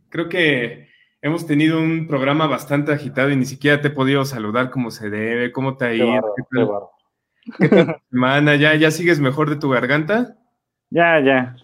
creo 0.09 0.27
que 0.27 0.89
hemos 1.21 1.45
tenido 1.45 1.79
un 1.79 2.07
programa 2.07 2.47
bastante 2.47 2.91
agitado 2.91 3.29
y 3.29 3.35
ni 3.35 3.45
siquiera 3.45 3.79
te 3.79 3.89
he 3.89 3.91
podido 3.91 4.25
saludar 4.25 4.71
como 4.71 4.89
se 4.89 5.11
debe. 5.11 5.51
¿Cómo 5.51 5.77
te 5.77 5.85
ha 5.85 5.93
ido? 5.93 6.33
¿Qué 7.59 7.69
tal, 7.69 8.01
semana? 8.09 8.55
¿Ya, 8.55 8.73
¿Ya 8.75 8.89
sigues 8.89 9.19
mejor 9.19 9.51
de 9.51 9.57
tu 9.57 9.69
garganta? 9.69 10.35
Ya, 10.89 11.19
ya. 11.19 11.55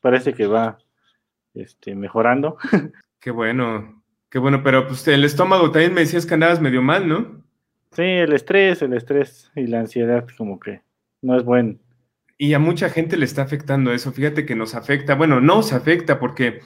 Parece 0.00 0.32
que 0.32 0.46
va 0.46 0.78
este, 1.54 1.94
mejorando. 1.94 2.56
Qué 3.20 3.32
bueno, 3.32 4.04
qué 4.30 4.38
bueno, 4.38 4.62
pero 4.62 4.86
pues 4.86 5.08
el 5.08 5.24
estómago 5.24 5.72
también 5.72 5.92
me 5.92 6.02
decías 6.02 6.24
que 6.24 6.34
andabas 6.34 6.60
medio 6.60 6.80
mal, 6.80 7.08
¿no? 7.08 7.42
Sí, 7.90 8.02
el 8.02 8.32
estrés, 8.32 8.82
el 8.82 8.92
estrés 8.92 9.50
y 9.56 9.66
la 9.66 9.80
ansiedad 9.80 10.24
como 10.38 10.60
que 10.60 10.82
no 11.22 11.36
es 11.36 11.42
bueno. 11.42 11.76
Y 12.38 12.52
a 12.54 12.58
mucha 12.58 12.90
gente 12.90 13.16
le 13.16 13.24
está 13.24 13.42
afectando 13.42 13.92
eso. 13.92 14.12
Fíjate 14.12 14.44
que 14.44 14.54
nos 14.54 14.74
afecta. 14.74 15.14
Bueno, 15.14 15.40
no 15.40 15.62
se 15.62 15.74
afecta 15.74 16.18
porque 16.18 16.60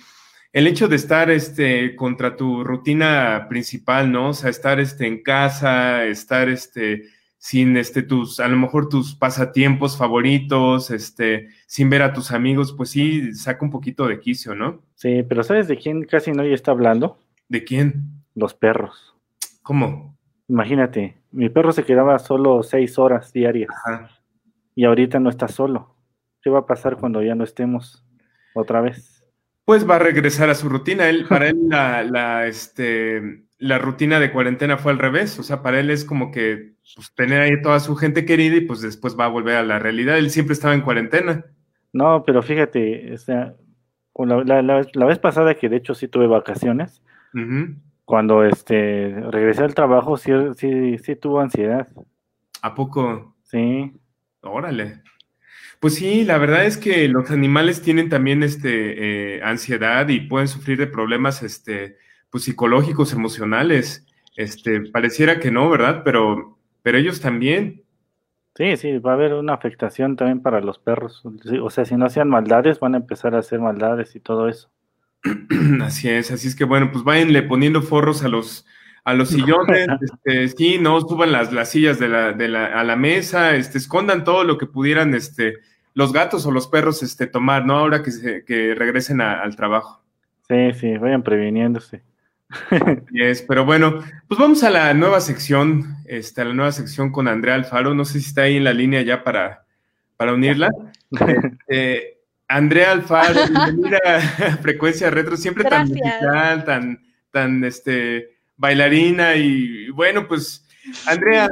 el 0.53 0.67
hecho 0.67 0.89
de 0.89 0.97
estar 0.97 1.31
este, 1.31 1.95
contra 1.95 2.37
tu 2.37 2.65
rutina 2.65 3.47
principal, 3.49 4.11
¿no? 4.11 4.31
O 4.31 4.33
sea, 4.33 4.51
estar 4.51 4.81
este, 4.81 5.07
en 5.07 5.23
casa, 5.23 6.05
estar 6.07 6.49
este, 6.49 7.05
sin 7.39 7.77
este, 7.77 8.03
tus, 8.03 8.41
a 8.41 8.49
lo 8.49 8.57
mejor 8.57 8.89
tus 8.89 9.15
pasatiempos 9.15 9.97
favoritos, 9.97 10.91
este, 10.91 11.49
sin 11.67 11.89
ver 11.89 12.03
a 12.03 12.13
tus 12.13 12.33
amigos, 12.33 12.75
pues 12.77 12.91
sí, 12.91 13.33
saca 13.35 13.65
un 13.65 13.71
poquito 13.71 14.09
de 14.09 14.19
quicio, 14.19 14.57
¿no? 14.57 14.83
Sí, 14.97 15.23
pero 15.29 15.45
¿sabes 15.45 15.69
de 15.69 15.77
quién 15.77 16.03
casi 16.03 16.33
nadie 16.33 16.55
está 16.55 16.73
hablando? 16.73 17.19
¿De 17.49 17.63
quién? 17.63 18.25
Los 18.35 18.55
perros. 18.55 19.15
¿Cómo? 19.63 20.17
Imagínate, 20.49 21.17
mi 21.31 21.49
perro 21.49 21.71
se 21.71 21.85
quedaba 21.85 22.19
solo 22.19 22.65
seis 22.65 22.99
horas 22.99 23.33
diarias. 23.33 23.71
Ajá 23.87 24.20
y 24.75 24.85
ahorita 24.85 25.21
no 25.21 25.31
está 25.31 25.49
solo. 25.49 25.95
¿Qué 26.43 26.51
va 26.51 26.61
a 26.61 26.67
pasar 26.67 26.97
cuando 26.97 27.23
ya 27.23 27.35
no 27.35 27.45
estemos 27.45 28.05
otra 28.55 28.81
vez? 28.81 29.25
Pues 29.65 29.89
va 29.89 29.97
a 29.97 30.01
regresar 30.01 30.51
a 30.51 30.55
su 30.55 30.69
rutina. 30.69 31.09
Él, 31.09 31.27
para 31.29 31.49
él 31.49 31.57
la, 31.69 32.03
la, 32.03 32.47
este, 32.47 33.45
la 33.59 33.79
rutina 33.79 34.19
de 34.19 34.33
cuarentena 34.33 34.79
fue 34.79 34.93
al 34.93 34.99
revés. 34.99 35.39
O 35.39 35.43
sea, 35.43 35.63
para 35.63 35.81
él 35.81 35.91
es 35.91 36.05
como 36.05 36.31
que 36.31 36.75
pues, 36.95 37.15
tener 37.15 37.43
ahí 37.43 37.61
toda 37.63 37.79
su 37.79 37.95
gente 37.95 38.25
querida 38.25 38.57
y 38.57 38.63
pues 38.63 38.81
después 38.81 39.19
va 39.19 39.27
a 39.27 39.29
volver 39.29 39.57
a 39.57 39.63
la 39.63 39.79
realidad. 39.79 40.19
Él 40.19 40.31
siempre 40.31 40.55
estaba 40.55 40.75
en 40.75 40.81
cuarentena. 40.81 41.45
No, 41.93 42.25
pero 42.25 42.43
fíjate, 42.43 43.13
o 43.13 43.19
sea, 43.19 43.55
la, 44.17 44.63
la, 44.63 45.07
vez 45.07 45.19
pasada 45.19 45.55
que 45.55 45.69
de 45.69 45.77
hecho 45.77 45.95
sí 45.95 46.09
tuve 46.09 46.27
vacaciones, 46.27 47.03
cuando 48.05 48.45
este 48.45 49.15
regresé 49.31 49.65
al 49.65 49.75
trabajo 49.75 50.17
sí, 50.17 50.33
sí, 50.57 50.99
sí 50.99 51.17
tuvo 51.17 51.41
ansiedad. 51.41 51.89
¿A 52.63 52.75
poco? 52.75 53.35
Sí. 53.43 53.93
Órale. 54.43 55.03
Pues 55.81 55.95
sí, 55.95 56.25
la 56.25 56.39
verdad 56.39 56.67
es 56.67 56.77
que 56.77 57.09
los 57.09 57.31
animales 57.31 57.81
tienen 57.81 58.09
también 58.11 58.43
este, 58.43 59.37
eh, 59.37 59.43
ansiedad 59.43 60.09
y 60.09 60.21
pueden 60.21 60.49
sufrir 60.49 60.79
de 60.79 60.87
problemas 60.87 61.43
este, 61.43 61.97
pues, 62.31 62.45
psicológicos, 62.45 63.13
emocionales. 63.13 64.07
Este, 64.37 64.83
pareciera 64.83 65.41
que 65.41 65.51
no, 65.51 65.71
¿verdad? 65.71 66.03
Pero, 66.05 66.59
pero 66.83 66.99
ellos 66.99 67.21
también. 67.21 67.83
Sí, 68.55 68.77
sí, 68.77 68.99
va 68.99 69.13
a 69.13 69.15
haber 69.15 69.33
una 69.35 69.55
afectación 69.55 70.17
también 70.17 70.43
para 70.43 70.61
los 70.61 70.79
perros. 70.79 71.23
O 71.63 71.71
sea, 71.71 71.85
si 71.85 71.97
no 71.97 72.07
hacían 72.07 72.29
maldades, 72.29 72.79
van 72.79 72.95
a 72.95 72.99
empezar 72.99 73.35
a 73.35 73.39
hacer 73.39 73.61
maldades 73.61 74.15
y 74.17 74.21
todo 74.21 74.49
eso. 74.49 74.71
Así 75.83 76.09
es, 76.09 76.31
así 76.31 76.49
es 76.49 76.57
que 76.57 76.65
bueno, 76.65 76.91
pues 76.91 77.05
váyanle 77.05 77.43
poniendo 77.43 77.83
forros 77.83 78.25
a 78.25 78.29
los, 78.29 78.65
a 79.05 79.15
los 79.15 79.29
sillones, 79.31 79.89
este, 80.01 80.49
sí, 80.49 80.79
no 80.79 81.01
suban 81.01 81.33
las, 81.33 81.53
las 81.53 81.71
sillas 81.71 81.99
de 81.99 82.09
la, 82.09 82.33
de 82.33 82.49
la, 82.49 82.67
a 82.67 82.85
la 82.85 82.97
mesa, 82.97 83.55
este, 83.57 83.79
escondan 83.79 84.25
todo 84.25 84.45
lo 84.45 84.59
que 84.59 84.67
pudieran, 84.67 85.15
este, 85.15 85.57
los 85.95 86.13
gatos 86.13 86.47
o 86.47 86.51
los 86.51 86.69
perros, 86.69 87.03
este, 87.03 87.27
tomar, 87.27 87.67
¿no? 87.67 87.79
Ahora 87.79 88.03
que, 88.03 88.11
se, 88.11 88.45
que 88.45 88.75
regresen 88.75 89.21
al 89.21 89.57
trabajo. 89.57 90.03
Sí, 90.49 90.73
sí, 90.73 90.97
vayan 90.97 91.23
previniéndose. 91.23 92.03
Yes, 93.13 93.43
pero 93.43 93.65
bueno, 93.65 94.01
pues 94.27 94.41
vamos 94.41 94.65
a 94.65 94.71
la 94.71 94.93
nueva 94.95 95.21
sección, 95.21 95.97
este, 96.07 96.41
a 96.41 96.45
la 96.45 96.55
nueva 96.55 96.73
sección 96.73 97.13
con 97.13 97.29
Andrea 97.29 97.55
Alfaro. 97.55 97.95
No 97.95 98.05
sé 98.05 98.21
si 98.21 98.27
está 98.27 98.43
ahí 98.43 98.57
en 98.57 98.65
la 98.65 98.73
línea 98.73 99.03
ya 99.03 99.23
para, 99.23 99.65
para 100.17 100.35
unirla. 100.35 100.71
Este, 101.69 102.19
Andrea 102.49 102.93
Alfaro, 102.93 103.41
bienvenida 103.49 103.99
a 104.17 104.21
Frecuencia 104.57 105.09
Retro, 105.11 105.37
siempre 105.37 105.63
tan 105.65 105.89
musical, 105.89 106.65
tan, 106.65 107.01
tan, 107.31 107.63
este, 107.63 108.40
bailarina 108.61 109.37
y 109.37 109.89
bueno, 109.91 110.29
pues, 110.29 110.69
Andrea, 111.07 111.49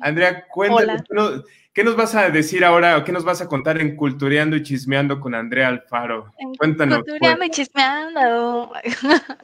Andrea, 0.00 0.44
cuéntanos, 0.52 1.44
¿qué 1.72 1.84
nos 1.84 1.94
vas 1.94 2.16
a 2.16 2.28
decir 2.28 2.64
ahora 2.64 2.98
o 2.98 3.04
qué 3.04 3.12
nos 3.12 3.24
vas 3.24 3.40
a 3.40 3.46
contar 3.46 3.80
en 3.80 3.94
Cultureando 3.94 4.56
y 4.56 4.62
Chismeando 4.64 5.20
con 5.20 5.36
Andrea 5.36 5.68
Alfaro? 5.68 6.32
Cuéntanos. 6.58 6.98
Cultureando 6.98 7.38
pues. 7.38 7.48
y 7.48 7.52
Chismeando. 7.52 8.72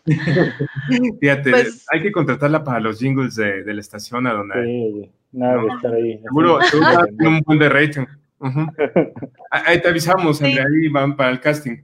Fíjate, 1.20 1.50
pues 1.50 1.86
hay 1.92 2.02
que 2.02 2.10
contratarla 2.10 2.64
para 2.64 2.80
los 2.80 2.98
jingles 2.98 3.36
de, 3.36 3.62
la 3.72 3.80
estación 3.80 4.26
a 4.26 4.32
donde... 4.32 4.64
Sí, 4.64 5.10
nada 5.30 5.62
de 5.62 5.68
estar 5.68 5.94
ahí. 5.94 6.18
Seguro, 6.24 6.60
seguro 6.62 7.06
un 7.20 7.40
buen 7.40 7.58
de 7.60 7.68
rating. 7.68 8.04
Ahí 9.50 9.80
te 9.80 9.88
avisamos, 9.88 10.42
Andrea, 10.42 10.66
ahí 10.66 10.88
van 10.88 11.16
para 11.16 11.30
el 11.30 11.40
casting. 11.40 11.78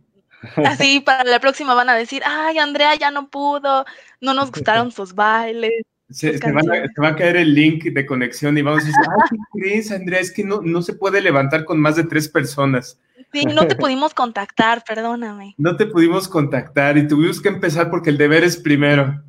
Así 0.64 1.00
para 1.04 1.24
la 1.24 1.40
próxima 1.40 1.74
van 1.74 1.88
a 1.88 1.94
decir, 1.94 2.22
ay, 2.24 2.58
Andrea 2.58 2.94
ya 2.94 3.10
no 3.10 3.28
pudo, 3.28 3.84
no 4.20 4.34
nos 4.34 4.50
gustaron 4.50 4.90
sus 4.90 5.14
bailes. 5.14 5.72
Se, 6.10 6.38
va 6.38 7.08
a 7.08 7.16
caer 7.16 7.36
el 7.36 7.54
link 7.54 7.84
de 7.84 8.04
conexión 8.04 8.58
y 8.58 8.62
vamos 8.62 8.82
a 8.82 8.86
decir, 8.86 9.00
ay, 9.08 9.28
¿qué 9.30 9.60
crees, 9.60 9.90
Andrea? 9.90 10.20
Es 10.20 10.30
que 10.30 10.44
no, 10.44 10.60
no 10.60 10.82
se 10.82 10.92
puede 10.92 11.22
levantar 11.22 11.64
con 11.64 11.80
más 11.80 11.96
de 11.96 12.04
tres 12.04 12.28
personas. 12.28 13.00
Sí, 13.32 13.46
no 13.46 13.66
te 13.66 13.76
pudimos 13.76 14.12
contactar, 14.12 14.84
perdóname. 14.86 15.54
No 15.58 15.76
te 15.76 15.86
pudimos 15.86 16.28
contactar 16.28 16.98
y 16.98 17.08
tuvimos 17.08 17.40
que 17.40 17.48
empezar 17.48 17.90
porque 17.90 18.10
el 18.10 18.18
deber 18.18 18.44
es 18.44 18.58
primero. 18.58 19.22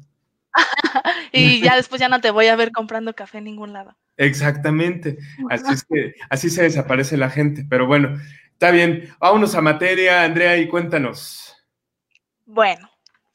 y 1.32 1.62
ya 1.62 1.76
después 1.78 2.02
ya 2.02 2.10
no 2.10 2.20
te 2.20 2.32
voy 2.32 2.48
a 2.48 2.56
ver 2.56 2.72
comprando 2.72 3.14
café 3.14 3.38
en 3.38 3.46
ningún 3.46 3.72
lado. 3.72 3.96
Exactamente. 4.18 5.18
Así 5.50 5.74
es 5.74 5.84
que 5.84 6.16
así 6.30 6.50
se 6.50 6.64
desaparece 6.64 7.18
la 7.18 7.30
gente. 7.30 7.66
Pero 7.70 7.88
bueno, 7.88 8.20
está 8.54 8.72
bien. 8.72 9.14
Vámonos 9.20 9.54
a 9.56 9.62
materia, 9.62 10.24
Andrea, 10.24 10.58
y 10.58 10.68
cuéntanos. 10.68 11.56
Bueno, 12.46 12.90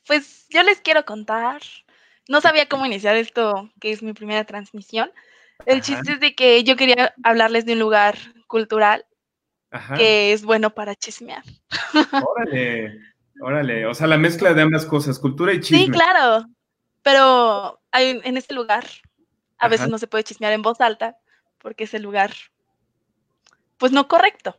pues 0.07 0.47
yo 0.49 0.63
les 0.63 0.81
quiero 0.81 1.05
contar. 1.05 1.61
No 2.29 2.41
sabía 2.41 2.69
cómo 2.69 2.87
iniciar 2.87 3.17
esto, 3.17 3.71
que 3.81 3.93
es 3.93 4.03
mi 4.03 4.13
primera 4.13 4.45
transmisión. 4.45 5.11
El 5.67 5.83
chiste 5.83 6.13
es 6.13 6.21
de 6.21 6.35
que 6.35 6.63
yo 6.65 6.77
quería 6.77 7.15
hablarles 7.23 7.67
de 7.67 7.73
un 7.73 7.81
lugar 7.81 8.17
cultural 8.47 9.05
que 9.97 10.33
es 10.33 10.45
bueno 10.45 10.71
para 10.71 10.95
chismear. 10.95 11.43
Órale, 12.13 12.99
órale. 13.41 13.87
O 13.87 13.95
sea, 13.95 14.07
la 14.07 14.17
mezcla 14.17 14.55
de 14.55 14.63
ambas 14.63 14.87
cosas, 14.87 15.19
cultura 15.19 15.53
y 15.53 15.61
chisme. 15.61 15.79
Sí, 15.79 15.91
claro. 15.91 16.47
Pero 17.03 17.81
hay, 17.91 18.21
en 18.25 18.37
este 18.37 18.55
lugar 18.55 18.85
a 19.59 19.69
veces 19.69 19.89
no 19.89 19.99
se 19.99 20.07
puede 20.07 20.25
chismear 20.25 20.53
en 20.53 20.63
voz 20.63 20.81
alta 20.81 21.19
porque 21.59 21.85
es 21.85 21.95
el 21.95 22.03
lugar, 22.03 22.33
pues 23.77 23.93
no 23.93 24.07
correcto. 24.09 24.57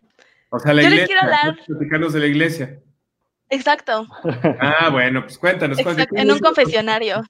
O 0.49 0.59
sea, 0.59 0.73
la 0.73 0.81
Yo 0.81 0.89
iglesia, 0.89 1.05
les 1.05 1.07
quiero 1.07 1.21
hablar. 1.21 2.11
de 2.11 2.19
la 2.19 2.25
iglesia. 2.25 2.79
Exacto. 3.49 4.07
Ah, 4.59 4.89
bueno, 4.89 5.23
pues 5.23 5.37
cuéntanos. 5.37 5.77
cuéntanos. 5.81 6.07
En 6.11 6.31
un 6.31 6.39
confesionario. 6.39 7.23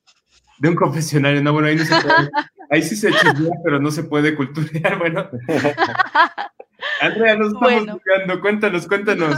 De 0.60 0.70
un 0.70 0.76
confesionario, 0.76 1.42
no, 1.42 1.54
bueno, 1.54 1.70
ahí 1.70 1.76
no 1.76 1.86
se 1.86 2.02
puede. 2.02 2.30
Ahí 2.70 2.82
sí 2.82 2.96
se 2.96 3.12
chismea, 3.12 3.52
pero 3.64 3.80
no 3.80 3.90
se 3.90 4.04
puede 4.04 4.36
culturear, 4.36 4.98
bueno. 5.00 5.30
Andrea, 7.02 7.36
nos 7.36 7.54
estamos 7.54 7.60
bueno. 7.60 8.00
cuéntanos, 8.42 8.88
cuéntanos. 8.88 9.38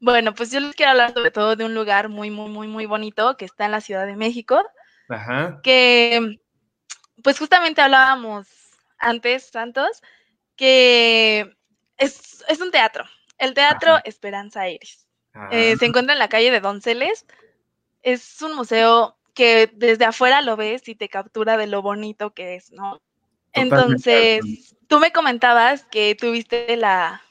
Bueno, 0.00 0.34
pues 0.34 0.50
yo 0.50 0.60
les 0.60 0.74
quiero 0.74 0.92
hablar 0.92 1.12
sobre 1.12 1.30
todo 1.30 1.56
de 1.56 1.64
un 1.64 1.74
lugar 1.74 2.08
muy, 2.08 2.30
muy, 2.30 2.50
muy, 2.50 2.68
muy 2.68 2.86
bonito 2.86 3.36
que 3.36 3.44
está 3.44 3.66
en 3.66 3.72
la 3.72 3.80
Ciudad 3.80 4.06
de 4.06 4.16
México. 4.16 4.62
Ajá. 5.08 5.60
Que 5.62 6.38
pues 7.22 7.38
justamente 7.38 7.80
hablábamos 7.80 8.46
antes, 8.98 9.50
Santos, 9.50 10.02
que 10.56 11.56
es, 12.04 12.60
un 12.60 12.70
teatro, 12.70 13.04
el 13.38 13.54
Teatro 13.54 13.98
Esperanza 14.04 14.68
Iris. 14.68 15.06
Eh, 15.50 15.72
ah. 15.74 15.78
se 15.78 15.86
encuentra 15.86 16.12
en 16.12 16.18
la 16.18 16.28
calle 16.28 16.50
de 16.50 16.60
Donceles. 16.60 17.26
Es 18.02 18.40
un 18.42 18.54
museo 18.54 19.16
que 19.34 19.70
desde 19.74 20.04
afuera 20.04 20.42
lo 20.42 20.56
ves 20.56 20.88
y 20.88 20.94
te 20.94 21.08
captura 21.08 21.56
de 21.56 21.66
lo 21.66 21.82
bonito 21.82 22.32
que 22.32 22.54
es, 22.54 22.70
¿no? 22.70 23.00
Entonces, 23.52 24.74
tú 24.88 24.98
me 24.98 25.12
comentabas 25.12 25.84
que 25.84 26.16
tuviste 26.18 26.76
la, 26.76 27.22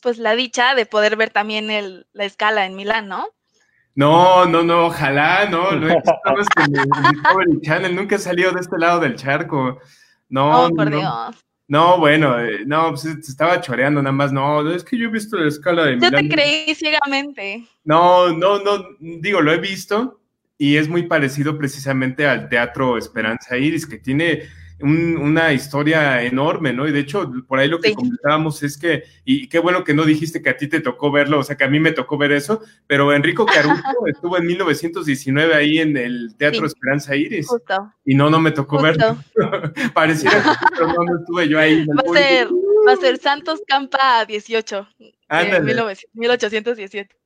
pues 0.00 0.18
la 0.18 0.34
dicha 0.34 0.74
de 0.74 0.86
poder 0.86 1.16
ver 1.16 1.30
también 1.30 1.70
el, 1.70 2.06
la 2.12 2.24
escala 2.24 2.66
en 2.66 2.76
Milán, 2.76 3.08
¿no? 3.08 3.26
No, 3.94 4.44
no, 4.46 4.62
no, 4.62 4.86
ojalá, 4.86 5.46
no, 5.48 5.72
no 5.72 5.88
he 5.88 5.92
en 5.92 6.76
el 6.76 7.12
Discovery 7.12 7.60
Channel, 7.60 7.94
nunca 7.94 8.16
he 8.16 8.18
salido 8.18 8.52
de 8.52 8.60
este 8.60 8.76
lado 8.76 9.00
del 9.00 9.16
charco. 9.16 9.78
No, 10.28 10.64
oh, 10.64 10.70
por 10.70 10.90
no, 10.90 10.98
Dios. 10.98 11.44
No, 11.66 11.98
bueno, 11.98 12.38
eh, 12.38 12.64
no, 12.66 12.90
pues 12.90 13.02
se 13.02 13.12
estaba 13.12 13.60
choreando 13.60 14.02
nada 14.02 14.12
más, 14.12 14.32
no, 14.32 14.70
es 14.70 14.84
que 14.84 14.98
yo 14.98 15.08
he 15.08 15.10
visto 15.10 15.36
la 15.38 15.48
escala 15.48 15.86
de 15.86 15.98
Yo 15.98 16.10
te 16.10 16.28
creí 16.28 16.74
ciegamente. 16.74 17.66
No, 17.84 18.36
no, 18.36 18.62
no, 18.62 18.86
digo, 19.00 19.40
lo 19.40 19.52
he 19.52 19.58
visto 19.58 20.20
y 20.58 20.76
es 20.76 20.88
muy 20.88 21.04
parecido 21.04 21.56
precisamente 21.56 22.26
al 22.26 22.48
Teatro 22.48 22.98
Esperanza 22.98 23.56
Iris, 23.56 23.86
que 23.86 23.98
tiene 23.98 24.42
una 24.80 25.52
historia 25.52 26.22
enorme, 26.22 26.72
¿no? 26.72 26.86
Y 26.86 26.92
de 26.92 27.00
hecho, 27.00 27.30
por 27.46 27.58
ahí 27.58 27.68
lo 27.68 27.80
que 27.80 27.94
comentábamos 27.94 28.62
es 28.62 28.76
que, 28.76 29.04
y 29.24 29.48
qué 29.48 29.58
bueno 29.58 29.84
que 29.84 29.94
no 29.94 30.04
dijiste 30.04 30.42
que 30.42 30.50
a 30.50 30.56
ti 30.56 30.68
te 30.68 30.80
tocó 30.80 31.12
verlo, 31.12 31.38
o 31.38 31.44
sea, 31.44 31.56
que 31.56 31.64
a 31.64 31.68
mí 31.68 31.78
me 31.78 31.92
tocó 31.92 32.18
ver 32.18 32.32
eso, 32.32 32.60
pero 32.86 33.12
Enrico 33.12 33.46
Caruso 33.46 33.82
estuvo 34.06 34.36
en 34.36 34.46
1919 34.46 35.54
ahí 35.54 35.78
en 35.78 35.96
el 35.96 36.34
Teatro 36.36 36.66
Esperanza 36.66 37.14
Iris. 37.14 37.46
Justo. 37.46 37.92
Y 38.04 38.14
no, 38.14 38.30
no 38.30 38.40
me 38.40 38.50
tocó 38.50 38.82
verlo. 38.82 39.16
Pareciera 39.94 40.42
que 40.76 40.84
no, 40.84 40.92
no 40.92 41.18
estuve 41.20 41.48
yo 41.48 41.58
ahí. 41.58 41.86
Va 41.86 42.02
a, 42.04 42.12
ser, 42.12 42.48
va 42.86 42.92
a 42.92 42.96
ser 42.96 43.18
Santos 43.18 43.62
Campa 43.66 44.24
18, 44.24 44.88
de 44.98 45.60
1817. 46.12 47.16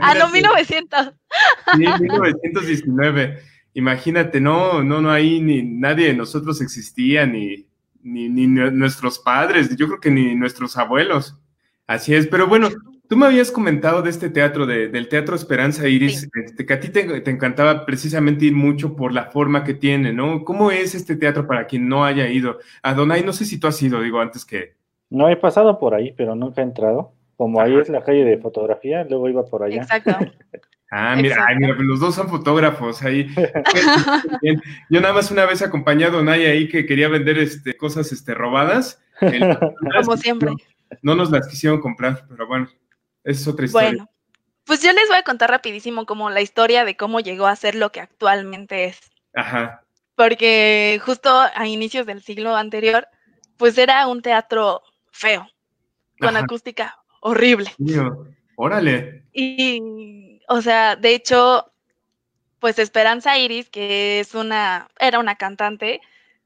Ah, 0.00 0.14
no, 0.14 0.30
1900. 0.30 1.12
Sí, 1.74 1.78
1919 1.78 3.57
imagínate, 3.78 4.40
no, 4.40 4.82
no, 4.82 5.00
no, 5.00 5.10
ahí 5.10 5.40
ni 5.40 5.62
nadie 5.62 6.08
de 6.08 6.14
nosotros 6.14 6.60
existía, 6.60 7.26
ni, 7.26 7.66
ni, 8.02 8.28
ni, 8.28 8.46
nuestros 8.48 9.20
padres, 9.20 9.74
yo 9.76 9.86
creo 9.86 10.00
que 10.00 10.10
ni 10.10 10.34
nuestros 10.34 10.76
abuelos. 10.76 11.38
Así 11.86 12.12
es, 12.12 12.26
pero 12.26 12.48
bueno, 12.48 12.68
tú 13.08 13.16
me 13.16 13.26
habías 13.26 13.52
comentado 13.52 14.02
de 14.02 14.10
este 14.10 14.30
teatro, 14.30 14.66
de, 14.66 14.88
del 14.88 15.08
Teatro 15.08 15.36
Esperanza 15.36 15.88
Iris, 15.88 16.28
este, 16.44 16.66
que 16.66 16.74
a 16.74 16.80
ti 16.80 16.88
te, 16.88 17.20
te, 17.20 17.30
encantaba 17.30 17.86
precisamente 17.86 18.46
ir 18.46 18.54
mucho 18.54 18.96
por 18.96 19.12
la 19.12 19.26
forma 19.26 19.62
que 19.62 19.74
tiene, 19.74 20.12
¿no? 20.12 20.44
¿Cómo 20.44 20.72
es 20.72 20.96
este 20.96 21.14
teatro 21.14 21.46
para 21.46 21.68
quien 21.68 21.88
no 21.88 22.04
haya 22.04 22.28
ido? 22.28 22.58
A 22.82 22.94
Donay, 22.94 23.22
no 23.22 23.32
sé 23.32 23.44
si 23.44 23.60
tú 23.60 23.68
has 23.68 23.80
ido, 23.80 24.02
digo, 24.02 24.20
antes 24.20 24.44
que... 24.44 24.74
No 25.08 25.28
he 25.28 25.36
pasado 25.36 25.78
por 25.78 25.94
ahí, 25.94 26.12
pero 26.16 26.34
nunca 26.34 26.60
he 26.60 26.64
entrado. 26.64 27.12
Como 27.36 27.60
ahí 27.60 27.76
es 27.76 27.88
la 27.88 28.02
calle 28.02 28.24
de 28.24 28.38
fotografía, 28.38 29.04
luego 29.04 29.28
iba 29.28 29.44
por 29.44 29.62
allá. 29.62 29.82
Exacto. 29.82 30.10
Ah, 30.90 31.14
mira, 31.16 31.46
mira, 31.58 31.74
los 31.74 32.00
dos 32.00 32.14
son 32.14 32.28
fotógrafos 32.28 33.02
ahí. 33.02 33.28
Yo 34.88 35.00
nada 35.00 35.12
más 35.12 35.30
una 35.30 35.44
vez 35.44 35.60
acompañado 35.60 36.20
a 36.20 36.22
Naya 36.22 36.50
ahí 36.50 36.68
que 36.68 36.86
quería 36.86 37.08
vender 37.08 37.38
este, 37.38 37.76
cosas 37.76 38.10
este, 38.10 38.34
robadas. 38.34 39.02
Como 40.02 40.16
siempre. 40.16 40.52
No, 41.02 41.14
nos 41.14 41.30
las 41.30 41.46
quisieron 41.48 41.80
comprar, 41.80 42.24
pero 42.28 42.46
bueno, 42.46 42.68
esa 43.22 43.40
es 43.40 43.48
otra 43.48 43.66
historia. 43.66 43.88
Bueno, 43.90 44.10
pues 44.64 44.82
yo 44.82 44.92
les 44.92 45.06
voy 45.08 45.18
a 45.18 45.22
contar 45.22 45.50
rapidísimo 45.50 46.06
como 46.06 46.30
la 46.30 46.40
historia 46.40 46.86
de 46.86 46.96
cómo 46.96 47.20
llegó 47.20 47.46
a 47.46 47.56
ser 47.56 47.74
lo 47.74 47.92
que 47.92 48.00
actualmente 48.00 48.86
es. 48.86 48.98
Ajá. 49.34 49.82
Porque 50.14 51.00
justo 51.04 51.30
a 51.30 51.66
inicios 51.66 52.06
del 52.06 52.22
siglo 52.22 52.56
anterior, 52.56 53.06
pues 53.58 53.76
era 53.76 54.06
un 54.06 54.22
teatro 54.22 54.82
feo, 55.10 55.46
con 56.18 56.36
acústica 56.36 56.96
horrible. 57.20 57.70
órale. 58.56 59.24
Y 59.32 59.80
o 60.48 60.62
sea, 60.62 60.96
de 60.96 61.14
hecho, 61.14 61.70
pues 62.58 62.78
Esperanza 62.78 63.38
Iris, 63.38 63.68
que 63.68 64.20
es 64.20 64.34
una, 64.34 64.88
era 64.98 65.18
una 65.18 65.36
cantante, 65.36 66.00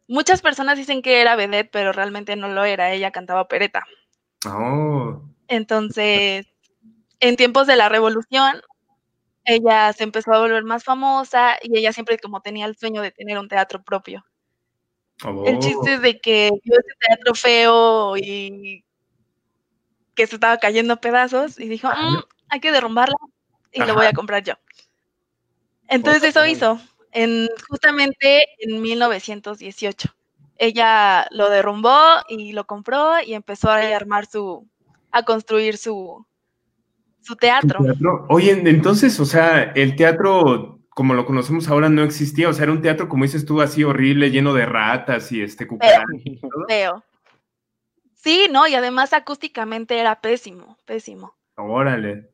muchas 0.09 0.43
personas 0.43 0.77
dicen 0.77 1.03
que 1.03 1.21
era 1.21 1.37
vedette, 1.37 1.71
pero 1.71 1.93
realmente 1.93 2.37
no 2.37 2.49
lo 2.49 2.65
era, 2.65 2.93
ella 2.93 3.13
cantaba 3.13 3.49
pereta. 3.49 3.87
Oh. 4.47 5.23
Entonces, 5.49 6.47
en 7.21 7.37
tiempos 7.37 7.67
de 7.67 7.77
la 7.77 7.89
revolución, 7.89 8.61
ella 9.45 9.93
se 9.93 10.05
empezó 10.05 10.33
a 10.33 10.41
volver 10.41 10.65
más 10.65 10.85
famosa 10.85 11.57
y 11.63 11.79
ella 11.79 11.93
siempre 11.93 12.19
como 12.19 12.41
tenía 12.41 12.67
el 12.67 12.77
sueño 12.77 13.03
de 13.03 13.13
tener 13.13 13.39
un 13.39 13.49
teatro 13.49 13.83
propio. 13.83 14.25
El 15.47 15.61
chiste 15.61 15.95
es 15.95 16.03
de 16.03 16.21
que 16.21 16.51
vio 16.65 16.75
ese 16.79 16.95
teatro 16.99 17.35
feo 17.35 18.17
y 18.17 18.85
que 20.17 20.27
se 20.27 20.35
estaba 20.35 20.59
cayendo 20.59 20.95
a 20.95 21.01
pedazos 21.01 21.61
y 21.61 21.69
dijo, 21.69 21.89
mm, 21.89 22.23
hay 22.49 22.61
que 22.61 22.73
derrumbarla 22.73 23.15
y 23.73 23.81
lo 23.81 23.95
voy 23.95 24.07
a 24.07 24.13
comprar 24.13 24.43
yo. 24.43 24.55
Entonces 25.89 26.23
eso 26.25 26.47
hizo. 26.47 26.81
en, 27.13 27.49
justamente 27.69 28.47
en 28.59 28.81
1918. 28.81 30.15
Ella 30.59 31.27
lo 31.31 31.51
derrumbó 31.51 31.99
y 32.29 32.53
lo 32.53 32.67
compró 32.67 33.21
y 33.25 33.35
empezó 33.35 33.71
a 33.71 33.79
armar 33.79 34.27
su, 34.27 34.69
a 35.11 35.25
construir 35.25 35.77
su, 35.77 36.25
su 37.21 37.37
teatro. 37.37 37.81
teatro. 37.83 38.27
Oye, 38.29 38.53
entonces, 38.53 39.19
o 39.19 39.25
sea, 39.25 39.73
el 39.75 39.97
teatro 39.97 40.79
como 40.95 41.15
lo 41.15 41.25
conocemos 41.25 41.69
ahora 41.69 41.89
no 41.89 42.03
existía, 42.03 42.49
o 42.49 42.53
sea, 42.53 42.65
era 42.65 42.73
un 42.73 42.83
teatro, 42.83 43.09
como 43.09 43.25
dices 43.25 43.47
tú, 43.47 43.61
así 43.61 43.83
horrible, 43.83 44.31
lleno 44.31 44.53
de 44.53 44.67
ratas 44.67 45.33
y 45.33 45.41
este 45.41 45.67
cucarachas. 45.67 46.05
Feo. 46.69 47.03
Sí, 48.15 48.47
no, 48.51 48.67
y 48.69 48.75
además 48.75 49.13
acústicamente 49.13 49.99
era 49.99 50.21
pésimo, 50.21 50.77
pésimo. 50.85 51.35
Órale, 51.57 52.31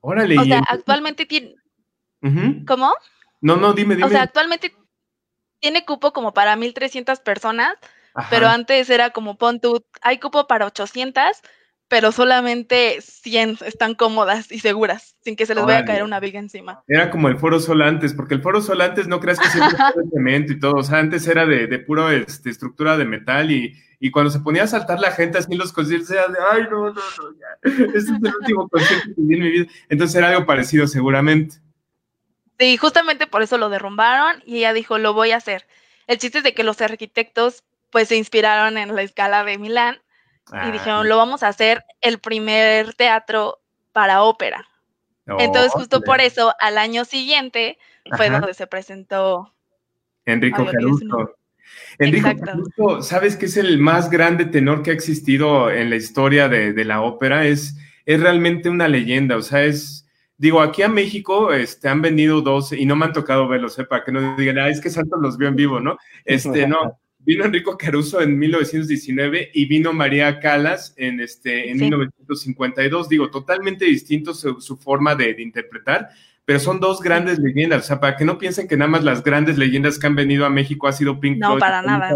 órale. 0.00 0.38
O 0.38 0.44
sea, 0.44 0.62
actualmente 0.68 1.26
tiene... 1.26 1.54
¿Cómo? 2.66 2.94
No, 3.40 3.56
no, 3.56 3.72
dime, 3.72 3.96
dime. 3.96 4.06
O 4.06 4.10
sea, 4.10 4.22
actualmente 4.22 4.74
tiene 5.60 5.84
cupo 5.84 6.12
como 6.12 6.34
para 6.34 6.56
1.300 6.56 7.22
personas, 7.22 7.74
pero 8.28 8.48
antes 8.48 8.90
era 8.90 9.10
como, 9.10 9.36
pon 9.36 9.60
tú, 9.60 9.84
hay 10.02 10.18
cupo 10.18 10.46
para 10.46 10.66
800, 10.66 11.22
pero 11.90 12.12
solamente 12.12 13.00
100 13.00 13.58
están 13.66 13.96
cómodas 13.96 14.52
y 14.52 14.60
seguras, 14.60 15.16
sin 15.24 15.34
que 15.34 15.44
se 15.44 15.56
les 15.56 15.64
vaya 15.64 15.80
a 15.80 15.84
caer 15.84 16.04
una 16.04 16.20
viga 16.20 16.38
encima. 16.38 16.84
Era 16.86 17.10
como 17.10 17.26
el 17.26 17.36
Foro 17.36 17.58
Sol 17.58 17.82
antes, 17.82 18.14
porque 18.14 18.34
el 18.34 18.42
Foro 18.42 18.60
Sol 18.60 18.80
antes 18.80 19.08
no 19.08 19.18
creas 19.18 19.40
que 19.40 19.48
siempre 19.48 19.74
era 19.74 19.92
de 19.96 20.08
cemento 20.08 20.52
y 20.52 20.60
todo, 20.60 20.74
o 20.74 20.82
sea, 20.84 21.00
antes 21.00 21.26
era 21.26 21.46
de, 21.46 21.66
de 21.66 21.78
puro 21.80 22.08
este, 22.12 22.48
estructura 22.48 22.96
de 22.96 23.06
metal 23.06 23.50
y, 23.50 23.76
y, 23.98 24.12
cuando 24.12 24.30
se 24.30 24.38
ponía 24.38 24.62
a 24.62 24.68
saltar 24.68 25.00
la 25.00 25.10
gente 25.10 25.38
así 25.38 25.50
en 25.50 25.58
los 25.58 25.72
conciertos 25.72 26.12
era 26.12 26.28
de, 26.28 26.38
ay, 26.52 26.62
no, 26.70 26.90
no, 26.90 26.92
no, 26.92 27.32
ya, 27.40 27.58
este 27.62 27.98
es 27.98 28.08
el 28.08 28.34
último 28.40 28.68
concierto 28.68 29.08
que 29.08 29.22
vi 29.22 29.34
en 29.34 29.42
mi 29.42 29.50
vida. 29.50 29.66
Entonces 29.88 30.14
era 30.14 30.28
algo 30.28 30.46
parecido 30.46 30.86
seguramente. 30.86 31.56
Sí, 32.60 32.76
justamente 32.76 33.26
por 33.26 33.42
eso 33.42 33.58
lo 33.58 33.68
derrumbaron 33.68 34.44
y 34.46 34.58
ella 34.58 34.72
dijo, 34.72 34.98
lo 34.98 35.12
voy 35.12 35.32
a 35.32 35.38
hacer. 35.38 35.66
El 36.06 36.18
chiste 36.18 36.38
es 36.38 36.44
de 36.44 36.54
que 36.54 36.62
los 36.62 36.80
arquitectos 36.80 37.64
pues 37.90 38.06
se 38.06 38.16
inspiraron 38.16 38.78
en 38.78 38.94
la 38.94 39.02
escala 39.02 39.42
de 39.42 39.58
Milán 39.58 39.98
y 40.52 40.56
ah, 40.56 40.70
dijeron, 40.70 41.08
lo 41.08 41.16
vamos 41.16 41.42
a 41.42 41.48
hacer 41.48 41.84
el 42.00 42.18
primer 42.18 42.94
teatro 42.94 43.60
para 43.92 44.22
ópera. 44.22 44.66
Entonces, 45.38 45.72
justo 45.72 46.00
por 46.00 46.20
eso, 46.20 46.54
al 46.58 46.76
año 46.76 47.04
siguiente 47.04 47.78
fue 48.16 48.30
donde 48.30 48.54
se 48.54 48.66
presentó 48.66 49.54
Enrico 50.24 50.66
Caruso. 50.66 51.36
Enrico 51.98 52.30
Caruso, 52.36 53.02
¿sabes 53.02 53.36
que 53.36 53.46
es 53.46 53.56
el 53.56 53.78
más 53.78 54.10
grande 54.10 54.44
tenor 54.44 54.82
que 54.82 54.90
ha 54.90 54.94
existido 54.94 55.70
en 55.70 55.90
la 55.90 55.96
historia 55.96 56.48
de, 56.48 56.84
la 56.84 57.02
ópera? 57.02 57.46
Es, 57.46 57.76
es 58.06 58.20
realmente 58.20 58.68
una 58.68 58.88
leyenda, 58.88 59.36
o 59.36 59.42
sea, 59.42 59.62
es, 59.62 60.08
digo, 60.36 60.60
aquí 60.60 60.82
a 60.82 60.88
México 60.88 61.52
este, 61.52 61.88
han 61.88 62.02
venido 62.02 62.40
dos, 62.40 62.72
y 62.72 62.86
no 62.86 62.96
me 62.96 63.04
han 63.06 63.12
tocado 63.12 63.46
verlos, 63.46 63.78
¿eh? 63.78 63.84
para 63.84 64.04
que 64.04 64.10
no 64.10 64.36
digan, 64.36 64.58
ah, 64.58 64.68
es 64.68 64.80
que 64.80 64.90
Santos 64.90 65.20
los 65.20 65.38
vio 65.38 65.48
en 65.48 65.56
vivo, 65.56 65.80
¿no? 65.80 65.96
Este, 66.24 66.66
no, 66.66 66.98
Vino 67.22 67.44
Enrico 67.44 67.76
Caruso 67.76 68.20
en 68.22 68.38
1919 68.38 69.50
y 69.52 69.66
vino 69.66 69.92
María 69.92 70.40
Calas 70.40 70.94
en, 70.96 71.20
este, 71.20 71.70
en 71.70 71.76
1952. 71.76 73.08
Digo, 73.08 73.30
totalmente 73.30 73.84
distinto 73.84 74.32
su, 74.32 74.76
forma 74.78 75.14
de, 75.14 75.36
interpretar, 75.38 76.08
pero 76.44 76.58
son 76.58 76.80
dos 76.80 77.00
grandes 77.00 77.38
leyendas. 77.38 77.84
O 77.84 77.86
sea, 77.86 78.00
para 78.00 78.16
que 78.16 78.24
no 78.24 78.38
piensen 78.38 78.66
que 78.66 78.76
nada 78.76 78.90
más 78.90 79.04
las 79.04 79.22
grandes 79.22 79.58
leyendas 79.58 79.98
que 79.98 80.06
han 80.06 80.14
venido 80.14 80.46
a 80.46 80.50
México 80.50 80.88
ha 80.88 80.92
sido 80.92 81.20
Pink 81.20 81.38
Floyd. 81.38 81.54
No, 81.54 81.58
para 81.58 81.82
nada. 81.82 82.10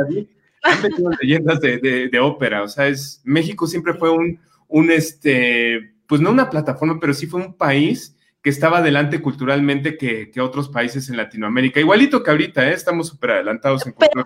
Han 0.63 0.83
venido 0.83 1.11
leyendas 1.21 1.61
de, 1.61 2.09
de, 2.11 2.19
ópera. 2.21 2.63
O 2.63 2.69
sea, 2.69 2.89
es, 2.89 3.21
México 3.25 3.67
siempre 3.67 3.93
fue 3.93 4.11
un, 4.11 4.41
un, 4.69 4.91
este, 4.91 5.93
pues 6.07 6.23
no 6.23 6.31
una 6.31 6.49
plataforma, 6.49 6.99
pero 6.99 7.13
sí 7.13 7.27
fue 7.27 7.43
un 7.43 7.55
país 7.55 8.17
que 8.41 8.49
estaba 8.49 8.79
adelante 8.79 9.21
culturalmente 9.21 9.99
que, 9.99 10.31
que 10.31 10.41
otros 10.41 10.71
países 10.71 11.11
en 11.11 11.19
Latinoamérica. 11.19 11.81
Igualito 11.81 12.23
que 12.23 12.31
ahorita, 12.31 12.71
¿eh? 12.71 12.73
estamos 12.73 13.09
súper 13.09 13.33
adelantados 13.33 13.87
en 13.87 13.93
cultura 13.93 14.25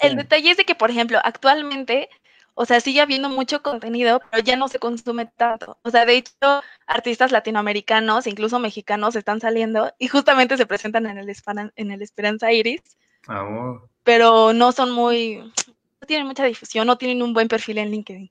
el 0.00 0.16
detalle 0.16 0.50
es 0.50 0.56
de 0.56 0.64
que, 0.64 0.74
por 0.74 0.90
ejemplo, 0.90 1.18
actualmente, 1.22 2.08
o 2.54 2.66
sea, 2.66 2.80
sigue 2.80 3.00
habiendo 3.00 3.28
mucho 3.28 3.62
contenido, 3.62 4.20
pero 4.30 4.42
ya 4.42 4.56
no 4.56 4.68
se 4.68 4.78
consume 4.78 5.26
tanto. 5.26 5.78
O 5.82 5.90
sea, 5.90 6.04
de 6.04 6.16
hecho, 6.16 6.62
artistas 6.86 7.32
latinoamericanos, 7.32 8.26
incluso 8.26 8.58
mexicanos, 8.58 9.16
están 9.16 9.40
saliendo 9.40 9.92
y 9.98 10.08
justamente 10.08 10.56
se 10.56 10.66
presentan 10.66 11.06
en 11.06 11.18
el, 11.18 11.32
en 11.76 11.90
el 11.90 12.02
Esperanza 12.02 12.52
Iris. 12.52 12.82
Ah, 13.28 13.78
pero 14.02 14.52
no 14.52 14.72
son 14.72 14.90
muy, 14.90 15.36
no 15.36 16.06
tienen 16.06 16.26
mucha 16.26 16.44
difusión, 16.44 16.86
no 16.86 16.98
tienen 16.98 17.22
un 17.22 17.32
buen 17.32 17.48
perfil 17.48 17.78
en 17.78 17.90
LinkedIn. 17.90 18.30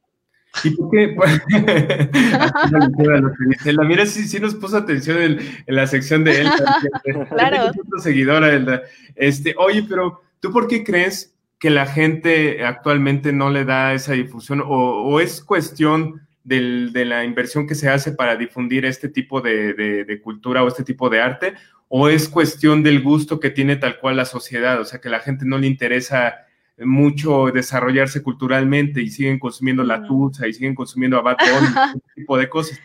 ¿Y 0.64 0.72
por 0.72 0.92
qué? 0.92 1.16
la 3.72 3.84
mira 3.84 4.06
sí, 4.06 4.28
sí 4.28 4.40
nos 4.40 4.56
puso 4.56 4.78
atención 4.78 5.22
en, 5.22 5.40
la 5.68 5.88
sección 5.88 6.24
de 6.24 6.42
él. 6.42 6.50
claro. 7.30 7.72
seguidora. 8.02 8.82
Este, 9.16 9.56
oye, 9.58 9.86
pero 9.88 10.22
¿tú 10.40 10.52
por 10.52 10.68
qué 10.68 10.84
crees 10.84 11.34
que 11.60 11.70
la 11.70 11.86
gente 11.86 12.66
actualmente 12.66 13.34
no 13.34 13.50
le 13.50 13.66
da 13.66 13.94
esa 13.94 14.14
difusión 14.14 14.64
o, 14.66 15.20
es 15.20 15.44
cuestión 15.44 16.26
de 16.44 17.06
la 17.06 17.26
inversión 17.26 17.68
que 17.68 17.76
se 17.76 17.90
hace 17.90 18.14
para 18.14 18.36
difundir 18.36 18.86
este 18.86 19.10
tipo 19.10 19.42
de, 19.42 20.20
cultura 20.24 20.64
o 20.64 20.68
este 20.68 20.84
tipo 20.84 21.10
de 21.10 21.22
arte 21.22 21.54
o 21.90 22.08
es 22.08 22.30
cuestión 22.30 22.82
del 22.82 23.02
gusto 23.02 23.40
que 23.40 23.50
tiene 23.50 23.76
tal 23.76 24.00
cual 24.00 24.16
la 24.16 24.26
sociedad, 24.26 24.80
o 24.80 24.86
sea, 24.86 25.02
que 25.02 25.10
la 25.10 25.20
gente 25.20 25.46
no 25.46 25.58
le 25.58 25.68
interesa 25.68 26.46
mucho 26.78 27.48
desarrollarse 27.48 28.24
culturalmente 28.24 29.02
y 29.02 29.10
siguen 29.10 29.38
consumiendo 29.38 29.84
la 29.84 30.04
tusa 30.04 30.48
y 30.48 30.54
siguen 30.54 30.76
consumiendo 30.76 31.18
a 31.18 31.22
Bunny, 31.22 31.36
ese 31.90 32.14
tipo 32.16 32.38
de 32.38 32.48
cosas. 32.48 32.80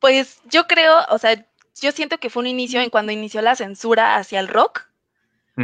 Pues 0.00 0.40
yo 0.50 0.66
creo, 0.66 0.96
o 1.10 1.18
sea, 1.18 1.46
yo 1.80 1.92
siento 1.92 2.18
que 2.18 2.28
fue 2.28 2.40
un 2.40 2.48
inicio 2.48 2.80
en 2.80 2.90
cuando 2.90 3.12
inició 3.12 3.40
la 3.40 3.54
censura 3.54 4.16
hacia 4.16 4.40
el 4.40 4.48
rock, 4.48 4.88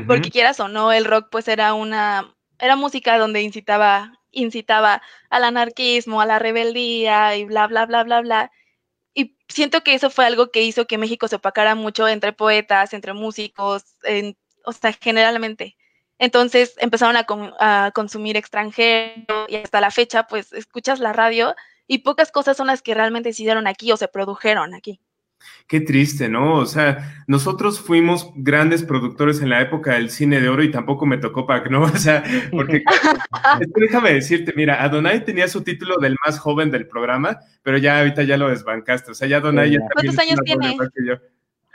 porque 0.07 0.31
quieras 0.31 0.61
o 0.61 0.69
no, 0.69 0.93
el 0.93 1.05
rock 1.05 1.29
pues 1.31 1.49
era 1.49 1.75
una, 1.75 2.35
era 2.59 2.77
música 2.77 3.19
donde 3.19 3.43
incitaba, 3.43 4.13
incitaba 4.31 5.03
al 5.31 5.45
anarquismo, 5.45 6.21
a 6.21 6.27
la 6.27 6.39
rebeldía 6.39 7.37
y 7.37 7.45
bla, 7.45 7.67
bla, 7.67 7.87
bla, 7.87 8.05
bla, 8.05 8.21
bla. 8.21 8.53
Y 9.15 9.37
siento 9.49 9.83
que 9.83 9.95
eso 9.95 10.11
fue 10.11 10.27
algo 10.27 10.51
que 10.51 10.63
hizo 10.63 10.87
que 10.87 10.99
México 10.99 11.29
se 11.29 11.37
opacara 11.37 11.75
mucho 11.75 12.07
entre 12.09 12.33
poetas, 12.33 12.93
entre 12.93 13.15
músicos, 13.15 13.85
en, 14.05 14.37
o 14.65 14.73
sea, 14.73 14.93
generalmente. 14.93 15.77
Entonces 16.19 16.75
empezaron 16.79 17.17
a, 17.17 17.27
a, 17.59 17.91
consumir 17.93 18.37
extranjero 18.37 19.47
y 19.49 19.57
hasta 19.57 19.81
la 19.81 19.91
fecha, 19.91 20.27
pues 20.27 20.53
escuchas 20.53 21.01
la 21.01 21.13
radio 21.13 21.55
y 21.87 21.99
pocas 21.99 22.31
cosas 22.33 22.57
son 22.57 22.67
las 22.67 22.83
que 22.83 22.95
realmente 22.95 23.33
se 23.33 23.43
hicieron 23.43 23.67
aquí 23.67 23.91
o 23.93 23.97
se 23.97 24.09
produjeron 24.09 24.75
aquí. 24.75 25.01
Qué 25.69 25.81
triste, 25.81 26.31
¿no? 26.31 26.55
O 26.55 26.65
sea, 26.65 27.23
nosotros 27.27 27.79
fuimos 27.79 28.33
grandes 28.35 28.83
productores 28.83 29.43
en 29.43 29.51
la 29.51 29.61
época 29.61 29.93
del 29.93 30.09
cine 30.09 30.41
de 30.41 30.49
oro 30.49 30.63
y 30.63 30.71
tampoco 30.71 31.05
me 31.05 31.19
tocó 31.19 31.47
que 31.47 31.69
no, 31.69 31.83
o 31.83 31.89
sea, 31.97 32.25
porque 32.51 32.83
déjame 33.77 34.15
decirte, 34.15 34.55
mira, 34.57 34.83
Adonai 34.83 35.25
tenía 35.25 35.47
su 35.47 35.63
título 35.63 35.99
del 35.99 36.17
más 36.25 36.39
joven 36.39 36.71
del 36.71 36.89
programa, 36.89 37.39
pero 37.63 37.77
ya 37.77 37.99
ahorita 37.99 38.23
ya 38.23 38.39
lo 38.39 38.49
desbancaste, 38.49 39.11
o 39.11 39.15
sea, 39.15 39.29
ya 39.29 39.37
Adonai 39.37 39.73
ya 39.73 39.81
¿Cuántos 39.93 40.19
años 40.19 40.41
tiene? 40.43 40.77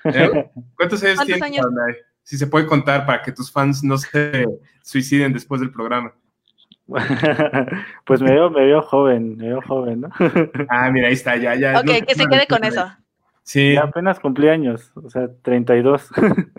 ¿Eh? 0.05 0.51
¿Cuántos 0.75 1.03
años 1.03 1.19
tiene 1.25 1.59
Adonai? 1.59 1.95
Si 2.23 2.37
se 2.37 2.47
puede 2.47 2.65
contar 2.65 3.05
para 3.05 3.21
que 3.21 3.31
tus 3.31 3.51
fans 3.51 3.83
no 3.83 3.99
se 3.99 4.47
suiciden 4.81 5.33
después 5.33 5.61
del 5.61 5.71
programa. 5.71 6.13
pues 8.05 8.21
me 8.21 8.31
veo, 8.31 8.49
me 8.49 8.65
veo 8.65 8.81
joven, 8.81 9.37
me 9.37 9.49
veo 9.49 9.61
joven, 9.61 10.01
¿no? 10.01 10.09
ah, 10.69 10.89
mira, 10.89 11.07
ahí 11.07 11.13
está, 11.13 11.35
ya, 11.37 11.53
ya. 11.55 11.79
Ok, 11.79 12.05
que 12.07 12.15
se 12.15 12.25
quede 12.25 12.47
con 12.47 12.63
eso. 12.63 12.91
Sí. 13.43 13.75
apenas 13.75 14.19
cumplí 14.19 14.49
años, 14.49 14.91
o 14.95 15.09
sea, 15.09 15.29
32. 15.41 16.09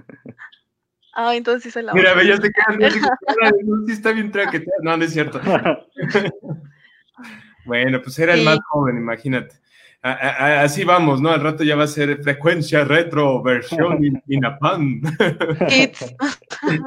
Ah, 1.16 1.36
entonces 1.36 1.76
es 1.76 1.84
la 1.84 1.94
Mira, 1.94 2.20
ya 2.24 2.36
te 2.38 2.50
quedan, 2.50 2.90
sí 3.86 3.92
está 3.92 4.10
bien 4.10 4.32
traqueteado. 4.32 4.82
No, 4.82 4.96
no 4.96 5.04
es 5.04 5.12
cierto. 5.12 5.40
bueno, 7.64 8.02
pues 8.02 8.18
era 8.18 8.34
el 8.34 8.42
más 8.42 8.58
joven, 8.68 8.96
imagínate. 8.96 9.54
así 10.02 10.82
vamos, 10.82 11.20
¿no? 11.20 11.30
Al 11.30 11.40
rato 11.40 11.62
ya 11.62 11.76
va 11.76 11.84
a 11.84 11.86
ser 11.86 12.20
frecuencia 12.20 12.84
retro, 12.84 13.40
versión 13.44 14.00
Inapan. 14.26 15.02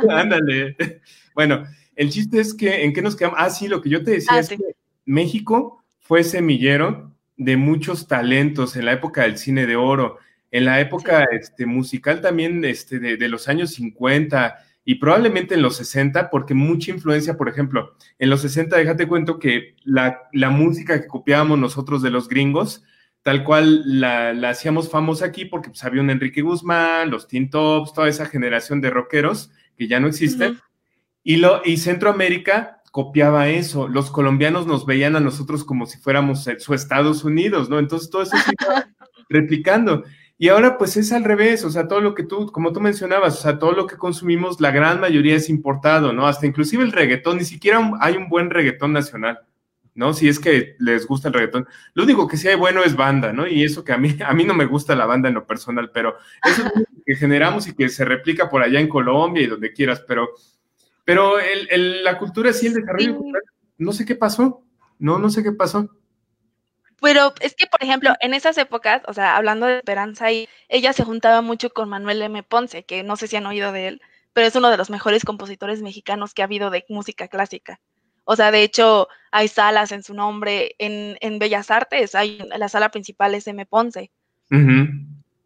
Ándale. 0.10 0.76
Bueno, 1.34 1.64
el 1.96 2.10
chiste 2.10 2.42
es 2.42 2.54
que, 2.54 2.84
¿en 2.84 2.94
qué 2.94 3.02
nos 3.02 3.16
quedamos? 3.16 3.40
Ah, 3.40 3.50
sí, 3.50 3.70
lo 3.70 3.82
que 3.82 3.90
yo 3.90 4.04
te 4.04 4.12
decía 4.12 4.34
ah, 4.34 4.40
es 4.40 4.50
que 4.50 4.58
México 5.06 5.86
fue 6.02 6.24
semillero 6.24 7.17
de 7.38 7.56
muchos 7.56 8.08
talentos 8.08 8.76
en 8.76 8.86
la 8.86 8.94
época 8.94 9.22
del 9.24 9.38
cine 9.38 9.66
de 9.66 9.76
oro, 9.76 10.18
en 10.52 10.66
la 10.66 10.80
época 10.80 11.26
este, 11.32 11.66
musical 11.66 12.22
también 12.22 12.64
este, 12.66 13.00
de, 13.00 13.30
los 13.30 13.48
años 13.48 13.72
50 13.72 14.56
y 14.84 14.96
probablemente 14.96 15.56
en 15.56 15.62
los 15.62 15.76
60, 15.78 16.30
porque 16.30 16.54
mucha 16.54 16.92
influencia, 16.92 17.38
por 17.38 17.50
ejemplo, 17.50 17.96
en 18.18 18.30
los 18.30 18.42
60, 18.42 18.78
déjate 18.78 19.08
cuento 19.08 19.38
que 19.38 19.76
la, 19.84 20.30
música 20.50 21.02
que 21.02 21.08
copiábamos 21.08 21.60
nosotros 21.60 22.02
de 22.02 22.10
los 22.10 22.30
gringos, 22.30 22.84
tal 23.22 23.44
cual 23.44 24.00
la, 24.00 24.32
hacíamos 24.50 24.90
famosa 24.90 25.26
aquí 25.26 25.46
porque 25.46 25.70
pues, 25.70 25.84
había 25.84 26.02
un 26.02 26.10
Enrique 26.10 26.42
Guzmán, 26.42 27.12
los 27.12 27.28
Teen 27.28 27.50
Tops, 27.50 27.94
toda 27.94 28.08
esa 28.08 28.26
generación 28.26 28.80
de 28.80 28.90
rockeros 28.90 29.52
que 29.78 29.88
ya 29.88 30.00
no 30.00 30.08
existe. 30.08 30.54
y, 31.24 31.36
lo, 31.36 31.62
y 31.66 31.78
Centroamérica 31.78 32.77
copiaba 32.98 33.48
eso. 33.48 33.88
Los 33.88 34.10
colombianos 34.10 34.66
nos 34.66 34.88
veían 34.88 35.16
a 35.16 35.20
nosotros 35.20 35.64
como 35.64 35.86
si 35.86 36.00
fuéramos 36.00 36.50
su 36.58 36.74
Estados 36.74 37.24
Unidos, 37.24 37.70
¿no? 37.70 37.78
Entonces 37.78 38.10
todo 38.10 38.24
eso 38.24 38.36
se 38.36 38.54
iba 38.60 38.88
replicando. 39.30 40.04
Y 40.40 40.50
ahora 40.50 40.80
pues 40.80 40.98
es 40.98 41.12
al 41.12 41.24
revés, 41.24 41.64
o 41.64 41.70
sea, 41.70 41.88
todo 41.88 42.02
lo 42.02 42.16
que 42.16 42.24
tú, 42.24 42.48
como 42.48 42.74
tú 42.74 42.82
mencionabas, 42.82 43.38
o 43.38 43.42
sea, 43.44 43.60
todo 43.60 43.74
lo 43.74 43.86
que 43.86 43.98
consumimos, 43.98 44.60
la 44.60 44.72
gran 44.72 45.00
mayoría 45.00 45.36
es 45.36 45.48
importado, 45.48 46.12
¿no? 46.12 46.26
Hasta 46.26 46.48
inclusive 46.48 46.84
el 46.84 46.92
reggaetón, 46.92 47.38
ni 47.38 47.46
siquiera 47.46 47.88
hay 48.00 48.18
un 48.18 48.30
buen 48.30 48.50
reggaetón 48.50 48.94
nacional, 48.94 49.42
¿no? 49.94 50.14
Si 50.14 50.28
es 50.28 50.40
que 50.40 50.76
les 50.80 51.06
gusta 51.06 51.28
el 51.28 51.36
reggaetón. 51.36 51.68
Lo 51.94 52.04
único 52.04 52.28
que 52.28 52.38
sí 52.38 52.48
hay 52.48 52.56
bueno 52.56 52.82
es 52.84 52.96
banda, 52.96 53.32
¿no? 53.32 53.46
Y 53.46 53.64
eso 53.64 53.84
que 53.84 53.94
a 53.94 54.00
mí, 54.00 54.18
a 54.26 54.34
mí 54.34 54.44
no 54.44 54.56
me 54.56 54.66
gusta 54.66 54.96
la 54.96 55.06
banda 55.06 55.30
en 55.30 55.36
lo 55.36 55.46
personal, 55.46 55.92
pero 55.94 56.18
eso 56.44 56.64
es 56.66 56.74
lo 56.74 57.04
que 57.06 57.16
generamos 57.16 57.68
y 57.68 57.76
que 57.76 57.90
se 57.90 58.06
replica 58.06 58.50
por 58.50 58.64
allá 58.64 58.80
en 58.80 58.90
Colombia 58.90 59.44
y 59.44 59.48
donde 59.48 59.72
quieras, 59.72 60.04
pero, 60.08 60.30
pero 61.08 61.40
el, 61.40 62.04
la 62.04 62.20
cultura 62.20 62.52
sí, 62.52 62.68
el 62.68 62.74
desarrollo 62.74 63.22
no 63.78 63.94
sé 63.94 64.04
qué 64.04 64.14
pasó, 64.14 64.66
no, 65.00 65.20
no 65.20 65.30
sé 65.30 65.42
qué 65.42 65.54
pasó. 65.54 65.90
Pero 67.02 67.34
es 67.40 67.56
que, 67.56 67.66
por 67.66 67.82
ejemplo, 67.82 68.14
en 68.20 68.34
esas 68.34 68.58
épocas, 68.58 69.04
o 69.08 69.14
sea, 69.14 69.38
hablando 69.38 69.68
de 69.68 69.78
Esperanza, 69.78 70.30
y 70.34 70.50
ella 70.68 70.92
se 70.92 71.06
juntaba 71.06 71.42
mucho 71.42 71.70
con 71.70 71.88
Manuel 71.88 72.22
M. 72.24 72.44
Ponce, 72.44 72.84
que 72.84 73.04
no 73.04 73.16
sé 73.16 73.28
si 73.28 73.38
han 73.38 73.46
oído 73.46 73.72
de 73.72 73.88
él, 73.88 74.02
pero 74.34 74.48
es 74.48 74.56
uno 74.58 74.70
de 74.70 74.76
los 74.76 74.90
mejores 74.90 75.24
compositores 75.24 75.82
mexicanos 75.82 76.34
que 76.34 76.42
ha 76.42 76.46
habido 76.46 76.72
de 76.72 76.84
música 76.90 77.30
clásica. 77.30 77.80
O 78.26 78.36
sea, 78.36 78.52
de 78.52 78.64
hecho, 78.64 79.08
hay 79.32 79.48
salas 79.48 79.94
en 79.94 80.04
su 80.04 80.14
nombre. 80.14 80.76
En, 80.78 81.16
en 81.22 81.40
Bellas 81.40 81.72
Artes, 81.72 82.16
hay 82.16 82.38
la 82.58 82.68
sala 82.68 82.92
principal 82.92 83.34
es 83.34 83.48
M. 83.48 83.66
Ponce. 83.66 84.12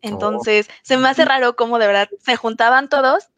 Entonces, 0.02 0.72
se 0.82 0.98
me 0.98 1.08
hace 1.08 1.24
raro 1.24 1.56
cómo 1.56 1.78
de 1.78 1.86
verdad 1.86 2.10
se 2.20 2.36
juntaban 2.36 2.90
todos 2.90 3.30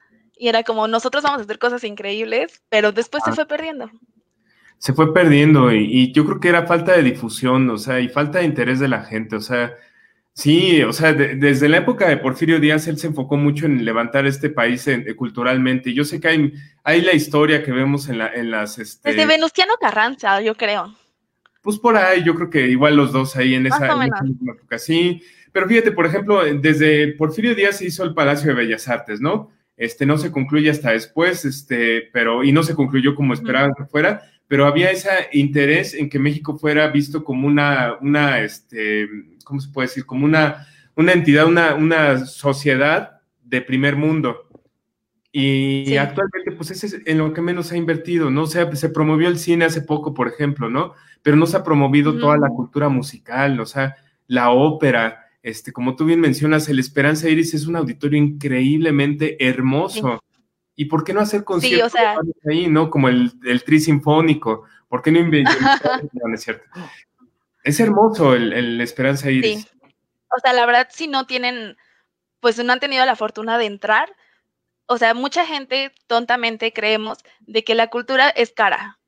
y 0.43 0.49
era 0.49 0.63
como, 0.63 0.89
nosotros 0.89 1.23
vamos 1.23 1.39
a 1.39 1.43
hacer 1.43 1.57
cosas 1.57 1.85
increíbles, 1.85 2.61
pero 2.67 2.91
después 2.91 3.23
se 3.23 3.29
ah. 3.29 3.33
fue 3.33 3.45
perdiendo 3.45 3.89
se 4.77 4.91
fue 4.91 5.13
perdiendo 5.13 5.71
y, 5.71 6.11
yo 6.11 6.25
creo 6.25 6.41
que 6.41 6.49
era 6.49 6.67
falta 6.67 6.91
de 6.91 7.03
difusión, 7.03 7.69
o 7.69 7.77
sea, 7.77 8.01
y 8.01 8.09
falta 8.09 8.39
de 8.39 8.45
interés 8.45 8.79
de 8.81 8.89
la 8.89 9.05
gente, 9.05 9.37
o 9.37 9.39
sea, 9.39 9.77
sí, 10.33 10.83
o 10.83 10.91
sea, 10.91 11.13
desde 11.13 11.69
la 11.69 11.77
época 11.77 12.09
de 12.09 12.17
Porfirio 12.17 12.59
Díaz 12.59 12.85
él 12.89 12.97
se 12.97 13.07
enfocó 13.07 13.37
mucho 13.37 13.65
en 13.65 13.85
levantar 13.85 14.25
este 14.25 14.49
país 14.49 14.85
culturalmente. 15.15 15.93
Yo 15.93 16.03
sé 16.03 16.19
que 16.19 16.27
hay, 16.27 16.53
hay 16.83 17.01
la 17.01 17.13
historia 17.13 17.63
que 17.63 17.71
vemos 17.71 18.09
en, 18.09 18.17
la, 18.17 18.27
en 18.33 18.51
las... 18.51 18.77
Este, 18.77 19.11
desde 19.11 19.25
Venustiano 19.25 19.75
Carranza, 19.79 20.41
yo 20.41 20.53
creo. 20.55 20.93
Pues 21.61 21.79
por 21.79 21.95
ahí, 21.95 22.21
yo 22.21 22.35
creo 22.35 22.49
que 22.49 22.67
igual 22.67 22.97
los 22.97 23.13
dos 23.13 23.37
ahí 23.37 23.55
en 23.55 23.67
esa, 23.67 23.85
época, 23.85 24.77
sí. 24.77 25.23
Pero 25.53 25.65
fíjate, 25.69 25.93
por 25.93 26.07
ejemplo, 26.07 26.43
desde 26.43 27.13
Porfirio 27.13 27.55
Díaz 27.55 27.77
se 27.77 27.85
hizo 27.85 28.03
el 28.03 28.13
Palacio 28.13 28.49
de 28.49 28.55
Bellas 28.55 28.89
Artes, 28.89 29.21
¿no? 29.21 29.49
Este 29.75 30.05
no 30.05 30.17
se 30.17 30.31
concluye 30.31 30.69
hasta 30.69 30.91
después, 30.91 31.45
este, 31.45 32.09
pero, 32.13 32.43
y 32.43 32.51
no 32.51 32.63
se 32.63 32.75
concluyó 32.75 33.15
como 33.15 33.33
esperaban 33.33 33.73
que 33.75 33.85
fuera, 33.85 34.21
pero 34.47 34.65
había 34.67 34.91
ese 34.91 35.09
interés 35.31 35.93
en 35.93 36.09
que 36.09 36.19
México 36.19 36.57
fuera 36.57 36.87
visto 36.89 37.23
como 37.23 37.47
una, 37.47 37.95
una 38.01 38.41
este, 38.41 39.09
¿cómo 39.43 39.59
se 39.59 39.69
puede 39.71 39.87
decir? 39.87 40.05
Como 40.05 40.25
una, 40.25 40.67
una 40.95 41.13
entidad, 41.13 41.47
una, 41.47 41.73
una 41.75 42.25
sociedad 42.25 43.21
de 43.43 43.61
primer 43.61 43.95
mundo. 43.95 44.47
Y 45.35 45.97
actualmente, 45.97 46.51
pues 46.51 46.69
ese 46.69 46.85
es 46.85 46.97
en 47.05 47.17
lo 47.17 47.33
que 47.33 47.41
menos 47.41 47.65
se 47.65 47.73
ha 47.73 47.77
invertido, 47.79 48.29
¿no? 48.29 48.43
O 48.43 48.47
sea, 48.47 48.73
se 48.75 48.89
promovió 48.89 49.27
el 49.27 49.39
cine 49.39 49.65
hace 49.65 49.81
poco, 49.81 50.13
por 50.13 50.27
ejemplo, 50.27 50.69
¿no? 50.69 50.93
Pero 51.23 51.35
no 51.35 51.47
se 51.47 51.57
ha 51.57 51.63
promovido 51.63 52.19
toda 52.19 52.37
la 52.37 52.49
cultura 52.49 52.87
musical, 52.87 53.59
o 53.59 53.65
sea, 53.65 53.95
la 54.27 54.51
ópera, 54.51 55.22
este, 55.43 55.73
como 55.73 55.95
tú 55.97 56.05
bien 56.05 56.21
mencionas, 56.21 56.69
el 56.69 56.79
Esperanza 56.79 57.29
Iris 57.29 57.53
es 57.53 57.67
un 57.67 57.75
auditorio 57.75 58.17
increíblemente 58.17 59.45
hermoso. 59.45 60.23
¿Y 60.75 60.85
por 60.85 61.03
qué 61.03 61.13
no 61.13 61.19
hacer 61.19 61.43
conciertos 61.43 61.93
ahí, 62.49 62.67
no? 62.67 62.89
Como 62.89 63.09
el, 63.09 63.33
el 63.45 63.63
tri 63.63 63.79
sinfónico. 63.79 64.63
¿Por 64.87 65.01
qué 65.01 65.11
no 65.11 65.19
inventar? 65.19 65.55
no, 66.13 66.33
es 66.33 66.41
cierto. 66.41 66.63
Es 67.63 67.79
hermoso 67.79 68.33
el, 68.33 68.79
Esperanza 68.81 69.29
Iris. 69.29 69.63
Sí. 69.63 69.67
O 70.35 70.39
sea, 70.39 70.53
la 70.53 70.65
verdad, 70.65 70.87
si 70.89 71.07
no 71.07 71.27
tienen, 71.27 71.75
pues 72.39 72.63
no 72.63 72.71
han 72.73 72.79
tenido 72.79 73.05
la 73.05 73.15
fortuna 73.15 73.57
de 73.57 73.65
entrar, 73.65 74.15
o 74.85 74.97
sea, 74.97 75.13
mucha 75.13 75.45
gente 75.45 75.91
tontamente 76.07 76.73
creemos 76.73 77.19
de 77.41 77.63
que 77.63 77.75
la 77.75 77.89
cultura 77.89 78.29
es 78.29 78.51
cara, 78.51 78.99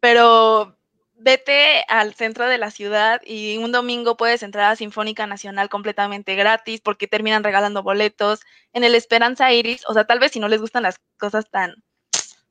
pero 0.00 0.77
vete 1.18 1.84
al 1.88 2.14
centro 2.14 2.48
de 2.48 2.58
la 2.58 2.70
ciudad 2.70 3.20
y 3.24 3.58
un 3.58 3.72
domingo 3.72 4.16
puedes 4.16 4.42
entrar 4.42 4.70
a 4.70 4.76
Sinfónica 4.76 5.26
Nacional 5.26 5.68
completamente 5.68 6.34
gratis 6.36 6.80
porque 6.80 7.08
terminan 7.08 7.44
regalando 7.44 7.82
boletos. 7.82 8.40
En 8.72 8.84
el 8.84 8.94
Esperanza 8.94 9.52
Iris, 9.52 9.82
o 9.88 9.94
sea, 9.94 10.06
tal 10.06 10.20
vez 10.20 10.32
si 10.32 10.40
no 10.40 10.48
les 10.48 10.60
gustan 10.60 10.84
las 10.84 11.00
cosas 11.18 11.50
tan 11.50 11.74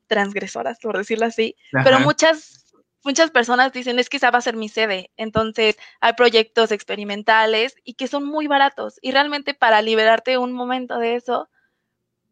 transgresoras, 0.07 0.80
por 0.80 0.97
decirlo 0.97 1.26
así, 1.26 1.55
pero 1.84 1.99
muchas 1.99 2.65
muchas 3.03 3.32
personas 3.32 3.72
dicen 3.72 3.99
es 3.99 4.09
que 4.09 4.18
esa 4.18 4.32
va 4.32 4.39
a 4.39 4.41
ser 4.41 4.55
mi 4.55 4.70
sede. 4.70 5.11
Entonces 5.15 5.78
hay 6.01 6.13
proyectos 6.13 6.72
experimentales 6.72 7.76
y 7.84 7.93
que 7.93 8.07
son 8.07 8.26
muy 8.26 8.47
baratos. 8.47 8.99
Y 9.01 9.11
realmente 9.11 9.53
para 9.53 9.82
liberarte 9.82 10.38
un 10.38 10.51
momento 10.51 10.99
de 10.99 11.15
eso, 11.15 11.49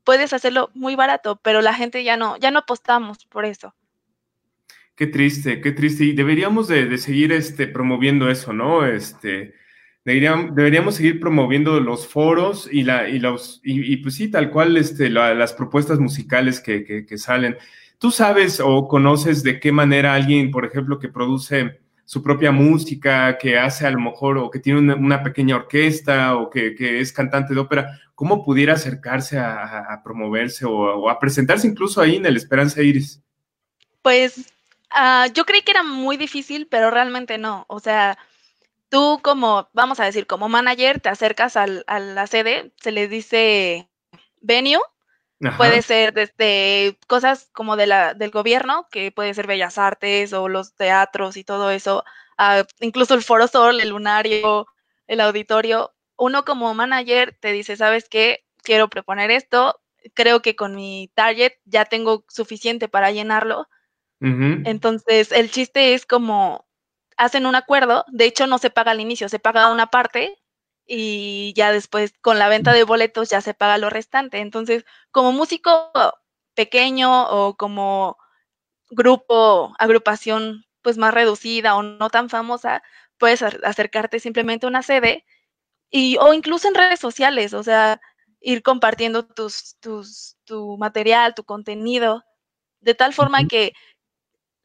puedes 0.03 0.33
hacerlo 0.33 0.69
muy 0.73 0.95
barato, 0.95 1.37
pero 1.41 1.61
la 1.61 1.73
gente 1.73 2.03
ya 2.03 2.17
no, 2.17 2.35
ya 2.37 2.51
no 2.51 2.59
apostamos 2.59 3.25
por 3.25 3.45
eso. 3.45 3.73
Qué 4.95 5.07
triste, 5.07 5.59
qué 5.59 5.73
triste. 5.73 6.05
Y 6.05 6.13
deberíamos 6.13 6.69
de, 6.69 6.97
seguir 6.97 7.33
este, 7.33 7.67
promoviendo 7.67 8.29
eso, 8.29 8.53
¿no? 8.53 8.85
Este, 8.85 9.53
deberíamos, 10.05 10.55
deberíamos 10.55 10.95
seguir 10.95 11.19
promoviendo 11.19 11.81
los 11.81 12.07
foros 12.07 12.69
y, 12.71 12.83
la, 12.83 13.09
y, 13.09 13.19
los, 13.19 13.59
y, 13.63 13.97
pues 13.97 14.15
sí, 14.15 14.31
tal 14.31 14.49
cual 14.49 14.77
este, 14.77 15.09
las 15.09 15.53
propuestas 15.53 15.99
musicales 15.99 16.61
que, 16.61 16.85
que, 16.85 17.17
salen. 17.17 17.57
¿Tú 17.99 18.09
sabes 18.09 18.61
o 18.61 18.87
conoces 18.87 19.43
de 19.43 19.59
qué 19.59 19.73
manera 19.73 20.13
alguien, 20.13 20.49
por 20.49 20.65
ejemplo, 20.65 20.97
que 20.97 21.09
produce 21.09 21.79
su 22.05 22.23
propia 22.23 22.51
música, 22.51 23.37
que 23.37 23.57
hace 23.57 23.85
a 23.85 23.91
lo 23.91 23.99
mejor, 23.99 24.37
o 24.37 24.49
que 24.49 24.59
tiene 24.59 24.93
una, 24.93 25.23
pequeña 25.23 25.57
orquesta, 25.57 26.37
o 26.37 26.49
que, 26.49 26.73
que, 26.73 27.01
es 27.01 27.11
cantante 27.11 27.53
de 27.53 27.59
ópera, 27.59 27.99
cómo 28.13 28.45
pudiera 28.45 28.75
acercarse 28.75 29.39
a, 29.39 30.01
promoverse 30.05 30.63
o, 30.65 30.71
o, 30.71 31.09
a 31.09 31.19
presentarse 31.19 31.67
incluso 31.67 31.99
ahí 31.99 32.15
en 32.15 32.27
el 32.27 32.37
Esperanza 32.37 32.81
Iris? 32.81 33.21
Pues 34.01 34.54
Ah, 34.97 35.27
yo 35.33 35.45
creí 35.45 35.61
que 35.61 35.71
era 35.71 35.83
muy 35.83 36.15
difícil, 36.15 36.67
pero 36.67 36.89
realmente 36.89 37.37
no. 37.37 37.65
O 37.67 37.81
sea, 37.81 38.17
tú 38.89 39.19
como, 39.21 39.69
vamos 39.73 39.99
a 39.99 40.05
decir, 40.05 40.25
como 40.25 40.47
manager, 40.49 41.01
te 41.01 41.09
acercas 41.09 41.57
al, 41.57 41.83
a 41.87 41.99
la 41.99 42.27
sede, 42.27 42.73
se 42.77 42.93
le 42.93 43.09
dice 43.09 43.89
venue, 44.41 44.79
puede 45.57 45.81
ser 45.81 46.13
desde 46.13 46.97
cosas 47.07 47.49
como 47.53 47.75
de 47.75 47.87
la, 47.87 48.13
del 48.13 48.31
gobierno, 48.31 48.87
que 48.89 49.11
puede 49.11 49.33
ser 49.33 49.47
Bellas 49.47 49.77
Artes 49.77 50.31
o 50.31 50.47
los 50.47 50.75
teatros 50.75 51.35
y 51.35 51.43
todo 51.43 51.71
eso, 51.71 52.05
incluso 52.79 53.15
el 53.15 53.23
Foro 53.23 53.47
Sol, 53.47 53.81
el 53.81 53.89
Lunario, 53.89 54.65
el 55.07 55.19
auditorio. 55.19 55.93
Uno 56.15 56.45
como 56.45 56.73
manager 56.73 57.37
te 57.41 57.51
dice, 57.51 57.75
¿sabes 57.75 58.07
qué? 58.07 58.45
Quiero 58.63 58.89
proponer 58.89 59.29
esto, 59.29 59.81
creo 60.13 60.41
que 60.41 60.55
con 60.55 60.73
mi 60.73 61.11
target 61.15 61.53
ya 61.65 61.83
tengo 61.83 62.23
suficiente 62.29 62.87
para 62.87 63.11
llenarlo 63.11 63.67
entonces, 64.21 65.31
el 65.31 65.51
chiste 65.51 65.93
es 65.93 66.05
como 66.05 66.65
hacen 67.17 67.45
un 67.45 67.55
acuerdo, 67.55 68.05
de 68.09 68.25
hecho 68.25 68.47
no 68.47 68.57
se 68.57 68.69
paga 68.69 68.91
al 68.91 69.01
inicio, 69.01 69.29
se 69.29 69.39
paga 69.39 69.71
una 69.71 69.87
parte 69.87 70.37
y 70.85 71.53
ya 71.55 71.71
después 71.71 72.13
con 72.21 72.39
la 72.39 72.49
venta 72.49 72.73
de 72.73 72.83
boletos 72.83 73.29
ya 73.29 73.41
se 73.41 73.53
paga 73.53 73.77
lo 73.77 73.89
restante. 73.89 74.39
Entonces, 74.39 74.85
como 75.11 75.31
músico 75.31 75.91
pequeño 76.55 77.27
o 77.29 77.55
como 77.57 78.17
grupo, 78.89 79.73
agrupación 79.79 80.65
pues 80.81 80.97
más 80.97 81.13
reducida 81.13 81.75
o 81.75 81.83
no 81.83 82.09
tan 82.09 82.29
famosa, 82.29 82.83
puedes 83.17 83.41
acercarte 83.43 84.19
simplemente 84.19 84.65
a 84.65 84.69
una 84.69 84.83
sede 84.83 85.25
y 85.91 86.17
o 86.17 86.33
incluso 86.33 86.67
en 86.67 86.75
redes 86.75 86.99
sociales, 86.99 87.53
o 87.53 87.63
sea, 87.63 88.01
ir 88.41 88.63
compartiendo 88.63 89.25
tus, 89.25 89.77
tus, 89.79 90.37
tu 90.45 90.77
material, 90.77 91.35
tu 91.35 91.43
contenido, 91.43 92.23
de 92.81 92.95
tal 92.95 93.13
forma 93.13 93.45
que 93.47 93.73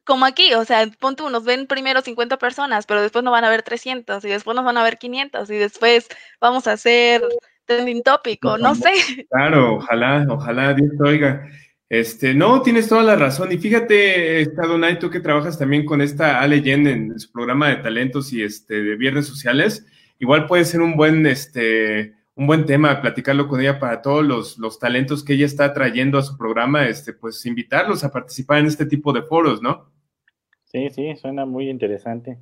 como 0.03 0.25
aquí, 0.25 0.53
o 0.53 0.65
sea, 0.65 0.85
punto 0.99 1.29
nos 1.29 1.43
ven 1.43 1.67
primero 1.67 2.01
50 2.01 2.37
personas, 2.37 2.85
pero 2.85 3.01
después 3.01 3.23
nos 3.23 3.31
van 3.31 3.43
a 3.43 3.49
ver 3.49 3.63
300 3.63 4.23
y 4.25 4.29
después 4.29 4.55
nos 4.55 4.65
van 4.65 4.77
a 4.77 4.83
ver 4.83 4.97
500 4.97 5.49
y 5.49 5.55
después 5.55 6.07
vamos 6.39 6.67
a 6.67 6.73
hacer 6.73 7.21
trending 7.65 8.03
topic 8.03 8.43
o 8.45 8.57
no 8.57 8.75
sé. 8.75 8.91
Claro, 9.29 9.75
ojalá, 9.75 10.25
ojalá 10.29 10.73
Dios 10.73 10.91
te 10.97 11.03
oiga. 11.07 11.47
Este, 11.89 12.33
no, 12.33 12.61
tienes 12.61 12.87
toda 12.87 13.03
la 13.03 13.15
razón. 13.15 13.51
Y 13.51 13.57
fíjate, 13.57 14.45
Donay, 14.55 14.97
tú 14.97 15.09
que 15.09 15.19
trabajas 15.19 15.59
también 15.59 15.85
con 15.85 16.01
esta 16.01 16.39
Ale 16.39 16.61
Yen 16.61 16.87
en 16.87 17.19
su 17.19 17.31
programa 17.31 17.67
de 17.67 17.77
talentos 17.77 18.31
y 18.31 18.43
este 18.43 18.81
de 18.81 18.95
viernes 18.95 19.27
sociales, 19.27 19.85
igual 20.17 20.47
puede 20.47 20.63
ser 20.63 20.81
un 20.81 20.95
buen, 20.95 21.25
este, 21.25 22.13
un 22.41 22.47
buen 22.47 22.65
tema 22.65 22.99
platicarlo 23.01 23.47
con 23.47 23.61
ella 23.61 23.77
para 23.77 24.01
todos 24.01 24.25
los, 24.25 24.57
los 24.57 24.79
talentos 24.79 25.23
que 25.23 25.33
ella 25.33 25.45
está 25.45 25.73
trayendo 25.73 26.17
a 26.17 26.23
su 26.23 26.35
programa, 26.39 26.87
este, 26.87 27.13
pues 27.13 27.45
invitarlos 27.45 28.03
a 28.03 28.11
participar 28.11 28.57
en 28.57 28.65
este 28.65 28.87
tipo 28.87 29.13
de 29.13 29.21
foros, 29.21 29.61
¿no? 29.61 29.91
Sí, 30.63 30.89
sí, 30.89 31.15
suena 31.17 31.45
muy 31.45 31.69
interesante 31.69 32.39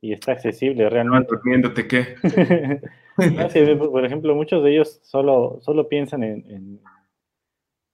y 0.00 0.12
está 0.12 0.32
accesible 0.32 0.90
realmente. 0.90 1.28
durmiéndote 1.30 1.86
qué? 1.86 2.16
por 3.92 4.04
ejemplo, 4.04 4.34
muchos 4.34 4.64
de 4.64 4.72
ellos 4.72 4.98
solo, 5.04 5.60
solo 5.62 5.88
piensan 5.88 6.24
en, 6.24 6.80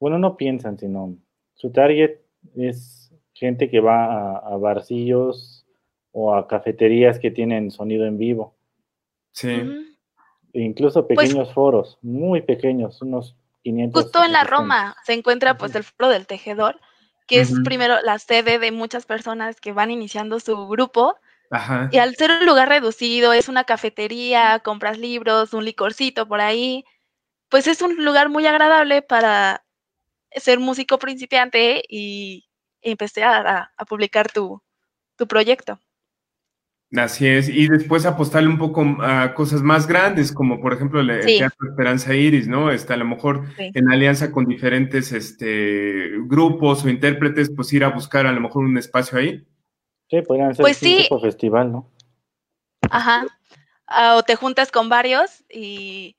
bueno, 0.01 0.19
no 0.19 0.39
piensan, 0.39 0.79
sino 0.79 1.19
su 1.53 1.71
target 1.71 2.13
es 2.57 3.13
gente 3.35 3.69
que 3.69 3.81
va 3.81 4.39
a, 4.39 4.57
barcillos 4.57 5.67
o 6.13 6.35
a 6.35 6.49
cafeterías 6.49 7.19
que 7.19 7.31
tienen 7.31 7.71
sonido 7.71 8.07
en 8.07 8.17
vivo. 8.17 8.57
Sí. 9.33 9.92
Incluso 10.53 11.07
pues 11.07 11.19
pequeños 11.19 11.53
foros, 11.53 11.99
muy 12.03 12.43
pequeños, 12.43 13.01
unos 13.03 13.37
500. 13.63 14.03
Justo 14.03 14.25
en 14.25 14.33
la 14.33 14.45
Roma 14.45 14.97
se 15.05 15.13
encuentra 15.13 15.57
pues 15.57 15.75
el 15.75 15.85
foro 15.85 16.11
del 16.11 16.27
tejedor, 16.27 16.81
que 17.27 17.41
es 17.41 17.53
primero 17.65 18.01
la 18.03 18.19
sede 18.19 18.59
de 18.59 18.73
muchas 18.73 19.07
personas 19.07 19.61
que 19.61 19.73
van 19.73 19.91
iniciando 19.91 20.41
su 20.41 20.67
grupo. 20.67 21.17
Y 21.91 21.99
al 21.99 22.17
ser 22.17 22.31
un 22.31 22.47
lugar 22.47 22.71
reducido, 22.71 23.35
es 23.35 23.51
una 23.51 23.65
cafetería, 23.65 24.61
compras 24.61 24.97
libros, 24.97 25.53
un 25.53 25.67
licorcito 25.67 26.27
por 26.27 26.41
ahí, 26.41 26.83
pues 27.51 27.67
es 27.67 27.83
un 27.83 28.03
lugar 28.03 28.31
muy 28.31 28.47
agradable 28.47 29.03
para 29.03 29.63
ser 30.35 30.59
músico 30.59 30.99
principiante 30.99 31.83
y 31.87 32.49
empezar 32.81 33.47
a, 33.47 33.73
publicar 33.87 34.33
tu, 34.33 34.63
proyecto. 35.29 35.79
Así 36.95 37.27
es, 37.27 37.49
y 37.49 37.69
después 37.69 38.05
apostarle 38.05 38.51
un 38.51 38.59
poco 38.59 38.85
a 39.01 39.33
cosas 39.33 39.63
más 39.63 39.87
grandes, 39.87 40.31
como 40.31 40.61
por 40.61 40.75
ejemplo 40.75 41.01
el 41.01 41.25
Teatro 41.25 41.71
Esperanza 41.71 42.15
Iris, 42.15 42.49
¿no? 42.49 42.71
Está 42.71 42.95
a 42.95 42.99
lo 42.99 43.07
mejor 43.07 43.47
en 43.57 43.91
alianza 43.91 44.31
con 44.31 44.45
diferentes 44.45 45.11
este, 45.13 46.11
grupos 46.27 46.85
o 46.85 46.91
intérpretes, 46.91 47.51
pues 47.57 47.73
ir 47.73 47.85
a 47.85 47.89
buscar 47.89 48.27
a 48.27 48.33
lo 48.33 48.41
mejor 48.43 48.65
un 48.65 48.77
espacio 48.77 49.17
ahí. 49.17 49.43
Sí, 50.11 50.21
podrían 50.21 50.55
ser 50.55 50.65
pues 50.65 50.83
un 50.83 50.97
tipo 50.99 51.19
festival, 51.19 51.73
¿no? 51.73 51.91
Ajá. 52.91 53.25
Ah, 53.87 54.17
o 54.17 54.23
te 54.23 54.37
juntas 54.37 54.71
con 54.71 54.91
varios 54.91 55.45
y, 55.49 56.17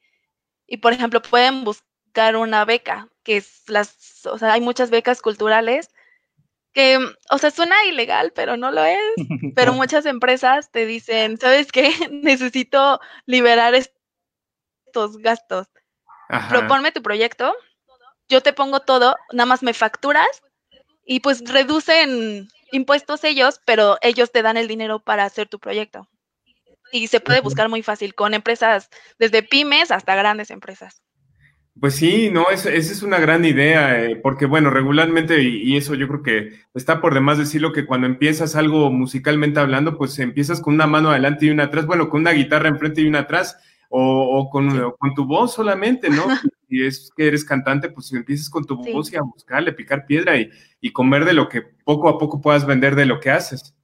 y, 0.65 0.77
por 0.77 0.93
ejemplo, 0.93 1.21
pueden 1.21 1.63
buscar 1.63 2.35
una 2.35 2.65
beca, 2.65 3.09
que 3.21 3.37
es 3.37 3.63
las, 3.67 4.25
o 4.25 4.39
sea, 4.39 4.53
hay 4.53 4.61
muchas 4.61 4.89
becas 4.89 5.21
culturales 5.21 5.92
que, 6.73 6.97
o 7.29 7.37
sea, 7.37 7.51
suena 7.51 7.85
ilegal, 7.85 8.33
pero 8.33 8.57
no 8.57 8.71
lo 8.71 8.83
es. 8.83 8.99
Pero 9.55 9.73
muchas 9.73 10.05
empresas 10.05 10.71
te 10.71 10.85
dicen, 10.85 11.37
¿sabes 11.37 11.71
qué? 11.71 11.91
Necesito 12.11 12.99
liberar 13.25 13.75
estos 13.75 15.17
gastos. 15.17 15.67
Proponme 16.49 16.91
tu 16.91 17.03
proyecto, 17.03 17.53
yo 18.27 18.41
te 18.41 18.53
pongo 18.53 18.79
todo, 18.79 19.15
nada 19.31 19.45
más 19.45 19.61
me 19.61 19.73
facturas 19.73 20.41
y 21.05 21.19
pues 21.19 21.43
reducen 21.47 22.47
impuestos 22.71 23.23
ellos, 23.23 23.61
pero 23.65 23.97
ellos 24.01 24.31
te 24.31 24.41
dan 24.41 24.57
el 24.57 24.67
dinero 24.67 24.99
para 24.99 25.25
hacer 25.25 25.47
tu 25.47 25.59
proyecto. 25.59 26.07
Y 26.91 27.07
se 27.07 27.19
puede 27.19 27.41
buscar 27.41 27.69
muy 27.69 27.83
fácil 27.83 28.15
con 28.15 28.33
empresas, 28.33 28.89
desde 29.19 29.43
pymes 29.43 29.91
hasta 29.91 30.15
grandes 30.15 30.49
empresas. 30.51 31.01
Pues 31.79 31.95
sí, 31.95 32.29
no, 32.31 32.49
esa 32.51 32.69
es 32.71 33.01
una 33.01 33.17
gran 33.19 33.45
idea, 33.45 34.03
eh, 34.03 34.15
porque 34.15 34.45
bueno, 34.45 34.69
regularmente, 34.69 35.41
y, 35.41 35.75
eso 35.75 35.95
yo 35.95 36.07
creo 36.07 36.21
que 36.21 36.59
está 36.75 37.01
por 37.01 37.15
demás 37.15 37.39
decirlo, 37.39 37.73
que 37.73 37.87
cuando 37.87 38.05
empiezas 38.05 38.55
algo 38.55 38.91
musicalmente 38.91 39.59
hablando, 39.59 39.97
pues 39.97 40.19
empiezas 40.19 40.61
con 40.61 40.75
una 40.75 40.85
mano 40.85 41.09
adelante 41.09 41.47
y 41.47 41.49
una 41.49 41.63
atrás, 41.63 41.87
bueno, 41.87 42.09
con 42.09 42.21
una 42.21 42.31
guitarra 42.31 42.69
enfrente 42.69 43.01
y 43.01 43.07
una 43.07 43.19
atrás, 43.19 43.57
o, 43.89 44.49
con, 44.51 44.91
con, 44.97 45.13
tu 45.13 45.25
voz 45.25 45.53
solamente, 45.53 46.09
¿no? 46.09 46.25
Si 46.69 46.83
es 46.83 47.11
que 47.15 47.27
eres 47.27 47.45
cantante, 47.45 47.89
pues 47.89 48.11
empiezas 48.11 48.49
con 48.49 48.65
tu 48.65 48.75
voz 48.75 49.13
y 49.13 49.15
a 49.15 49.21
buscarle, 49.21 49.73
picar 49.73 50.07
piedra 50.07 50.37
y, 50.37 50.49
y 50.81 50.91
comer 50.91 51.23
de 51.23 51.33
lo 51.33 51.47
que 51.47 51.61
poco 51.61 52.09
a 52.09 52.17
poco 52.17 52.41
puedas 52.41 52.65
vender 52.65 52.95
de 52.95 53.05
lo 53.05 53.19
que 53.19 53.29
haces. 53.29 53.75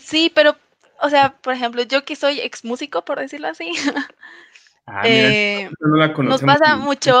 Sí, 0.00 0.32
pero, 0.34 0.56
o 1.00 1.08
sea, 1.08 1.36
por 1.40 1.54
ejemplo, 1.54 1.82
yo 1.84 2.04
que 2.04 2.16
soy 2.16 2.40
ex 2.40 2.64
músico, 2.64 3.04
por 3.04 3.20
decirlo 3.20 3.46
así, 3.46 3.70
Ah, 4.86 5.02
eh, 5.04 5.68
nos 6.18 6.42
pasa 6.42 6.76
mucho, 6.76 7.20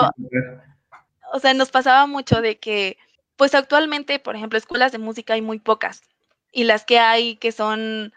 o 1.32 1.40
sea, 1.40 1.54
nos 1.54 1.70
pasaba 1.70 2.06
mucho 2.06 2.40
de 2.40 2.58
que, 2.58 2.96
pues 3.36 3.54
actualmente, 3.54 4.18
por 4.18 4.36
ejemplo, 4.36 4.58
escuelas 4.58 4.92
de 4.92 4.98
música 4.98 5.34
hay 5.34 5.42
muy 5.42 5.58
pocas 5.58 6.02
y 6.52 6.64
las 6.64 6.84
que 6.84 6.98
hay 6.98 7.36
que 7.36 7.52
son 7.52 8.12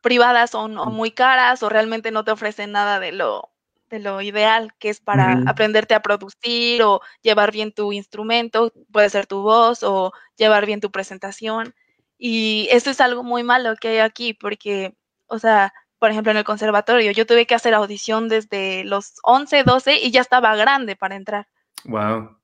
privadas 0.00 0.50
son 0.50 0.78
o 0.78 0.86
muy 0.86 1.10
caras 1.10 1.62
o 1.62 1.68
realmente 1.68 2.10
no 2.10 2.24
te 2.24 2.30
ofrecen 2.32 2.72
nada 2.72 2.98
de 3.00 3.12
lo, 3.12 3.50
de 3.90 4.00
lo 4.00 4.20
ideal, 4.22 4.74
que 4.78 4.88
es 4.90 5.00
para 5.00 5.42
aprenderte 5.46 5.94
a 5.94 6.02
producir 6.02 6.82
o 6.82 7.00
llevar 7.22 7.52
bien 7.52 7.72
tu 7.72 7.92
instrumento, 7.92 8.72
puede 8.92 9.10
ser 9.10 9.26
tu 9.26 9.42
voz 9.42 9.82
o 9.82 10.12
llevar 10.36 10.66
bien 10.66 10.80
tu 10.80 10.90
presentación. 10.90 11.74
Y 12.18 12.68
eso 12.70 12.90
es 12.90 13.00
algo 13.00 13.22
muy 13.22 13.42
malo 13.44 13.76
que 13.76 13.88
hay 13.88 13.98
aquí 13.98 14.34
porque, 14.34 14.94
o 15.26 15.38
sea, 15.38 15.72
por 16.04 16.10
ejemplo, 16.10 16.32
en 16.32 16.36
el 16.36 16.44
conservatorio. 16.44 17.12
Yo 17.12 17.24
tuve 17.24 17.46
que 17.46 17.54
hacer 17.54 17.72
audición 17.72 18.28
desde 18.28 18.84
los 18.84 19.14
11, 19.22 19.62
12 19.64 19.96
y 19.96 20.10
ya 20.10 20.20
estaba 20.20 20.54
grande 20.54 20.96
para 20.96 21.16
entrar. 21.16 21.48
Wow. 21.86 22.36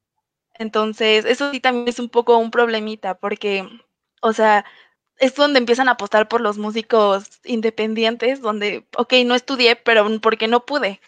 Entonces, 0.54 1.26
eso 1.26 1.50
sí 1.52 1.60
también 1.60 1.86
es 1.86 1.98
un 1.98 2.08
poco 2.08 2.38
un 2.38 2.50
problemita 2.50 3.18
porque, 3.18 3.68
o 4.22 4.32
sea, 4.32 4.64
es 5.18 5.34
donde 5.34 5.58
empiezan 5.58 5.88
a 5.88 5.90
apostar 5.90 6.26
por 6.26 6.40
los 6.40 6.56
músicos 6.56 7.42
independientes, 7.44 8.40
donde, 8.40 8.88
ok, 8.96 9.12
no 9.26 9.34
estudié, 9.34 9.76
pero 9.76 10.06
porque 10.22 10.48
no 10.48 10.64
pude. 10.64 10.98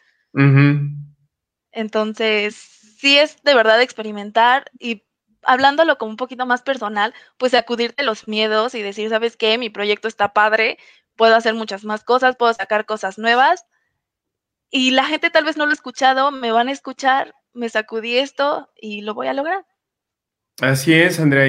Entonces, 1.71 2.55
sí 2.99 3.17
es 3.17 3.43
de 3.45 3.55
verdad 3.55 3.81
experimentar 3.81 4.71
y 4.79 5.05
hablándolo 5.45 5.97
como 5.97 6.11
un 6.11 6.17
poquito 6.19 6.45
más 6.45 6.61
personal, 6.61 7.15
pues 7.39 7.55
acudirte 7.55 8.03
los 8.03 8.29
miedos 8.29 8.75
y 8.75 8.83
decir, 8.83 9.09
¿sabes 9.09 9.39
qué? 9.39 9.57
Mi 9.57 9.71
proyecto 9.71 10.07
está 10.07 10.35
padre, 10.35 10.79
puedo 11.17 11.35
hacer 11.35 11.55
muchas 11.55 11.85
más 11.85 12.05
cosas, 12.05 12.37
puedo 12.37 12.53
sacar 12.55 12.87
cosas 12.87 13.19
nuevas. 13.19 13.65
Y 14.71 14.93
la 14.93 15.05
gente 15.05 15.31
tal 15.31 15.45
vez 15.45 15.57
no 15.57 15.67
lo 15.67 15.71
ha 15.71 15.75
escuchado, 15.75 16.31
me 16.31 16.51
van 16.51 16.69
a 16.69 16.73
escuchar, 16.73 17.35
me 17.53 17.69
sacudí 17.69 18.17
esto 18.17 18.71
y 18.81 19.03
lo 19.03 19.15
voy 19.15 19.27
a 19.27 19.35
lograr. 19.35 19.67
Así 20.61 20.95
es, 20.95 21.21
Andrea. 21.21 21.49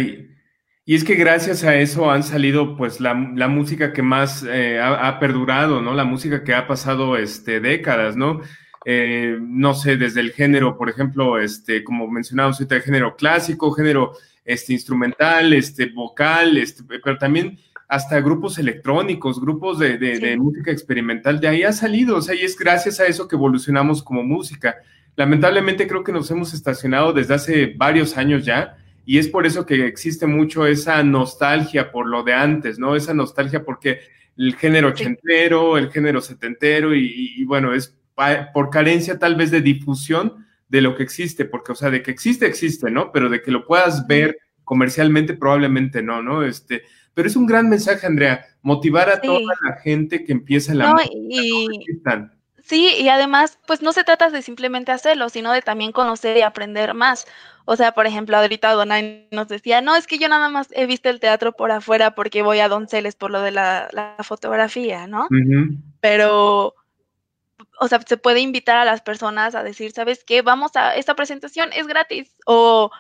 Y 0.86 0.96
es 0.96 1.06
que 1.06 1.16
gracias 1.16 1.64
a 1.64 1.76
eso 1.76 2.12
han 2.12 2.24
salido 2.24 2.76
pues 2.76 3.00
la, 3.00 3.14
música 3.14 3.94
que 3.94 4.02
más 4.02 4.44
eh, 4.46 4.82
ha, 4.82 5.18
perdurado, 5.20 5.82
¿no? 5.82 5.94
La 5.94 6.04
música 6.04 6.44
que 6.44 6.54
ha 6.54 6.68
pasado 6.68 7.16
este, 7.16 7.62
décadas, 7.62 8.18
¿no? 8.18 8.42
Eh, 8.86 9.38
no 9.40 9.74
sé, 9.74 9.96
desde 9.96 10.20
el 10.20 10.34
género, 10.34 10.78
por 10.78 10.90
ejemplo, 10.90 11.40
este, 11.40 11.86
como 11.86 12.10
mencionamos 12.10 12.60
ahorita, 12.60 12.76
el 12.76 12.82
género 12.82 13.16
clásico, 13.16 13.72
género 13.72 14.12
este, 14.44 14.74
instrumental, 14.74 15.54
este, 15.54 15.86
vocal, 15.86 16.58
este, 16.58 16.84
pero 17.02 17.18
también 17.18 17.58
hasta 17.94 18.20
grupos 18.22 18.58
electrónicos, 18.58 19.40
grupos 19.40 19.78
de, 19.78 20.36
música 20.36 20.72
experimental, 20.72 21.40
de 21.40 21.48
ahí 21.48 21.62
ha 21.62 21.72
salido, 21.72 22.18
o 22.18 22.22
sea, 22.24 22.34
y 22.34 22.40
es 22.40 22.58
gracias 22.58 23.00
a 23.00 23.06
eso 23.06 23.28
que 23.28 23.36
evolucionamos 23.36 24.02
como 24.02 24.24
música. 24.24 24.78
Lamentablemente 25.16 25.86
creo 25.86 26.04
que 26.04 26.12
nos 26.12 26.32
hemos 26.32 26.56
estacionado 26.56 27.14
desde 27.14 27.36
hace 27.36 27.74
varios 27.78 28.18
años 28.18 28.46
ya, 28.46 28.78
y 29.06 29.20
es 29.20 29.28
por 29.28 29.46
eso 29.46 29.68
que 29.68 29.86
existe 29.86 30.26
mucho 30.26 30.66
esa 30.66 31.04
nostalgia 31.04 31.92
por 31.92 32.08
lo 32.08 32.24
de 32.24 32.34
antes, 32.34 32.80
¿no? 32.80 32.96
Esa 32.96 33.14
nostalgia 33.14 33.64
porque 33.64 34.00
el 34.38 34.56
género 34.56 34.88
ochentero, 34.88 35.78
el 35.78 35.92
género 35.92 36.20
setentero, 36.20 36.96
y, 36.96 37.44
bueno, 37.44 37.76
es 37.76 37.96
por 38.56 38.72
carencia 38.72 39.20
tal 39.20 39.36
vez 39.36 39.52
de 39.52 39.62
difusión 39.62 40.44
de 40.68 40.82
lo 40.82 40.96
que 40.96 41.04
existe, 41.04 41.46
porque, 41.46 41.74
o 41.74 41.76
sea, 41.76 41.92
de 41.92 42.02
que 42.02 42.10
existe, 42.10 42.48
existe, 42.48 42.90
¿no? 42.90 43.12
Pero 43.12 43.30
de 43.30 43.44
que 43.44 43.52
lo 43.52 43.68
puedas 43.68 44.08
ver 44.08 44.40
comercialmente, 44.64 45.36
probablemente 45.36 46.02
no, 46.02 46.24
¿no? 46.24 46.42
Este, 46.42 46.82
pero 47.14 47.28
es 47.28 47.36
un 47.36 47.46
gran 47.46 47.70
mensaje, 47.70 48.06
Andrea, 48.08 48.46
motivar 48.62 49.10
a 49.10 49.22
toda 49.22 49.40
la 49.40 49.78
gente 49.78 50.24
que 50.24 50.32
empieza 50.32 50.74
la 50.74 50.92
no, 50.92 50.98
y, 51.12 51.68
Sí, 52.64 52.96
y 52.98 53.10
además, 53.10 53.60
pues 53.68 53.82
no 53.82 53.92
se 53.92 54.06
trata 54.06 54.30
de 54.30 54.42
simplemente 54.42 54.94
hacerlo, 54.94 55.28
sino 55.28 55.52
de 55.52 55.62
también 55.62 55.92
conocer 55.92 56.38
y 56.38 56.42
aprender 56.42 56.94
más. 56.94 57.26
O 57.66 57.76
sea, 57.76 57.92
por 57.92 58.08
ejemplo, 58.08 58.38
ahorita 58.38 58.72
Donay 58.72 59.28
nos 59.32 59.50
decía, 59.50 59.82
no, 59.82 59.98
es 59.98 60.08
que 60.08 60.18
yo 60.18 60.30
nada 60.30 60.48
más 60.48 60.70
he 60.72 60.86
visto 60.86 61.10
el 61.10 61.20
teatro 61.20 61.52
por 61.52 61.72
afuera 61.72 62.16
porque 62.16 62.42
voy 62.42 62.60
a 62.60 62.70
Donceles 62.70 63.16
por 63.16 63.32
lo 63.32 63.42
de 63.42 63.52
la, 63.52 64.16
fotografía, 64.24 65.08
¿no? 65.08 65.28
Pero 66.00 66.74
o 67.80 67.88
sea, 67.88 68.02
se 68.02 68.18
puede 68.18 68.40
invitar 68.40 68.78
a 68.78 68.86
las 68.86 69.02
personas 69.02 69.56
a 69.56 69.64
decir, 69.64 69.92
¿sabes 69.92 70.24
qué? 70.24 70.42
Vamos 70.42 70.76
a, 70.76 70.96
esta 70.96 71.16
presentación 71.16 71.72
es 71.74 71.88
gratis. 71.88 72.34
O 72.46 72.92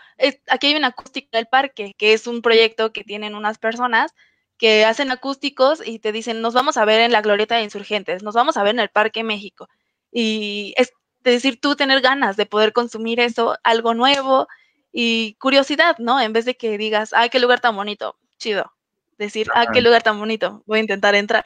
aquí 0.49 0.67
hay 0.67 0.75
una 0.75 0.87
acústica 0.87 1.37
del 1.37 1.47
parque, 1.47 1.93
que 1.97 2.13
es 2.13 2.27
un 2.27 2.41
proyecto 2.41 2.91
que 2.91 3.03
tienen 3.03 3.35
unas 3.35 3.57
personas 3.57 4.13
que 4.57 4.85
hacen 4.85 5.11
acústicos 5.11 5.85
y 5.85 5.99
te 5.99 6.11
dicen, 6.11 6.41
nos 6.41 6.53
vamos 6.53 6.77
a 6.77 6.85
ver 6.85 7.01
en 7.01 7.11
la 7.11 7.21
Glorieta 7.21 7.55
de 7.55 7.63
Insurgentes, 7.63 8.23
nos 8.23 8.35
vamos 8.35 8.57
a 8.57 8.63
ver 8.63 8.73
en 8.75 8.79
el 8.79 8.89
Parque 8.89 9.23
México. 9.23 9.67
Y 10.11 10.73
es 10.77 10.93
decir, 11.21 11.59
tú 11.59 11.75
tener 11.75 12.01
ganas 12.01 12.37
de 12.37 12.45
poder 12.45 12.73
consumir 12.73 13.19
eso, 13.19 13.57
algo 13.63 13.93
nuevo 13.93 14.47
y 14.91 15.35
curiosidad, 15.35 15.97
¿no? 15.99 16.21
En 16.21 16.33
vez 16.33 16.45
de 16.45 16.55
que 16.55 16.77
digas, 16.77 17.13
ay, 17.13 17.29
qué 17.29 17.39
lugar 17.39 17.59
tan 17.59 17.75
bonito, 17.75 18.17
chido. 18.37 18.71
Decir, 19.17 19.47
ah, 19.55 19.67
qué 19.73 19.81
lugar 19.81 20.03
tan 20.03 20.19
bonito, 20.19 20.63
voy 20.65 20.79
a 20.79 20.81
intentar 20.81 21.15
entrar. 21.15 21.45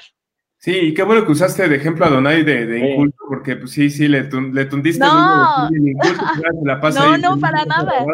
Sí, 0.59 0.71
y 0.75 0.93
qué 0.93 1.03
bueno 1.03 1.25
que 1.25 1.31
usaste 1.31 1.67
de 1.67 1.75
ejemplo 1.75 2.05
a 2.05 2.09
Donay 2.09 2.43
de, 2.43 2.65
de 2.65 2.79
Inculto, 2.79 3.23
porque 3.27 3.55
pues 3.55 3.71
sí, 3.71 3.89
sí, 3.89 4.07
le, 4.07 4.23
le 4.23 4.65
tundiste 4.65 5.03
no. 5.03 5.69
Inculto, 5.71 6.25
la 6.63 6.75
no, 6.77 7.17
no, 7.17 7.39
para 7.39 7.63
nada. 7.65 8.05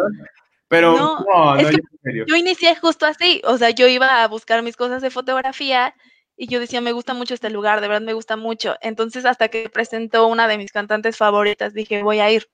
Pero 0.68 0.98
no, 0.98 1.56
es 1.58 1.70
que 1.70 2.26
yo 2.28 2.36
inicié 2.36 2.76
justo 2.76 3.06
así, 3.06 3.42
o 3.46 3.58
sea, 3.58 3.70
yo 3.70 3.88
iba 3.88 4.24
a 4.24 4.28
buscar 4.28 4.62
mis 4.62 4.76
cosas 4.76 5.02
de 5.02 5.10
fotografía 5.10 5.96
y 6.36 6.48
yo 6.48 6.60
decía, 6.60 6.82
me 6.82 6.92
gusta 6.92 7.14
mucho 7.14 7.34
este 7.34 7.50
lugar, 7.50 7.80
de 7.80 7.88
verdad 7.88 8.02
me 8.02 8.14
gusta 8.14 8.36
mucho. 8.36 8.76
Entonces, 8.82 9.26
hasta 9.26 9.50
que 9.50 9.70
presentó 9.70 10.28
una 10.28 10.48
de 10.48 10.58
mis 10.58 10.72
cantantes 10.72 11.16
favoritas, 11.16 11.74
dije, 11.74 12.04
voy 12.04 12.20
a 12.20 12.32
ir. 12.32 12.50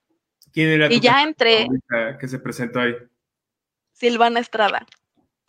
¿Quién 0.52 0.68
era 0.68 0.92
y 0.92 1.00
ya 1.00 1.22
entré. 1.22 1.66
que 2.20 2.28
se 2.28 2.38
presentó 2.38 2.80
ahí? 2.80 2.94
Silvana 3.92 4.40
Estrada. 4.40 4.86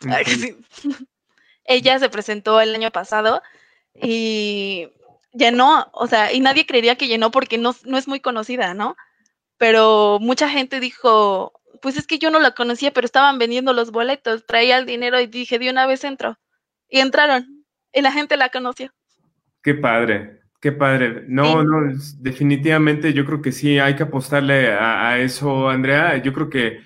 Ella 1.64 1.98
se 1.98 2.08
presentó 2.08 2.60
el 2.60 2.74
año 2.74 2.90
pasado 2.90 3.42
y 3.94 4.88
llenó, 5.32 5.90
o 5.92 6.06
sea, 6.06 6.32
y 6.32 6.40
nadie 6.40 6.66
creería 6.66 6.96
que 6.96 7.08
llenó 7.08 7.30
porque 7.30 7.58
no, 7.58 7.74
no 7.84 7.98
es 7.98 8.08
muy 8.08 8.20
conocida, 8.20 8.74
¿no? 8.74 8.96
Pero 9.58 10.18
mucha 10.20 10.48
gente 10.48 10.80
dijo, 10.80 11.52
pues 11.80 11.96
es 11.96 12.06
que 12.06 12.18
yo 12.18 12.30
no 12.30 12.40
la 12.40 12.52
conocía, 12.52 12.92
pero 12.92 13.04
estaban 13.04 13.38
vendiendo 13.38 13.72
los 13.72 13.90
boletos, 13.90 14.46
traía 14.46 14.78
el 14.78 14.86
dinero 14.86 15.20
y 15.20 15.26
dije, 15.26 15.58
de 15.58 15.70
una 15.70 15.86
vez 15.86 16.04
entro. 16.04 16.38
Y 16.88 17.00
entraron, 17.00 17.64
y 17.92 18.02
la 18.02 18.12
gente 18.12 18.36
la 18.36 18.50
conoció. 18.50 18.92
Qué 19.62 19.74
padre, 19.74 20.40
qué 20.60 20.72
padre. 20.72 21.24
No, 21.28 21.62
no, 21.64 21.92
definitivamente 22.18 23.12
yo 23.12 23.24
creo 23.24 23.42
que 23.42 23.52
sí, 23.52 23.78
hay 23.78 23.96
que 23.96 24.04
apostarle 24.04 24.72
a, 24.72 25.18
eso, 25.18 25.68
Andrea. 25.68 26.16
Yo 26.18 26.32
creo 26.32 26.50
que 26.50 26.80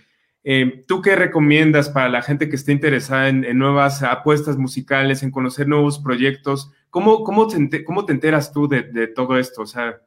eh, 0.48 0.84
¿Tú 0.86 1.02
qué 1.02 1.16
recomiendas 1.16 1.90
para 1.90 2.08
la 2.08 2.22
gente 2.22 2.48
que 2.48 2.54
esté 2.54 2.70
interesada 2.70 3.28
en, 3.28 3.58
nuevas 3.58 4.04
apuestas 4.04 4.56
musicales, 4.56 5.24
en 5.24 5.32
conocer 5.32 5.66
nuevos 5.66 5.98
proyectos? 5.98 6.70
¿Cómo, 6.88 7.24
cómo, 7.24 7.48
te, 7.48 7.82
cómo 7.82 8.06
te 8.06 8.12
enteras 8.12 8.52
tú 8.52 8.68
de, 8.68 9.08
todo 9.08 9.38
esto? 9.38 9.62
O 9.62 9.66
sea, 9.66 10.00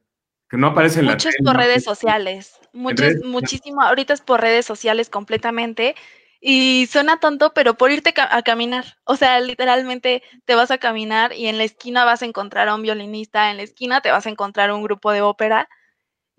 que 0.49 0.55
no 0.55 0.67
aparece 0.67 1.01
en 1.01 1.07
la 1.07 1.11
Muchos 1.15 1.35
por 1.43 1.57
redes 1.57 1.83
sociales, 1.83 2.57
muchísimo, 2.71 3.81
ahorita 3.81 4.13
es 4.13 4.21
por 4.21 4.39
redes 4.39 4.65
sociales 4.65 5.09
completamente. 5.09 5.95
Y 6.39 6.87
suena 6.89 7.19
tonto, 7.19 7.51
pero 7.53 7.73
por 7.73 7.91
irte 7.91 8.13
a 8.15 8.41
caminar. 8.43 8.85
O 9.03 9.17
sea, 9.17 9.41
literalmente 9.41 10.23
te 10.45 10.55
vas 10.55 10.71
a 10.71 10.77
caminar 10.77 11.33
y 11.33 11.47
en 11.47 11.57
la 11.57 11.65
esquina 11.65 12.05
vas 12.05 12.21
a 12.21 12.25
encontrar 12.25 12.69
a 12.69 12.75
un 12.75 12.81
violinista, 12.81 13.51
en 13.51 13.57
la 13.57 13.63
esquina 13.63 13.99
te 13.99 14.09
vas 14.09 14.25
a 14.25 14.29
encontrar 14.29 14.71
un 14.71 14.83
grupo 14.83 15.11
de 15.11 15.21
ópera 15.21 15.67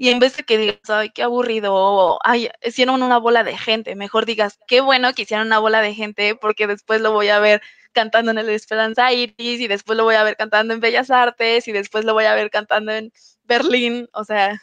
y 0.01 0.09
en 0.09 0.19
vez 0.19 0.35
de 0.35 0.45
que 0.45 0.57
digas, 0.57 0.89
ay, 0.89 1.11
qué 1.11 1.23
aburrido, 1.23 1.75
o 1.75 2.19
ay, 2.25 2.49
hicieron 2.65 3.03
una 3.03 3.19
bola 3.19 3.45
de 3.45 3.59
gente, 3.59 3.95
mejor 3.97 4.25
digas, 4.25 4.59
qué 4.67 4.81
bueno 4.81 5.13
que 5.13 5.23
hicieron 5.23 5.49
una 5.49 5.59
bola 5.59 5.83
de 5.83 5.93
gente, 5.93 6.35
porque 6.35 6.67
después 6.67 7.03
lo 7.03 7.13
voy 7.13 7.29
a 7.29 7.39
ver 7.39 7.61
cantando 7.93 8.31
en 8.31 8.39
el 8.39 8.49
Esperanza 8.49 9.13
Iris, 9.13 9.61
y 9.61 9.69
después 9.69 9.99
lo 9.99 10.05
voy 10.05 10.15
a 10.15 10.23
ver 10.23 10.39
cantando 10.39 10.73
en 10.73 10.81
Bellas 10.81 11.11
Artes, 11.11 11.69
y 11.69 11.73
después 11.73 12.07
lo 12.07 12.15
voy 12.15 12.25
a 12.25 12.35
ver 12.35 12.49
cantando 12.49 12.93
en 12.93 13.13
Berlín, 13.45 14.09
o 14.15 14.25
sea. 14.25 14.63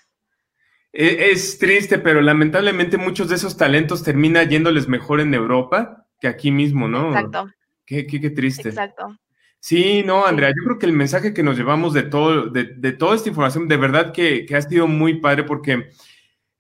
E, 0.92 1.30
es, 1.30 1.60
triste, 1.60 2.00
pero 2.00 2.22
lamentablemente 2.22 2.98
muchos 2.98 3.30
de 3.30 3.36
esos 3.36 3.58
talentos 3.58 4.02
terminan 4.02 4.50
yéndoles 4.50 4.88
mejor 4.88 5.22
en 5.22 5.36
Europa 5.36 6.08
que 6.20 6.28
aquí 6.28 6.50
mismo, 6.50 6.88
¿no? 6.88 7.10
Exacto. 7.10 7.48
Qué, 7.86 8.08
qué, 8.08 8.20
qué 8.20 8.32
triste. 8.32 8.70
Exacto. 8.70 9.16
Sí, 9.60 10.04
no, 10.06 10.26
Andrea, 10.26 10.50
yo 10.50 10.64
creo 10.64 10.80
que 10.80 10.86
el 10.86 10.94
mensaje 10.94 11.34
que 11.34 11.44
nos 11.44 11.58
llevamos 11.58 11.94
de 11.94 12.04
todo, 12.04 12.48
de, 12.48 12.92
toda 12.94 13.16
esta 13.16 13.30
información, 13.30 13.68
de 13.68 13.78
verdad 13.78 14.14
que, 14.14 14.46
ha 14.56 14.62
sido 14.62 14.88
muy 14.88 15.20
padre 15.20 15.44
porque 15.44 15.90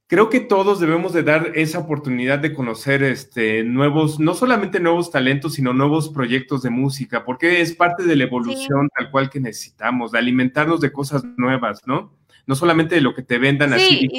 creo 0.08 0.30
que 0.30 0.40
todos 0.40 0.80
debemos 0.80 1.14
de 1.14 1.24
dar 1.24 1.52
esa 1.56 1.80
oportunidad 1.80 2.40
de 2.40 2.54
conocer 2.54 3.04
este 3.04 3.64
nuevos, 3.64 4.20
no 4.20 4.34
solamente 4.34 4.80
nuevos 4.80 5.12
talentos, 5.12 5.54
sino 5.54 5.74
nuevos 5.74 6.10
proyectos 6.10 6.64
de 6.64 6.70
música, 6.70 7.24
porque 7.24 7.62
es 7.62 7.76
parte 7.76 8.04
de 8.04 8.16
la 8.16 8.24
evolución 8.24 8.90
tal 8.96 9.12
cual 9.12 9.30
que 9.30 9.40
necesitamos, 9.40 10.12
de 10.12 10.20
alimentarnos 10.20 10.82
de 10.82 10.92
cosas 10.92 11.24
nuevas, 11.38 11.82
¿no? 11.86 12.14
No 12.46 12.56
solamente 12.56 12.96
de 12.96 13.02
lo 13.02 13.14
que 13.14 13.24
te 13.24 13.38
vendan 13.38 13.74
así 13.74 14.10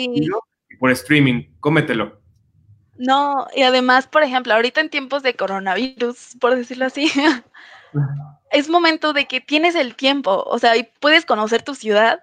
por 0.79 0.91
streaming, 0.91 1.45
cómetelo. 1.61 2.21
No, 2.97 3.47
y 3.55 3.63
además, 3.63 4.07
por 4.07 4.23
ejemplo, 4.23 4.55
ahorita 4.55 4.81
en 4.81 4.91
tiempos 4.91 5.23
de 5.23 5.35
coronavirus, 5.35 6.37
por 6.41 6.57
decirlo 6.57 6.87
así, 6.87 7.11
es 8.51 8.69
momento 8.69 9.13
de 9.13 9.27
que 9.27 9.41
tienes 9.41 9.75
el 9.75 9.95
tiempo, 9.95 10.45
o 10.47 10.59
sea, 10.59 10.77
y 10.77 10.85
puedes 11.01 11.25
conocer 11.25 11.63
tu 11.63 11.75
ciudad, 11.75 12.23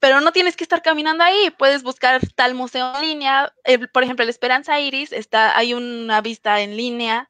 pero 0.00 0.20
no 0.20 0.32
tienes 0.32 0.56
que 0.56 0.64
estar 0.64 0.82
caminando 0.82 1.24
ahí, 1.24 1.50
puedes 1.56 1.82
buscar 1.82 2.20
tal 2.34 2.54
museo 2.54 2.94
en 2.96 3.02
línea, 3.02 3.54
por 3.92 4.02
ejemplo, 4.02 4.22
el 4.22 4.28
Esperanza 4.28 4.78
Iris, 4.80 5.12
está, 5.12 5.56
hay 5.56 5.74
una 5.74 6.20
vista 6.20 6.60
en 6.60 6.76
línea 6.76 7.28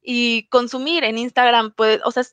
y 0.00 0.46
consumir 0.48 1.02
en 1.04 1.18
Instagram, 1.18 1.72
pues, 1.72 2.00
o 2.04 2.10
sea, 2.12 2.24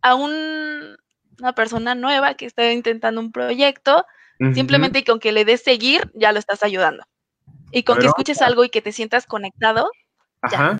a 0.00 0.14
una 0.14 1.52
persona 1.54 1.94
nueva 1.94 2.34
que 2.34 2.46
está 2.46 2.72
intentando 2.72 3.20
un 3.20 3.32
proyecto, 3.32 4.06
simplemente 4.54 5.04
con 5.04 5.18
que 5.18 5.32
le 5.32 5.44
des 5.44 5.62
seguir, 5.62 6.10
ya 6.14 6.32
lo 6.32 6.38
estás 6.38 6.62
ayudando. 6.62 7.04
Y 7.70 7.82
con 7.82 7.98
que 7.98 8.06
escuches 8.06 8.40
algo 8.40 8.64
y 8.64 8.70
que 8.70 8.80
te 8.80 8.92
sientas 8.92 9.26
conectado, 9.26 9.90
ya. 10.50 10.78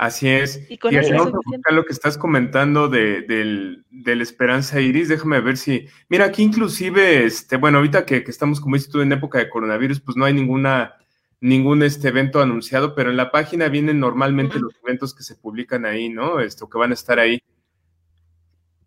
Así 0.00 0.30
es. 0.30 0.64
Y 0.70 0.78
con 0.78 0.96
eso 0.96 1.30
lo 1.68 1.84
que 1.84 1.92
estás 1.92 2.16
comentando 2.16 2.88
de, 2.88 3.20
del, 3.20 3.84
del, 3.90 4.22
Esperanza 4.22 4.80
Iris, 4.80 5.08
déjame 5.10 5.42
ver 5.42 5.58
si. 5.58 5.88
Mira, 6.08 6.24
aquí 6.24 6.42
inclusive, 6.42 7.26
este, 7.26 7.56
bueno, 7.56 7.76
ahorita 7.76 8.06
que, 8.06 8.24
estamos, 8.26 8.62
como 8.62 8.76
dices 8.76 8.90
tú, 8.90 9.02
en 9.02 9.12
época 9.12 9.36
de 9.38 9.50
coronavirus, 9.50 10.00
pues 10.00 10.16
no 10.16 10.24
hay 10.24 10.32
ninguna, 10.32 10.94
ningún 11.42 11.82
este 11.82 12.08
evento 12.08 12.40
anunciado, 12.40 12.94
pero 12.94 13.10
en 13.10 13.18
la 13.18 13.30
página 13.30 13.68
vienen 13.68 14.00
normalmente 14.00 14.58
los 14.58 14.72
eventos 14.82 15.14
que 15.14 15.22
se 15.22 15.36
publican 15.36 15.84
ahí, 15.84 16.08
¿no? 16.08 16.40
Esto, 16.40 16.66
que 16.66 16.78
van 16.78 16.92
a 16.92 16.94
estar 16.94 17.18
ahí. 17.18 17.42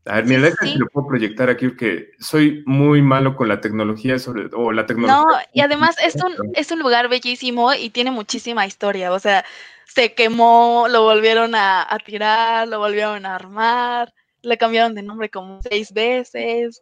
A 0.05 0.15
ver, 0.15 0.25
mira, 0.25 0.41
déjame 0.41 0.73
que 0.73 0.79
lo 0.79 0.87
puedo 0.87 1.07
proyectar 1.09 1.47
aquí 1.47 1.67
porque 1.67 2.09
soy 2.17 2.63
muy 2.65 3.03
malo 3.03 3.35
con 3.35 3.49
la 3.49 3.61
tecnología 3.61 4.17
sobre 4.17 4.49
o 4.51 4.71
la 4.71 4.87
tecnología. 4.87 5.21
No, 5.21 5.37
y 5.53 5.61
además 5.61 5.95
es 6.03 6.15
un, 6.15 6.33
es 6.55 6.71
un 6.71 6.79
lugar 6.79 7.07
bellísimo 7.07 7.71
y 7.75 7.91
tiene 7.91 8.09
muchísima 8.09 8.65
historia. 8.65 9.13
O 9.13 9.19
sea, 9.19 9.45
se 9.85 10.13
quemó, 10.13 10.87
lo 10.89 11.03
volvieron 11.03 11.53
a, 11.55 11.87
tirar, 12.05 12.67
lo 12.67 12.79
volvieron 12.79 13.25
a 13.25 13.35
armar, 13.35 14.13
le 14.41 14.57
cambiaron 14.57 14.95
de 14.95 15.03
nombre 15.03 15.29
como 15.29 15.61
seis 15.61 15.93
veces. 15.93 16.81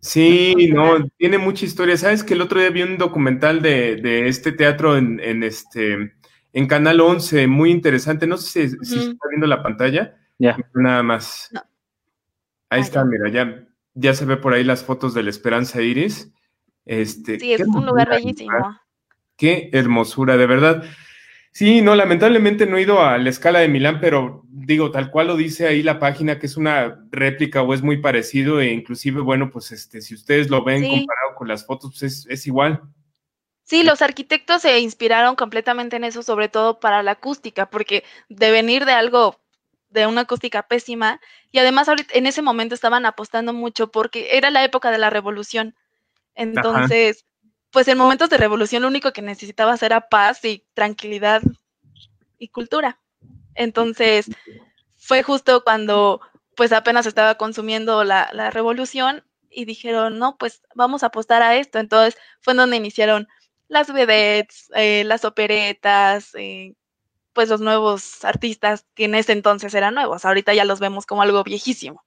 Sí, 0.00 0.70
no, 0.72 1.08
tiene 1.16 1.38
mucha 1.38 1.64
historia. 1.64 1.96
Sabes 1.96 2.22
que 2.22 2.34
el 2.34 2.42
otro 2.42 2.60
día 2.60 2.70
vi 2.70 2.82
un 2.82 2.98
documental 2.98 3.62
de, 3.62 4.28
este 4.28 4.52
teatro 4.52 4.96
en, 4.96 5.42
este 5.42 6.14
en 6.52 6.66
Canal 6.66 7.00
11, 7.00 7.46
muy 7.46 7.70
interesante. 7.70 8.26
No 8.26 8.36
sé 8.36 8.68
si, 8.68 8.76
se 8.84 8.98
está 8.98 9.28
viendo 9.28 9.46
la 9.46 9.62
pantalla. 9.62 10.16
Ya. 10.38 10.56
Nada 10.74 11.02
más. 11.02 11.50
Ahí 12.70 12.80
está, 12.80 13.04
mira, 13.04 13.30
ya, 13.30 13.66
ya 13.94 14.14
se 14.14 14.24
ve 14.24 14.36
por 14.36 14.52
ahí 14.52 14.62
las 14.62 14.84
fotos 14.84 15.14
de 15.14 15.22
la 15.22 15.30
Esperanza 15.30 15.82
Iris. 15.82 16.30
Este, 16.84 17.38
sí, 17.38 17.52
es 17.52 17.66
un 17.66 17.84
lugar 17.84 18.08
bellísimo. 18.08 18.78
Qué 19.36 19.70
hermosura, 19.72 20.36
de 20.36 20.46
verdad. 20.46 20.84
Sí, 21.52 21.82
no, 21.82 21.94
lamentablemente 21.94 22.66
no 22.66 22.76
he 22.76 22.82
ido 22.82 23.02
a 23.02 23.18
la 23.18 23.30
escala 23.30 23.58
de 23.60 23.68
Milán, 23.68 24.00
pero 24.00 24.44
digo, 24.48 24.90
tal 24.90 25.10
cual 25.10 25.28
lo 25.28 25.36
dice 25.36 25.66
ahí 25.66 25.82
la 25.82 25.98
página, 25.98 26.38
que 26.38 26.46
es 26.46 26.56
una 26.56 27.04
réplica 27.10 27.62
o 27.62 27.74
es 27.74 27.82
muy 27.82 27.96
parecido, 27.98 28.60
e 28.60 28.72
inclusive, 28.72 29.20
bueno, 29.20 29.50
pues 29.50 29.72
este, 29.72 30.00
si 30.00 30.14
ustedes 30.14 30.50
lo 30.50 30.62
ven 30.62 30.82
comparado 30.82 31.34
con 31.36 31.48
las 31.48 31.66
fotos, 31.66 31.96
pues 31.98 32.26
es, 32.28 32.46
igual. 32.46 32.82
Sí, 33.64 33.82
los 33.82 34.02
arquitectos 34.02 34.62
se 34.62 34.78
inspiraron 34.78 35.36
completamente 35.36 35.96
en 35.96 36.04
eso, 36.04 36.22
sobre 36.22 36.48
todo 36.48 36.80
para 36.80 37.02
la 37.02 37.12
acústica, 37.12 37.70
porque 37.70 38.04
de 38.28 38.50
venir 38.50 38.84
de 38.84 38.92
algo, 38.92 39.40
de 39.88 40.06
una 40.06 40.22
acústica 40.22 40.62
pésima, 40.62 41.20
y 41.50 41.58
además 41.58 41.88
ahorita, 41.88 42.14
en 42.16 42.26
ese 42.26 42.42
momento 42.42 42.74
estaban 42.74 43.06
apostando 43.06 43.52
mucho 43.52 43.90
porque 43.90 44.36
era 44.36 44.50
la 44.50 44.64
época 44.64 44.90
de 44.90 44.98
la 44.98 45.10
revolución. 45.10 45.74
Entonces, 46.34 47.24
pues 47.70 47.88
en 47.88 47.98
momentos 47.98 48.30
de 48.30 48.38
revolución 48.38 48.82
lo 48.82 48.88
único 48.88 49.12
que 49.12 49.22
necesitabas 49.22 49.82
era 49.82 50.08
paz 50.08 50.44
y 50.44 50.64
tranquilidad 50.74 51.42
y 52.38 52.48
cultura. 52.48 53.00
Entonces, 53.54 54.26
fue 54.96 55.22
justo 55.22 55.64
cuando 55.64 56.20
pues 56.56 56.72
apenas 56.72 57.06
estaba 57.06 57.36
consumiendo 57.36 58.04
la, 58.04 58.50
revolución 58.50 59.24
y 59.50 59.64
dijeron, 59.64 60.18
no, 60.18 60.36
pues 60.38 60.62
vamos 60.74 61.02
a 61.02 61.06
apostar 61.06 61.42
a 61.42 61.56
esto. 61.56 61.78
Entonces 61.78 62.20
fue 62.40 62.54
donde 62.54 62.76
iniciaron 62.76 63.28
las 63.68 63.92
vedettes, 63.92 64.70
eh, 64.74 65.04
las 65.04 65.24
operetas, 65.24 66.34
eh, 66.34 66.74
pues 67.32 67.48
los 67.48 67.60
nuevos 67.60 68.24
artistas 68.24 68.86
que 68.94 69.04
en 69.04 69.14
ese 69.14 69.32
entonces 69.32 69.74
eran 69.74 69.94
nuevos. 69.94 70.24
Ahorita 70.24 70.54
ya 70.54 70.64
los 70.64 70.80
vemos 70.80 71.06
como 71.06 71.22
algo 71.22 71.44
viejísimo. 71.44 72.04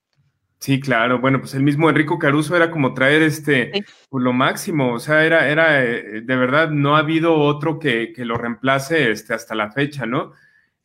Sí, 0.61 0.79
claro. 0.79 1.19
Bueno, 1.19 1.39
pues 1.39 1.55
el 1.55 1.63
mismo 1.63 1.89
Enrico 1.89 2.19
Caruso 2.19 2.55
era 2.55 2.69
como 2.69 2.93
traer 2.93 3.23
este 3.23 3.83
pues, 4.09 4.23
lo 4.23 4.31
máximo. 4.31 4.93
O 4.93 4.99
sea, 4.99 5.25
era, 5.25 5.49
era 5.49 5.83
eh, 5.83 6.21
de 6.21 6.35
verdad, 6.35 6.69
no 6.69 6.95
ha 6.95 6.99
habido 6.99 7.35
otro 7.35 7.79
que, 7.79 8.13
que 8.13 8.25
lo 8.25 8.37
reemplace 8.37 9.11
este, 9.11 9.33
hasta 9.33 9.55
la 9.55 9.71
fecha, 9.71 10.05
¿no? 10.05 10.33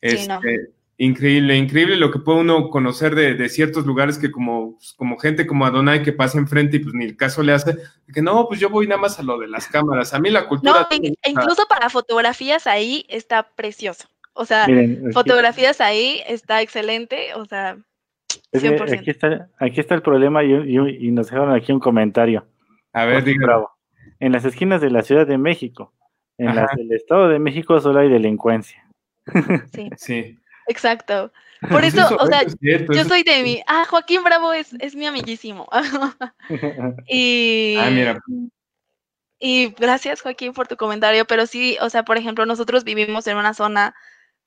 Este, 0.01 0.73
Increíble, 0.99 1.55
increíble 1.55 1.95
lo 1.95 2.09
que 2.09 2.17
puede 2.17 2.39
uno 2.39 2.71
conocer 2.71 3.13
de, 3.13 3.35
de 3.35 3.49
ciertos 3.49 3.85
lugares 3.85 4.17
que 4.17 4.31
como, 4.31 4.77
pues, 4.77 4.93
como 4.93 5.15
gente 5.19 5.45
como 5.45 5.63
Adonai 5.63 6.01
que 6.01 6.11
pasa 6.11 6.39
enfrente 6.39 6.77
y 6.77 6.79
pues 6.79 6.95
ni 6.95 7.05
el 7.05 7.15
caso 7.15 7.43
le 7.43 7.53
hace, 7.53 7.77
que 8.11 8.23
no, 8.23 8.47
pues 8.47 8.59
yo 8.59 8.71
voy 8.71 8.87
nada 8.87 8.99
más 8.99 9.19
a 9.19 9.21
lo 9.21 9.37
de 9.37 9.47
las 9.47 9.67
cámaras. 9.67 10.15
A 10.15 10.19
mí 10.19 10.31
la 10.31 10.47
cultura... 10.47 10.87
No, 10.89 10.97
incluso 11.23 11.67
para 11.67 11.91
fotografías 11.91 12.65
ahí 12.65 13.05
está 13.09 13.43
precioso. 13.43 14.07
O 14.33 14.45
sea, 14.45 14.67
fotografías 15.13 15.81
ahí 15.81 16.23
está 16.27 16.63
excelente. 16.63 17.35
O 17.35 17.45
sea, 17.45 17.77
aquí, 18.65 19.09
está, 19.09 19.49
aquí 19.59 19.79
está 19.79 19.95
el 19.95 20.01
problema 20.01 20.43
y, 20.43 21.11
nos 21.11 21.29
dejaron 21.29 21.53
aquí 21.53 21.71
un 21.71 21.79
comentario. 21.79 22.45
A 22.93 23.05
ver, 23.05 23.23
Bravo. 23.37 23.71
En 24.19 24.31
las 24.31 24.45
esquinas 24.45 24.81
de 24.81 24.89
la 24.89 25.03
Ciudad 25.03 25.27
de 25.27 25.37
México, 25.37 25.93
en 26.37 26.55
las 26.55 26.75
del 26.75 26.91
Estado 26.91 27.29
de 27.29 27.39
México 27.39 27.79
solo 27.79 27.99
hay 27.99 28.09
delincuencia. 28.09 28.83
Sí. 29.73 29.89
sí. 29.97 30.39
Exacto. 30.67 31.31
Por 31.69 31.83
eso, 31.83 32.15
o 32.19 32.27
sea, 32.27 32.43
yo 32.61 33.03
soy 33.05 33.23
de 33.23 33.41
mi. 33.41 33.61
Ah, 33.67 33.85
Joaquín 33.89 34.23
Bravo 34.23 34.53
es, 34.53 34.73
es 34.79 34.95
mi 34.95 35.07
amiguísimo. 35.07 35.67
y. 37.07 37.75
Ah, 37.79 37.89
mira. 37.89 38.19
Y 39.39 39.69
gracias, 39.69 40.21
Joaquín, 40.21 40.53
por 40.53 40.67
tu 40.67 40.77
comentario. 40.77 41.25
Pero 41.25 41.45
sí, 41.45 41.77
o 41.81 41.89
sea, 41.89 42.03
por 42.03 42.17
ejemplo, 42.17 42.45
nosotros 42.45 42.83
vivimos 42.83 43.27
en 43.27 43.37
una 43.37 43.53
zona 43.53 43.95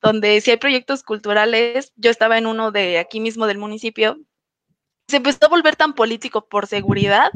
donde 0.01 0.41
si 0.41 0.51
hay 0.51 0.57
proyectos 0.57 1.03
culturales, 1.03 1.93
yo 1.95 2.11
estaba 2.11 2.37
en 2.37 2.47
uno 2.47 2.71
de 2.71 2.97
aquí 2.97 3.19
mismo 3.19 3.47
del 3.47 3.57
municipio, 3.57 4.17
se 5.07 5.17
empezó 5.17 5.45
a 5.45 5.49
volver 5.49 5.75
tan 5.75 5.93
político 5.93 6.47
por 6.47 6.67
seguridad 6.67 7.31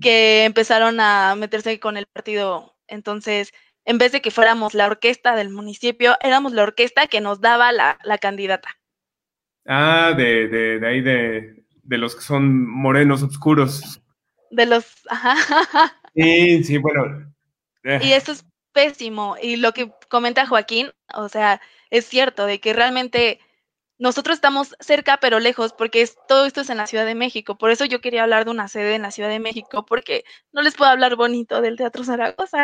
que 0.00 0.44
empezaron 0.44 0.98
a 0.98 1.34
meterse 1.36 1.78
con 1.78 1.98
el 1.98 2.06
partido. 2.06 2.74
Entonces, 2.88 3.52
en 3.84 3.98
vez 3.98 4.10
de 4.12 4.22
que 4.22 4.30
fuéramos 4.30 4.72
la 4.72 4.86
orquesta 4.86 5.36
del 5.36 5.50
municipio, 5.50 6.16
éramos 6.22 6.54
la 6.54 6.62
orquesta 6.62 7.06
que 7.06 7.20
nos 7.20 7.42
daba 7.42 7.70
la, 7.70 8.18
candidata. 8.18 8.78
Ah, 9.66 10.14
de, 10.16 10.48
de, 10.48 10.80
de 10.80 10.88
ahí 10.88 11.02
de, 11.02 11.64
de 11.82 11.98
los 11.98 12.16
que 12.16 12.22
son 12.22 12.66
morenos 12.66 13.22
oscuros. 13.22 14.00
De 14.50 14.66
los, 14.66 14.86
ajá. 15.08 15.98
Sí, 16.14 16.62
sí, 16.64 16.76
bueno. 16.76 17.32
Eh. 17.84 18.00
Y 18.02 18.12
eso 18.12 18.32
es 18.32 18.44
pésimo. 18.72 19.36
Y 19.42 19.56
lo 19.56 19.72
que 19.72 19.90
comenta 20.12 20.46
Joaquín, 20.46 20.90
o 21.14 21.30
sea, 21.30 21.62
es 21.88 22.04
cierto, 22.04 22.44
de 22.44 22.60
que 22.60 22.74
realmente 22.74 23.40
nosotros 23.98 24.34
estamos 24.34 24.76
cerca 24.78 25.18
pero 25.22 25.40
lejos 25.40 25.72
porque 25.72 26.02
es, 26.02 26.18
todo 26.28 26.44
esto 26.44 26.60
es 26.60 26.68
en 26.68 26.76
la 26.76 26.86
Ciudad 26.86 27.06
de 27.06 27.14
México. 27.14 27.56
Por 27.56 27.70
eso 27.70 27.86
yo 27.86 28.02
quería 28.02 28.24
hablar 28.24 28.44
de 28.44 28.50
una 28.50 28.68
sede 28.68 28.94
en 28.94 29.02
la 29.02 29.10
Ciudad 29.10 29.30
de 29.30 29.40
México 29.40 29.86
porque 29.86 30.24
no 30.52 30.60
les 30.60 30.74
puedo 30.74 30.90
hablar 30.90 31.16
bonito 31.16 31.62
del 31.62 31.76
Teatro 31.76 32.04
Zaragoza. 32.04 32.62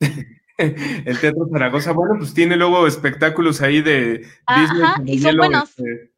el 0.56 1.20
Teatro 1.20 1.46
Zaragoza, 1.52 1.92
bueno, 1.92 2.14
pues 2.18 2.32
tiene 2.32 2.56
luego 2.56 2.86
espectáculos 2.86 3.60
ahí 3.60 3.82
de 3.82 4.26
Ajá, 4.46 5.02
y 5.04 5.18
son 5.18 5.36
buenos. 5.36 5.68
Este, 5.76 6.12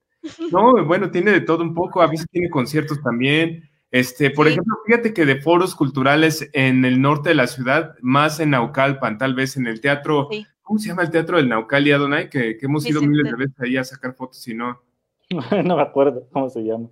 no, 0.52 0.84
bueno, 0.84 1.10
tiene 1.10 1.32
de 1.32 1.40
todo 1.40 1.64
un 1.64 1.74
poco, 1.74 2.00
a 2.00 2.06
veces 2.06 2.28
tiene 2.30 2.48
conciertos 2.48 3.02
también. 3.02 3.67
Este, 3.90 4.30
por 4.30 4.46
ejemplo, 4.46 4.76
fíjate 4.86 5.14
que 5.14 5.24
de 5.24 5.40
foros 5.40 5.74
culturales 5.74 6.48
en 6.52 6.84
el 6.84 7.00
norte 7.00 7.30
de 7.30 7.34
la 7.34 7.46
ciudad, 7.46 7.94
más 8.00 8.38
en 8.38 8.50
Naucalpan, 8.50 9.16
tal 9.16 9.34
vez 9.34 9.56
en 9.56 9.66
el 9.66 9.80
teatro, 9.80 10.28
¿cómo 10.62 10.78
se 10.78 10.88
llama 10.88 11.02
el 11.02 11.10
teatro 11.10 11.38
del 11.38 11.48
Naucal 11.48 11.86
y 11.86 11.92
Adonai? 11.92 12.28
Que, 12.28 12.58
hemos 12.60 12.84
ido 12.86 13.00
miles 13.00 13.24
de 13.24 13.36
veces 13.36 13.60
ahí 13.60 13.76
a 13.76 13.84
sacar 13.84 14.14
fotos 14.14 14.46
y 14.46 14.54
no. 14.54 14.82
no 15.64 15.76
me 15.76 15.82
acuerdo 15.82 16.28
cómo 16.30 16.50
se 16.50 16.60
llama. 16.60 16.88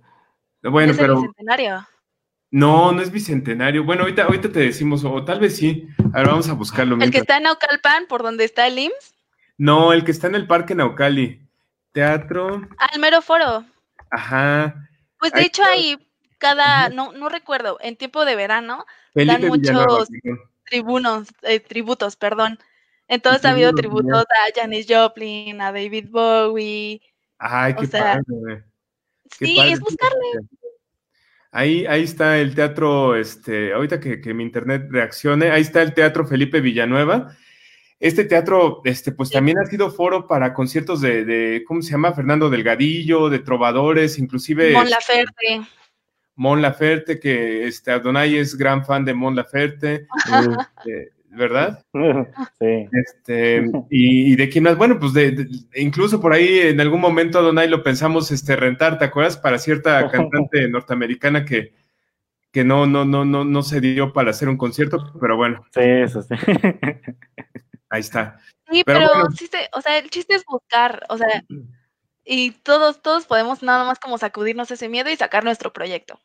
Bueno, 0.63 0.91
¿Es 0.91 0.97
pero. 0.97 1.13
El 1.13 1.19
bicentenario? 1.19 1.87
No, 2.49 2.91
no 2.91 3.01
es 3.01 3.11
bicentenario. 3.11 3.83
Bueno, 3.83 4.03
ahorita, 4.03 4.23
ahorita 4.23 4.51
te 4.51 4.59
decimos, 4.61 5.03
o 5.03 5.23
tal 5.23 5.39
vez 5.39 5.57
sí. 5.57 5.87
Ahora 6.13 6.29
vamos 6.29 6.49
a 6.49 6.53
buscarlo. 6.53 6.97
¿El 6.99 7.11
que 7.11 7.19
está 7.19 7.37
en 7.37 7.43
Naucalpan, 7.43 8.07
por 8.07 8.23
donde 8.23 8.45
está 8.45 8.67
el 8.67 8.79
IMSS? 8.79 9.13
No, 9.57 9.93
el 9.93 10.03
que 10.03 10.11
está 10.11 10.27
en 10.27 10.35
el 10.35 10.47
Parque 10.47 10.73
Naucali. 10.73 11.41
Teatro. 11.91 12.67
Al 12.77 12.99
mero 12.99 13.21
foro. 13.21 13.65
Ajá. 14.11 14.89
Pues 15.19 15.33
de 15.33 15.41
hecho 15.41 15.63
ahí 15.63 15.97
cada, 16.37 16.89
no, 16.89 17.11
no 17.13 17.29
recuerdo, 17.29 17.77
en 17.81 17.95
tiempo 17.95 18.25
de 18.25 18.35
verano 18.35 18.85
dan 19.13 19.45
muchos 19.45 20.07
tribunos, 20.65 21.27
eh, 21.43 21.59
tributos, 21.59 22.15
perdón. 22.15 22.59
Entonces 23.07 23.45
ha 23.45 23.51
habido 23.51 23.73
tributos 23.73 24.23
a 24.23 24.59
Janis 24.59 24.85
Joplin, 24.89 25.61
a 25.61 25.71
David 25.71 26.07
Bowie. 26.09 27.01
Ay, 27.37 27.73
qué 27.75 27.87
padre. 27.87 28.63
sí, 29.31 29.59
es 29.59 29.79
buscarle. 29.79 30.17
Ahí, 31.51 31.85
ahí 31.85 32.03
está 32.03 32.37
el 32.37 32.53
teatro, 32.53 33.15
este, 33.15 33.73
ahorita 33.73 33.99
que, 33.99 34.19
que 34.19 34.33
mi 34.33 34.43
internet 34.43 34.87
reaccione, 34.89 35.49
ahí 35.49 35.61
está 35.61 35.81
el 35.81 35.93
teatro 35.93 36.27
Felipe 36.27 36.59
Villanueva. 36.59 37.35
Este 37.99 38.25
teatro, 38.25 38.81
este, 38.83 39.11
pues 39.11 39.31
también 39.31 39.57
ha 39.57 39.65
sido 39.65 39.89
foro 39.89 40.27
para 40.27 40.53
conciertos 40.53 41.01
de, 41.01 41.25
de, 41.25 41.63
¿cómo 41.65 41.81
se 41.81 41.91
llama? 41.91 42.13
Fernando 42.13 42.49
Delgadillo, 42.49 43.29
de 43.29 43.39
trovadores, 43.39 44.19
inclusive. 44.19 44.71
Mon 44.71 44.87
Laferte. 44.87 45.61
Mon 46.37 46.61
Laferte, 46.61 47.19
que 47.19 47.65
este, 47.67 47.91
Adonai 47.91 48.37
es 48.37 48.55
gran 48.55 48.85
fan 48.85 49.03
de 49.03 49.15
Mon 49.15 49.35
Laferte, 49.35 50.07
este, 50.25 51.11
¿verdad? 51.31 51.83
Sí. 52.59 52.87
Este, 52.91 53.69
y, 53.89 54.35
de 54.35 54.49
quién 54.49 54.63
más, 54.63 54.77
bueno, 54.77 54.99
pues 54.99 55.13
de, 55.13 55.47
incluso 55.75 56.21
por 56.21 56.33
ahí 56.33 56.59
en 56.59 56.79
algún 56.79 57.01
momento 57.01 57.39
Adonai 57.39 57.67
lo 57.67 57.83
pensamos 57.83 58.31
este, 58.31 58.55
rentar, 58.55 58.99
¿te 58.99 59.05
acuerdas? 59.05 59.37
Para 59.37 59.57
cierta 59.57 60.09
cantante 60.11 60.67
norteamericana 60.69 61.43
que, 61.43 61.73
que 62.51 62.63
no, 62.63 62.85
no, 62.85 63.03
no, 63.03 63.25
no, 63.25 63.43
no 63.43 63.63
se 63.63 63.81
dio 63.81 64.13
para 64.13 64.29
hacer 64.29 64.47
un 64.47 64.57
concierto, 64.57 65.13
pero 65.19 65.37
bueno. 65.37 65.65
Sí, 65.73 65.81
eso 65.81 66.21
sí. 66.21 66.35
Ahí 67.89 68.01
está. 68.01 68.39
Sí, 68.69 68.83
pero, 68.85 69.07
o 69.73 69.81
sea, 69.81 69.97
el 69.97 70.09
chiste 70.09 70.35
es 70.35 70.43
buscar, 70.45 71.03
o 71.09 71.17
sea, 71.17 71.43
y 72.27 72.51
todos, 72.51 73.01
todos 73.01 73.25
podemos 73.25 73.63
nada 73.63 73.85
más 73.85 73.99
como 73.99 74.17
sacudirnos 74.17 74.69
ese 74.71 74.89
miedo 74.89 75.09
y 75.09 75.15
sacar 75.15 75.43
nuestro 75.43 75.71
proyecto. 75.71 76.19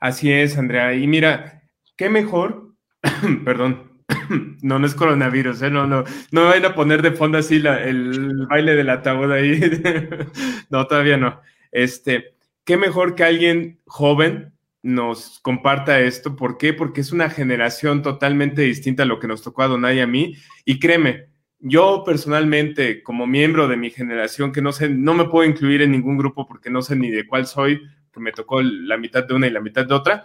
Así 0.00 0.30
es, 0.30 0.58
Andrea. 0.58 0.94
Y 0.94 1.06
mira, 1.06 1.62
qué 1.96 2.10
mejor, 2.10 2.74
perdón, 3.44 4.02
no, 4.62 4.84
es 4.84 4.94
coronavirus, 4.94 5.62
¿eh? 5.62 5.70
no, 5.70 5.86
no, 5.86 6.04
no 6.30 6.44
vayan 6.44 6.66
a 6.66 6.74
poner 6.74 7.02
de 7.02 7.12
fondo 7.12 7.38
así 7.38 7.56
el 7.56 8.46
baile 8.48 8.74
del 8.74 8.90
ataúd 8.90 9.32
ahí. 9.32 9.60
no, 10.70 10.86
todavía 10.86 11.16
no. 11.16 11.40
Este, 11.72 12.34
qué 12.64 12.76
mejor 12.76 13.14
que 13.14 13.24
alguien 13.24 13.80
joven 13.86 14.52
nos 14.82 15.40
comparta 15.40 16.00
esto. 16.00 16.36
¿Por 16.36 16.58
qué? 16.58 16.72
Porque 16.72 17.00
es 17.00 17.12
una 17.12 17.30
generación 17.30 18.02
totalmente 18.02 18.62
distinta 18.62 19.02
a 19.02 19.06
lo 19.06 19.18
que 19.18 19.26
nos 19.26 19.42
tocó 19.42 19.62
a 19.62 19.68
Donay 19.68 19.98
y 19.98 20.00
a 20.00 20.06
mí. 20.06 20.36
Y 20.64 20.78
créeme, 20.78 21.28
yo 21.58 22.02
personalmente, 22.04 23.02
como 23.02 23.26
miembro 23.26 23.68
de 23.68 23.76
mi 23.76 23.90
generación, 23.90 24.52
que 24.52 24.62
no 24.62 24.72
sé, 24.72 24.88
no 24.88 25.14
me 25.14 25.26
puedo 25.26 25.48
incluir 25.48 25.82
en 25.82 25.92
ningún 25.92 26.18
grupo 26.18 26.46
porque 26.46 26.70
no 26.70 26.82
sé 26.82 26.96
ni 26.96 27.10
de 27.10 27.26
cuál 27.26 27.46
soy, 27.46 27.80
que 28.12 28.20
me 28.20 28.32
tocó 28.32 28.62
la 28.62 28.96
mitad 28.96 29.24
de 29.24 29.34
una 29.34 29.46
y 29.46 29.50
la 29.50 29.60
mitad 29.60 29.86
de 29.86 29.94
otra, 29.94 30.24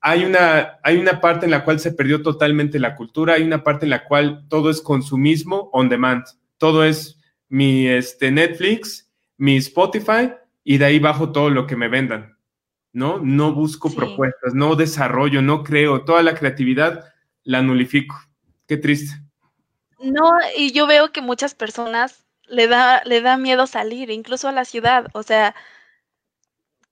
hay 0.00 0.24
una, 0.24 0.78
hay 0.82 0.98
una 0.98 1.20
parte 1.20 1.46
en 1.46 1.50
la 1.50 1.64
cual 1.64 1.80
se 1.80 1.92
perdió 1.92 2.22
totalmente 2.22 2.78
la 2.78 2.94
cultura, 2.94 3.34
hay 3.34 3.42
una 3.42 3.64
parte 3.64 3.86
en 3.86 3.90
la 3.90 4.04
cual 4.04 4.46
todo 4.48 4.70
es 4.70 4.80
consumismo 4.80 5.68
on 5.72 5.88
demand, 5.88 6.24
todo 6.58 6.84
es 6.84 7.20
mi 7.48 7.88
este, 7.88 8.30
Netflix, 8.30 9.10
mi 9.36 9.56
Spotify 9.56 10.32
y 10.62 10.78
de 10.78 10.84
ahí 10.84 10.98
bajo 10.98 11.32
todo 11.32 11.50
lo 11.50 11.66
que 11.66 11.76
me 11.76 11.88
vendan, 11.88 12.36
¿no? 12.92 13.18
No 13.18 13.52
busco 13.52 13.94
propuestas, 13.94 14.54
no 14.54 14.76
desarrollo, 14.76 15.42
no 15.42 15.62
creo, 15.62 16.04
toda 16.04 16.22
la 16.22 16.34
creatividad 16.34 17.04
la 17.42 17.62
nulifico. 17.62 18.16
Qué 18.66 18.76
triste. 18.76 19.25
No, 19.98 20.30
y 20.56 20.72
yo 20.72 20.86
veo 20.86 21.12
que 21.12 21.22
muchas 21.22 21.54
personas 21.54 22.26
le 22.46 22.68
da, 22.68 23.02
le 23.04 23.20
da 23.20 23.36
miedo 23.36 23.66
salir, 23.66 24.10
incluso 24.10 24.48
a 24.48 24.52
la 24.52 24.64
ciudad. 24.64 25.06
O 25.12 25.22
sea, 25.22 25.54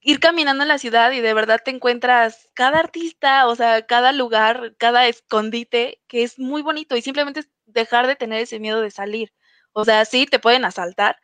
ir 0.01 0.21
caminando 0.21 0.63
en 0.63 0.69
la 0.69 0.79
ciudad 0.79 1.13
y 1.13 1.21
de 1.21 1.35
verdad 1.35 1.61
te 1.65 1.71
encuentras 1.71 2.49
cada 2.55 2.79
artista, 2.79 3.47
o 3.47 3.57
sea, 3.57 3.87
cada 3.87 4.13
lugar, 4.13 4.75
cada 4.79 5.09
escondite, 5.09 6.01
que 6.07 6.23
es 6.23 6.39
muy 6.39 6.63
bonito 6.63 6.97
y 6.97 7.03
simplemente 7.03 7.41
es 7.41 7.49
dejar 7.67 8.07
de 8.07 8.17
tener 8.17 8.41
ese 8.41 8.61
miedo 8.61 8.81
de 8.81 8.91
salir. 8.91 9.33
O 9.73 9.85
sea, 9.85 10.05
sí, 10.05 10.27
te 10.27 10.39
pueden 10.39 10.65
asaltar, 10.65 11.17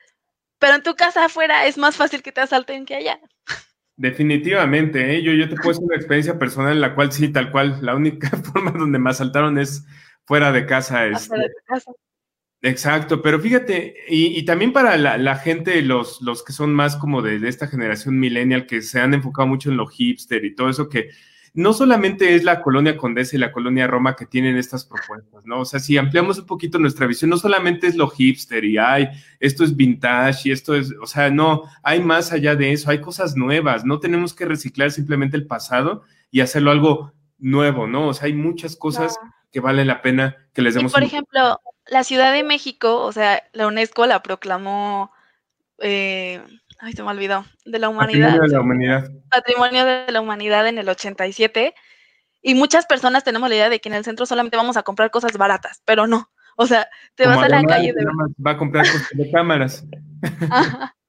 pero 0.58 0.74
en 0.74 0.82
tu 0.82 0.94
casa 0.96 1.26
afuera 1.26 1.66
es 1.66 1.78
más 1.78 1.96
fácil 1.96 2.22
que 2.22 2.32
te 2.32 2.40
asalten 2.40 2.86
que 2.86 2.96
allá. 2.96 3.20
Definitivamente, 3.96 5.14
¿eh? 5.14 5.22
yo, 5.22 5.32
yo 5.32 5.48
te 5.48 5.56
puedo 5.56 5.68
decir 5.68 5.84
una 5.84 5.96
experiencia 5.96 6.38
personal 6.38 6.72
en 6.72 6.80
la 6.80 6.94
cual 6.94 7.12
sí, 7.12 7.28
tal 7.28 7.50
cual, 7.52 7.78
la 7.82 7.94
única 7.94 8.30
forma 8.52 8.70
donde 8.70 8.98
me 8.98 9.10
asaltaron 9.10 9.58
es 9.58 9.84
fuera 10.30 10.52
de 10.52 10.64
casa. 10.64 11.08
es 11.08 11.22
este, 11.22 11.90
Exacto, 12.62 13.20
pero 13.20 13.40
fíjate, 13.40 13.96
y, 14.08 14.44
también 14.44 14.72
para 14.72 14.96
la, 14.96 15.36
gente, 15.36 15.82
los, 15.82 16.22
los 16.22 16.44
que 16.44 16.52
son 16.52 16.72
más 16.72 16.94
como 16.94 17.20
de, 17.20 17.48
esta 17.48 17.66
generación 17.66 18.16
millennial, 18.16 18.66
que 18.66 18.80
se 18.80 19.00
han 19.00 19.12
enfocado 19.12 19.48
mucho 19.48 19.70
en 19.70 19.76
lo 19.76 19.88
hipster 19.88 20.44
y 20.44 20.54
todo 20.54 20.68
eso, 20.68 20.88
que 20.88 21.08
no 21.52 21.72
solamente 21.72 22.36
es 22.36 22.44
la 22.44 22.62
colonia 22.62 22.96
Condesa 22.96 23.34
y 23.34 23.40
la 23.40 23.50
colonia 23.50 23.88
Roma 23.88 24.14
que 24.14 24.24
tienen 24.24 24.56
estas 24.56 24.84
propuestas, 24.84 25.44
¿no? 25.46 25.62
O 25.62 25.64
sea, 25.64 25.80
si 25.80 25.98
ampliamos 25.98 26.38
un 26.38 26.46
poquito 26.46 26.78
nuestra 26.78 27.08
visión, 27.08 27.28
no 27.28 27.36
solamente 27.36 27.88
es 27.88 27.96
lo 27.96 28.08
hipster 28.08 28.64
y 28.64 28.78
hay, 28.78 29.08
esto 29.40 29.64
es 29.64 29.74
vintage 29.74 30.48
y 30.48 30.52
esto 30.52 30.76
es, 30.76 30.94
o 31.02 31.06
sea, 31.08 31.28
no, 31.28 31.64
hay 31.82 31.98
más 31.98 32.30
allá 32.30 32.54
de 32.54 32.70
eso, 32.70 32.88
hay 32.88 33.00
cosas 33.00 33.34
nuevas, 33.34 33.84
no 33.84 33.98
tenemos 33.98 34.32
que 34.32 34.44
reciclar 34.44 34.92
simplemente 34.92 35.36
el 35.36 35.48
pasado 35.48 36.04
y 36.30 36.38
hacerlo 36.38 36.70
algo 36.70 37.14
nuevo, 37.40 37.88
¿no? 37.88 38.06
O 38.06 38.14
sea, 38.14 38.26
hay 38.26 38.34
muchas 38.34 38.76
cosas 38.76 39.18
que 39.52 39.60
vale 39.60 39.84
la 39.84 40.02
pena 40.02 40.48
que 40.52 40.62
les 40.62 40.74
demos. 40.74 40.92
por 40.92 41.02
ejemplo, 41.02 41.60
la 41.86 42.04
Ciudad 42.04 42.32
de 42.32 42.42
México, 42.42 43.04
o 43.04 43.12
sea, 43.12 43.42
la 43.52 43.66
UNESCO 43.66 44.06
la 44.06 44.22
proclamó, 44.22 45.12
eh, 45.78 46.42
ay, 46.78 46.92
se 46.92 47.02
me 47.02 47.10
olvidó, 47.10 47.44
de 47.64 47.78
la 47.78 47.88
humanidad. 47.88 48.28
Patrimonio 48.28 48.48
de 48.48 48.54
la 48.54 48.60
humanidad. 48.60 49.10
Patrimonio 49.30 49.84
de 49.84 50.12
la 50.12 50.20
humanidad 50.20 50.68
en 50.68 50.78
el 50.78 50.88
87. 50.88 51.74
Y 52.42 52.54
muchas 52.54 52.86
personas 52.86 53.24
tenemos 53.24 53.48
la 53.48 53.56
idea 53.56 53.68
de 53.68 53.80
que 53.80 53.88
en 53.88 53.94
el 53.94 54.04
centro 54.04 54.24
solamente 54.24 54.56
vamos 54.56 54.76
a 54.76 54.82
comprar 54.82 55.10
cosas 55.10 55.36
baratas, 55.36 55.82
pero 55.84 56.06
no. 56.06 56.30
O 56.56 56.66
sea, 56.66 56.88
te 57.14 57.26
vas 57.26 57.42
a 57.42 57.48
la 57.48 57.62
calle 57.64 57.92
de... 57.92 58.04
Va 58.44 58.52
a 58.52 58.56
comprar 58.56 58.86
cosas 58.86 59.08
de 59.12 59.30
cámaras. 59.30 59.84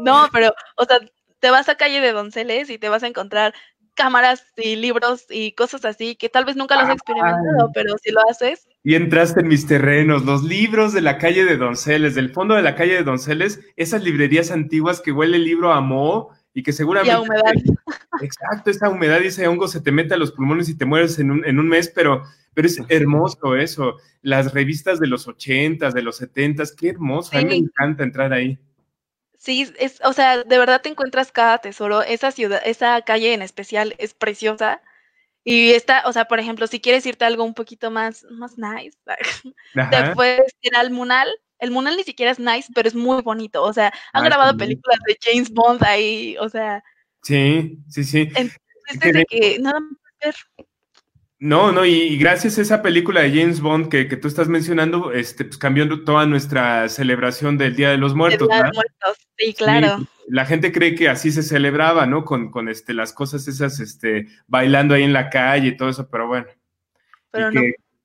No, 0.00 0.28
pero, 0.32 0.52
o 0.76 0.84
sea, 0.84 0.98
te 1.40 1.50
vas 1.50 1.68
a 1.68 1.76
calle 1.76 2.00
de 2.00 2.12
Donceles 2.12 2.70
y 2.70 2.78
te 2.78 2.88
vas 2.88 3.02
a 3.02 3.06
encontrar 3.06 3.54
cámaras 3.94 4.44
y 4.56 4.76
libros 4.76 5.26
y 5.30 5.52
cosas 5.52 5.84
así 5.84 6.16
que 6.16 6.28
tal 6.28 6.44
vez 6.44 6.56
nunca 6.56 6.76
los 6.76 6.84
has 6.84 6.94
experimentado, 6.96 7.70
pero 7.72 7.96
si 8.02 8.10
lo 8.12 8.20
haces. 8.28 8.68
Y 8.82 8.94
entraste 8.94 9.40
en 9.40 9.48
mis 9.48 9.66
terrenos, 9.66 10.24
los 10.24 10.42
libros 10.42 10.92
de 10.92 11.00
la 11.00 11.18
calle 11.18 11.44
de 11.44 11.56
Donceles, 11.56 12.14
del 12.14 12.30
fondo 12.30 12.54
de 12.54 12.62
la 12.62 12.74
calle 12.74 12.94
de 12.94 13.02
Donceles, 13.02 13.60
esas 13.76 14.02
librerías 14.02 14.50
antiguas 14.50 15.00
que 15.00 15.12
huele 15.12 15.36
el 15.36 15.44
libro 15.44 15.72
a 15.72 15.80
moho 15.80 16.30
y 16.52 16.62
que 16.62 16.72
seguramente... 16.72 17.16
Y 17.16 17.24
humedad. 17.24 17.52
Exacto, 18.20 18.70
esa 18.70 18.88
humedad 18.88 19.20
y 19.22 19.26
ese 19.26 19.48
hongo 19.48 19.68
se 19.68 19.80
te 19.80 19.90
mete 19.90 20.14
a 20.14 20.18
los 20.18 20.32
pulmones 20.32 20.68
y 20.68 20.76
te 20.76 20.84
mueres 20.84 21.18
en 21.18 21.30
un, 21.30 21.44
en 21.44 21.58
un 21.58 21.68
mes, 21.68 21.90
pero, 21.94 22.22
pero 22.52 22.66
es 22.66 22.80
hermoso 22.88 23.56
eso. 23.56 23.96
Las 24.22 24.52
revistas 24.52 25.00
de 25.00 25.08
los 25.08 25.26
ochentas, 25.26 25.94
de 25.94 26.02
los 26.02 26.16
setentas, 26.18 26.72
qué 26.72 26.90
hermoso, 26.90 27.36
a 27.36 27.40
mí 27.40 27.46
me 27.46 27.56
encanta 27.56 28.04
entrar 28.04 28.32
ahí. 28.32 28.58
Sí, 29.44 29.70
es, 29.78 30.00
o 30.02 30.14
sea, 30.14 30.42
de 30.42 30.58
verdad 30.58 30.80
te 30.80 30.88
encuentras 30.88 31.30
cada 31.30 31.58
tesoro. 31.58 32.00
Esa 32.00 32.30
ciudad, 32.30 32.62
esa 32.64 33.02
calle 33.02 33.34
en 33.34 33.42
especial 33.42 33.94
es 33.98 34.14
preciosa. 34.14 34.80
Y 35.44 35.72
está, 35.72 36.02
o 36.06 36.14
sea, 36.14 36.24
por 36.24 36.38
ejemplo, 36.40 36.66
si 36.66 36.80
quieres 36.80 37.04
irte 37.04 37.26
a 37.26 37.28
algo 37.28 37.44
un 37.44 37.52
poquito 37.52 37.90
más, 37.90 38.24
más 38.30 38.56
nice, 38.56 38.96
te 39.74 40.14
puedes 40.14 40.50
ir 40.62 40.74
al 40.74 40.90
Munal. 40.90 41.28
El 41.58 41.72
Munal 41.72 41.98
ni 41.98 42.04
siquiera 42.04 42.32
es 42.32 42.38
nice, 42.38 42.72
pero 42.74 42.88
es 42.88 42.94
muy 42.94 43.20
bonito. 43.20 43.62
O 43.62 43.74
sea, 43.74 43.92
han 44.14 44.24
ah, 44.24 44.28
grabado 44.28 44.56
películas 44.56 44.98
de 45.06 45.18
James 45.22 45.50
Bond 45.50 45.84
ahí, 45.84 46.38
o 46.40 46.48
sea. 46.48 46.82
Sí, 47.22 47.78
sí, 47.90 48.02
sí. 48.02 48.20
Entonces, 48.34 49.12
de 49.12 49.26
que 49.26 49.58
nada 49.58 49.78
más 49.78 49.98
ver. 50.24 50.34
No, 51.40 51.72
no, 51.72 51.84
y, 51.84 52.16
gracias 52.16 52.58
a 52.58 52.62
esa 52.62 52.82
película 52.82 53.20
de 53.20 53.30
James 53.30 53.60
Bond 53.60 53.88
que, 53.88 54.04
tú 54.04 54.28
estás 54.28 54.48
mencionando, 54.48 55.12
este, 55.12 55.44
pues 55.44 55.58
cambió 55.58 56.04
toda 56.04 56.26
nuestra 56.26 56.88
celebración 56.88 57.58
del 57.58 57.74
Día 57.74 57.90
de 57.90 57.98
los 57.98 58.14
Muertos. 58.14 58.48
Día 58.48 58.58
de 58.58 58.62
los 58.64 58.74
Muertos, 58.74 59.16
sí, 59.36 59.52
claro. 59.52 60.06
la 60.28 60.46
gente 60.46 60.72
cree 60.72 60.94
que 60.94 61.08
así 61.08 61.32
se 61.32 61.42
celebraba, 61.42 62.06
¿no? 62.06 62.24
Con, 62.24 62.50
con 62.50 62.68
este, 62.68 62.94
las 62.94 63.12
cosas 63.12 63.46
esas, 63.48 63.80
este, 63.80 64.28
bailando 64.46 64.94
ahí 64.94 65.02
en 65.02 65.12
la 65.12 65.28
calle 65.28 65.68
y 65.68 65.76
todo 65.76 65.88
eso, 65.88 66.08
pero 66.08 66.28
bueno. 66.28 66.46
Pero 67.30 67.50
no. 67.50 67.60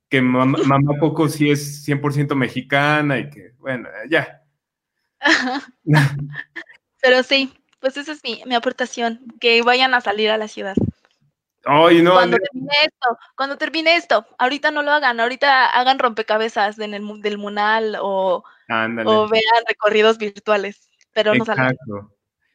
Que, 0.10 0.22
mamá, 0.22 0.80
Poco 1.00 1.30
sí 1.30 1.52
es 1.52 1.88
100% 1.88 2.34
mexicana 2.34 3.20
y 3.20 3.30
que, 3.30 3.54
bueno, 3.60 3.88
ya. 4.10 4.42
pero 7.02 7.22
sí, 7.22 7.54
pues 7.80 7.96
esa 7.96 8.14
es 8.14 8.24
mi, 8.24 8.42
mi 8.48 8.56
aportación, 8.56 9.22
que 9.40 9.62
vayan 9.62 9.94
a 9.94 10.02
salir 10.02 10.32
a 10.32 10.38
la 10.38 10.48
ciudad 10.48 10.76
cuando 11.64 12.38
termine 12.38 12.74
esto, 12.84 13.18
cuando 13.36 13.58
termine 13.58 13.96
esto, 13.96 14.26
ahorita 14.38 14.72
no 14.72 14.82
lo 14.82 14.92
hagan, 14.92 15.20
ahorita 15.20 15.68
hagan 15.68 16.00
rompecabezas 16.00 16.80
en 16.80 16.94
el, 16.94 17.22
del 17.22 17.38
Munal 17.38 17.98
o, 18.02 18.44
o 19.06 19.28
vean 19.30 19.64
recorridos 19.68 20.18
virtuales, 20.18 20.90
pero 21.14 21.34
no 21.36 21.46
salgan. 21.46 21.76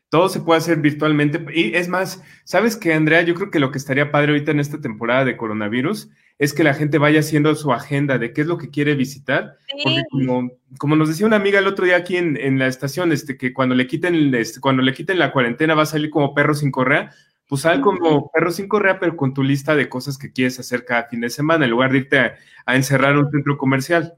Todo 0.08 0.28
se 0.28 0.40
puede 0.40 0.58
hacer 0.58 0.78
virtualmente. 0.78 1.44
Y 1.52 1.74
es 1.74 1.88
más, 1.88 2.22
¿sabes 2.44 2.76
qué, 2.76 2.94
Andrea? 2.94 3.22
Yo 3.22 3.34
creo 3.34 3.50
que 3.50 3.58
lo 3.58 3.72
que 3.72 3.78
estaría 3.78 4.12
padre 4.12 4.30
ahorita 4.30 4.52
en 4.52 4.60
esta 4.60 4.80
temporada 4.80 5.24
de 5.24 5.36
coronavirus 5.36 6.08
es 6.38 6.52
que 6.52 6.62
la 6.62 6.74
gente 6.74 6.98
vaya 6.98 7.20
haciendo 7.20 7.54
su 7.56 7.72
agenda 7.72 8.18
de 8.18 8.32
qué 8.32 8.42
es 8.42 8.46
lo 8.46 8.56
que 8.56 8.70
quiere 8.70 8.94
visitar. 8.94 9.56
Porque 9.82 10.02
como, 10.10 10.50
como, 10.78 10.94
nos 10.94 11.08
decía 11.08 11.26
una 11.26 11.36
amiga 11.36 11.58
el 11.58 11.66
otro 11.66 11.84
día 11.84 11.96
aquí 11.96 12.16
en, 12.16 12.36
en 12.36 12.60
la 12.60 12.68
estación, 12.68 13.10
este, 13.10 13.36
que 13.36 13.52
cuando 13.52 13.74
le 13.74 13.88
quiten, 13.88 14.32
este, 14.36 14.60
cuando 14.60 14.82
le 14.82 14.94
quiten 14.94 15.18
la 15.18 15.32
cuarentena 15.32 15.74
va 15.74 15.82
a 15.82 15.86
salir 15.86 16.10
como 16.10 16.32
perro 16.32 16.54
sin 16.54 16.70
correa 16.70 17.10
pues 17.48 17.62
sal 17.62 17.80
como 17.80 18.30
perro 18.30 18.50
sin 18.50 18.68
correa, 18.68 18.98
pero 18.98 19.16
con 19.16 19.34
tu 19.34 19.42
lista 19.42 19.74
de 19.74 19.88
cosas 19.88 20.18
que 20.18 20.32
quieres 20.32 20.58
hacer 20.58 20.84
cada 20.84 21.04
fin 21.04 21.20
de 21.20 21.30
semana, 21.30 21.64
en 21.64 21.70
lugar 21.70 21.92
de 21.92 21.98
irte 21.98 22.18
a, 22.18 22.36
encerrar 22.74 23.16
un 23.16 23.30
centro 23.30 23.58
comercial. 23.58 24.16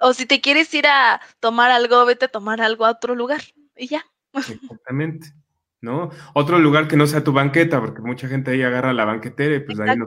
O 0.00 0.12
si 0.12 0.26
te 0.26 0.40
quieres 0.40 0.72
ir 0.74 0.86
a 0.86 1.20
tomar 1.40 1.70
algo, 1.70 2.04
vete 2.06 2.26
a 2.26 2.28
tomar 2.28 2.60
algo 2.60 2.86
a 2.86 2.90
otro 2.90 3.14
lugar 3.14 3.42
y 3.76 3.88
ya. 3.88 4.04
Exactamente. 4.32 5.32
¿No? 5.82 6.10
Otro 6.34 6.58
lugar 6.58 6.88
que 6.88 6.96
no 6.96 7.06
sea 7.06 7.22
tu 7.22 7.32
banqueta, 7.32 7.80
porque 7.80 8.00
mucha 8.00 8.28
gente 8.28 8.50
ahí 8.50 8.62
agarra 8.62 8.92
la 8.92 9.04
banquetera 9.04 9.56
y 9.56 9.60
pues 9.60 9.78
ahí 9.78 9.96
no. 9.96 10.06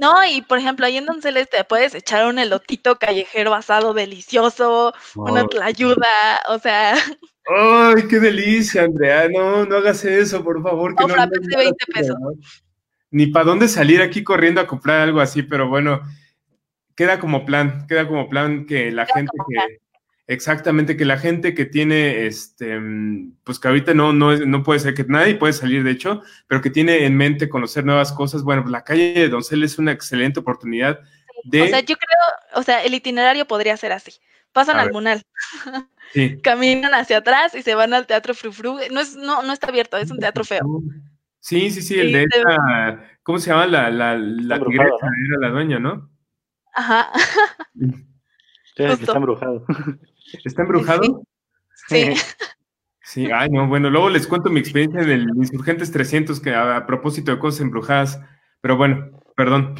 No, 0.00 0.24
y 0.24 0.40
por 0.40 0.58
ejemplo, 0.58 0.86
ahí 0.86 0.96
en 0.96 1.04
Donceles 1.04 1.50
te 1.50 1.62
puedes 1.62 1.94
echar 1.94 2.26
un 2.26 2.38
elotito 2.38 2.96
callejero 2.96 3.52
asado 3.52 3.92
delicioso, 3.92 4.94
una 5.14 5.46
tlayuda, 5.46 6.40
o 6.48 6.58
sea. 6.58 6.94
¡Ay, 7.56 8.06
qué 8.08 8.20
delicia, 8.20 8.84
Andrea! 8.84 9.28
No, 9.28 9.64
no 9.66 9.76
hagas 9.76 10.04
eso, 10.04 10.42
por 10.44 10.62
favor. 10.62 10.94
Que 10.94 11.06
no, 11.06 11.16
no 11.16 11.26
de 11.26 11.56
20 11.56 11.86
pesos. 11.92 12.16
Ni 13.10 13.26
para 13.26 13.46
dónde 13.46 13.66
salir 13.66 14.02
aquí 14.02 14.22
corriendo 14.22 14.60
a 14.60 14.66
comprar 14.66 15.00
algo 15.00 15.20
así, 15.20 15.42
pero 15.42 15.68
bueno, 15.68 16.00
queda 16.94 17.18
como 17.18 17.44
plan, 17.44 17.86
queda 17.88 18.06
como 18.06 18.28
plan 18.28 18.66
que 18.66 18.92
la 18.92 19.06
gente 19.06 19.32
que. 19.48 19.78
Exactamente, 20.30 20.96
que 20.96 21.04
la 21.04 21.18
gente 21.18 21.54
que 21.54 21.64
tiene, 21.64 22.26
este, 22.26 22.78
pues 23.42 23.58
que 23.58 23.66
ahorita 23.66 23.94
no, 23.94 24.12
no, 24.12 24.36
no 24.36 24.62
puede 24.62 24.78
ser 24.78 24.94
que 24.94 25.02
nadie 25.02 25.34
puede 25.34 25.52
salir, 25.52 25.82
de 25.82 25.90
hecho, 25.90 26.22
pero 26.46 26.60
que 26.60 26.70
tiene 26.70 27.04
en 27.04 27.16
mente 27.16 27.48
conocer 27.48 27.84
nuevas 27.84 28.12
cosas, 28.12 28.44
bueno, 28.44 28.62
pues 28.62 28.70
la 28.70 28.84
calle 28.84 29.12
de 29.12 29.28
Doncel 29.28 29.64
es 29.64 29.76
una 29.76 29.90
excelente 29.90 30.38
oportunidad 30.38 31.00
de... 31.42 31.62
O 31.62 31.66
sea, 31.66 31.80
yo 31.80 31.96
creo, 31.96 32.60
o 32.60 32.62
sea, 32.62 32.84
el 32.84 32.94
itinerario 32.94 33.44
podría 33.48 33.76
ser 33.76 33.90
así. 33.90 34.12
Pasan 34.52 34.78
al 34.78 34.92
Munal, 34.92 35.20
caminan 36.42 36.94
hacia 36.94 37.18
atrás 37.18 37.54
y 37.54 37.62
se 37.62 37.74
van 37.74 37.94
al 37.94 38.06
Teatro 38.06 38.34
Frufru. 38.34 38.78
No, 38.90 39.00
es, 39.00 39.16
no, 39.16 39.42
no 39.42 39.52
está 39.52 39.68
abierto, 39.68 39.96
es 39.96 40.10
un 40.10 40.18
teatro 40.18 40.44
feo. 40.44 40.60
Sí, 41.40 41.70
sí, 41.70 41.82
sí, 41.82 41.98
el 41.98 42.12
de 42.12 42.24
esta, 42.24 43.02
¿cómo 43.22 43.38
se 43.38 43.50
llama? 43.50 43.66
La, 43.66 43.90
la, 43.90 44.16
la 44.16 44.58
tigresa 44.58 45.06
era 45.26 45.38
la 45.40 45.48
dueña, 45.48 45.78
¿no? 45.78 46.10
Ajá. 46.74 47.10
está 48.76 49.16
embrujado. 49.16 49.64
¿Está 50.44 50.62
embrujado? 50.62 51.22
Sí. 51.88 52.14
Sí, 53.02 53.28
ay, 53.32 53.48
no, 53.50 53.66
bueno, 53.66 53.90
luego 53.90 54.08
les 54.08 54.26
cuento 54.26 54.50
mi 54.50 54.60
experiencia 54.60 55.02
del 55.02 55.28
Insurgentes 55.34 55.90
300 55.90 56.38
que 56.38 56.54
a, 56.54 56.86
propósito 56.86 57.32
de 57.32 57.40
cosas 57.40 57.62
embrujadas, 57.62 58.20
pero 58.60 58.76
bueno, 58.76 59.20
perdón. 59.34 59.74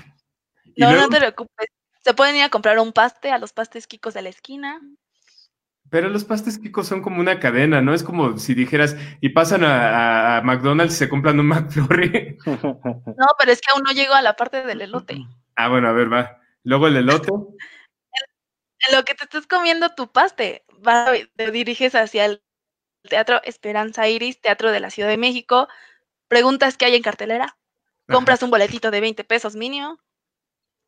No, 0.77 0.93
no 0.93 1.09
te 1.09 1.19
preocupes. 1.19 1.69
Se 2.02 2.12
pueden 2.15 2.35
ir 2.35 2.43
a 2.43 2.48
comprar 2.48 2.81
un 2.81 2.93
paste 2.93 3.31
a 3.31 3.39
los 3.39 3.52
pastes 3.52 3.86
Kikos 3.86 4.15
de 4.15 4.23
la 4.23 4.31
esquina. 4.31 4.81
Pero 5.90 6.08
los 6.08 6.24
pastes 6.24 6.58
Kikos 6.58 6.86
son 6.86 7.02
como 7.02 7.20
una 7.20 7.40
cadena, 7.40 7.82
¿no? 7.82 7.92
Es 7.92 8.04
como 8.04 8.38
si 8.38 8.54
dijeras, 8.54 8.96
y 9.20 9.30
pasan 9.30 9.64
a, 9.64 10.40
McDonald's 10.44 10.94
y 10.94 10.98
se 10.98 11.08
compran 11.08 11.40
un 11.40 11.48
McFlurry. 11.48 12.38
No, 12.46 13.26
pero 13.38 13.52
es 13.52 13.60
que 13.60 13.72
aún 13.72 13.82
no 13.82 13.92
llego 13.92 14.14
a 14.14 14.22
la 14.22 14.34
parte 14.34 14.64
del 14.64 14.80
elote. 14.80 15.18
Ah, 15.56 15.68
bueno, 15.68 15.88
a 15.88 15.92
ver, 15.92 16.12
va. 16.12 16.38
Luego 16.62 16.86
el 16.86 16.96
elote 16.96 17.28
en 18.88 18.96
lo 18.96 19.04
que 19.04 19.14
te 19.14 19.24
estás 19.24 19.46
comiendo 19.46 19.90
tu 19.90 20.10
paste, 20.10 20.64
te 21.36 21.50
diriges 21.50 21.94
hacia 21.94 22.24
el 22.24 22.42
Teatro 23.08 23.40
Esperanza 23.44 24.08
Iris, 24.08 24.40
Teatro 24.40 24.70
de 24.70 24.80
la 24.80 24.90
Ciudad 24.90 25.08
de 25.08 25.16
México, 25.16 25.68
preguntas 26.28 26.76
qué 26.76 26.86
hay 26.86 26.94
en 26.94 27.02
cartelera, 27.02 27.58
compras 28.08 28.42
un 28.42 28.50
boletito 28.50 28.90
de 28.90 29.00
20 29.00 29.24
pesos 29.24 29.56
mínimo 29.56 29.98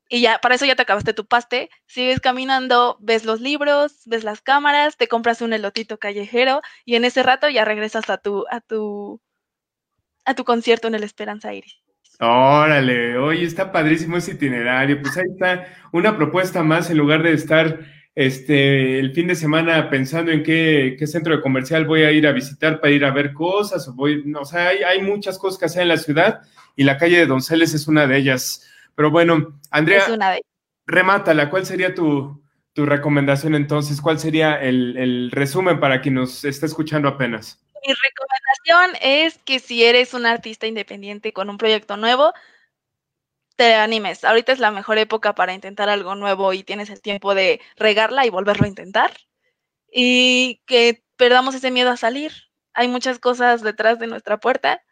y 0.08 0.20
ya, 0.20 0.38
para 0.38 0.54
eso 0.54 0.64
ya 0.64 0.76
te 0.76 0.82
acabaste 0.82 1.14
tu 1.14 1.26
paste, 1.26 1.70
sigues 1.86 2.20
caminando, 2.20 2.98
ves 3.00 3.24
los 3.24 3.40
libros, 3.40 4.02
ves 4.06 4.24
las 4.24 4.40
cámaras, 4.40 4.96
te 4.96 5.08
compras 5.08 5.40
un 5.40 5.52
elotito 5.52 5.98
callejero 5.98 6.60
y 6.84 6.96
en 6.96 7.04
ese 7.04 7.22
rato 7.22 7.48
ya 7.48 7.64
regresas 7.64 8.10
a 8.10 8.18
tu, 8.18 8.44
a 8.50 8.60
tu, 8.60 9.20
a 10.24 10.34
tu 10.34 10.44
concierto 10.44 10.88
en 10.88 10.94
el 10.94 11.04
Esperanza 11.04 11.54
Iris. 11.54 11.82
Órale, 12.20 13.18
oye, 13.18 13.44
está 13.44 13.72
padrísimo 13.72 14.16
ese 14.16 14.32
itinerario. 14.32 15.00
Pues 15.00 15.16
ahí 15.16 15.24
está 15.32 15.66
una 15.92 16.16
propuesta 16.16 16.62
más 16.62 16.88
en 16.90 16.98
lugar 16.98 17.22
de 17.22 17.32
estar 17.32 17.80
este, 18.14 18.98
el 18.98 19.12
fin 19.12 19.26
de 19.26 19.34
semana 19.34 19.88
pensando 19.88 20.30
en 20.30 20.42
qué, 20.42 20.96
centro 21.06 21.34
de 21.34 21.42
comercial 21.42 21.86
voy 21.86 22.02
a 22.02 22.12
ir 22.12 22.26
a 22.26 22.32
visitar 22.32 22.80
para 22.80 22.92
ir 22.92 23.04
a 23.04 23.10
ver 23.10 23.32
cosas. 23.32 23.88
O, 23.88 23.94
voy, 23.94 24.22
no, 24.24 24.40
o 24.42 24.44
sea, 24.44 24.68
hay, 24.68 25.02
muchas 25.02 25.38
cosas 25.38 25.58
que 25.58 25.64
hacer 25.64 25.82
en 25.82 25.88
la 25.88 25.96
ciudad 25.96 26.42
y 26.76 26.84
la 26.84 26.98
calle 26.98 27.18
de 27.18 27.26
Donceles 27.26 27.74
es 27.74 27.88
una 27.88 28.06
de 28.06 28.18
ellas. 28.18 28.68
Pero 28.94 29.10
bueno, 29.10 29.60
Andrea, 29.70 30.05
remátala. 30.86 31.51
¿Cuál 31.51 31.66
sería 31.66 31.94
tu, 31.94 32.43
recomendación 32.74 33.55
entonces? 33.55 34.01
¿Cuál 34.01 34.19
sería 34.19 34.60
el, 34.60 34.97
el 34.97 35.31
resumen 35.31 35.81
para 35.81 36.01
quien 36.01 36.14
nos 36.14 36.44
está 36.44 36.66
escuchando 36.66 37.09
apenas? 37.09 37.62
mi 37.86 37.94
recomendación 37.94 38.98
es 39.02 39.39
que 39.39 39.59
si 39.59 39.85
eres 39.85 40.14
un 40.14 40.27
artista 40.27 40.66
independiente 40.66 41.32
con 41.32 41.51
un 41.51 41.59
proyecto 41.59 41.97
nuevo, 41.97 42.32
te 43.56 43.74
animes. 43.74 44.24
Ahorita 44.24 44.52
es 44.52 44.60
la 44.60 44.70
mejor 44.70 44.98
época 44.98 45.35
para 45.35 45.52
intentar 45.52 45.89
algo 45.89 46.14
nuevo 46.14 46.52
y 46.52 46.62
tienes 46.64 46.90
el 46.90 47.02
tiempo 47.02 47.35
de 47.35 47.60
regarla 47.77 48.24
y 48.27 48.31
volverlo 48.31 48.64
a 48.64 48.69
intentar. 48.69 49.12
Y 49.90 50.62
que 50.66 51.02
perdamos 51.16 51.55
ese 51.55 51.70
miedo 51.70 51.90
a 51.90 51.97
salir. 51.97 52.32
Hay 52.74 52.89
muchas 52.89 53.19
cosas 53.19 53.62
detrás 53.62 53.98
de 53.98 54.06
nuestra 54.06 54.39
puerta 54.39 54.82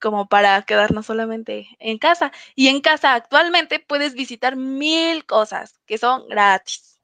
como 0.00 0.28
para 0.28 0.62
quedarnos 0.62 1.06
solamente 1.06 1.68
en 1.78 1.98
casa. 1.98 2.32
Y 2.54 2.68
en 2.68 2.80
casa 2.80 3.14
actualmente 3.14 3.80
puedes 3.80 4.14
visitar 4.14 4.56
mil 4.56 5.24
cosas 5.24 5.78
que 5.86 5.98
son 5.98 6.28
gratis. 6.28 6.98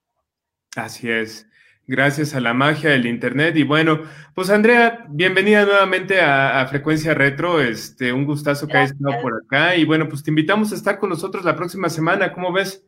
Así 0.76 1.10
es 1.10 1.46
gracias 1.86 2.34
a 2.34 2.40
la 2.40 2.54
magia 2.54 2.90
del 2.90 3.06
internet. 3.06 3.56
Y 3.56 3.62
bueno, 3.62 4.02
pues 4.34 4.50
Andrea, 4.50 5.04
bienvenida 5.08 5.64
nuevamente 5.64 6.20
a, 6.20 6.66
Frecuencia 6.66 7.14
Retro. 7.14 7.60
Este, 7.60 8.12
un 8.12 8.24
gustazo 8.24 8.66
que 8.66 8.76
hayas 8.76 8.92
estado 8.92 9.20
por 9.20 9.42
acá. 9.44 9.76
Y 9.76 9.84
bueno, 9.84 10.08
pues 10.08 10.22
te 10.22 10.30
invitamos 10.30 10.72
a 10.72 10.74
estar 10.74 10.98
con 10.98 11.10
nosotros 11.10 11.44
la 11.44 11.56
próxima 11.56 11.88
semana. 11.88 12.32
¿Cómo 12.32 12.52
ves? 12.52 12.84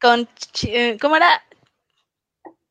Con, 0.00 0.28
eh, 0.66 0.96
¿cómo 1.00 1.16
era? 1.16 1.42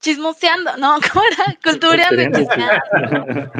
Chismoseando, 0.02 0.78
no, 0.78 0.98
¿cómo 1.14 1.26
era? 1.26 1.58
Cultureando 1.62 2.22
y 2.22 2.32
chismeando. 2.32 3.52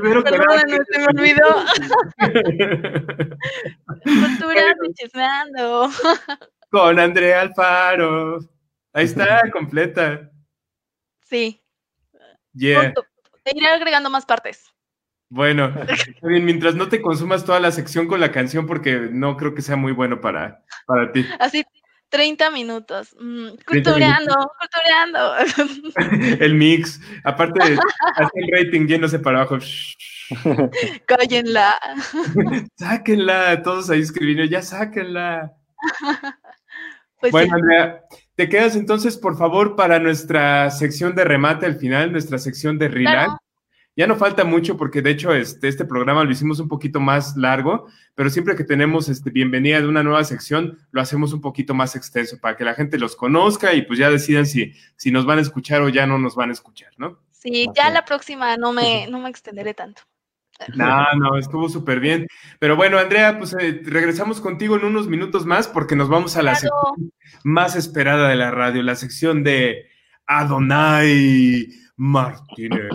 bueno, 0.00 0.24
Perdón, 0.24 0.62
no 0.68 0.78
se 0.90 0.98
me 0.98 1.06
olvidó. 1.06 1.64
Cultureando 4.02 4.84
y 4.84 4.94
chismeando. 4.94 5.90
Con 6.70 6.98
Andrea 6.98 7.42
Alfaro. 7.42 8.38
Ahí 8.92 9.04
está, 9.04 9.42
completa. 9.52 10.30
Sí. 11.24 11.62
Yeah. 12.52 12.92
Te 13.44 13.56
iré 13.56 13.68
agregando 13.68 14.10
más 14.10 14.26
partes. 14.26 14.72
Bueno, 15.32 15.72
bien, 16.22 16.44
mientras 16.44 16.74
no 16.74 16.90
te 16.90 17.00
consumas 17.00 17.44
toda 17.46 17.58
la 17.58 17.72
sección 17.72 18.06
con 18.06 18.20
la 18.20 18.30
canción, 18.30 18.66
porque 18.66 19.08
no 19.10 19.38
creo 19.38 19.54
que 19.54 19.62
sea 19.62 19.76
muy 19.76 19.92
bueno 19.92 20.20
para, 20.20 20.62
para 20.86 21.10
ti. 21.10 21.24
Así, 21.40 21.64
30 22.12 22.50
minutos. 22.50 23.16
Mm, 23.18 23.48
cultureando, 23.66 24.34
cultureando. 24.60 25.34
el 26.44 26.54
mix. 26.54 27.00
Aparte, 27.24 27.60
hace 27.62 28.30
el 28.34 28.48
rating 28.52 28.86
yéndose 28.86 29.18
para 29.18 29.38
abajo. 29.38 29.58
Cállenla. 31.06 31.78
sáquenla, 32.76 33.62
todos 33.62 33.88
ahí 33.88 34.00
escribiendo, 34.00 34.44
ya 34.44 34.62
sáquenla. 34.62 35.52
Pues 37.22 37.30
bueno, 37.30 37.54
Andrea, 37.54 38.02
te 38.34 38.48
quedas 38.48 38.74
entonces, 38.74 39.16
por 39.16 39.38
favor, 39.38 39.76
para 39.76 40.00
nuestra 40.00 40.68
sección 40.72 41.14
de 41.14 41.22
remate 41.22 41.66
al 41.66 41.76
final, 41.76 42.10
nuestra 42.10 42.36
sección 42.36 42.80
de 42.80 42.88
relax. 42.88 43.34
Ya 43.94 44.06
no 44.06 44.16
falta 44.16 44.44
mucho 44.44 44.78
porque 44.78 45.02
de 45.02 45.10
hecho 45.10 45.34
este, 45.34 45.68
este 45.68 45.84
programa 45.84 46.24
lo 46.24 46.30
hicimos 46.30 46.60
un 46.60 46.68
poquito 46.68 46.98
más 46.98 47.36
largo, 47.36 47.88
pero 48.14 48.30
siempre 48.30 48.56
que 48.56 48.64
tenemos 48.64 49.10
este, 49.10 49.30
bienvenida 49.30 49.80
de 49.80 49.86
una 49.86 50.02
nueva 50.02 50.24
sección, 50.24 50.78
lo 50.92 51.02
hacemos 51.02 51.34
un 51.34 51.42
poquito 51.42 51.74
más 51.74 51.94
extenso 51.94 52.38
para 52.40 52.56
que 52.56 52.64
la 52.64 52.74
gente 52.74 52.98
los 52.98 53.16
conozca 53.16 53.74
y 53.74 53.82
pues 53.82 53.98
ya 53.98 54.08
decidan 54.08 54.46
si, 54.46 54.72
si 54.96 55.10
nos 55.10 55.26
van 55.26 55.38
a 55.38 55.42
escuchar 55.42 55.82
o 55.82 55.90
ya 55.90 56.06
no 56.06 56.18
nos 56.18 56.34
van 56.34 56.48
a 56.48 56.54
escuchar, 56.54 56.92
¿no? 56.96 57.18
Sí, 57.32 57.66
ya 57.74 57.90
la 57.90 58.04
próxima 58.04 58.56
no 58.56 58.72
me, 58.72 59.06
no 59.08 59.18
me 59.18 59.28
extenderé 59.28 59.74
tanto. 59.74 60.02
No, 60.74 61.04
no, 61.18 61.36
estuvo 61.36 61.68
súper 61.68 62.00
bien. 62.00 62.26
Pero 62.58 62.76
bueno, 62.76 62.98
Andrea, 62.98 63.38
pues 63.38 63.54
eh, 63.58 63.82
regresamos 63.84 64.40
contigo 64.40 64.76
en 64.76 64.84
unos 64.84 65.08
minutos 65.08 65.44
más 65.44 65.68
porque 65.68 65.96
nos 65.96 66.08
vamos 66.08 66.36
a 66.36 66.42
la 66.42 66.54
sección 66.54 67.12
más 67.44 67.76
esperada 67.76 68.28
de 68.28 68.36
la 68.36 68.50
radio, 68.50 68.82
la 68.82 68.94
sección 68.94 69.42
de 69.42 69.86
Adonai 70.26 71.68
Martínez. 71.96 72.90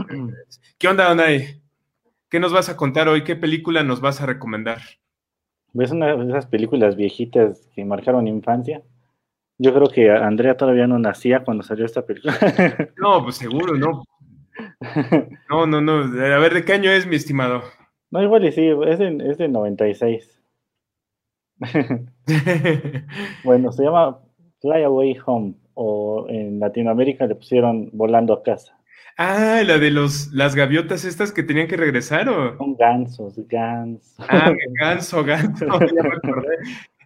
¿Qué 0.79 0.87
onda, 0.87 1.09
Donay? 1.09 1.59
¿Qué 2.29 2.39
nos 2.39 2.53
vas 2.53 2.69
a 2.69 2.77
contar 2.77 3.07
hoy? 3.07 3.23
¿Qué 3.23 3.35
película 3.35 3.81
nos 3.81 3.99
vas 3.99 4.21
a 4.21 4.27
recomendar? 4.27 4.77
Es 5.73 5.89
una 5.89 6.15
de 6.15 6.29
esas 6.29 6.45
películas 6.45 6.95
viejitas 6.95 7.67
que 7.73 7.83
marcaron 7.83 8.27
infancia. 8.27 8.83
Yo 9.57 9.73
creo 9.73 9.87
que 9.87 10.11
Andrea 10.11 10.55
todavía 10.55 10.85
no 10.85 10.99
nacía 10.99 11.43
cuando 11.43 11.63
salió 11.63 11.83
esta 11.83 12.05
película. 12.05 12.37
No, 12.97 13.23
pues 13.23 13.37
seguro, 13.37 13.75
no. 13.75 14.03
No, 15.49 15.65
no, 15.65 15.81
no. 15.81 15.93
A 15.93 16.37
ver, 16.37 16.53
¿de 16.53 16.63
qué 16.63 16.73
año 16.73 16.91
es, 16.91 17.07
mi 17.07 17.15
estimado? 17.15 17.63
No, 18.11 18.21
igual 18.21 18.45
y 18.45 18.51
sí, 18.51 18.69
es 18.85 18.99
de, 18.99 19.17
es 19.31 19.39
de 19.39 19.47
96. 19.47 20.43
bueno, 23.43 23.71
se 23.71 23.83
llama 23.83 24.19
Fly 24.61 24.83
Away 24.83 25.17
Home, 25.25 25.55
o 25.73 26.27
en 26.29 26.59
Latinoamérica 26.59 27.25
le 27.25 27.33
pusieron 27.33 27.89
Volando 27.93 28.33
a 28.33 28.43
casa. 28.43 28.76
Ah, 29.17 29.63
la 29.65 29.79
de 29.79 29.89
los, 29.89 30.31
las 30.31 30.55
gaviotas 30.55 31.03
estas 31.03 31.31
que 31.31 31.41
tenían 31.41 31.67
que 31.67 31.75
regresar, 31.75 32.29
¿o? 32.29 32.55
Son 32.55 32.75
gansos, 32.75 33.35
gansos. 33.47 34.15
Ah, 34.19 34.53
ganso, 34.79 35.23
ganso, 35.23 35.65
ya 35.95 36.03
me 36.03 36.15
acordé. 36.15 36.57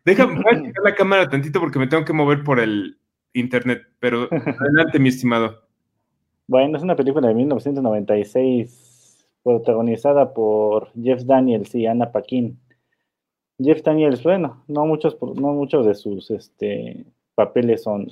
Déjame 0.04 0.44
checar 0.44 0.84
la 0.84 0.96
cámara 0.96 1.30
tantito 1.30 1.62
porque 1.62 1.80
me 1.80 1.88
tengo 1.88 2.04
que 2.04 2.12
mover 2.12 2.44
por 2.44 2.60
el 2.60 2.98
internet, 3.34 3.84
pero 4.00 4.28
adelante, 4.30 5.00
mi 5.00 5.08
estimado. 5.08 5.62
Bueno, 6.48 6.76
es 6.76 6.84
una 6.84 6.98
película 6.98 7.30
de 7.30 7.34
1996 7.34 9.26
protagonizada 9.42 10.34
por 10.34 10.92
Jeff 11.02 11.24
Daniels 11.24 11.74
y 11.76 11.86
Anna 11.86 12.12
Paquin. 12.12 12.60
Jeff 13.58 13.84
Daniels, 13.84 14.22
bueno, 14.22 14.66
no 14.68 14.86
muchos, 14.86 15.18
no 15.22 15.54
muchos 15.54 15.86
de 15.86 15.96
sus 15.96 16.30
este, 16.30 17.06
papeles 17.36 17.84
son, 17.84 18.08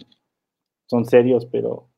son 0.86 1.04
serios, 1.04 1.46
pero 1.46 1.89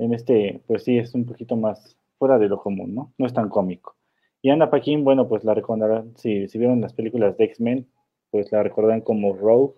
en 0.00 0.14
este, 0.14 0.62
pues 0.66 0.84
sí, 0.84 0.98
es 0.98 1.14
un 1.14 1.26
poquito 1.26 1.56
más 1.56 1.96
fuera 2.18 2.38
de 2.38 2.48
lo 2.48 2.58
común, 2.58 2.94
¿no? 2.94 3.12
No 3.18 3.26
es 3.26 3.34
tan 3.34 3.48
cómico. 3.50 3.96
Y 4.42 4.50
Anna 4.50 4.70
Paquin, 4.70 5.04
bueno, 5.04 5.28
pues 5.28 5.44
la 5.44 5.52
recordarán, 5.54 6.16
si, 6.16 6.48
si 6.48 6.58
vieron 6.58 6.80
las 6.80 6.94
películas 6.94 7.36
de 7.36 7.44
X-Men, 7.44 7.86
pues 8.30 8.50
la 8.50 8.62
recordarán 8.62 9.02
como 9.02 9.34
Rogue, 9.34 9.74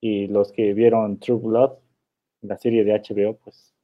y 0.00 0.26
los 0.26 0.52
que 0.52 0.74
vieron 0.74 1.18
True 1.18 1.40
Blood, 1.40 1.72
la 2.42 2.58
serie 2.58 2.84
de 2.84 2.92
HBO, 2.92 3.38
pues 3.38 3.74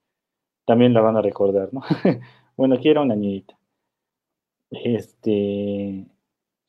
también 0.67 0.93
la 0.93 1.01
van 1.01 1.17
a 1.17 1.23
recordar, 1.23 1.73
¿no? 1.73 1.83
bueno, 2.57 2.75
aquí 2.75 2.89
era 2.89 3.03
una 3.03 3.15
niñita. 3.15 3.57
Este, 4.71 6.05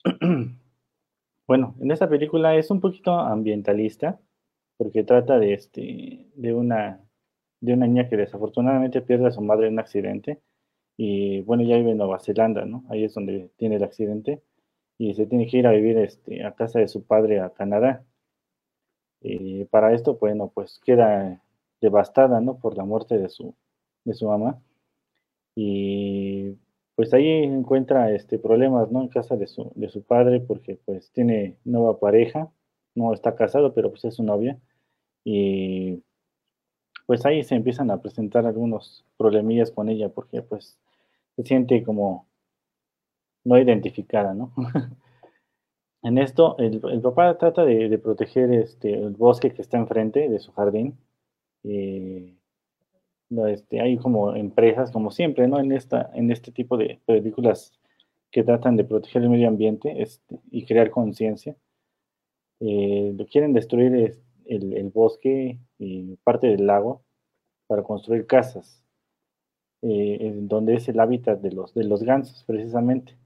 bueno, 1.48 1.76
en 1.80 1.92
esta 1.92 2.08
película 2.08 2.56
es 2.56 2.70
un 2.70 2.80
poquito 2.80 3.12
ambientalista, 3.14 4.20
porque 4.78 5.04
trata 5.04 5.40
de, 5.40 5.54
este, 5.54 6.28
de 6.36 6.54
una 6.54 7.02
de 7.62 7.74
una 7.74 7.88
niña 7.88 8.10
que 8.10 8.18
desafortunadamente 8.18 9.02
pierde 9.02 9.28
a 9.28 9.32
su 9.32 9.42
madre 9.42 9.68
en 9.68 9.74
un 9.74 9.80
accidente 9.80 10.42
y 10.98 11.42
bueno, 11.42 11.64
ya 11.64 11.78
vive 11.78 11.92
en 11.92 11.98
Nueva 11.98 12.20
Zelanda, 12.20 12.66
¿no? 12.66 12.84
Ahí 12.90 13.04
es 13.06 13.14
donde 13.14 13.50
tiene 13.58 13.78
el 13.78 13.84
accidente 13.84 14.44
y 14.98 15.14
se 15.16 15.26
tiene 15.26 15.48
que 15.48 15.58
ir 15.58 15.68
a 15.68 15.72
vivir 15.72 15.98
este, 15.98 16.46
a 16.46 16.54
casa 16.54 16.80
de 16.80 16.88
su 16.88 17.06
padre 17.06 17.40
a 17.40 17.50
Canadá. 17.52 18.06
Y 19.22 19.66
para 19.66 19.94
esto, 19.94 20.18
bueno, 20.18 20.52
pues 20.54 20.80
queda 20.84 21.42
devastada, 21.82 22.42
¿no? 22.42 22.60
Por 22.60 22.78
la 22.78 22.86
muerte 22.86 23.18
de 23.18 23.30
su, 23.30 23.56
de 24.06 24.14
su 24.14 24.28
mamá. 24.28 24.62
Y 25.56 26.58
pues 26.96 27.14
ahí 27.14 27.28
encuentra 27.28 28.12
este, 28.12 28.40
problemas, 28.40 28.92
¿no? 28.92 29.02
En 29.02 29.08
casa 29.10 29.36
de 29.38 29.48
su, 29.48 29.72
de 29.76 29.90
su 29.90 30.04
padre 30.04 30.40
porque 30.42 30.76
pues 30.86 31.12
tiene 31.12 31.58
nueva 31.64 32.00
pareja, 32.00 32.52
no 32.96 33.14
está 33.14 33.36
casado, 33.36 33.74
pero 33.74 33.90
pues 33.90 34.06
es 34.06 34.16
su 34.16 34.24
novia. 34.24 34.60
Y 35.24 36.04
pues 37.12 37.26
ahí 37.26 37.44
se 37.44 37.56
empiezan 37.56 37.92
a 37.92 38.02
presentar 38.02 38.46
algunos 38.46 39.04
problemillas 39.18 39.70
con 39.70 39.90
ella 39.90 40.08
porque 40.08 40.42
pues 40.42 40.80
se 41.36 41.44
siente 41.44 41.84
como 41.84 42.26
no 43.44 43.58
identificada, 43.58 44.34
¿no? 44.34 44.54
en 46.04 46.18
esto, 46.18 46.58
el, 46.58 46.80
papá 47.02 47.38
trata 47.38 47.66
de, 47.66 47.98
proteger 47.98 48.54
este, 48.54 48.94
el 48.94 49.10
bosque 49.10 49.52
que 49.52 49.62
está 49.62 49.78
enfrente 49.78 50.30
de 50.30 50.40
su 50.40 50.54
jardín. 50.54 50.98
Eh, 51.66 52.34
este, 53.50 53.82
hay 53.82 53.98
como 53.98 54.34
empresas, 54.34 54.90
como 54.90 55.12
siempre, 55.12 55.50
¿no? 55.50 55.60
En, 55.60 55.74
esta, 55.74 56.12
en 56.14 56.32
este 56.32 56.54
tipo 56.54 56.78
de 56.78 57.02
películas 57.06 57.74
que 58.32 58.46
tratan 58.46 58.78
de 58.78 58.86
proteger 58.86 59.24
el 59.24 59.32
medio 59.32 59.50
ambiente 59.50 60.02
este, 60.02 60.40
y 60.50 60.66
crear 60.66 60.90
conciencia. 60.92 61.58
Eh, 62.62 63.14
quieren 63.30 63.52
destruir 63.52 64.18
el, 64.56 64.90
bosque 64.90 65.60
y 65.78 66.16
parte 66.18 66.48
del 66.48 66.68
lago 66.68 67.04
para 67.68 67.84
construir 67.84 68.28
casas, 68.28 68.84
eh, 69.82 70.34
donde 70.42 70.76
es 70.76 70.88
el 70.90 71.00
hábitat 71.00 71.40
de 71.40 71.52
los, 71.52 71.74
de 71.74 71.86
los 71.86 72.04
gansos, 72.04 72.44
precisamente. 72.46 73.18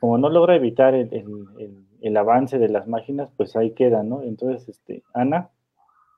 Como 0.00 0.18
no 0.18 0.30
logra 0.30 0.56
evitar 0.56 0.94
el, 0.94 2.16
avance 2.16 2.58
de 2.58 2.68
las 2.68 2.88
máquinas, 2.88 3.30
pues 3.36 3.54
ahí 3.54 3.72
queda, 3.72 4.02
¿no? 4.02 4.22
Entonces, 4.22 4.68
este, 4.68 5.02
Ana, 5.14 5.50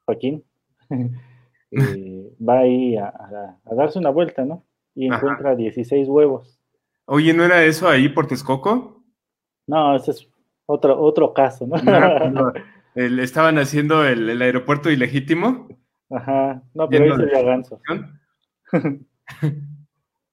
Joaquín, 0.07 0.45
eh, 0.91 2.33
va 2.41 2.61
ahí 2.61 2.97
a, 2.97 3.59
darse 3.65 3.99
una 3.99 4.11
vuelta, 4.11 4.45
¿no? 4.45 4.65
Y 4.95 5.07
encuentra 5.07 5.57
16 5.57 6.09
huevos. 6.09 6.61
Oye, 7.07 7.35
¿no 7.35 7.45
era 7.45 7.65
eso 7.65 7.89
ahí 7.89 8.09
por 8.09 8.27
Texcoco? 8.27 9.03
No, 9.67 9.97
ese 9.97 10.13
es 10.13 10.29
otro, 10.67 10.99
otro 11.01 11.35
caso, 11.35 11.67
¿no? 11.67 11.77
estaban 12.95 13.59
haciendo 13.59 14.07
el, 14.07 14.41
aeropuerto 14.41 14.91
ilegítimo. 14.91 15.69
Ajá, 16.11 16.63
no, 16.75 16.89
pero 16.89 17.05
ahí 17.05 17.11
se 17.11 17.23
había 17.23 17.43
gansos. 17.43 17.81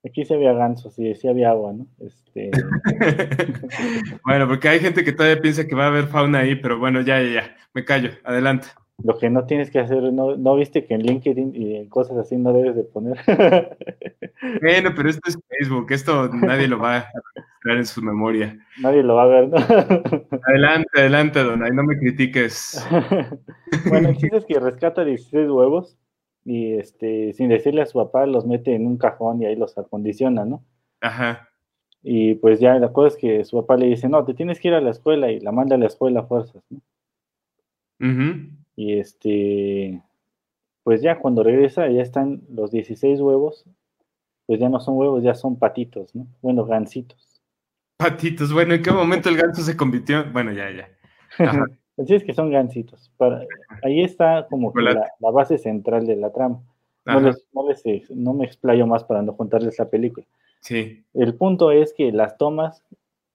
Aquí 0.04 0.26
se 0.26 0.34
había 0.34 0.54
gansos, 0.54 0.96
sí, 0.96 1.14
sí 1.14 1.28
había 1.28 1.52
agua, 1.52 1.74
¿no? 1.74 1.86
Este... 2.00 2.50
bueno, 4.26 4.48
porque 4.48 4.68
hay 4.68 4.80
gente 4.80 5.04
que 5.04 5.12
todavía 5.12 5.40
piensa 5.40 5.68
que 5.68 5.76
va 5.76 5.86
a 5.86 5.90
haber 5.90 6.08
fauna 6.08 6.40
ahí, 6.40 6.56
pero 6.56 6.80
bueno, 6.80 7.02
ya, 7.02 7.22
ya, 7.22 7.34
ya, 7.34 7.56
me 7.74 7.86
callo, 7.86 8.10
adelante. 8.24 8.68
Lo 9.04 9.18
que 9.18 9.30
no 9.30 9.46
tienes 9.46 9.70
que 9.70 9.80
hacer, 9.80 10.02
no, 10.12 10.36
no 10.38 10.56
viste 10.56 10.86
que 10.86 10.96
en 10.96 11.04
LinkedIn 11.04 11.56
y 11.56 11.76
en 11.76 11.90
cosas 11.90 12.18
así 12.18 12.36
no 12.36 12.52
debes 12.54 12.76
de 12.76 12.84
poner. 12.84 13.20
bueno, 14.62 14.92
pero 14.96 15.10
esto 15.10 15.30
es 15.30 15.38
Facebook, 15.48 15.92
esto 15.92 16.30
nadie 16.30 16.68
lo 16.68 16.80
va 16.80 16.98
a 16.98 17.12
registrar 17.62 17.78
en 17.78 17.86
su 17.86 18.02
memoria. 18.02 18.58
Nadie 18.80 19.04
lo 19.04 19.16
va 19.16 19.24
a 19.24 19.28
ver, 19.28 19.50
¿no? 19.50 19.58
adelante, 20.48 20.90
adelante, 20.96 21.44
Donay, 21.44 21.72
no 21.72 21.84
me 21.84 21.98
critiques. 21.98 22.86
bueno, 23.90 24.10
el 24.10 24.18
chiste 24.18 24.38
es 24.38 24.46
que 24.46 24.60
rescata 24.60 25.06
16 25.06 25.50
huevos 25.50 25.98
y 26.44 26.74
este, 26.74 27.34
sin 27.34 27.50
decirle 27.50 27.82
a 27.82 27.86
su 27.86 28.00
papá, 28.00 28.26
los 28.26 28.46
mete 28.46 28.74
en 28.74 28.88
un 28.88 28.98
cajón 28.98 29.42
y 29.42 29.46
ahí 29.46 29.56
los 29.56 29.78
acondiciona, 29.78 30.46
¿no? 30.46 30.64
Ajá. 31.02 31.50
Y 32.04 32.36
pues 32.36 32.60
ya 32.60 32.80
la 32.80 32.92
cosa 32.92 33.16
es 33.16 33.18
que 33.18 33.46
su 33.46 33.58
papá 33.58 33.78
le 33.78 33.86
dice, 33.86 34.10
no, 34.10 34.26
te 34.26 34.34
tienes 34.34 34.60
que 34.60 34.70
ir 34.70 34.74
a 34.74 34.82
la 34.82 34.90
escuela 34.90 35.32
y 35.32 35.40
la 35.40 35.52
manda 35.52 35.76
a 35.76 35.80
la 35.80 35.86
escuela 35.86 36.22
a 36.22 36.26
fuerzas, 36.26 36.64
¿no? 36.70 36.82
Y 38.76 38.98
este, 38.98 40.02
pues 40.82 41.04
ya 41.04 41.20
cuando 41.20 41.44
regresa 41.44 41.88
ya 41.88 42.02
están 42.02 42.42
los 42.50 42.72
16 42.72 43.22
huevos, 43.22 43.64
pues 44.48 44.60
ya 44.60 44.70
no 44.70 44.80
son 44.80 44.98
huevos, 44.98 45.22
ya 45.22 45.36
son 45.36 45.60
patitos, 45.60 46.16
¿no? 46.16 46.26
Bueno, 46.42 46.66
gancitos. 46.66 47.31
Patitos, 48.02 48.54
bueno, 48.54 48.74
¿en 48.74 48.82
qué 48.82 48.92
momento 48.92 49.30
el 49.30 49.38
ganso 49.38 49.62
se 49.62 49.78
convirtió? 49.78 50.26
Bueno, 50.32 50.52
ya, 50.52 50.70
ya. 50.72 50.90
Así 51.98 52.16
es 52.16 52.24
que 52.24 52.34
son 52.34 52.52
gancitos. 52.52 53.12
Para, 53.18 53.46
ahí 53.84 54.02
está 54.02 54.48
como 54.50 54.74
la, 54.76 55.12
base 55.20 55.58
central 55.58 56.06
de 56.06 56.16
la 56.16 56.32
trama. 56.32 56.62
No, 57.06 57.20
les, 57.20 57.46
no, 57.54 57.68
les, 57.68 58.12
no, 58.12 58.34
me 58.34 58.46
explayo 58.46 58.86
más 58.86 59.04
para 59.04 59.22
no 59.22 59.36
contarles 59.36 59.80
la 59.80 59.90
película. 59.90 60.26
Sí. 60.60 61.04
El 61.14 61.36
punto 61.36 61.72
es 61.72 61.94
que 61.94 62.12
las 62.12 62.38
tomas 62.38 62.84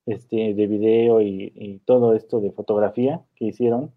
este, 0.07 0.55
de 0.55 0.67
video 0.67 1.21
y 1.21 1.81
todo 1.85 2.15
esto 2.15 2.41
de 2.41 2.53
fotografía 2.53 3.21
que 3.35 3.47
hicieron, 3.47 3.93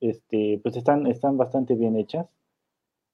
este, 0.00 0.58
pues 0.62 0.76
están, 0.76 1.06
están 1.06 1.36
bastante 1.36 1.74
bien 1.74 1.96
hechas. 1.96 2.26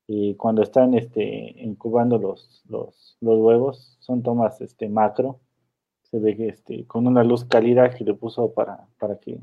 Y 0.08 0.34
cuando 0.36 0.62
están 0.62 0.94
este, 0.94 1.54
incubando 1.58 2.18
los, 2.18 2.62
los, 2.68 3.16
los 3.20 3.38
huevos, 3.40 3.96
son 4.00 4.22
tomas 4.22 4.60
este, 4.60 4.88
macro. 4.88 5.40
Se 6.10 6.18
ve 6.18 6.36
que 6.36 6.48
este, 6.48 6.86
con 6.86 7.06
una 7.06 7.24
luz 7.24 7.44
cálida 7.44 7.90
que 7.90 8.04
le 8.04 8.14
puso 8.14 8.52
para, 8.52 8.86
para 8.98 9.18
que 9.18 9.38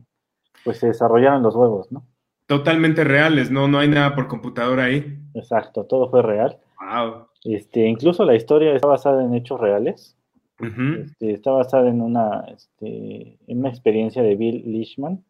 pues, 0.63 0.77
se 0.79 0.87
desarrollaran 0.87 1.43
los 1.43 1.55
huevos, 1.55 1.91
¿no? 1.91 2.05
Totalmente 2.47 3.03
reales, 3.03 3.51
¿no? 3.51 3.67
No 3.67 3.79
hay 3.79 3.87
nada 3.87 4.15
por 4.15 4.27
computadora 4.27 4.85
ahí. 4.85 5.19
Exacto, 5.33 5.85
todo 5.85 6.09
fue 6.09 6.21
real. 6.21 6.57
Wow. 6.79 7.27
Este, 7.43 7.87
incluso 7.87 8.25
la 8.25 8.35
historia 8.35 8.73
está 8.73 8.87
basada 8.87 9.23
en 9.23 9.33
hechos 9.33 9.59
reales. 9.59 10.17
este, 10.59 11.33
está 11.33 11.51
basada 11.51 11.89
en 11.89 12.01
una, 12.01 12.45
este, 12.53 13.37
en 13.47 13.59
una 13.59 13.69
experiencia 13.69 14.21
de 14.21 14.35
Bill 14.35 14.63
Leishman, 14.65 15.23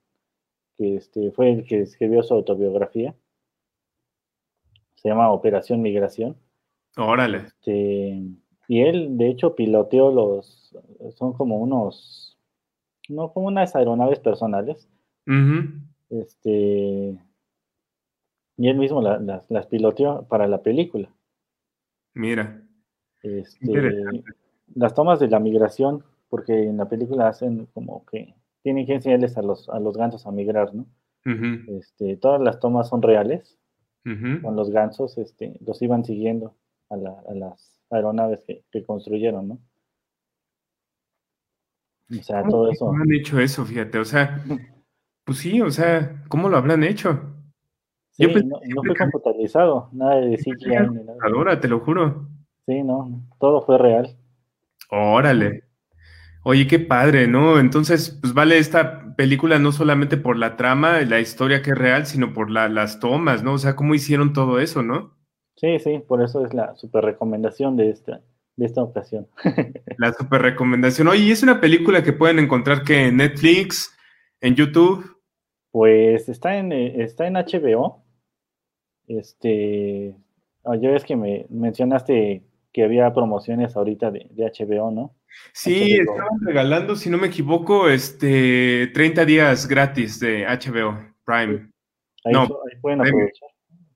que 0.77 0.95
este, 0.95 1.31
fue 1.31 1.51
el 1.51 1.65
que 1.65 1.81
escribió 1.81 2.23
su 2.23 2.34
autobiografía 2.34 3.15
se 5.03 5.10
llama 5.10 5.31
Operación 5.31 5.81
Migración. 5.81 6.38
Órale. 6.95 7.39
Este, 7.39 8.23
y 8.68 8.81
él, 8.81 9.18
de 9.18 9.30
hecho, 9.30 9.56
piloteó 9.56 10.11
los, 10.11 10.76
son 11.15 11.34
como 11.34 11.57
unos, 11.57 12.38
no 13.10 13.34
como 13.34 13.48
unas 13.48 13.76
aeronaves 13.76 14.19
personales. 14.19 14.90
Este, 16.10 17.19
y 18.57 18.68
él 18.68 18.77
mismo 18.77 19.02
las, 19.02 19.49
las 19.49 19.68
piloteó 19.68 20.27
para 20.27 20.48
la 20.48 20.61
película. 20.61 21.10
Mira. 22.14 22.64
Este, 23.22 23.94
las 24.76 24.94
tomas 24.94 25.19
de 25.19 25.30
la 25.30 25.40
migración, 25.40 26.03
porque 26.30 26.64
en 26.64 26.77
la 26.77 26.90
película 26.90 27.27
hacen 27.27 27.68
como 27.73 28.06
que 28.06 28.35
tienen 28.64 28.85
que 28.85 28.94
enseñarles 28.94 29.38
a 29.38 29.41
los, 29.41 29.69
a 29.69 29.80
los 29.80 29.95
gansos 29.95 30.26
a 30.26 30.31
migrar, 30.31 30.73
¿no? 30.73 30.85
este, 31.68 32.18
todas 32.18 32.41
las 32.41 32.60
tomas 32.60 32.90
son 32.90 33.02
reales 33.02 33.57
con 34.03 34.57
los 34.57 34.69
gansos, 34.69 35.18
este, 35.18 35.57
los 35.65 35.81
iban 35.81 36.03
siguiendo 36.03 36.57
a, 36.90 36.98
las 36.98 37.73
aeronaves 37.94 38.44
que, 38.45 38.84
construyeron, 38.86 39.48
¿no? 39.48 39.60
O 42.10 42.24
sea, 42.24 42.44
todo 42.44 42.70
eso. 42.70 42.86
¿Cómo 42.86 43.02
han 43.02 43.14
hecho 43.14 43.40
eso, 43.40 43.65
fíjate? 43.65 43.98
O 43.98 44.06
sea, 44.06 44.44
pues 45.24 45.38
sí, 45.40 45.61
o 45.61 45.72
sea, 45.72 46.24
¿cómo 46.28 46.49
lo 46.49 46.57
habrán 46.57 46.84
hecho? 46.84 47.34
Sí, 48.11 48.28
no, 48.28 48.60
fue 48.86 48.95
computarizado, 48.95 49.90
nada 49.91 50.18
de 50.18 50.38
CGI 50.38 50.76
Ahora, 51.22 51.60
te 51.60 51.68
lo 51.68 51.80
juro. 51.80 52.28
Sí, 52.68 52.84
no, 52.84 53.24
todo 53.40 53.61
fue 53.64 53.78
real. 53.78 54.15
Órale. 54.90 55.64
Oye, 56.44 56.68
qué 56.68 56.78
padre, 56.78 57.28
¿no? 57.28 57.57
Entonces, 57.57 58.20
pues 58.22 58.34
vale 58.34 58.57
esta 58.57 59.15
película 59.15 59.60
no 59.60 59.72
solamente 59.72 60.18
por 60.18 60.38
la 60.38 60.57
trama, 60.57 60.99
la 61.02 61.20
historia 61.22 61.61
que 61.61 61.72
es 61.72 61.78
real, 61.78 62.06
sino 62.06 62.34
por 62.34 62.52
las 62.52 62.99
tomas, 62.99 63.44
¿no? 63.44 63.53
O 63.53 63.57
sea, 63.57 63.76
cómo 63.76 63.95
hicieron 63.95 64.34
todo 64.34 64.60
eso, 64.60 64.84
¿no? 64.84 65.12
Sí, 65.55 65.80
sí, 65.80 65.99
por 65.99 66.21
eso 66.21 66.45
es 66.45 66.53
la 66.53 66.75
super 66.75 67.03
recomendación 67.03 67.77
de 67.77 67.89
esta, 67.89 68.21
de 68.55 68.65
esta 68.65 68.84
ocasión. 68.84 69.27
la 69.97 70.13
super 70.13 70.41
recomendación. 70.41 71.07
Oye, 71.07 71.31
¿es 71.31 71.43
una 71.43 71.61
película 71.61 72.03
que 72.03 72.13
pueden 72.13 72.39
encontrar 72.39 72.84
que 72.84 73.07
en 73.07 73.17
Netflix, 73.17 73.95
en 74.41 74.55
YouTube? 74.55 75.17
Pues 75.71 76.30
está 76.30 76.57
en, 76.57 76.71
eh, 76.71 77.03
está 77.03 77.27
en 77.27 77.34
HBO. 77.34 78.03
Este, 79.07 80.15
ah, 80.63 80.75
ya 80.75 80.91
ves 80.91 81.03
que 81.03 81.15
me 81.15 81.45
mencionaste 81.49 82.43
que 82.71 82.84
había 82.84 83.13
promociones 83.13 83.75
ahorita 83.75 84.11
de, 84.11 84.27
de 84.31 84.45
HBO, 84.45 84.91
¿no? 84.91 85.15
Sí, 85.53 85.93
estaban 85.93 86.39
regalando, 86.41 86.95
si 86.95 87.09
no 87.09 87.17
me 87.17 87.27
equivoco, 87.27 87.89
este 87.89 88.88
30 88.93 89.25
días 89.25 89.67
gratis 89.67 90.19
de 90.19 90.45
HBO 90.45 90.97
Prime. 91.25 91.69
Ahí, 92.25 92.34
no, 92.34 92.41
ahí 92.41 92.80
pueden 92.81 93.01
aprovechar. 93.01 93.49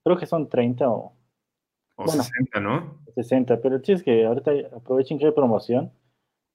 Creo 0.04 0.18
que 0.18 0.26
son 0.26 0.50
30 0.50 0.90
o... 0.90 1.17
O 1.98 2.08
60, 2.08 2.60
¿no? 2.60 3.00
60, 3.16 3.60
pero 3.60 3.76
el 3.76 3.82
chiste 3.82 3.94
es 3.94 4.04
que 4.04 4.26
ahorita 4.26 4.52
aprovechen 4.76 5.18
que 5.18 5.26
hay 5.26 5.32
promoción. 5.32 5.92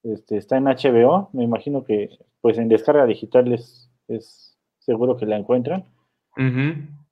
Este, 0.04 0.36
está 0.36 0.56
en 0.56 0.64
HBO, 0.64 1.30
me 1.32 1.42
imagino 1.42 1.84
que 1.84 2.10
pues 2.40 2.58
en 2.58 2.68
descarga 2.68 3.06
digital 3.06 3.52
es, 3.52 3.90
es 4.08 4.56
seguro 4.78 5.16
que 5.16 5.26
la 5.26 5.36
encuentran. 5.36 5.84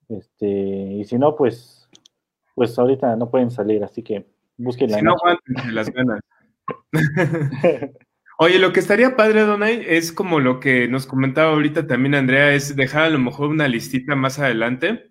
Este, 0.08 0.46
y 0.46 1.04
si 1.04 1.18
no, 1.18 1.36
pues, 1.36 1.88
pues 2.54 2.78
ahorita 2.78 3.16
no 3.16 3.30
pueden 3.30 3.50
salir, 3.50 3.82
así 3.82 4.02
que 4.02 4.26
búsquenla. 4.56 4.98
Si 4.98 5.04
no, 5.04 5.12
aguanten 5.12 5.74
las 5.74 5.90
ganas. 5.92 6.20
Oye, 8.38 8.58
lo 8.58 8.72
que 8.72 8.80
estaría 8.80 9.16
padre, 9.16 9.42
Donay, 9.42 9.84
es 9.86 10.12
como 10.12 10.40
lo 10.40 10.60
que 10.60 10.88
nos 10.88 11.06
comentaba 11.06 11.52
ahorita 11.52 11.86
también 11.86 12.14
Andrea, 12.14 12.54
es 12.54 12.74
dejar 12.74 13.02
a 13.02 13.10
lo 13.10 13.18
mejor 13.18 13.48
una 13.48 13.68
listita 13.68 14.14
más 14.14 14.38
adelante 14.38 15.09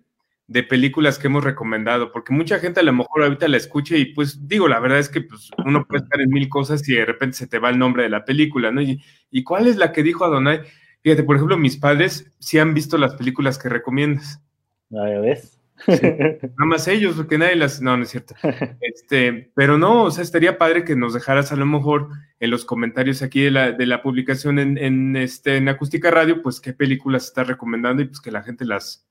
de 0.50 0.64
películas 0.64 1.16
que 1.16 1.28
hemos 1.28 1.44
recomendado, 1.44 2.10
porque 2.10 2.32
mucha 2.32 2.58
gente 2.58 2.80
a 2.80 2.82
lo 2.82 2.92
mejor 2.92 3.22
ahorita 3.22 3.46
la 3.46 3.56
escucha 3.56 3.96
y 3.96 4.06
pues 4.06 4.48
digo, 4.48 4.66
la 4.66 4.80
verdad 4.80 4.98
es 4.98 5.08
que 5.08 5.20
pues, 5.20 5.48
uno 5.64 5.86
puede 5.86 6.02
estar 6.02 6.20
en 6.20 6.28
mil 6.28 6.48
cosas 6.48 6.86
y 6.88 6.94
de 6.94 7.06
repente 7.06 7.36
se 7.36 7.46
te 7.46 7.60
va 7.60 7.70
el 7.70 7.78
nombre 7.78 8.02
de 8.02 8.08
la 8.08 8.24
película, 8.24 8.72
¿no? 8.72 8.82
¿Y, 8.82 9.00
y 9.30 9.44
cuál 9.44 9.68
es 9.68 9.76
la 9.76 9.92
que 9.92 10.02
dijo 10.02 10.24
Adonai? 10.24 10.62
Fíjate, 11.04 11.22
por 11.22 11.36
ejemplo, 11.36 11.56
mis 11.56 11.76
padres 11.76 12.32
sí 12.40 12.58
han 12.58 12.74
visto 12.74 12.98
las 12.98 13.14
películas 13.14 13.60
que 13.60 13.68
recomiendas. 13.68 14.42
¿Ya 14.90 15.20
ves? 15.20 15.56
nada 15.86 16.66
más 16.66 16.88
ellos, 16.88 17.14
porque 17.14 17.38
nadie 17.38 17.54
las. 17.54 17.80
No, 17.80 17.96
no 17.96 18.02
es 18.02 18.10
cierto. 18.10 18.34
Este, 18.80 19.52
pero 19.54 19.78
no, 19.78 20.02
o 20.02 20.10
sea, 20.10 20.24
estaría 20.24 20.58
padre 20.58 20.84
que 20.84 20.96
nos 20.96 21.14
dejaras 21.14 21.52
a 21.52 21.56
lo 21.56 21.64
mejor 21.64 22.08
en 22.40 22.50
los 22.50 22.64
comentarios 22.64 23.22
aquí 23.22 23.40
de 23.42 23.52
la, 23.52 23.70
de 23.70 23.86
la 23.86 24.02
publicación 24.02 24.58
en, 24.58 24.78
en, 24.78 25.14
este, 25.14 25.58
en 25.58 25.68
Acústica 25.68 26.10
Radio, 26.10 26.42
pues 26.42 26.60
qué 26.60 26.72
películas 26.72 27.26
estás 27.26 27.46
recomendando 27.46 28.02
y 28.02 28.06
pues 28.06 28.20
que 28.20 28.32
la 28.32 28.42
gente 28.42 28.64
las, 28.64 29.06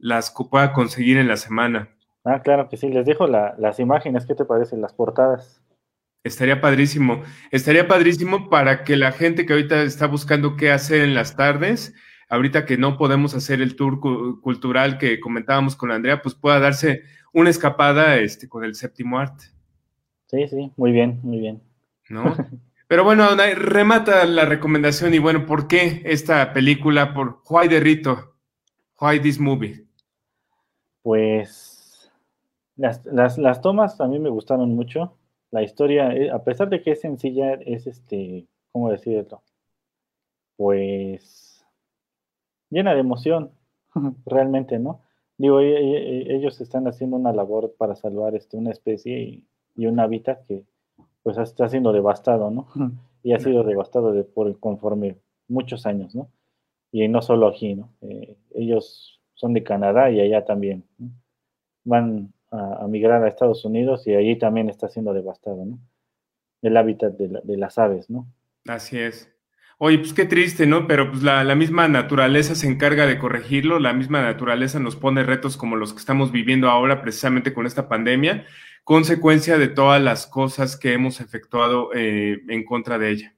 las 0.00 0.34
pueda 0.50 0.72
conseguir 0.72 1.16
en 1.18 1.28
la 1.28 1.36
semana. 1.36 1.88
Ah, 2.24 2.42
claro 2.42 2.68
que 2.68 2.76
sí, 2.76 2.88
les 2.88 3.06
dejo 3.06 3.26
las 3.26 3.78
imágenes, 3.78 4.26
¿qué 4.26 4.34
te 4.34 4.44
parecen? 4.44 4.80
Las 4.80 4.92
portadas. 4.92 5.62
Estaría 6.22 6.60
padrísimo. 6.60 7.22
Estaría 7.50 7.88
padrísimo 7.88 8.50
para 8.50 8.84
que 8.84 8.96
la 8.96 9.12
gente 9.12 9.46
que 9.46 9.54
ahorita 9.54 9.82
está 9.82 10.06
buscando 10.06 10.56
qué 10.56 10.70
hacer 10.70 11.00
en 11.02 11.14
las 11.14 11.36
tardes, 11.36 11.94
ahorita 12.28 12.66
que 12.66 12.76
no 12.76 12.98
podemos 12.98 13.34
hacer 13.34 13.62
el 13.62 13.74
tour 13.74 14.00
cultural 14.40 14.98
que 14.98 15.18
comentábamos 15.18 15.76
con 15.76 15.90
Andrea, 15.90 16.20
pues 16.20 16.34
pueda 16.34 16.60
darse 16.60 17.02
una 17.32 17.48
escapada 17.48 18.16
este, 18.16 18.48
con 18.48 18.64
el 18.64 18.74
séptimo 18.74 19.18
arte. 19.18 19.44
Sí, 20.26 20.46
sí, 20.48 20.72
muy 20.76 20.92
bien, 20.92 21.20
muy 21.22 21.40
bien. 21.40 21.62
¿No? 22.08 22.36
Pero 22.86 23.04
bueno, 23.04 23.28
remata 23.54 24.24
la 24.26 24.44
recomendación 24.44 25.14
y 25.14 25.20
bueno, 25.20 25.46
¿por 25.46 25.68
qué 25.68 26.02
esta 26.04 26.52
película? 26.52 27.14
¿Por 27.14 27.40
Why 27.48 27.68
de 27.68 27.80
Rito? 27.80 28.34
Why 29.00 29.20
this 29.20 29.38
movie? 29.38 29.86
Pues 31.02 32.10
las, 32.76 33.04
las, 33.38 33.60
tomas 33.60 34.00
a 34.00 34.08
mí 34.08 34.18
me 34.18 34.30
gustaron 34.30 34.74
mucho. 34.74 35.16
La 35.50 35.62
historia, 35.62 36.14
eh, 36.14 36.30
a 36.30 36.44
pesar 36.44 36.68
de 36.68 36.82
que 36.82 36.92
es 36.92 37.00
sencilla, 37.00 37.54
es 37.54 37.86
este, 37.86 38.46
¿cómo 38.72 38.90
decirlo? 38.90 39.42
Pues 40.56 41.66
llena 42.70 42.94
de 42.94 43.00
emoción, 43.00 43.50
realmente, 44.26 44.78
¿no? 44.78 45.00
Digo, 45.36 45.60
e, 45.60 45.72
e, 45.72 46.32
e, 46.32 46.36
ellos 46.36 46.60
están 46.60 46.86
haciendo 46.86 47.16
una 47.16 47.32
labor 47.32 47.74
para 47.76 47.96
salvar 47.96 48.34
este, 48.34 48.56
una 48.56 48.70
especie 48.70 49.20
y, 49.20 49.46
un 49.86 49.98
hábitat 49.98 50.44
que 50.46 50.64
pues 51.22 51.38
está 51.38 51.68
siendo 51.68 51.92
devastado, 51.92 52.50
¿no? 52.50 52.68
Y 53.22 53.34
ha 53.34 53.38
sido 53.38 53.64
devastado 53.64 54.12
de, 54.12 54.24
por 54.24 54.58
conforme 54.60 55.18
muchos 55.46 55.84
años, 55.84 56.14
¿no? 56.14 56.30
Y 56.90 57.06
no 57.08 57.20
solo 57.20 57.48
aquí, 57.48 57.74
¿no? 57.74 57.90
Eh, 58.00 58.36
ellos 58.54 59.19
son 59.40 59.54
de 59.54 59.62
Canadá 59.62 60.10
y 60.10 60.20
allá 60.20 60.44
también. 60.44 60.84
Van 61.84 62.32
a, 62.50 62.86
migrar 62.86 63.24
a 63.24 63.28
Estados 63.28 63.64
Unidos 63.64 64.06
y 64.06 64.14
allí 64.14 64.36
también 64.38 64.68
está 64.68 64.88
siendo 64.88 65.14
devastado, 65.14 65.64
¿no? 65.64 65.78
El 66.60 66.76
hábitat 66.76 67.14
de, 67.14 67.40
de 67.42 67.56
las 67.56 67.78
aves, 67.78 68.10
¿no? 68.10 68.26
Así 68.66 68.98
es. 68.98 69.32
Oye, 69.78 69.98
pues 69.98 70.12
qué 70.12 70.26
triste, 70.26 70.66
¿no? 70.66 70.86
Pero 70.86 71.10
pues 71.10 71.22
la, 71.22 71.54
misma 71.54 71.88
naturaleza 71.88 72.54
se 72.54 72.66
encarga 72.66 73.06
de 73.06 73.18
corregirlo, 73.18 73.78
la 73.78 73.94
misma 73.94 74.20
naturaleza 74.20 74.78
nos 74.78 74.94
pone 74.94 75.22
retos 75.22 75.56
como 75.56 75.74
los 75.74 75.94
que 75.94 76.00
estamos 76.00 76.32
viviendo 76.32 76.68
ahora 76.68 77.00
precisamente 77.00 77.54
con 77.54 77.66
esta 77.66 77.88
pandemia, 77.88 78.44
consecuencia 78.84 79.56
de 79.56 79.68
todas 79.68 80.02
las 80.02 80.26
cosas 80.26 80.76
que 80.76 80.92
hemos 80.92 81.22
efectuado 81.22 81.94
eh, 81.94 82.42
en 82.48 82.62
contra 82.62 82.98
de 82.98 83.10
ella. 83.10 83.34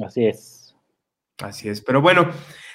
Así 0.00 0.26
es. 0.26 0.76
Así 1.38 1.68
es, 1.68 1.80
pero 1.80 2.00
bueno, 2.00 2.28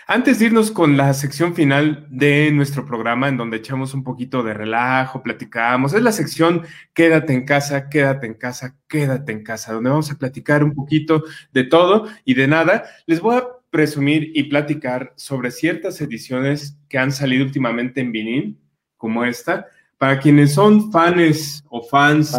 antes 0.07 0.39
de 0.39 0.45
irnos 0.45 0.71
con 0.71 0.97
la 0.97 1.13
sección 1.13 1.55
final 1.55 2.05
de 2.09 2.51
nuestro 2.51 2.85
programa, 2.85 3.27
en 3.27 3.37
donde 3.37 3.57
echamos 3.57 3.93
un 3.93 4.03
poquito 4.03 4.43
de 4.43 4.53
relajo, 4.53 5.23
platicamos, 5.23 5.93
es 5.93 6.01
la 6.01 6.11
sección 6.11 6.63
Quédate 6.93 7.33
en 7.33 7.45
casa, 7.45 7.89
quédate 7.89 8.27
en 8.27 8.35
casa, 8.35 8.75
quédate 8.87 9.31
en 9.31 9.43
casa, 9.43 9.73
donde 9.73 9.89
vamos 9.89 10.11
a 10.11 10.15
platicar 10.15 10.63
un 10.63 10.73
poquito 10.73 11.23
de 11.51 11.63
todo 11.63 12.07
y 12.23 12.35
de 12.35 12.47
nada. 12.47 12.85
Les 13.05 13.19
voy 13.19 13.37
a 13.37 13.47
presumir 13.69 14.31
y 14.33 14.43
platicar 14.43 15.13
sobre 15.15 15.51
ciertas 15.51 15.99
ediciones 15.99 16.77
que 16.87 16.97
han 16.97 17.11
salido 17.11 17.43
últimamente 17.43 18.01
en 18.01 18.11
vinil, 18.11 18.59
como 18.97 19.25
esta. 19.25 19.67
Para 19.97 20.19
quienes 20.19 20.53
son 20.53 20.91
fans 20.91 21.63
o 21.69 21.81
fans, 21.81 22.37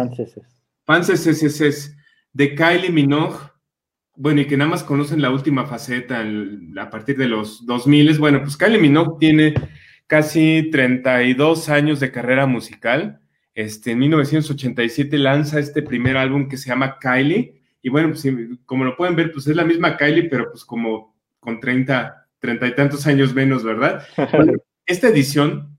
fans, 0.85 1.11
de 2.33 2.55
Kylie 2.55 2.91
Minogue, 2.91 3.37
bueno, 4.17 4.41
y 4.41 4.45
que 4.45 4.57
nada 4.57 4.71
más 4.71 4.83
conocen 4.83 5.21
la 5.21 5.29
última 5.29 5.65
faceta 5.65 6.25
a 6.77 6.89
partir 6.89 7.17
de 7.17 7.27
los 7.27 7.65
2000, 7.65 8.17
bueno, 8.17 8.41
pues 8.41 8.57
Kylie 8.57 8.79
Minogue 8.79 9.17
tiene 9.19 9.53
casi 10.07 10.69
32 10.71 11.69
años 11.69 11.99
de 11.99 12.11
carrera 12.11 12.47
musical. 12.47 13.21
Este, 13.53 13.91
en 13.91 13.99
1987 13.99 15.17
lanza 15.17 15.59
este 15.59 15.83
primer 15.83 16.17
álbum 16.17 16.49
que 16.49 16.57
se 16.57 16.69
llama 16.69 16.97
Kylie. 16.99 17.61
Y 17.81 17.89
bueno, 17.89 18.09
pues, 18.09 18.25
como 18.65 18.85
lo 18.85 18.97
pueden 18.97 19.15
ver, 19.15 19.31
pues 19.31 19.45
es 19.47 19.55
la 19.55 19.63
misma 19.63 19.95
Kylie, 19.97 20.29
pero 20.29 20.49
pues 20.49 20.65
como 20.65 21.15
con 21.39 21.59
30, 21.59 22.27
30 22.39 22.67
y 22.67 22.75
tantos 22.75 23.05
años 23.05 23.35
menos, 23.35 23.63
¿verdad? 23.63 24.03
esta 24.85 25.09
edición 25.09 25.77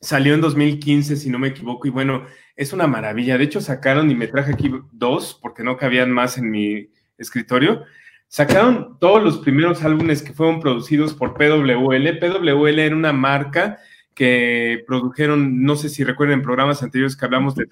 salió 0.00 0.34
en 0.34 0.40
2015, 0.40 1.16
si 1.16 1.30
no 1.30 1.38
me 1.38 1.48
equivoco, 1.48 1.86
y 1.86 1.90
bueno, 1.90 2.26
es 2.56 2.72
una 2.72 2.86
maravilla. 2.86 3.38
De 3.38 3.44
hecho, 3.44 3.60
sacaron, 3.60 4.10
y 4.10 4.14
me 4.14 4.28
traje 4.28 4.52
aquí 4.52 4.70
dos, 4.92 5.38
porque 5.40 5.62
no 5.62 5.76
cabían 5.76 6.10
más 6.10 6.36
en 6.36 6.50
mi 6.50 6.90
escritorio, 7.20 7.84
sacaron 8.26 8.98
todos 8.98 9.22
los 9.22 9.38
primeros 9.38 9.84
álbumes 9.84 10.22
que 10.22 10.32
fueron 10.32 10.60
producidos 10.60 11.14
por 11.14 11.34
PWL. 11.34 12.18
PWL 12.18 12.78
era 12.78 12.96
una 12.96 13.12
marca 13.12 13.78
que 14.14 14.82
produjeron, 14.86 15.62
no 15.62 15.76
sé 15.76 15.88
si 15.88 16.04
recuerden 16.04 16.42
programas 16.42 16.82
anteriores 16.82 17.16
que 17.16 17.24
hablamos 17.24 17.54
de 17.54 17.66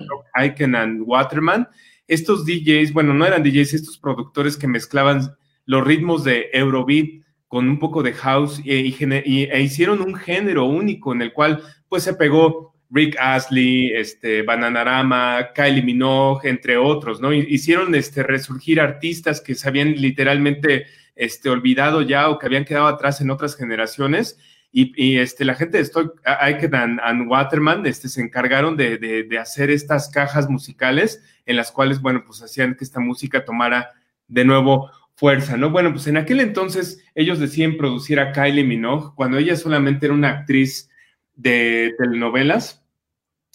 Icon 0.44 0.74
and 0.76 1.02
Waterman. 1.04 1.68
Estos 2.06 2.46
DJs, 2.46 2.92
bueno, 2.92 3.12
no 3.12 3.26
eran 3.26 3.42
DJs, 3.42 3.74
estos 3.74 3.98
productores 3.98 4.56
que 4.56 4.66
mezclaban 4.66 5.36
los 5.66 5.86
ritmos 5.86 6.24
de 6.24 6.48
Eurobeat 6.52 7.22
con 7.48 7.68
un 7.68 7.78
poco 7.78 8.02
de 8.02 8.12
house 8.12 8.60
y, 8.64 8.70
e 8.70 9.60
hicieron 9.60 10.00
un 10.02 10.14
género 10.14 10.66
único 10.66 11.12
en 11.12 11.22
el 11.22 11.32
cual 11.32 11.62
pues 11.88 12.02
se 12.02 12.14
pegó 12.14 12.74
Rick 12.90 13.16
Astley, 13.18 13.92
este, 13.94 14.42
Bananarama, 14.42 15.50
Kylie 15.54 15.82
Minogue, 15.82 16.48
entre 16.48 16.76
otros, 16.76 17.20
¿no? 17.20 17.32
Hicieron 17.32 17.94
este, 17.94 18.22
resurgir 18.22 18.80
artistas 18.80 19.40
que 19.40 19.54
se 19.54 19.68
habían 19.68 19.92
literalmente 19.92 20.86
este, 21.14 21.50
olvidado 21.50 22.02
ya 22.02 22.30
o 22.30 22.38
que 22.38 22.46
habían 22.46 22.64
quedado 22.64 22.86
atrás 22.86 23.20
en 23.20 23.30
otras 23.30 23.56
generaciones. 23.56 24.38
Y, 24.70 25.16
este, 25.16 25.44
la 25.44 25.54
gente 25.54 25.78
de 25.78 25.82
Stock 25.82 26.20
Aiken 26.24 27.00
and, 27.02 27.28
Waterman 27.28 27.84
este, 27.86 28.08
se 28.08 28.20
encargaron 28.20 28.76
de, 28.76 28.98
de, 28.98 29.38
hacer 29.38 29.70
estas 29.70 30.08
cajas 30.10 30.48
musicales 30.48 31.22
en 31.46 31.56
las 31.56 31.72
cuales, 31.72 32.00
bueno, 32.00 32.22
pues 32.24 32.42
hacían 32.42 32.74
que 32.74 32.84
esta 32.84 33.00
música 33.00 33.44
tomara 33.44 33.90
de 34.28 34.44
nuevo 34.44 34.90
fuerza, 35.14 35.56
¿no? 35.56 35.70
Bueno, 35.70 35.90
pues 35.92 36.06
en 36.06 36.18
aquel 36.18 36.38
entonces 36.38 37.02
ellos 37.14 37.40
deciden 37.40 37.76
producir 37.76 38.20
a 38.20 38.30
Kylie 38.30 38.62
Minogue 38.62 39.14
cuando 39.16 39.38
ella 39.38 39.56
solamente 39.56 40.06
era 40.06 40.14
una 40.14 40.28
actriz 40.28 40.90
de 41.38 41.94
telenovelas 41.96 42.84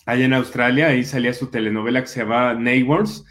allá 0.05 0.25
en 0.25 0.33
Australia, 0.33 0.87
ahí 0.87 1.03
salía 1.03 1.33
su 1.33 1.47
telenovela 1.47 2.01
que 2.01 2.07
se 2.07 2.21
llamaba 2.21 2.53
Neighbors, 2.55 3.25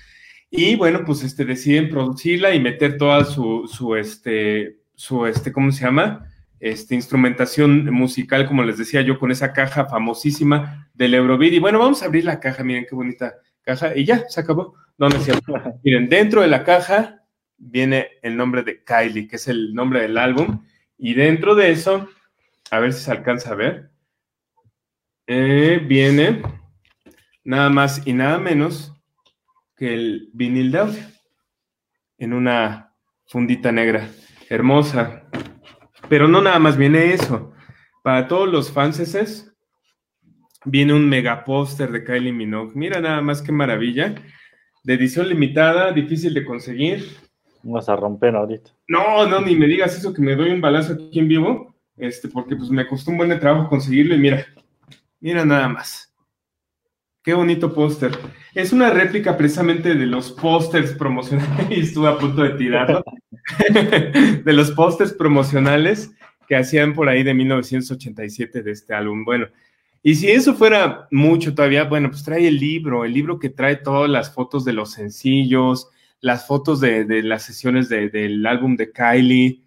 y 0.55 0.77
bueno, 0.77 1.03
pues 1.07 1.23
este, 1.23 1.47
deciden 1.47 1.89
producirla 1.89 2.55
y 2.55 2.61
meter 2.61 2.99
toda 2.99 3.25
su, 3.25 3.67
su, 3.73 3.97
este, 3.97 4.81
su, 4.95 5.25
este, 5.27 5.51
¿cómo 5.51 5.73
se 5.73 5.85
llama? 5.85 6.27
Este, 6.61 6.95
instrumentación 6.95 7.87
musical, 7.91 8.47
como 8.47 8.63
les 8.63 8.77
decía 8.77 9.01
yo, 9.01 9.19
con 9.19 9.31
esa 9.31 9.55
caja 9.55 9.87
famosísima 9.87 10.91
del 10.93 11.15
Eurobeat. 11.15 11.55
Y 11.55 11.59
bueno, 11.59 11.79
vamos 11.79 12.03
a 12.03 12.05
abrir 12.05 12.27
la 12.27 12.39
caja, 12.39 12.63
miren 12.65 12.85
qué 12.87 12.95
bonita 12.95 13.35
caja, 13.63 13.97
y 13.97 14.05
ya, 14.05 14.29
se 14.29 14.41
acabó. 14.41 14.75
No, 14.99 15.09
no 15.09 15.17
Miren, 15.85 16.11
dentro 16.11 16.43
de 16.43 16.49
la 16.49 16.65
caja 16.65 17.25
viene 17.57 18.11
el 18.21 18.37
nombre 18.37 18.63
de 18.63 18.85
Kylie, 18.85 19.29
que 19.29 19.37
es 19.37 19.49
el 19.49 19.73
nombre 19.75 20.03
del 20.03 20.19
álbum, 20.19 20.67
y 20.99 21.15
dentro 21.15 21.55
de 21.55 21.71
eso, 21.71 22.11
a 22.71 22.79
ver 22.79 22.93
si 22.93 23.05
se 23.05 23.11
alcanza 23.11 23.53
a 23.53 23.55
ver, 23.55 23.92
eh, 25.35 25.79
viene 25.79 26.43
nada 27.43 27.71
más 27.71 28.07
y 28.07 28.13
nada 28.13 28.39
menos 28.39 28.93
que 29.77 29.95
el 29.95 30.29
vinil 30.35 30.71
de 30.71 30.79
audio 30.79 31.03
en 32.19 32.35
una 32.35 32.93
fundita 33.27 33.73
negra, 33.73 34.09
hermosa. 34.51 35.25
Pero 36.09 36.29
no 36.29 36.43
nada 36.43 36.59
más 36.59 36.77
viene 36.77 37.15
eso. 37.15 37.55
Para 38.03 38.29
todos 38.29 38.47
los 38.47 38.71
fanses 38.71 39.51
viene 40.67 40.93
un 40.93 41.09
mega 41.09 41.45
póster 41.45 41.91
de 41.91 42.05
Kylie 42.05 42.33
Minogue. 42.33 42.73
Mira 42.75 43.01
nada 43.01 43.23
más 43.23 43.41
qué 43.41 43.53
maravilla. 43.53 44.15
De 44.85 44.95
edición 44.95 45.29
limitada, 45.29 45.93
difícil 45.93 46.35
de 46.35 46.45
conseguir. 46.45 47.17
Vamos 47.63 47.89
a 47.89 47.97
romper 47.97 48.37
ahorita. 48.37 48.71
No, 48.87 49.27
no, 49.27 49.41
ni 49.41 49.57
me 49.57 49.67
digas 49.67 49.97
eso 49.97 50.13
que 50.13 50.21
me 50.21 50.37
doy 50.37 50.51
un 50.51 50.61
balazo 50.61 50.93
aquí 50.93 51.21
en 51.21 51.29
vivo, 51.29 51.75
este, 51.97 52.29
porque 52.29 52.55
pues 52.55 52.69
me 52.71 52.87
costó 52.87 53.13
un 53.13 53.19
buen 53.19 53.39
trabajo 53.39 53.69
conseguirlo 53.69 54.15
y 54.17 54.19
mira, 54.19 54.45
Mira 55.23 55.45
nada 55.45 55.69
más. 55.69 56.13
Qué 57.23 57.33
bonito 57.33 57.73
póster. 57.73 58.11
Es 58.55 58.73
una 58.73 58.91
réplica 58.91 59.37
precisamente 59.37 59.95
de 59.95 60.07
los 60.07 60.33
pósters 60.33 60.95
promocionales, 60.95 61.67
y 61.71 61.81
estuve 61.81 62.09
a 62.09 62.19
punto 62.19 62.43
de 62.43 62.51
tirarlo, 62.51 63.05
de 64.45 64.53
los 64.53 64.73
pósters 64.73 65.13
promocionales 65.13 66.11
que 66.49 66.57
hacían 66.57 66.93
por 66.93 67.09
ahí 67.09 67.23
de 67.23 67.35
1987 67.35 68.63
de 68.65 68.73
este 68.73 68.95
álbum. 68.95 69.25
Bueno, 69.25 69.47
y 70.03 70.17
si 70.17 70.29
eso 70.29 70.55
fuera 70.55 71.07
mucho 71.13 71.55
todavía, 71.55 71.85
bueno, 71.85 72.11
pues 72.11 72.25
trae 72.25 72.49
el 72.49 72.59
libro, 72.59 73.05
el 73.05 73.15
libro 73.15 73.39
que 73.39 73.49
trae 73.49 73.77
todas 73.77 74.11
las 74.11 74.35
fotos 74.35 74.65
de 74.65 74.73
los 74.73 74.91
sencillos, 74.91 75.89
las 76.21 76.49
fotos 76.49 76.81
de, 76.81 77.23
las 77.23 77.45
sesiones 77.45 77.89
del 77.89 78.45
álbum 78.45 78.75
de 78.75 78.91
Kylie, 78.91 79.63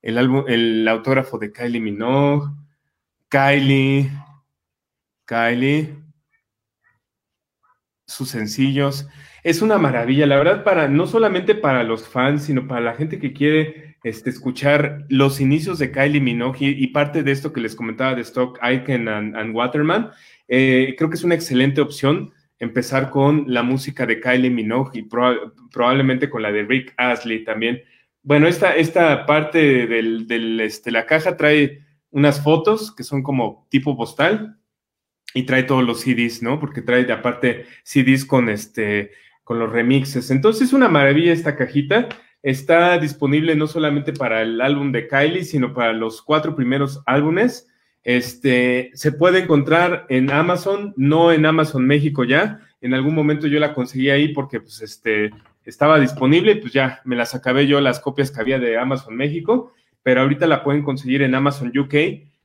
el, 0.00 0.16
álbum, 0.16 0.44
el 0.48 0.88
autógrafo 0.88 1.36
de 1.36 1.52
Kylie 1.52 1.80
Minogue, 1.80 2.48
Kylie, 3.28 4.10
Kylie, 5.26 5.96
sus 8.06 8.30
sencillos. 8.30 9.08
Es 9.42 9.62
una 9.62 9.78
maravilla, 9.78 10.26
la 10.26 10.36
verdad, 10.36 10.64
para 10.64 10.88
no 10.88 11.06
solamente 11.06 11.54
para 11.54 11.82
los 11.82 12.08
fans, 12.08 12.44
sino 12.44 12.66
para 12.66 12.80
la 12.80 12.94
gente 12.94 13.18
que 13.18 13.32
quiere 13.32 13.96
este, 14.04 14.30
escuchar 14.30 15.04
los 15.08 15.40
inicios 15.40 15.78
de 15.78 15.90
Kylie 15.90 16.20
Minogue 16.20 16.58
y, 16.60 16.86
parte 16.88 17.22
de 17.22 17.32
esto 17.32 17.52
que 17.52 17.60
les 17.60 17.74
comentaba 17.74 18.14
de 18.14 18.22
Stock, 18.22 18.58
Icon 18.62 19.08
and, 19.08 19.54
Waterman. 19.54 20.10
Eh, 20.48 20.94
creo 20.96 21.10
que 21.10 21.16
es 21.16 21.24
una 21.24 21.34
excelente 21.34 21.80
opción 21.80 22.32
empezar 22.58 23.10
con 23.10 23.44
la 23.48 23.62
música 23.62 24.06
de 24.06 24.20
Kylie 24.20 24.50
Minogue 24.50 24.98
y 24.98 25.02
probablemente 25.72 26.30
con 26.30 26.42
la 26.42 26.52
de 26.52 26.62
Rick 26.62 26.94
Astley 26.96 27.44
también. 27.44 27.82
Bueno, 28.22 28.46
esta, 28.46 28.76
esta 28.76 29.26
parte 29.26 29.86
de 29.86 30.64
este, 30.64 30.90
la 30.90 31.04
caja 31.04 31.36
trae 31.36 31.82
unas 32.10 32.42
fotos 32.42 32.94
que 32.94 33.02
son 33.02 33.22
como 33.22 33.66
tipo 33.70 33.96
postal 33.96 34.58
y 35.34 35.42
trae 35.42 35.64
todos 35.64 35.84
los 35.84 36.00
CDs, 36.00 36.42
¿no? 36.42 36.58
Porque 36.58 36.80
trae 36.80 37.10
aparte 37.12 37.66
CDs 37.82 38.24
con 38.24 38.48
este 38.48 39.10
con 39.42 39.58
los 39.58 39.70
remixes. 39.70 40.30
Entonces, 40.30 40.72
una 40.72 40.88
maravilla 40.88 41.32
esta 41.32 41.56
cajita. 41.56 42.08
Está 42.42 42.98
disponible 42.98 43.56
no 43.56 43.66
solamente 43.66 44.12
para 44.12 44.42
el 44.42 44.60
álbum 44.60 44.92
de 44.92 45.08
Kylie, 45.08 45.44
sino 45.44 45.72
para 45.72 45.92
los 45.92 46.22
cuatro 46.22 46.54
primeros 46.54 47.02
álbumes. 47.06 47.68
Este 48.02 48.90
se 48.92 49.12
puede 49.12 49.40
encontrar 49.40 50.04
en 50.10 50.30
Amazon, 50.30 50.92
no 50.96 51.32
en 51.32 51.46
Amazon 51.46 51.86
México 51.86 52.24
ya. 52.24 52.60
En 52.82 52.92
algún 52.92 53.14
momento 53.14 53.46
yo 53.46 53.58
la 53.58 53.72
conseguí 53.72 54.10
ahí 54.10 54.28
porque 54.28 54.60
pues 54.60 54.82
este 54.82 55.30
estaba 55.64 55.98
disponible, 55.98 56.56
pues 56.56 56.74
ya 56.74 57.00
me 57.04 57.16
las 57.16 57.34
acabé 57.34 57.66
yo 57.66 57.80
las 57.80 57.98
copias 57.98 58.30
que 58.30 58.40
había 58.42 58.58
de 58.58 58.76
Amazon 58.76 59.16
México, 59.16 59.72
pero 60.02 60.20
ahorita 60.20 60.46
la 60.46 60.62
pueden 60.62 60.82
conseguir 60.82 61.22
en 61.22 61.34
Amazon 61.34 61.72
UK. 61.76 61.94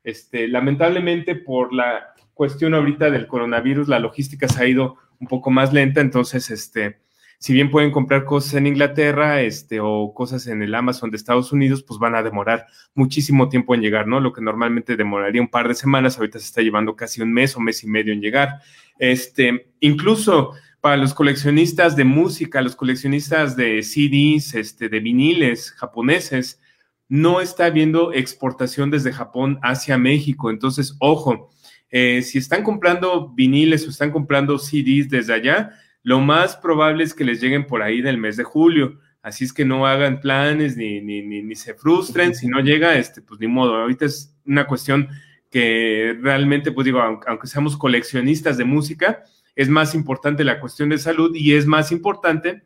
Este, 0.06 0.48
lamentablemente 0.48 1.36
por 1.36 1.74
la 1.74 2.09
cuestión 2.40 2.74
ahorita 2.74 3.12
del 3.12 3.28
coronavirus, 3.28 3.90
la 3.90 4.00
logística 4.00 4.48
se 4.48 4.64
ha 4.64 4.66
ido 4.66 4.96
un 5.20 5.28
poco 5.28 5.52
más 5.52 5.74
lenta, 5.74 6.00
entonces, 6.00 6.50
este, 6.52 7.02
si 7.38 7.52
bien 7.52 7.70
pueden 7.70 7.92
comprar 7.92 8.24
cosas 8.24 8.54
en 8.54 8.66
Inglaterra, 8.66 9.42
este, 9.42 9.82
o 9.82 10.14
cosas 10.14 10.48
en 10.48 10.62
el 10.62 10.74
Amazon 10.74 11.12
de 11.12 11.18
Estados 11.18 11.52
Unidos, 11.52 11.84
pues 11.84 12.00
van 12.00 12.16
a 12.16 12.24
demorar 12.24 12.66
muchísimo 12.96 13.50
tiempo 13.50 13.76
en 13.76 13.82
llegar, 13.82 14.08
¿no? 14.08 14.22
Lo 14.22 14.32
que 14.32 14.40
normalmente 14.40 14.96
demoraría 14.96 15.42
un 15.42 15.50
par 15.50 15.68
de 15.68 15.76
semanas, 15.76 16.18
ahorita 16.18 16.40
se 16.40 16.46
está 16.46 16.62
llevando 16.62 16.96
casi 16.96 17.22
un 17.22 17.34
mes 17.34 17.58
o 17.58 17.60
mes 17.60 17.84
y 17.84 17.88
medio 17.88 18.14
en 18.14 18.22
llegar. 18.22 18.62
Este, 18.98 19.74
incluso 19.82 20.54
para 20.80 20.96
los 20.96 21.14
coleccionistas 21.14 21.98
de 21.98 22.06
música, 22.06 22.62
los 22.62 22.78
coleccionistas 22.78 23.58
de 23.58 23.84
CDs, 23.84 24.56
este, 24.56 24.88
de 24.88 25.02
viniles 25.02 25.72
japoneses, 25.72 26.62
no 27.10 27.42
está 27.42 27.66
habiendo 27.66 28.14
exportación 28.14 28.92
desde 28.92 29.12
Japón 29.12 29.60
hacia 29.62 29.98
México. 29.98 30.50
Entonces, 30.50 30.96
ojo, 31.00 31.50
eh, 31.92 32.22
si 32.22 32.38
están 32.38 32.64
comprando 32.64 33.30
viniles 33.30 33.86
o 33.86 33.90
están 33.90 34.12
comprando 34.12 34.60
CDs 34.60 35.10
desde 35.10 35.34
allá, 35.34 35.72
lo 36.04 36.20
más 36.20 36.56
probable 36.56 37.04
es 37.04 37.14
que 37.14 37.24
les 37.24 37.42
lleguen 37.42 37.66
por 37.66 37.82
ahí 37.82 38.02
del 38.02 38.18
mes 38.18 38.38
de 38.38 38.44
julio. 38.44 39.00
Así 39.22 39.44
es 39.44 39.52
que 39.52 39.66
no 39.66 39.86
hagan 39.86 40.22
planes 40.22 40.78
ni, 40.78 41.02
ni, 41.02 41.22
ni, 41.22 41.56
se 41.56 41.74
frustren. 41.74 42.34
Si 42.34 42.48
no 42.48 42.62
llega, 42.62 42.96
este, 42.96 43.22
pues 43.22 43.40
ni 43.40 43.48
modo. 43.48 43.76
Ahorita 43.76 44.06
es 44.06 44.36
una 44.46 44.66
cuestión 44.66 45.10
que 45.52 46.18
realmente, 46.22 46.72
pues 46.72 46.86
digo, 46.86 47.02
aunque, 47.02 47.48
seamos 47.48 47.76
coleccionistas 47.76 48.58
de 48.58 48.66
música, 48.66 49.24
es 49.56 49.68
más 49.68 49.94
importante 49.94 50.44
la 50.44 50.60
cuestión 50.62 50.90
de 50.90 51.00
salud 51.00 51.36
y 51.36 51.54
es 51.54 51.66
más 51.66 51.92
importante 51.92 52.64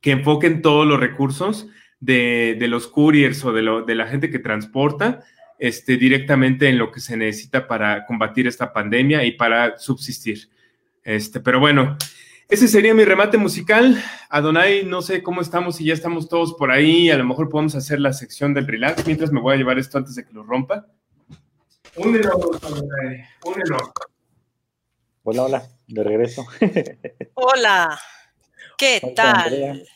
que 0.00 0.12
enfoquen 0.12 0.62
todos 0.62 0.86
los 0.86 1.00
recursos 1.00 1.66
de, 1.98 2.56
de 2.60 2.68
los 2.68 2.86
couriers 2.86 3.44
o 3.44 3.52
de, 3.52 3.62
lo, 3.62 3.82
de 3.82 3.94
la 3.94 4.06
gente 4.06 4.30
que 4.30 4.38
transporta 4.38 5.24
este, 5.58 5.96
directamente 5.96 6.68
en 6.68 6.78
lo 6.78 6.90
que 6.90 7.00
se 7.00 7.16
necesita 7.16 7.66
para 7.66 8.06
combatir 8.06 8.46
esta 8.46 8.72
pandemia 8.72 9.24
y 9.24 9.32
para 9.32 9.78
subsistir. 9.78 10.48
Este, 11.02 11.40
pero 11.40 11.60
bueno, 11.60 11.96
ese 12.48 12.68
sería 12.68 12.94
mi 12.94 13.04
remate 13.04 13.38
musical. 13.38 14.02
Adonai, 14.28 14.84
no 14.84 15.02
sé 15.02 15.22
cómo 15.22 15.40
estamos, 15.40 15.76
si 15.76 15.84
ya 15.84 15.94
estamos 15.94 16.28
todos 16.28 16.54
por 16.54 16.70
ahí, 16.70 17.10
a 17.10 17.16
lo 17.16 17.24
mejor 17.24 17.48
podemos 17.48 17.74
hacer 17.74 18.00
la 18.00 18.12
sección 18.12 18.54
del 18.54 18.66
relax, 18.66 19.06
mientras 19.06 19.32
me 19.32 19.40
voy 19.40 19.54
a 19.54 19.56
llevar 19.58 19.78
esto 19.78 19.98
antes 19.98 20.14
de 20.14 20.24
que 20.24 20.32
lo 20.32 20.42
rompa. 20.42 20.86
Únelo, 21.96 22.32
Adonai, 22.62 23.24
únelo. 23.44 23.92
Hola, 25.22 25.42
hola, 25.44 25.68
de 25.86 26.04
regreso. 26.04 26.46
Hola, 27.34 27.98
¿qué 28.76 29.14
tal? 29.16 29.86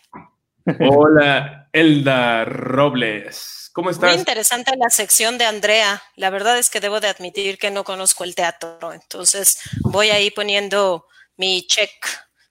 Hola, 0.80 1.68
Elda 1.72 2.44
Robles. 2.46 3.57
¿Cómo 3.78 3.90
estás? 3.90 4.10
Muy 4.10 4.18
interesante 4.18 4.72
la 4.76 4.90
sección 4.90 5.38
de 5.38 5.44
Andrea. 5.44 6.02
La 6.16 6.30
verdad 6.30 6.58
es 6.58 6.68
que 6.68 6.80
debo 6.80 6.98
de 6.98 7.06
admitir 7.06 7.58
que 7.58 7.70
no 7.70 7.84
conozco 7.84 8.24
el 8.24 8.34
teatro, 8.34 8.92
entonces 8.92 9.60
voy 9.82 10.08
ahí 10.08 10.32
poniendo 10.32 11.04
mi 11.36 11.64
check 11.64 11.92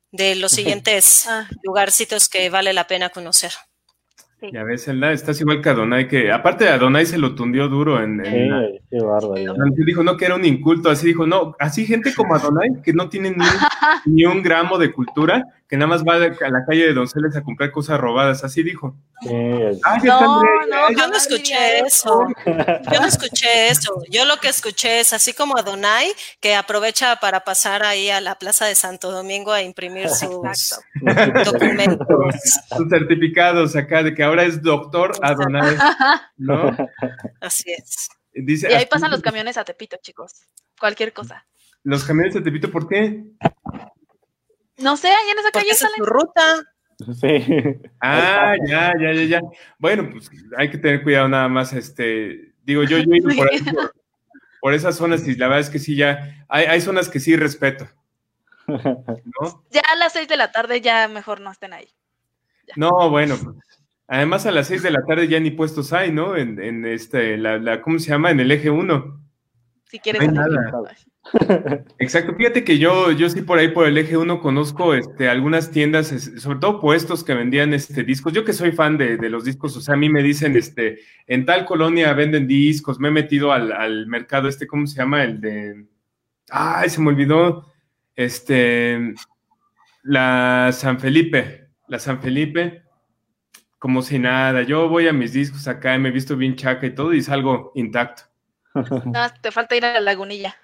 de 0.10 0.36
los 0.36 0.52
siguientes 0.54 1.28
ah. 1.28 1.50
lugarcitos 1.64 2.30
que 2.30 2.50
vale 2.50 2.72
la 2.72 2.88
pena 2.88 3.10
conocer. 3.10 3.52
Ya 4.54 4.64
ves, 4.64 4.88
Elda, 4.88 5.12
estás 5.12 5.42
igual 5.42 5.62
que 5.62 5.70
Adonai, 5.70 6.08
que 6.08 6.32
aparte 6.32 6.64
de 6.64 6.70
Adonai 6.70 7.06
se 7.06 7.18
lo 7.18 7.36
tundió 7.36 7.68
duro 7.68 8.02
en... 8.02 8.24
sí, 8.24 8.80
qué 8.90 9.04
bárbaro. 9.04 9.56
Dijo, 9.86 10.04
no, 10.04 10.16
que 10.16 10.26
era 10.26 10.36
un 10.36 10.46
inculto, 10.46 10.90
así 10.90 11.08
dijo, 11.08 11.28
no, 11.28 11.56
así 11.60 11.86
gente 11.86 12.14
como 12.16 12.36
Adonai, 12.36 12.82
que 12.82 12.94
no 12.94 13.10
tiene 13.10 13.36
ni 14.06 14.24
un 14.24 14.42
gramo 14.44 14.78
de 14.78 14.94
cultura, 14.94 15.44
que 15.68 15.76
nada 15.76 15.88
más 15.88 16.04
va 16.04 16.16
a 16.16 16.50
la 16.50 16.66
calle 16.66 16.86
de 16.86 16.94
Donceles 16.94 17.36
a 17.36 17.44
comprar 17.44 17.72
cosas 17.72 18.00
robadas, 18.00 18.44
así 18.44 18.64
dijo. 18.64 18.96
Ah, 19.84 19.98
no, 20.02 20.42
no, 20.42 20.92
yo 20.92 21.08
no 21.08 21.18
escuché 21.18 21.80
eso. 21.80 22.28
Yo 22.46 23.00
no 23.02 23.06
escuché 23.06 23.68
eso. 23.70 24.02
Yo 24.10 24.24
lo 24.26 24.38
que 24.38 24.48
escuché 24.48 25.02
es 25.02 25.12
así 25.12 25.34
como 25.34 25.58
Adonai, 25.58 26.10
que 26.40 26.56
aprovecha 26.56 27.18
para 27.18 27.42
pasar 27.42 27.84
ahí 27.84 28.10
a 28.10 28.22
la 28.22 28.36
Plaza 28.36 28.66
de 28.66 28.76
Santo 28.76 29.12
Domingo 29.12 29.52
a 29.52 29.62
imprimir 29.62 30.08
sus 30.10 30.30
documentos. 31.44 32.08
Sus 32.76 32.90
certificados 32.90 33.76
acá 33.76 34.04
de 34.04 34.16
que 34.16 34.24
ahora 34.24 34.44
es 34.44 34.62
doctor 34.62 35.12
Adonai, 35.22 35.76
¿no? 36.38 36.76
Así 37.42 37.72
es. 37.72 38.08
y 38.34 38.66
ahí 38.74 38.86
pasan 38.86 39.12
los 39.12 39.22
camiones 39.22 39.58
a 39.58 39.66
Tepito, 39.66 39.98
chicos. 40.02 40.32
Cualquier 40.80 41.12
cosa. 41.12 41.46
¿Los 41.84 42.06
camiones 42.06 42.36
a 42.38 42.44
Tepito 42.44 42.72
por 42.72 42.88
qué? 42.88 43.24
No 44.78 44.98
sé, 44.98 45.08
ahí 45.08 45.30
en 45.32 45.40
esa 45.40 45.52
calle 45.52 45.74
sale. 45.74 45.96
su 45.98 46.06
ruta. 46.06 46.64
Sí. 47.20 47.46
Ah, 48.02 48.56
ya, 48.68 48.94
ya, 49.00 49.14
ya, 49.14 49.24
ya. 49.24 49.42
Bueno, 49.78 50.10
pues 50.10 50.30
hay 50.58 50.70
que 50.70 50.78
tener 50.78 51.04
cuidado 51.04 51.28
nada 51.28 51.48
más. 51.48 51.74
Este, 51.74 52.54
digo, 52.64 52.84
yo, 52.84 52.98
yo 52.98 53.12
he 53.12 53.18
ido 53.18 53.30
por, 53.36 53.50
por, 54.62 54.74
esas 54.74 54.96
zonas 54.96 55.28
y 55.28 55.36
la 55.36 55.48
verdad 55.48 55.62
es 55.62 55.70
que 55.70 55.80
sí, 55.80 55.96
ya 55.96 56.46
hay, 56.48 56.66
hay 56.66 56.82
zonas 56.82 57.10
que 57.10 57.20
sí 57.20 57.36
respeto. 57.36 57.88
¿no? 58.68 59.64
Ya 59.72 59.82
a 59.92 59.96
las 59.96 60.14
seis 60.14 60.28
de 60.28 60.38
la 60.38 60.52
tarde 60.52 60.82
ya 60.82 61.08
mejor 61.08 61.40
no 61.40 61.52
estén 61.52 61.74
ahí. 61.74 61.88
No, 62.76 63.10
bueno, 63.10 63.38
pues, 63.42 63.56
además 64.08 64.46
a 64.46 64.52
las 64.52 64.68
seis 64.68 64.84
de 64.84 64.92
la 64.92 65.02
tarde 65.06 65.28
ya 65.28 65.40
ni 65.40 65.52
puestos 65.52 65.94
hay, 65.94 66.12
¿no? 66.12 66.36
En, 66.36 66.62
en 66.62 66.86
este, 66.86 67.38
la, 67.38 67.58
la, 67.58 67.82
¿cómo 67.82 68.00
se 68.00 68.10
llama? 68.10 68.32
En 68.32 68.40
el 68.40 68.52
eje 68.52 68.70
1. 68.70 69.22
Si 69.86 70.00
quieres. 70.00 70.32
No 70.32 70.44
Exacto, 72.00 72.36
fíjate 72.36 72.64
que 72.64 72.78
yo, 72.78 73.12
yo 73.12 73.30
sí 73.30 73.42
por 73.42 73.60
ahí 73.60 73.70
por 73.70 73.88
el 73.88 73.98
eje 73.98 74.18
1 74.18 74.40
conozco 74.40 74.94
este, 74.94 75.30
algunas 75.30 75.72
tiendas, 75.72 76.08
sobre 76.38 76.60
todo 76.60 76.80
puestos 76.80 77.24
que 77.24 77.34
vendían 77.34 77.74
este, 77.74 78.04
discos. 78.04 78.34
Yo 78.34 78.46
que 78.46 78.54
soy 78.54 78.72
fan 78.72 78.98
de, 78.98 79.18
los 79.30 79.44
discos, 79.44 79.76
o 79.78 79.82
sea, 79.82 79.96
a 79.96 79.98
mí 79.98 80.10
me 80.10 80.24
dicen, 80.24 80.56
este, 80.56 81.00
en 81.28 81.46
tal 81.46 81.66
colonia 81.66 82.14
venden 82.14 82.48
discos, 82.48 83.00
me 83.00 83.10
he 83.10 83.12
metido 83.12 83.52
al, 83.52 84.08
mercado 84.08 84.48
este, 84.48 84.68
¿cómo 84.68 84.88
se 84.88 84.98
llama? 84.98 85.24
El 85.24 85.42
de... 85.42 85.86
Ay, 86.50 86.90
se 86.90 87.02
me 87.02 87.10
olvidó. 87.10 87.72
Este, 88.16 89.14
la 90.04 90.72
San 90.72 91.00
Felipe, 91.00 91.70
la 91.88 92.00
San 92.00 92.22
Felipe, 92.22 92.84
como 93.78 94.02
si 94.02 94.18
nada. 94.18 94.64
Yo 94.64 94.88
voy 94.88 95.08
a 95.08 95.14
mis 95.14 95.34
discos 95.34 95.68
acá 95.68 95.96
y 95.96 96.00
me 96.00 96.10
he 96.10 96.14
visto 96.14 96.38
bien 96.38 96.56
chaca 96.56 96.86
y 96.86 96.96
todo 96.96 97.14
y 97.14 97.22
salgo 97.22 97.72
intacto. 97.76 98.24
No, 99.06 99.28
te 99.42 99.52
falta 99.52 99.76
ir 99.76 99.86
a 99.86 99.94
la 99.94 100.02
lagunilla. 100.02 100.56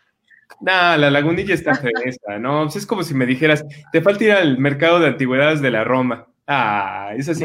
No, 0.61 0.97
la 0.97 1.09
lagunilla 1.09 1.53
está 1.53 1.75
fresca, 1.75 2.39
¿no? 2.39 2.63
Pues 2.63 2.77
es 2.77 2.85
como 2.85 3.03
si 3.03 3.13
me 3.13 3.25
dijeras, 3.25 3.65
te 3.91 4.01
falta 4.01 4.23
ir 4.23 4.31
al 4.31 4.57
mercado 4.57 4.99
de 4.99 5.07
antigüedades 5.07 5.61
de 5.61 5.71
la 5.71 5.84
Roma. 5.84 6.27
Ah, 6.47 7.11
es 7.15 7.30
así. 7.30 7.43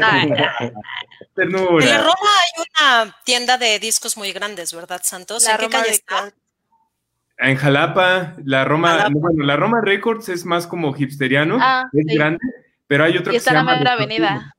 Ternura. 1.35 1.85
En 1.85 1.91
la 1.91 1.97
Roma 1.99 2.29
hay 2.41 2.63
una 3.05 3.15
tienda 3.23 3.57
de 3.57 3.79
discos 3.79 4.17
muy 4.17 4.31
grandes, 4.33 4.73
¿verdad, 4.73 5.01
Santos? 5.03 5.47
¿En 5.47 5.57
qué 5.57 5.69
calle 5.69 5.91
está? 5.91 6.33
En 7.37 7.55
Jalapa, 7.55 8.35
la 8.43 8.65
Roma, 8.65 9.07
bueno, 9.11 9.45
la 9.45 9.55
Roma 9.55 9.79
Records 9.81 10.27
es 10.27 10.45
más 10.45 10.67
como 10.67 10.93
hipsteriano, 10.97 11.57
ah, 11.61 11.89
es 11.93 12.17
grande, 12.17 12.39
pero 12.85 13.05
hay 13.05 13.17
otro 13.17 13.31
y 13.31 13.37
está 13.37 13.51
en 13.51 13.65
la 13.65 13.77
mera 13.77 13.93
avenida. 13.93 14.55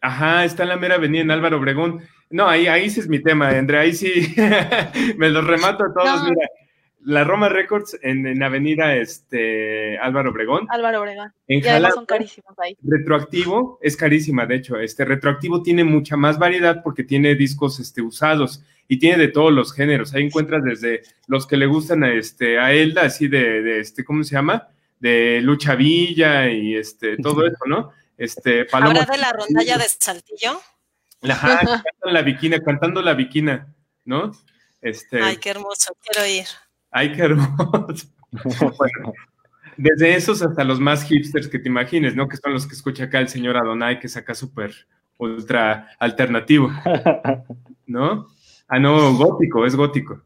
Ajá, 0.00 0.44
está 0.44 0.64
en 0.64 0.70
la 0.70 0.76
mera 0.76 0.96
avenida 0.96 1.22
en 1.22 1.30
Álvaro 1.30 1.58
Obregón. 1.58 2.02
No, 2.28 2.48
ahí, 2.48 2.66
ahí 2.66 2.90
sí 2.90 2.98
es 2.98 3.06
mi 3.06 3.22
tema, 3.22 3.50
Andrea, 3.50 3.82
ahí 3.82 3.92
sí 3.92 4.34
me 5.16 5.28
los 5.28 5.46
remato 5.46 5.84
a 5.84 5.94
todos, 5.94 6.24
mira 6.24 6.48
la 7.06 7.22
Roma 7.22 7.48
Records 7.48 7.96
en, 8.02 8.42
Avenida 8.42 8.96
este, 8.96 9.96
Álvaro 9.98 10.30
Obregón. 10.30 10.66
Álvaro 10.70 11.02
Obregón. 11.02 11.32
En 11.46 11.60
y 11.60 11.90
son 11.92 12.04
carísimos 12.04 12.58
ahí. 12.58 12.76
Retroactivo 12.82 13.78
es 13.80 13.96
carísima, 13.96 14.44
de 14.44 14.56
hecho. 14.56 14.76
Este 14.80 15.04
retroactivo 15.04 15.62
tiene 15.62 15.84
mucha 15.84 16.16
más 16.16 16.36
variedad 16.36 16.82
porque 16.82 17.04
tiene 17.04 17.36
discos 17.36 17.78
este, 17.78 18.02
usados 18.02 18.64
y 18.88 18.98
tiene 18.98 19.18
de 19.18 19.28
todos 19.28 19.52
los 19.52 19.72
géneros. 19.72 20.14
Ahí 20.14 20.24
encuentras 20.24 20.64
desde 20.64 21.02
los 21.28 21.46
que 21.46 21.56
le 21.56 21.66
gustan 21.66 22.02
a, 22.02 22.12
este, 22.12 22.58
a 22.58 22.72
Elda, 22.72 23.02
así 23.02 23.28
de, 23.28 23.78
este, 23.78 24.04
¿cómo 24.04 24.24
se 24.24 24.34
llama? 24.34 24.68
De 24.98 25.40
Lucha 25.42 25.76
Villa 25.76 26.50
y 26.50 26.74
este, 26.74 27.18
todo 27.18 27.46
eso, 27.46 27.66
¿no? 27.66 27.92
Este, 28.18 28.64
Paloma 28.64 29.02
¿Habrá 29.02 29.12
de 29.12 29.18
la 29.18 29.32
rondalla 29.32 29.78
de 29.78 29.84
Saltillo? 29.84 30.60
Ajá, 31.22 31.58
cantando 31.58 32.10
la 32.10 32.22
viquina, 32.22 32.58
cantando 32.58 33.00
la 33.00 33.14
viquina, 33.14 33.72
¿no? 34.04 34.32
Este, 34.82 35.22
Ay, 35.22 35.36
qué 35.36 35.50
hermoso, 35.50 35.96
quiero 36.02 36.26
ir. 36.26 36.46
Ay, 36.96 37.12
qué 37.12 37.24
hermoso. 37.24 38.08
bueno, 38.78 39.12
desde 39.76 40.14
esos 40.14 40.40
hasta 40.40 40.64
los 40.64 40.80
más 40.80 41.04
hipsters 41.04 41.46
que 41.46 41.58
te 41.58 41.68
imagines, 41.68 42.16
¿no? 42.16 42.26
Que 42.26 42.38
son 42.38 42.54
los 42.54 42.66
que 42.66 42.72
escucha 42.72 43.04
acá 43.04 43.18
el 43.18 43.28
señor 43.28 43.58
Adonai, 43.58 44.00
que 44.00 44.08
saca 44.08 44.34
súper 44.34 44.72
ultra 45.18 45.90
alternativo. 45.98 46.70
¿No? 47.86 48.28
Ah, 48.66 48.78
no, 48.78 49.14
gótico, 49.14 49.66
es 49.66 49.76
gótico. 49.76 50.22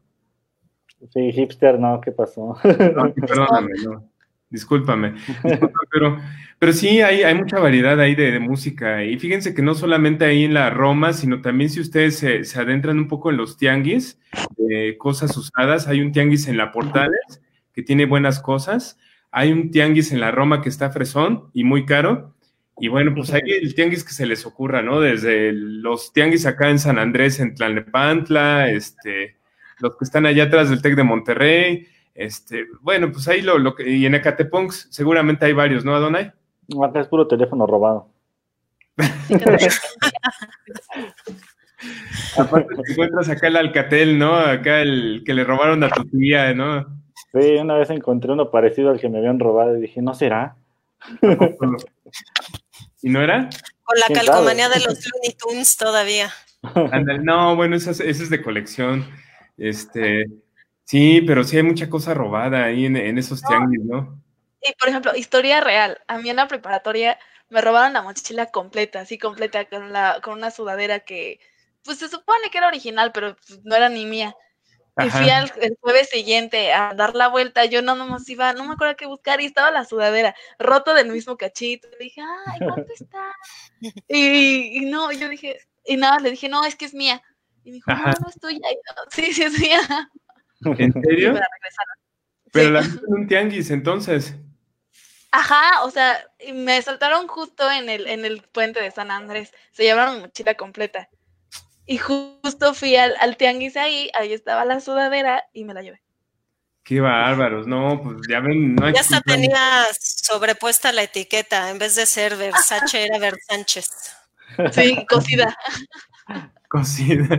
Sí, 1.13 1.33
hipster, 1.33 1.77
no, 1.77 1.99
¿qué 1.99 2.13
pasó? 2.13 2.55
No, 2.63 3.13
perdóname, 3.15 3.73
no. 3.83 4.09
Discúlpame. 4.49 5.15
pero, 5.91 6.19
pero 6.61 6.73
sí, 6.73 7.01
hay, 7.01 7.23
hay 7.23 7.33
mucha 7.33 7.57
variedad 7.57 7.99
ahí 7.99 8.13
de, 8.13 8.39
música. 8.39 9.03
Y 9.03 9.17
fíjense 9.17 9.55
que 9.55 9.63
no 9.63 9.73
solamente 9.73 10.25
ahí 10.25 10.43
en 10.43 10.53
la 10.53 10.69
Roma, 10.69 11.11
sino 11.11 11.41
también 11.41 11.71
si 11.71 11.79
ustedes 11.79 12.19
se, 12.19 12.43
se 12.43 12.59
adentran 12.59 12.99
un 12.99 13.07
poco 13.07 13.31
en 13.31 13.37
los 13.37 13.57
tianguis, 13.57 14.19
de 14.57 14.95
cosas 14.99 15.35
usadas, 15.35 15.87
hay 15.87 16.01
un 16.01 16.11
tianguis 16.11 16.47
en 16.47 16.57
la 16.57 16.71
Portales 16.71 17.41
que 17.73 17.81
tiene 17.81 18.05
buenas 18.05 18.39
cosas. 18.39 18.99
Hay 19.31 19.51
un 19.51 19.71
tianguis 19.71 20.11
en 20.11 20.19
la 20.19 20.29
Roma 20.29 20.61
que 20.61 20.69
está 20.69 20.91
fresón 20.91 21.49
y 21.51 21.63
muy 21.63 21.83
caro. 21.83 22.35
Y 22.77 22.89
bueno, 22.89 23.15
pues 23.15 23.33
hay 23.33 23.41
el 23.47 23.73
tianguis 23.73 24.03
que 24.03 24.13
se 24.13 24.27
les 24.27 24.45
ocurra, 24.45 24.83
¿no? 24.83 24.99
Desde 25.01 25.53
los 25.53 26.13
tianguis 26.13 26.45
acá 26.45 26.69
en 26.69 26.77
San 26.77 26.99
Andrés, 26.99 27.39
en 27.39 27.55
Tlalnepantla, 27.55 28.69
este, 28.69 29.37
los 29.79 29.97
que 29.97 30.05
están 30.05 30.27
allá 30.27 30.43
atrás 30.43 30.69
del 30.69 30.83
TEC 30.83 30.95
de 30.95 31.03
Monterrey, 31.03 31.87
este, 32.13 32.67
bueno, 32.81 33.11
pues 33.11 33.27
ahí 33.27 33.41
lo, 33.41 33.57
lo 33.57 33.73
que, 33.73 33.89
y 33.89 34.05
en 34.05 34.13
Ecateponks 34.13 34.89
seguramente 34.91 35.45
hay 35.45 35.53
varios, 35.53 35.83
¿no, 35.83 35.95
Adonai? 35.95 36.33
Acá 36.83 37.01
es 37.01 37.07
puro 37.07 37.27
teléfono 37.27 37.67
robado. 37.67 38.07
Aparte 42.37 42.75
te 42.75 42.91
encuentras 42.91 43.29
acá 43.29 43.47
el 43.47 43.57
Alcatel, 43.57 44.19
¿no? 44.19 44.35
Acá 44.35 44.81
el 44.81 45.23
que 45.25 45.33
le 45.33 45.43
robaron 45.43 45.83
a 45.83 45.89
tu 45.89 46.05
tía, 46.05 46.53
¿no? 46.53 46.85
Sí, 47.31 47.55
una 47.55 47.75
vez 47.75 47.89
encontré 47.89 48.31
uno 48.31 48.51
parecido 48.51 48.91
al 48.91 48.99
que 48.99 49.09
me 49.09 49.17
habían 49.17 49.39
robado 49.39 49.75
y 49.77 49.81
dije, 49.81 50.01
¿no 50.01 50.13
será? 50.13 50.55
¿Y 53.01 53.09
no 53.09 53.21
era? 53.21 53.49
Con 53.83 53.99
la 53.99 54.07
calcomanía 54.13 54.69
de 54.69 54.75
los 54.75 55.03
Looney 55.07 55.35
Tunes 55.37 55.75
todavía. 55.75 56.29
no, 57.23 57.55
bueno, 57.55 57.75
eso 57.75 57.91
es 57.91 58.29
de 58.29 58.41
colección. 58.43 59.07
Este, 59.57 60.27
Sí, 60.91 61.21
pero 61.25 61.45
sí 61.45 61.55
hay 61.55 61.63
mucha 61.63 61.89
cosa 61.89 62.13
robada 62.13 62.65
ahí 62.65 62.85
en, 62.85 63.17
esos 63.17 63.41
tianguis, 63.41 63.81
¿no? 63.85 64.21
Y 64.61 64.73
por 64.73 64.89
ejemplo, 64.89 65.15
historia 65.15 65.61
real. 65.61 65.99
A 66.07 66.17
mí 66.19 66.29
en 66.29 66.35
la 66.35 66.47
preparatoria 66.47 67.17
me 67.49 67.61
robaron 67.61 67.93
la 67.93 68.01
mochila 68.01 68.47
completa, 68.47 69.01
así 69.01 69.17
completa, 69.17 69.65
con, 69.65 69.91
la, 69.91 70.19
con 70.23 70.35
una 70.35 70.51
sudadera 70.51 70.99
que, 70.99 71.39
pues 71.83 71.97
se 71.97 72.07
supone 72.07 72.49
que 72.51 72.57
era 72.57 72.67
original, 72.67 73.11
pero 73.11 73.35
pues, 73.35 73.59
no 73.63 73.75
era 73.75 73.89
ni 73.89 74.05
mía. 74.05 74.35
Y 74.97 75.09
fui 75.09 75.29
al, 75.29 75.51
el 75.61 75.77
jueves 75.81 76.09
siguiente 76.09 76.73
a 76.73 76.93
dar 76.93 77.15
la 77.15 77.29
vuelta, 77.29 77.65
yo 77.65 77.81
no 77.81 77.95
nomás 77.95 78.27
iba, 78.29 78.53
no 78.53 78.65
me 78.65 78.73
acuerdo 78.73 78.95
qué 78.97 79.07
buscar, 79.07 79.41
y 79.41 79.45
estaba 79.45 79.71
la 79.71 79.85
sudadera, 79.85 80.35
roto 80.59 80.93
del 80.93 81.09
mismo 81.09 81.37
cachito. 81.37 81.87
Le 81.91 82.05
dije, 82.05 82.21
ay, 82.21 82.59
¿cuánto 82.59 82.93
está? 82.93 83.33
Y, 84.07 84.77
y, 84.77 84.85
no, 84.85 85.11
yo 85.11 85.27
dije, 85.27 85.57
y 85.85 85.97
nada, 85.97 86.19
le 86.19 86.31
dije, 86.31 86.49
no, 86.49 86.63
es 86.65 86.75
que 86.75 86.85
es 86.85 86.93
mía. 86.93 87.21
Y 87.63 87.71
me 87.71 87.75
dijo, 87.75 87.91
no, 87.91 88.03
no 88.03 88.29
estoy 88.29 88.61
ahí. 88.63 88.75
Sí, 89.09 89.33
sí 89.33 89.43
es 89.43 89.59
mía. 89.59 89.79
¿En 90.77 90.93
serio? 91.01 91.33
Pero 92.51 92.69
la 92.69 92.81
en 92.81 93.01
un 93.07 93.27
tianguis, 93.27 93.71
entonces. 93.71 94.35
Ajá, 95.31 95.83
o 95.83 95.91
sea, 95.91 96.23
me 96.53 96.81
saltaron 96.81 97.27
justo 97.27 97.69
en 97.71 97.89
el, 97.89 98.07
en 98.07 98.25
el 98.25 98.41
puente 98.41 98.81
de 98.81 98.91
San 98.91 99.11
Andrés. 99.11 99.53
Se 99.71 99.83
llevaron 99.83 100.21
mochila 100.21 100.55
completa. 100.55 101.09
Y 101.85 101.97
justo 101.97 102.73
fui 102.73 102.95
al, 102.95 103.15
al 103.19 103.37
tianguis 103.37 103.77
ahí, 103.77 104.09
ahí 104.13 104.33
estaba 104.33 104.65
la 104.65 104.79
sudadera 104.79 105.45
y 105.53 105.63
me 105.63 105.73
la 105.73 105.81
llevé. 105.81 106.01
Qué 106.83 106.99
bárbaros, 106.99 107.67
no, 107.67 108.01
pues 108.01 108.17
ya 108.27 108.39
ven, 108.39 108.75
no 108.75 108.87
hay 108.87 108.93
Ya 108.93 109.01
hasta 109.01 109.21
tenía 109.21 109.85
sobrepuesta 109.99 110.91
la 110.91 111.03
etiqueta, 111.03 111.69
en 111.69 111.77
vez 111.77 111.95
de 111.95 112.05
ser 112.05 112.35
Versace 112.35 113.05
era 113.05 113.19
Versánchez. 113.19 113.89
Sí, 114.71 115.05
cocida. 115.07 115.55
Cocida. 116.69 117.37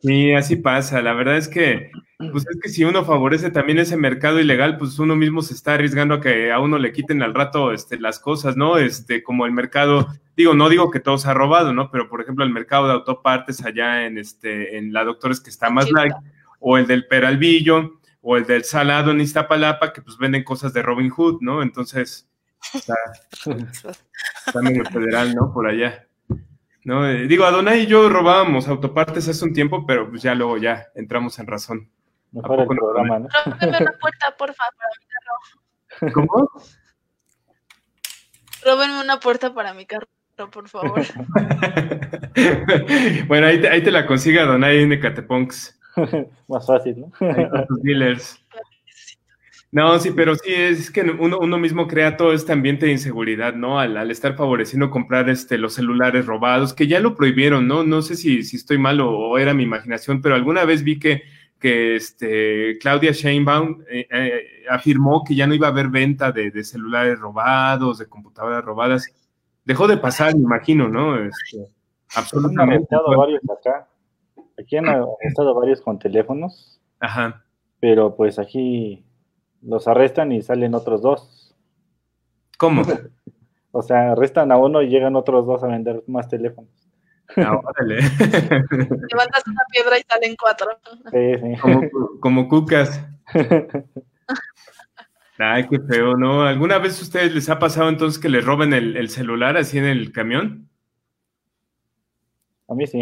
Sí, 0.00 0.32
así 0.32 0.56
pasa. 0.56 1.02
La 1.02 1.12
verdad 1.12 1.36
es 1.36 1.48
que, 1.48 1.90
pues 2.18 2.46
es 2.48 2.58
que 2.62 2.68
si 2.68 2.84
uno 2.84 3.04
favorece 3.04 3.50
también 3.50 3.78
ese 3.78 3.96
mercado 3.96 4.38
ilegal, 4.38 4.78
pues 4.78 4.98
uno 4.98 5.16
mismo 5.16 5.42
se 5.42 5.54
está 5.54 5.74
arriesgando 5.74 6.14
a 6.14 6.20
que 6.20 6.52
a 6.52 6.60
uno 6.60 6.78
le 6.78 6.92
quiten 6.92 7.22
al 7.22 7.34
rato 7.34 7.72
este, 7.72 7.98
las 7.98 8.20
cosas, 8.20 8.56
¿no? 8.56 8.78
Este, 8.78 9.22
como 9.22 9.44
el 9.46 9.52
mercado, 9.52 10.08
digo, 10.36 10.54
no 10.54 10.68
digo 10.68 10.90
que 10.90 11.00
todo 11.00 11.18
se 11.18 11.28
ha 11.28 11.34
robado, 11.34 11.72
¿no? 11.72 11.90
Pero 11.90 12.08
por 12.08 12.20
ejemplo, 12.20 12.44
el 12.44 12.52
mercado 12.52 12.86
de 12.86 12.94
autopartes 12.94 13.64
allá 13.64 14.06
en 14.06 14.18
este, 14.18 14.78
en 14.78 14.92
la 14.92 15.04
Doctores 15.04 15.40
que 15.40 15.50
está 15.50 15.68
más 15.70 15.90
like, 15.90 16.14
o 16.60 16.78
el 16.78 16.86
del 16.86 17.06
Peralvillo, 17.06 17.98
o 18.20 18.36
el 18.36 18.46
del 18.46 18.64
Salado 18.64 19.10
en 19.10 19.20
Iztapalapa, 19.20 19.92
que 19.92 20.02
pues 20.02 20.16
venden 20.18 20.44
cosas 20.44 20.72
de 20.72 20.82
Robin 20.82 21.10
Hood, 21.10 21.38
¿no? 21.40 21.62
Entonces, 21.62 22.28
está, 22.74 24.60
medio 24.60 24.84
federal, 24.84 25.34
¿no? 25.34 25.52
Por 25.52 25.66
allá. 25.66 26.07
¿No? 26.88 27.06
Eh, 27.06 27.26
digo, 27.26 27.44
Adonai 27.44 27.82
y 27.82 27.86
yo 27.86 28.08
robábamos 28.08 28.66
autopartes 28.66 29.28
hace 29.28 29.44
un 29.44 29.52
tiempo, 29.52 29.84
pero 29.86 30.08
pues 30.08 30.22
ya 30.22 30.34
luego 30.34 30.56
ya 30.56 30.86
entramos 30.94 31.38
en 31.38 31.46
razón. 31.46 31.90
Mejor 32.32 32.60
el 32.60 32.66
programa, 32.66 33.18
¿no? 33.18 33.28
Róbenme 33.44 33.76
una 33.76 33.92
puerta, 34.00 34.34
porfa, 34.38 34.64
para 34.78 34.88
mi 34.98 35.04
carro. 35.12 35.34
¿Cómo? 36.14 36.50
Róbenme 38.64 39.02
una 39.02 39.20
puerta 39.20 39.52
para 39.52 39.74
mi 39.74 39.84
carro, 39.84 40.08
por 40.50 40.66
favor. 40.66 41.02
bueno, 43.28 43.48
ahí 43.48 43.60
te, 43.60 43.68
ahí 43.68 43.82
te 43.82 43.90
la 43.90 44.06
consigue 44.06 44.40
Adonai 44.40 44.80
en 44.80 44.92
Ecateponks. 44.92 45.78
Más 46.48 46.66
fácil, 46.66 47.00
¿no? 47.00 47.12
dealers. 47.82 48.42
No, 49.70 49.98
sí, 49.98 50.12
pero 50.12 50.34
sí, 50.34 50.50
es 50.54 50.90
que 50.90 51.02
uno, 51.02 51.38
uno, 51.40 51.58
mismo 51.58 51.86
crea 51.86 52.16
todo 52.16 52.32
este 52.32 52.52
ambiente 52.52 52.86
de 52.86 52.92
inseguridad, 52.92 53.52
¿no? 53.54 53.78
Al, 53.78 54.10
estar 54.10 54.34
favoreciendo 54.34 54.88
comprar 54.88 55.28
este, 55.28 55.58
los 55.58 55.74
celulares 55.74 56.24
robados, 56.24 56.72
que 56.72 56.86
ya 56.86 57.00
lo 57.00 57.14
prohibieron, 57.14 57.68
¿no? 57.68 57.84
No 57.84 58.00
sé 58.00 58.16
si, 58.16 58.44
si 58.44 58.56
estoy 58.56 58.78
mal 58.78 58.98
o, 59.02 59.36
era 59.36 59.52
mi 59.52 59.64
imaginación, 59.64 60.22
pero 60.22 60.34
alguna 60.34 60.64
vez 60.64 60.82
vi 60.82 60.98
que, 60.98 61.22
que 61.58 61.96
este, 61.96 62.78
Claudia 62.78 63.12
Sheinbaum 63.12 63.82
eh, 63.90 64.06
eh, 64.10 64.42
afirmó 64.70 65.22
que 65.22 65.34
ya 65.34 65.46
no 65.46 65.52
iba 65.52 65.66
a 65.66 65.70
haber 65.70 65.88
venta 65.88 66.32
de, 66.32 66.64
celulares 66.64 67.18
robados, 67.18 67.98
de 67.98 68.06
computadoras 68.06 68.64
robadas. 68.64 69.06
Dejó 69.66 69.86
de 69.86 69.98
pasar, 69.98 70.34
me 70.34 70.44
imagino, 70.44 70.88
¿no? 70.88 71.22
Este, 71.22 71.58
absolutamente. 72.16 72.96
varios 73.14 73.42
acá. 73.50 73.86
Aquí 74.58 74.78
han 74.78 74.86
estado 75.20 75.54
varios 75.54 75.82
con 75.82 75.98
teléfonos. 75.98 76.80
Ajá. 77.00 77.44
Pero 77.80 78.16
pues 78.16 78.38
aquí 78.38 79.04
los 79.62 79.88
arrestan 79.88 80.32
y 80.32 80.42
salen 80.42 80.74
otros 80.74 81.02
dos. 81.02 81.54
¿Cómo? 82.58 82.82
o 83.72 83.82
sea, 83.82 84.12
arrestan 84.12 84.52
a 84.52 84.56
uno 84.56 84.82
y 84.82 84.88
llegan 84.88 85.16
otros 85.16 85.46
dos 85.46 85.62
a 85.62 85.68
vender 85.68 86.02
más 86.06 86.28
teléfonos. 86.28 86.70
Ah, 87.36 87.60
Levantas 87.80 89.46
una 89.46 89.62
piedra 89.70 89.98
y 89.98 90.02
salen 90.08 90.36
cuatro. 90.36 90.68
Sí, 91.10 91.34
sí. 91.34 91.60
Como, 91.60 91.82
como 92.20 92.48
cucas. 92.48 93.04
Ay, 95.38 95.68
qué 95.68 95.78
feo, 95.80 96.16
¿no? 96.16 96.42
¿Alguna 96.42 96.78
vez 96.78 96.98
a 96.98 97.02
ustedes 97.02 97.34
les 97.34 97.48
ha 97.48 97.58
pasado 97.58 97.88
entonces 97.88 98.18
que 98.20 98.28
les 98.28 98.44
roben 98.44 98.72
el, 98.72 98.96
el 98.96 99.10
celular 99.10 99.56
así 99.56 99.78
en 99.78 99.84
el 99.84 100.10
camión? 100.10 100.68
A 102.68 102.74
mí 102.74 102.86
sí. 102.86 103.00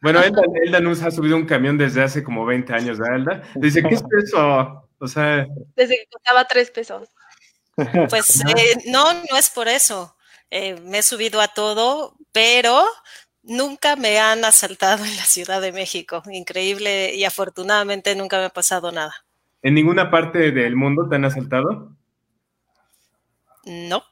Bueno, 0.00 0.22
Elda, 0.22 0.42
Elda 0.64 0.80
nos 0.80 1.02
ha 1.02 1.10
subido 1.10 1.36
un 1.36 1.46
camión 1.46 1.76
desde 1.76 2.02
hace 2.02 2.22
como 2.22 2.46
20 2.46 2.72
años, 2.72 2.98
¿verdad, 2.98 3.16
Elda? 3.16 3.42
Dice, 3.56 3.82
¿qué 3.82 3.94
es 3.94 4.04
eso? 4.24 4.85
O 4.98 5.08
sea... 5.08 5.46
Desde 5.74 5.96
que 5.96 6.06
costaba 6.10 6.46
tres 6.46 6.70
pesos. 6.70 7.08
Pues 8.08 8.40
eh, 8.40 8.78
no, 8.86 9.12
no 9.12 9.36
es 9.36 9.50
por 9.50 9.68
eso. 9.68 10.16
Eh, 10.50 10.80
me 10.80 10.98
he 10.98 11.02
subido 11.02 11.42
a 11.42 11.48
todo, 11.48 12.16
pero 12.32 12.82
nunca 13.42 13.96
me 13.96 14.18
han 14.18 14.46
asaltado 14.46 15.04
en 15.04 15.14
la 15.16 15.24
Ciudad 15.24 15.60
de 15.60 15.72
México. 15.72 16.22
Increíble 16.30 17.14
y 17.14 17.24
afortunadamente 17.24 18.14
nunca 18.14 18.38
me 18.38 18.44
ha 18.44 18.50
pasado 18.50 18.92
nada. 18.92 19.14
¿En 19.62 19.74
ninguna 19.74 20.10
parte 20.10 20.52
del 20.52 20.74
mundo 20.76 21.06
te 21.08 21.16
han 21.16 21.24
asaltado? 21.26 21.92
No. 23.64 24.04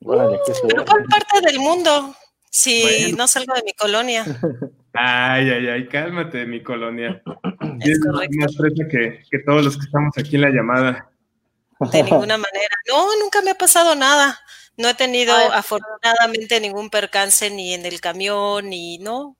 ¿Pero 0.00 0.84
cuál 0.84 1.04
parte 1.04 1.40
del 1.42 1.58
mundo? 1.58 2.14
Sí, 2.50 3.12
no 3.16 3.26
salgo 3.26 3.54
de 3.54 3.62
mi 3.64 3.72
colonia. 3.72 4.24
Ay, 4.98 5.50
ay, 5.50 5.68
ay, 5.68 5.88
cálmate 5.88 6.38
de 6.38 6.46
mi 6.46 6.62
colonia. 6.62 7.22
Es, 7.80 7.98
más 8.38 8.56
fresa 8.56 8.84
que, 8.90 9.22
que 9.30 9.38
todos 9.40 9.64
los 9.64 9.76
que 9.76 9.84
estamos 9.84 10.16
aquí 10.18 10.36
en 10.36 10.42
la 10.42 10.50
llamada. 10.50 11.10
De 11.92 12.02
ninguna 12.02 12.38
manera. 12.38 12.76
No, 12.88 13.06
nunca 13.20 13.42
me 13.42 13.50
ha 13.50 13.54
pasado 13.54 13.94
nada. 13.94 14.38
No 14.76 14.88
he 14.88 14.94
tenido 14.94 15.34
afortunadamente 15.52 16.60
ningún 16.60 16.90
percance 16.90 17.50
ni 17.50 17.74
en 17.74 17.86
el 17.86 18.00
camión, 18.00 18.68
ni 18.68 18.98
no. 18.98 19.36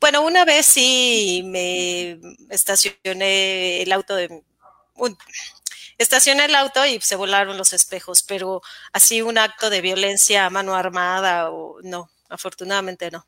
Bueno, 0.00 0.22
una 0.22 0.44
vez 0.44 0.66
sí 0.66 1.42
me 1.44 2.18
estacioné 2.50 3.82
el 3.82 3.92
auto 3.92 4.14
de... 4.14 4.42
estacioné 5.98 6.46
el 6.46 6.54
auto 6.54 6.84
y 6.86 7.00
se 7.00 7.16
volaron 7.16 7.58
los 7.58 7.72
espejos, 7.72 8.22
pero 8.22 8.62
así 8.92 9.22
un 9.22 9.38
acto 9.38 9.70
de 9.70 9.80
violencia 9.80 10.46
a 10.46 10.50
mano 10.50 10.74
armada 10.74 11.50
o 11.50 11.78
no, 11.82 12.10
afortunadamente 12.28 13.10
no. 13.10 13.26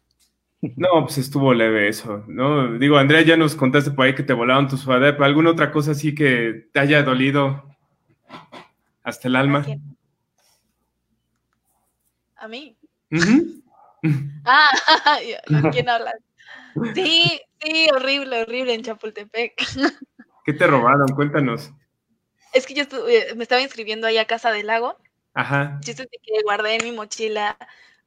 No, 0.60 1.04
pues 1.04 1.18
estuvo 1.18 1.54
leve 1.54 1.88
eso, 1.88 2.24
¿no? 2.26 2.78
Digo, 2.78 2.98
Andrea, 2.98 3.22
ya 3.22 3.36
nos 3.36 3.54
contaste 3.54 3.92
por 3.92 4.06
ahí 4.06 4.14
que 4.14 4.24
te 4.24 4.32
volaron 4.32 4.68
tu 4.68 4.76
sudadera, 4.76 5.12
pero 5.12 5.24
alguna 5.24 5.50
otra 5.50 5.70
cosa 5.70 5.92
así 5.92 6.14
que 6.14 6.68
te 6.72 6.80
haya 6.80 7.02
dolido 7.04 7.64
hasta 9.04 9.28
el 9.28 9.36
alma. 9.36 9.64
¿A, 12.36 12.48
mí? 12.48 12.76
ah, 14.44 14.70
¿con 15.46 15.70
quién 15.70 15.88
hablas? 15.88 16.16
Sí, 16.94 17.40
sí, 17.60 17.88
horrible, 17.94 18.42
horrible 18.42 18.74
en 18.74 18.82
Chapultepec. 18.82 19.54
¿Qué 20.44 20.52
te 20.52 20.66
robaron? 20.66 21.08
Cuéntanos. 21.14 21.72
Es 22.52 22.66
que 22.66 22.74
yo 22.74 22.84
me 23.36 23.42
estaba 23.42 23.60
inscribiendo 23.60 24.06
ahí 24.06 24.18
a 24.18 24.26
Casa 24.26 24.50
del 24.50 24.66
Lago. 24.66 24.96
Ajá. 25.34 25.78
Yo 25.84 25.94
que 25.94 26.42
guardé 26.42 26.76
en 26.76 26.84
mi 26.84 26.92
mochila 26.92 27.56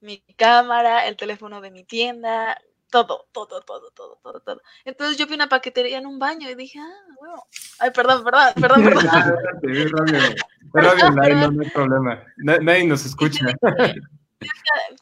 mi 0.02 0.22
cámara, 0.36 1.08
el 1.08 1.16
teléfono 1.16 1.62
de 1.62 1.72
mi 1.72 1.84
tienda, 1.84 2.60
todo, 2.92 3.28
todo, 3.32 3.62
todo, 3.62 3.90
todo, 3.92 4.20
todo, 4.22 4.40
todo. 4.42 4.62
Entonces 4.86 5.18
yo 5.18 5.26
vi 5.26 5.34
una 5.36 5.50
paquetería 5.50 5.98
en 5.98 6.06
un 6.06 6.20
baño 6.20 6.50
y 6.50 6.56
dije, 6.56 6.80
ah, 6.80 7.16
bueno. 7.20 7.44
Ay, 7.80 7.92
perdón, 7.92 8.24
perdón, 8.24 8.54
perdón, 8.60 8.84
perdón. 8.84 9.04
radio, 10.74 11.12
radio 11.16 11.52
no, 11.52 11.62
hay 11.62 11.70
problema. 11.70 12.24
Nadie 12.38 12.86
nos 12.86 13.06
escucha. 13.06 13.46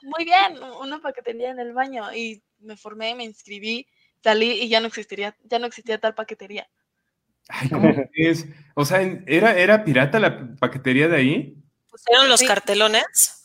Muy 0.03 0.25
bien, 0.25 0.59
una 0.81 0.99
paquetería 0.99 1.49
en 1.51 1.59
el 1.59 1.73
baño 1.73 2.13
y 2.13 2.41
me 2.59 2.77
formé, 2.77 3.15
me 3.15 3.23
inscribí, 3.23 3.87
salí 4.21 4.51
y 4.51 4.69
ya 4.69 4.79
no 4.79 4.87
existiría, 4.87 5.35
ya 5.43 5.59
no 5.59 5.65
existía 5.65 5.97
tal 5.97 6.13
paquetería. 6.13 6.69
Ay, 7.47 7.69
¿cómo 7.69 7.89
es? 8.13 8.45
O 8.75 8.85
sea, 8.85 9.01
¿era, 9.25 9.57
¿era 9.57 9.83
pirata 9.83 10.19
la 10.19 10.55
paquetería 10.59 11.07
de 11.07 11.17
ahí? 11.17 11.55
¿Pusieron 11.89 12.29
los 12.29 12.41
cartelones? 12.43 13.38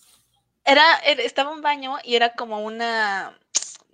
Era, 0.65 0.97
estaba 1.05 1.53
un 1.53 1.61
baño 1.61 1.97
y 2.03 2.16
era 2.16 2.32
como 2.32 2.61
una, 2.61 3.39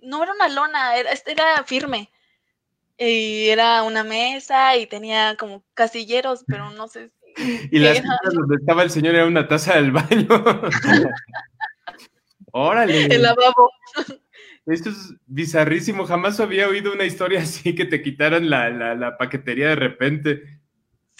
no 0.01 0.23
era 0.23 0.33
una 0.33 0.47
lona, 0.47 0.95
era, 0.95 1.11
era 1.25 1.63
firme. 1.65 2.09
Y 2.97 3.47
era 3.49 3.83
una 3.83 4.03
mesa 4.03 4.77
y 4.77 4.85
tenía 4.85 5.35
como 5.35 5.63
casilleros, 5.73 6.43
pero 6.47 6.69
no 6.71 6.87
sé 6.87 7.09
si. 7.09 7.15
Y 7.71 7.79
las 7.79 8.01
donde 8.31 8.57
estaba 8.57 8.83
el 8.83 8.91
señor 8.91 9.15
era 9.15 9.25
una 9.25 9.47
taza 9.47 9.75
del 9.75 9.91
baño. 9.91 10.27
Órale. 12.51 13.05
El 13.05 13.21
lavabo. 13.21 13.71
Esto 14.65 14.89
es 14.89 15.15
bizarrísimo. 15.25 16.05
Jamás 16.05 16.39
había 16.39 16.67
oído 16.67 16.93
una 16.93 17.05
historia 17.05 17.41
así 17.41 17.73
que 17.73 17.85
te 17.85 18.01
quitaran 18.01 18.49
la, 18.49 18.69
la, 18.69 18.93
la 18.95 19.17
paquetería 19.17 19.69
de 19.69 19.75
repente. 19.75 20.60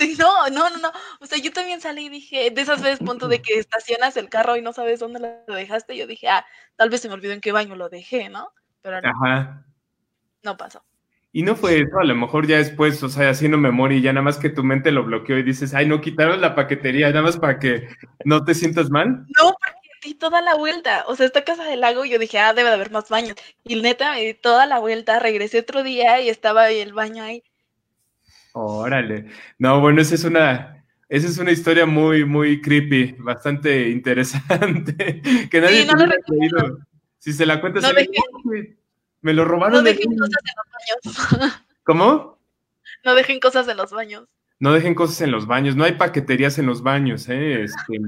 No, 0.19 0.49
no, 0.49 0.69
no, 0.69 0.77
no. 0.77 0.91
O 1.19 1.25
sea, 1.25 1.37
yo 1.37 1.51
también 1.51 1.81
salí 1.81 2.05
y 2.05 2.09
dije, 2.09 2.51
de 2.51 2.61
esas 2.61 2.81
veces, 2.81 2.99
punto 2.99 3.27
de 3.27 3.41
que 3.41 3.59
estacionas 3.59 4.17
el 4.17 4.29
carro 4.29 4.55
y 4.57 4.61
no 4.61 4.73
sabes 4.73 4.99
dónde 4.99 5.19
lo 5.47 5.55
dejaste. 5.55 5.95
Yo 5.95 6.07
dije, 6.07 6.27
ah, 6.29 6.45
tal 6.75 6.89
vez 6.89 7.01
se 7.01 7.07
me 7.07 7.13
olvidó 7.13 7.33
en 7.33 7.41
qué 7.41 7.51
baño 7.51 7.75
lo 7.75 7.89
dejé, 7.89 8.29
¿no? 8.29 8.51
Pero 8.81 9.01
no. 9.01 9.09
Ajá. 9.09 9.65
No 10.43 10.57
pasó. 10.57 10.83
Y 11.33 11.43
no 11.43 11.55
fue 11.55 11.79
eso, 11.79 11.97
a 11.97 12.03
lo 12.03 12.15
mejor 12.15 12.45
ya 12.45 12.57
después, 12.57 13.01
o 13.03 13.09
sea, 13.09 13.29
haciendo 13.29 13.57
memoria 13.57 14.01
ya 14.01 14.11
nada 14.11 14.23
más 14.23 14.37
que 14.37 14.49
tu 14.49 14.65
mente 14.65 14.91
lo 14.91 15.05
bloqueó 15.05 15.37
y 15.37 15.43
dices, 15.43 15.73
ay, 15.73 15.85
no 15.85 16.01
quitaron 16.01 16.41
la 16.41 16.55
paquetería, 16.55 17.07
nada 17.07 17.21
más 17.21 17.37
para 17.37 17.57
que 17.57 17.87
no 18.25 18.43
te 18.43 18.53
sientas 18.53 18.89
mal. 18.89 19.25
No, 19.39 19.53
porque 19.53 19.79
di 20.03 20.13
toda 20.15 20.41
la 20.41 20.55
vuelta. 20.55 21.05
O 21.07 21.15
sea, 21.15 21.25
esta 21.25 21.45
casa 21.45 21.63
del 21.63 21.79
lago, 21.79 22.03
yo 22.03 22.19
dije, 22.19 22.37
ah, 22.39 22.53
debe 22.53 22.67
de 22.67 22.75
haber 22.75 22.91
más 22.91 23.07
baños. 23.07 23.35
Y 23.63 23.81
neta, 23.81 24.11
me 24.13 24.25
di 24.25 24.33
toda 24.33 24.65
la 24.65 24.79
vuelta, 24.79 25.19
regresé 25.19 25.59
otro 25.59 25.83
día 25.83 26.19
y 26.19 26.27
estaba 26.27 26.63
ahí 26.63 26.79
el 26.79 26.91
baño 26.93 27.23
ahí. 27.23 27.43
Órale. 28.53 29.27
No, 29.57 29.79
bueno, 29.79 30.01
esa 30.01 30.15
es 30.15 30.23
una, 30.23 30.83
esa 31.09 31.27
es 31.27 31.37
una 31.37 31.51
historia 31.51 31.85
muy, 31.85 32.25
muy 32.25 32.61
creepy, 32.61 33.15
bastante 33.19 33.89
interesante. 33.89 35.21
que 35.51 35.61
nadie 35.61 35.83
sí, 35.83 35.87
no 35.87 36.77
Si 37.19 37.33
se 37.33 37.45
la 37.45 37.61
cuentas, 37.61 37.83
Me 39.21 39.33
lo 39.33 39.45
robaron. 39.45 39.77
No 39.77 39.83
dejen 39.83 40.17
cosas 40.17 40.41
en 40.45 40.53
los 40.57 41.27
baños. 41.35 41.63
¿Cómo? 41.83 42.39
No 43.03 43.15
dejen 43.15 43.39
cosas 43.39 43.67
en 43.67 43.77
los 43.77 43.91
baños. 43.91 44.27
No 44.59 44.73
dejen 44.73 44.93
cosas 44.93 45.21
en 45.21 45.31
los 45.31 45.47
baños. 45.47 45.75
No 45.75 45.83
hay 45.83 45.93
paqueterías 45.93 46.59
en 46.59 46.67
los 46.67 46.83
baños, 46.83 47.27
¿eh? 47.29 47.63
Este, 47.63 47.99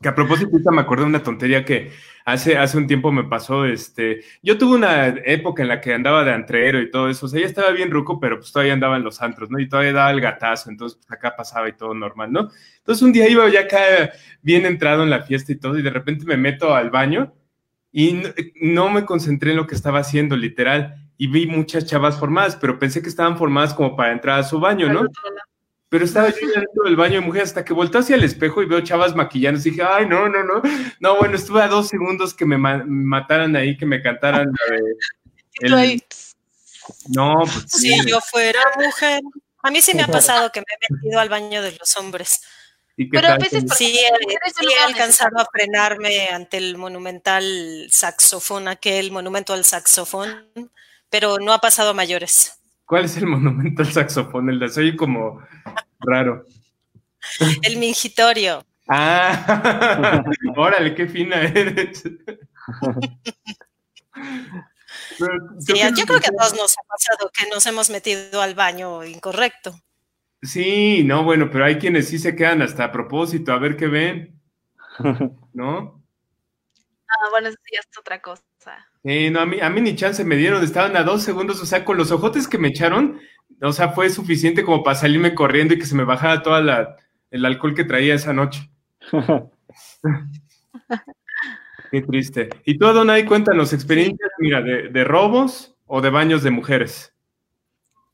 que 0.00 0.08
a 0.08 0.14
propósito, 0.14 0.50
me 0.70 0.80
acordé 0.80 1.02
de 1.02 1.08
una 1.08 1.22
tontería 1.22 1.64
que 1.64 1.90
hace, 2.24 2.56
hace 2.56 2.78
un 2.78 2.86
tiempo 2.86 3.10
me 3.10 3.24
pasó. 3.24 3.64
Este, 3.64 4.22
yo 4.42 4.56
tuve 4.56 4.76
una 4.76 5.08
época 5.08 5.62
en 5.62 5.68
la 5.68 5.80
que 5.80 5.92
andaba 5.92 6.24
de 6.24 6.32
antrero 6.32 6.80
y 6.80 6.90
todo 6.90 7.08
eso. 7.08 7.26
O 7.26 7.28
sea, 7.28 7.40
ya 7.40 7.46
estaba 7.46 7.70
bien 7.70 7.90
ruco, 7.90 8.20
pero 8.20 8.38
pues 8.38 8.52
todavía 8.52 8.74
andaba 8.74 8.96
en 8.96 9.02
los 9.02 9.20
antros, 9.22 9.50
¿no? 9.50 9.58
Y 9.58 9.68
todavía 9.68 9.92
daba 9.92 10.12
el 10.12 10.20
gatazo. 10.20 10.70
Entonces, 10.70 10.98
pues 10.98 11.10
acá 11.10 11.34
pasaba 11.36 11.68
y 11.68 11.72
todo 11.72 11.94
normal, 11.94 12.32
¿no? 12.32 12.48
Entonces, 12.78 13.02
un 13.02 13.12
día 13.12 13.28
iba 13.28 13.48
ya 13.48 13.62
acá 13.62 14.12
bien 14.40 14.66
entrado 14.66 15.02
en 15.02 15.10
la 15.10 15.22
fiesta 15.22 15.50
y 15.50 15.56
todo, 15.56 15.76
y 15.78 15.82
de 15.82 15.90
repente 15.90 16.24
me 16.26 16.36
meto 16.36 16.74
al 16.74 16.90
baño 16.90 17.34
y 17.90 18.22
no, 18.60 18.90
me 18.90 19.04
concentré 19.04 19.50
en 19.50 19.56
lo 19.56 19.66
que 19.66 19.74
estaba 19.74 19.98
haciendo, 19.98 20.36
literal. 20.36 20.94
Y 21.16 21.26
vi 21.26 21.46
muchas 21.46 21.86
chavas 21.86 22.18
formadas, 22.20 22.56
pero 22.56 22.78
pensé 22.78 23.02
que 23.02 23.08
estaban 23.08 23.36
formadas 23.36 23.74
como 23.74 23.96
para 23.96 24.12
entrar 24.12 24.38
a 24.38 24.44
su 24.44 24.60
baño, 24.60 24.92
¿no? 24.92 25.08
Pero 25.90 26.04
estaba 26.04 26.28
yo 26.28 26.46
dentro 26.46 26.84
del 26.84 26.96
baño 26.96 27.14
de 27.14 27.26
mujeres 27.26 27.48
hasta 27.48 27.64
que 27.64 27.72
volteé 27.72 28.00
hacia 28.00 28.16
el 28.16 28.24
espejo 28.24 28.62
y 28.62 28.66
veo 28.66 28.82
chavas 28.82 29.14
maquillando. 29.14 29.60
Y 29.60 29.70
dije, 29.70 29.82
ay, 29.82 30.06
no, 30.06 30.28
no, 30.28 30.44
no. 30.44 30.60
No, 31.00 31.16
bueno, 31.16 31.36
estuve 31.36 31.62
a 31.62 31.68
dos 31.68 31.88
segundos 31.88 32.34
que 32.34 32.44
me 32.44 32.58
mataran 32.58 33.56
ahí, 33.56 33.76
que 33.76 33.86
me 33.86 34.02
cantaran. 34.02 34.52
No, 37.08 37.34
pues, 37.42 37.64
Si 37.68 38.06
yo 38.06 38.20
fuera 38.20 38.60
mujer. 38.76 39.20
A 39.62 39.70
mí 39.70 39.82
sí 39.82 39.94
me 39.94 40.02
ha 40.02 40.06
pasado 40.06 40.50
que 40.52 40.60
me 40.60 40.66
he 40.70 40.94
metido 40.94 41.20
al 41.20 41.28
baño 41.28 41.60
de 41.60 41.72
los 41.72 41.96
hombres. 41.96 42.40
Pero 43.10 43.28
a 43.28 43.38
veces 43.38 43.64
sí, 43.76 43.92
sí 43.92 44.72
he 44.72 44.82
alcanzado 44.82 45.38
a 45.38 45.46
frenarme 45.52 46.28
ante 46.28 46.56
el 46.56 46.76
monumental 46.76 47.86
saxofón, 47.90 48.66
aquel 48.66 49.12
monumento 49.12 49.52
al 49.52 49.64
saxofón, 49.64 50.50
pero 51.08 51.38
no 51.38 51.52
ha 51.52 51.60
pasado 51.60 51.90
a 51.90 51.94
mayores. 51.94 52.57
¿Cuál 52.88 53.04
es 53.04 53.16
el 53.18 53.26
monumento 53.26 53.82
al 53.82 53.92
saxofón? 53.92 54.48
El 54.48 54.58
de 54.58 54.70
soy 54.70 54.96
como 54.96 55.42
raro. 56.00 56.46
El 57.62 57.76
mingitorio. 57.76 58.64
Ah, 58.88 60.24
órale, 60.56 60.94
qué 60.94 61.06
fina 61.06 61.42
eres. 61.42 62.02
sí, 65.58 65.74
yo 65.96 66.06
creo 66.06 66.18
que 66.18 66.28
a 66.28 66.32
todos 66.32 66.56
nos 66.56 66.78
ha 66.78 66.82
pasado 66.88 67.30
que 67.30 67.46
nos 67.52 67.66
hemos 67.66 67.90
metido 67.90 68.40
al 68.40 68.54
baño 68.54 69.04
incorrecto. 69.04 69.78
Sí, 70.40 71.04
no, 71.04 71.24
bueno, 71.24 71.50
pero 71.50 71.66
hay 71.66 71.76
quienes 71.76 72.08
sí 72.08 72.18
se 72.18 72.34
quedan 72.34 72.62
hasta 72.62 72.84
a 72.84 72.92
propósito, 72.92 73.52
a 73.52 73.58
ver 73.58 73.76
qué 73.76 73.88
ven. 73.88 74.40
¿No? 75.52 76.02
Ah, 77.06 77.28
bueno, 77.32 77.48
eso 77.48 77.58
ya 77.70 77.80
es 77.80 77.98
otra 77.98 78.22
cosa. 78.22 78.42
Sí, 79.04 79.30
no, 79.30 79.40
a 79.40 79.46
mí, 79.46 79.60
a 79.60 79.70
mí 79.70 79.80
ni 79.80 79.94
chance 79.94 80.24
me 80.24 80.36
dieron, 80.36 80.62
estaban 80.62 80.96
a 80.96 81.04
dos 81.04 81.22
segundos, 81.22 81.62
o 81.62 81.66
sea, 81.66 81.84
con 81.84 81.96
los 81.96 82.10
ojotes 82.10 82.48
que 82.48 82.58
me 82.58 82.68
echaron, 82.68 83.20
o 83.60 83.72
sea, 83.72 83.90
fue 83.90 84.10
suficiente 84.10 84.64
como 84.64 84.82
para 84.82 84.96
salirme 84.96 85.34
corriendo 85.34 85.74
y 85.74 85.78
que 85.78 85.86
se 85.86 85.94
me 85.94 86.04
bajara 86.04 86.42
toda 86.42 86.60
la, 86.60 86.96
el 87.30 87.44
alcohol 87.44 87.74
que 87.74 87.84
traía 87.84 88.14
esa 88.14 88.32
noche. 88.32 88.70
Qué 91.90 92.02
triste. 92.02 92.48
Y 92.64 92.76
tú, 92.76 92.86
Adonai, 92.86 93.24
cuéntanos 93.24 93.72
experiencias, 93.72 94.30
mira, 94.38 94.60
de, 94.60 94.88
de 94.88 95.04
robos 95.04 95.74
o 95.86 96.00
de 96.00 96.10
baños 96.10 96.42
de 96.42 96.50
mujeres. 96.50 97.14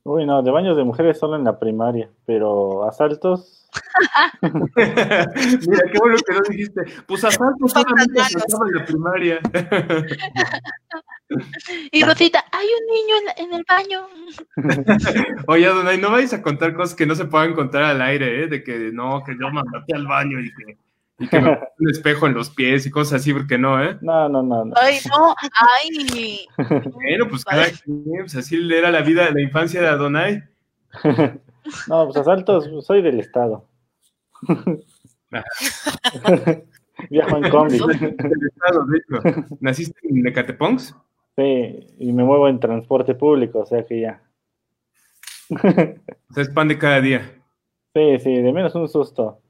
Uy, 0.06 0.26
no, 0.26 0.42
de 0.42 0.50
baños 0.50 0.76
de 0.76 0.84
mujeres 0.84 1.18
solo 1.18 1.34
en 1.36 1.44
la 1.44 1.58
primaria, 1.58 2.10
pero 2.26 2.86
asaltos. 2.86 3.70
Mira, 4.42 5.82
qué 5.90 5.98
bueno 5.98 6.16
que 6.26 6.34
no 6.34 6.40
dijiste. 6.46 6.82
Pues 7.06 7.24
asaltos 7.24 7.72
solamente 7.72 8.20
en 8.20 8.76
la 8.76 8.84
primaria. 8.84 9.40
y 11.90 12.04
Rosita, 12.04 12.44
hay 12.52 12.66
un 12.66 12.86
niño 12.94 13.14
en, 13.38 13.54
el 13.54 13.64
baño. 13.66 14.06
Oye, 15.46 15.66
Donay, 15.68 15.98
no 15.98 16.10
vais 16.10 16.34
a 16.34 16.42
contar 16.42 16.74
cosas 16.74 16.94
que 16.94 17.06
no 17.06 17.14
se 17.14 17.24
puedan 17.24 17.54
contar 17.54 17.84
al 17.84 18.02
aire, 18.02 18.44
¿eh? 18.44 18.46
De 18.46 18.62
que 18.62 18.90
no, 18.92 19.24
que 19.24 19.32
yo 19.40 19.50
mandate 19.50 19.94
al 19.94 20.06
baño 20.06 20.38
y 20.38 20.52
que 20.52 20.76
y 21.18 21.28
que 21.28 21.40
me 21.40 21.50
un 21.78 21.90
espejo 21.90 22.26
en 22.26 22.34
los 22.34 22.50
pies 22.50 22.86
y 22.86 22.90
cosas 22.90 23.20
así, 23.20 23.32
porque 23.32 23.56
no, 23.58 23.82
¿eh? 23.82 23.96
No, 24.00 24.28
no, 24.28 24.42
no. 24.42 24.64
no. 24.64 24.74
Ay, 24.76 24.98
no, 25.08 25.34
ay. 25.54 26.46
Bueno, 26.92 27.28
pues 27.28 27.44
cada 27.44 27.66
quien, 27.66 28.02
pues 28.20 28.34
así 28.36 28.56
era 28.72 28.90
la 28.90 29.02
vida, 29.02 29.30
la 29.30 29.40
infancia 29.40 29.80
de 29.80 29.88
Adonai. 29.88 30.42
no, 31.88 32.04
pues 32.04 32.16
asaltos, 32.16 32.68
soy 32.84 33.02
del 33.02 33.20
Estado. 33.20 33.66
Viajo 37.10 37.36
en 37.36 37.50
combi. 37.50 37.78
Del 37.78 38.48
Estado, 38.52 38.86
de 38.86 38.98
hecho. 38.98 39.20
¿Naciste 39.60 39.98
en 40.08 40.26
Ecatepongs? 40.26 40.96
Sí, 41.36 41.94
y 41.98 42.12
me 42.12 42.22
muevo 42.22 42.48
en 42.48 42.60
transporte 42.60 43.14
público, 43.14 43.60
o 43.60 43.66
sea 43.66 43.84
que 43.84 44.00
ya. 44.00 44.22
o 45.50 45.58
sea, 45.58 46.42
es 46.42 46.48
pan 46.50 46.68
de 46.68 46.78
cada 46.78 47.00
día. 47.00 47.42
Sí, 47.92 48.18
sí, 48.20 48.40
de 48.40 48.52
menos 48.52 48.74
un 48.74 48.88
susto. 48.88 49.40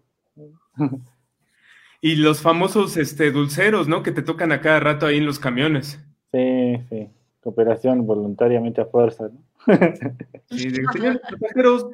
Y 2.04 2.16
los 2.16 2.42
famosos 2.42 2.98
este, 2.98 3.30
dulceros, 3.30 3.88
¿no? 3.88 4.02
Que 4.02 4.12
te 4.12 4.20
tocan 4.20 4.52
a 4.52 4.60
cada 4.60 4.78
rato 4.78 5.06
ahí 5.06 5.16
en 5.16 5.24
los 5.24 5.38
camiones. 5.38 6.04
Sí, 6.32 6.76
sí. 6.90 7.08
Cooperación 7.40 8.06
voluntariamente 8.06 8.82
a 8.82 8.84
fuerza, 8.84 9.30
¿no? 9.32 9.40
sí, 10.50 10.68
de, 10.68 10.82
pasajeros, 10.82 11.86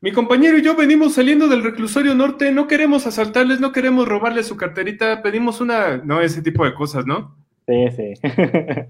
mi 0.00 0.10
compañero 0.12 0.56
y 0.56 0.62
yo 0.62 0.74
venimos 0.74 1.16
saliendo 1.16 1.48
del 1.48 1.62
reclusorio 1.62 2.14
norte, 2.14 2.50
no 2.50 2.66
queremos 2.66 3.06
asaltarles, 3.06 3.60
no 3.60 3.70
queremos 3.72 4.08
robarles 4.08 4.46
su 4.46 4.56
carterita, 4.56 5.20
pedimos 5.22 5.60
una, 5.60 5.98
no, 5.98 6.22
ese 6.22 6.40
tipo 6.40 6.64
de 6.64 6.72
cosas, 6.72 7.04
¿no? 7.04 7.36
Sí, 7.66 7.90
sí. 7.94 8.14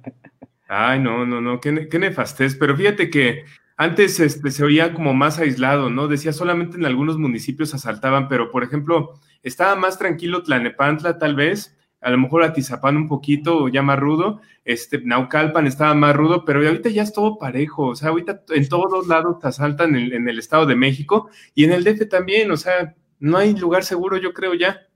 Ay, 0.69 1.01
no, 1.01 1.27
no, 1.27 1.41
no, 1.41 1.59
qué, 1.59 1.89
qué 1.89 1.99
nefastez, 1.99 2.55
pero 2.55 2.77
fíjate 2.77 3.11
que 3.11 3.43
antes 3.77 4.21
este, 4.21 4.53
se 4.53 4.63
oía 4.63 4.95
como 4.95 5.13
más 5.13 5.41
aislado, 5.41 5.91
¿no? 5.91 6.07
Decía 6.07 6.33
solamente 6.33 6.77
en 6.77 6.87
algunos 6.87 7.19
municipios 7.19 7.75
asaltaban, 7.75 8.29
pero 8.29 8.53
por 8.53 8.63
ejemplo, 8.63 9.19
estaba 9.43 9.75
más 9.77 9.99
tranquilo 9.99 10.43
Tlanepantla 10.43 11.19
tal 11.19 11.35
vez, 11.35 11.77
a 12.01 12.11
lo 12.11 12.19
mejor 12.19 12.43
Atizapán 12.43 12.97
un 12.97 13.09
poquito, 13.09 13.69
ya 13.69 13.83
más 13.83 13.99
rudo, 13.99 14.41
este, 14.65 15.01
Naucalpan 15.01 15.67
estaba 15.67 15.95
más 15.95 16.15
rudo, 16.15 16.45
pero 16.45 16.67
ahorita 16.67 16.91
ya 16.91 17.03
es 17.03 17.13
todo 17.13 17.39
parejo, 17.39 17.89
o 17.89 17.97
sea, 17.97 18.11
ahorita 18.11 18.43
en 18.51 18.69
todos 18.69 19.07
lados 19.09 19.39
te 19.41 19.49
asaltan 19.49 19.97
en, 19.97 20.29
el 20.29 20.39
Estado 20.39 20.67
de 20.67 20.77
México 20.77 21.29
y 21.55 21.65
en 21.65 21.73
el 21.73 21.85
DF 21.85 22.09
también, 22.09 22.51
o 22.51 22.57
sea, 22.57 22.95
no 23.19 23.37
hay 23.39 23.55
lugar 23.55 23.85
seguro, 23.85 24.17
yo 24.17 24.33
creo 24.33 24.55
ya. 24.55 24.87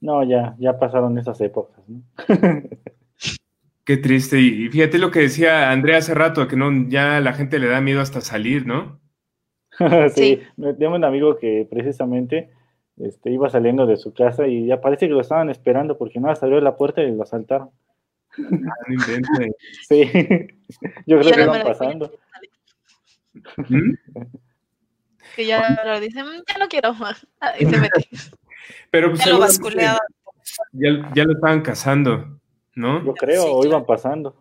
No, 0.00 0.22
ya, 0.22 0.54
ya 0.58 0.78
pasaron 0.78 1.16
esas 1.16 1.40
épocas, 1.40 1.82
¿no? 1.88 2.02
Qué 3.84 3.98
triste. 3.98 4.40
Y 4.40 4.70
fíjate 4.70 4.98
lo 4.98 5.10
que 5.10 5.20
decía 5.20 5.70
Andrea 5.70 5.98
hace 5.98 6.14
rato, 6.14 6.48
que 6.48 6.56
no, 6.56 6.70
ya 6.88 7.20
la 7.20 7.34
gente 7.34 7.58
le 7.58 7.68
da 7.68 7.80
miedo 7.82 8.00
hasta 8.00 8.20
salir, 8.20 8.66
¿no? 8.66 8.98
sí, 10.14 10.40
tengo 10.78 10.94
un 10.94 11.04
amigo 11.04 11.36
que 11.36 11.66
precisamente 11.70 12.50
este, 12.98 13.30
iba 13.30 13.50
saliendo 13.50 13.86
de 13.86 13.96
su 13.96 14.12
casa 14.12 14.46
y 14.46 14.66
ya 14.66 14.80
parece 14.80 15.06
que 15.06 15.14
lo 15.14 15.20
estaban 15.20 15.50
esperando 15.50 15.98
porque 15.98 16.20
no 16.20 16.34
salió 16.34 16.56
de 16.56 16.62
la 16.62 16.76
puerta 16.76 17.02
y 17.02 17.14
lo 17.14 17.22
asaltaron. 17.22 17.70
Ah, 18.38 18.86
sí, 19.88 20.04
yo 21.06 21.20
creo 21.20 21.32
que 21.32 21.42
iban 21.42 21.62
pasando. 21.62 22.12
¿Mm? 23.68 23.94
Que 25.36 25.46
ya 25.46 25.82
lo 25.84 26.00
dicen, 26.00 26.24
mm, 26.24 26.42
ya 26.46 26.58
no 26.58 26.68
quiero 26.68 26.94
más. 26.94 27.26
Y 27.58 27.66
se 27.66 27.78
mete. 27.78 28.08
Pero 28.90 29.10
pues, 29.10 29.24
ya, 29.24 29.32
lo 29.32 29.46
ya, 30.72 31.12
ya 31.14 31.24
lo 31.24 31.32
estaban 31.32 31.62
cazando. 31.62 32.40
¿no? 32.74 33.04
Yo 33.04 33.14
creo, 33.14 33.44
o 33.46 33.64
iban 33.64 33.84
pasando. 33.84 34.36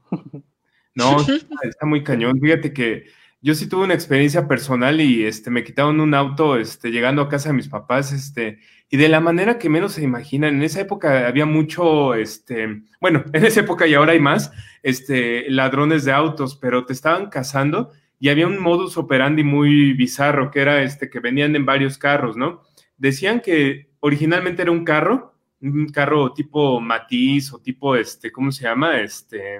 No, 0.95 1.17
está 1.61 1.85
muy 1.85 2.03
cañón. 2.03 2.39
Fíjate 2.39 2.73
que 2.73 3.05
yo 3.43 3.53
sí 3.55 3.67
tuve 3.67 3.83
una 3.83 3.93
experiencia 3.93 4.47
personal 4.47 5.01
y 5.01 5.25
este, 5.25 5.51
me 5.51 5.65
quitaron 5.65 5.99
un 5.99 6.13
auto 6.13 6.55
este, 6.55 6.91
llegando 6.91 7.21
a 7.21 7.27
casa 7.27 7.49
de 7.49 7.55
mis 7.55 7.67
papás, 7.67 8.13
este, 8.13 8.59
y 8.89 8.95
de 8.95 9.09
la 9.09 9.19
manera 9.19 9.59
que 9.59 9.67
menos 9.67 9.91
se 9.91 10.01
imaginan. 10.01 10.55
En 10.55 10.63
esa 10.63 10.79
época 10.79 11.27
había 11.27 11.45
mucho, 11.45 12.13
este, 12.13 12.83
bueno, 13.01 13.25
en 13.33 13.45
esa 13.45 13.59
época 13.59 13.85
y 13.85 13.95
ahora 13.95 14.13
hay 14.13 14.21
más, 14.21 14.49
este, 14.81 15.49
ladrones 15.49 16.05
de 16.05 16.13
autos, 16.13 16.55
pero 16.55 16.85
te 16.85 16.93
estaban 16.93 17.29
cazando 17.29 17.91
y 18.17 18.29
había 18.29 18.47
un 18.47 18.61
modus 18.61 18.95
operandi 18.95 19.43
muy 19.43 19.91
bizarro 19.91 20.49
que 20.49 20.61
era 20.61 20.81
este, 20.81 21.09
que 21.09 21.19
venían 21.19 21.53
en 21.57 21.65
varios 21.65 21.97
carros, 21.97 22.37
¿no? 22.37 22.61
Decían 22.97 23.41
que 23.41 23.89
originalmente 23.99 24.61
era 24.61 24.71
un 24.71 24.85
carro, 24.85 25.35
un 25.59 25.89
carro 25.89 26.31
tipo 26.31 26.79
Matiz 26.79 27.51
o 27.51 27.59
tipo, 27.59 27.97
este, 27.97 28.31
¿cómo 28.31 28.53
se 28.53 28.63
llama? 28.63 29.01
Este... 29.01 29.59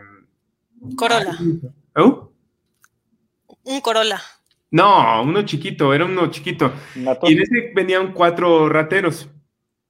Corolla. 0.96 1.38
¿Oh? 1.96 2.33
Un 3.64 3.82
Corolla. 3.82 4.22
No, 4.72 5.24
uno 5.24 5.44
chiquito, 5.44 5.94
era 5.94 6.06
uno 6.06 6.32
chiquito. 6.32 6.74
Y 6.96 7.34
en 7.34 7.42
ese 7.42 7.72
venían 7.76 8.14
cuatro 8.14 8.70
rateros. 8.70 9.30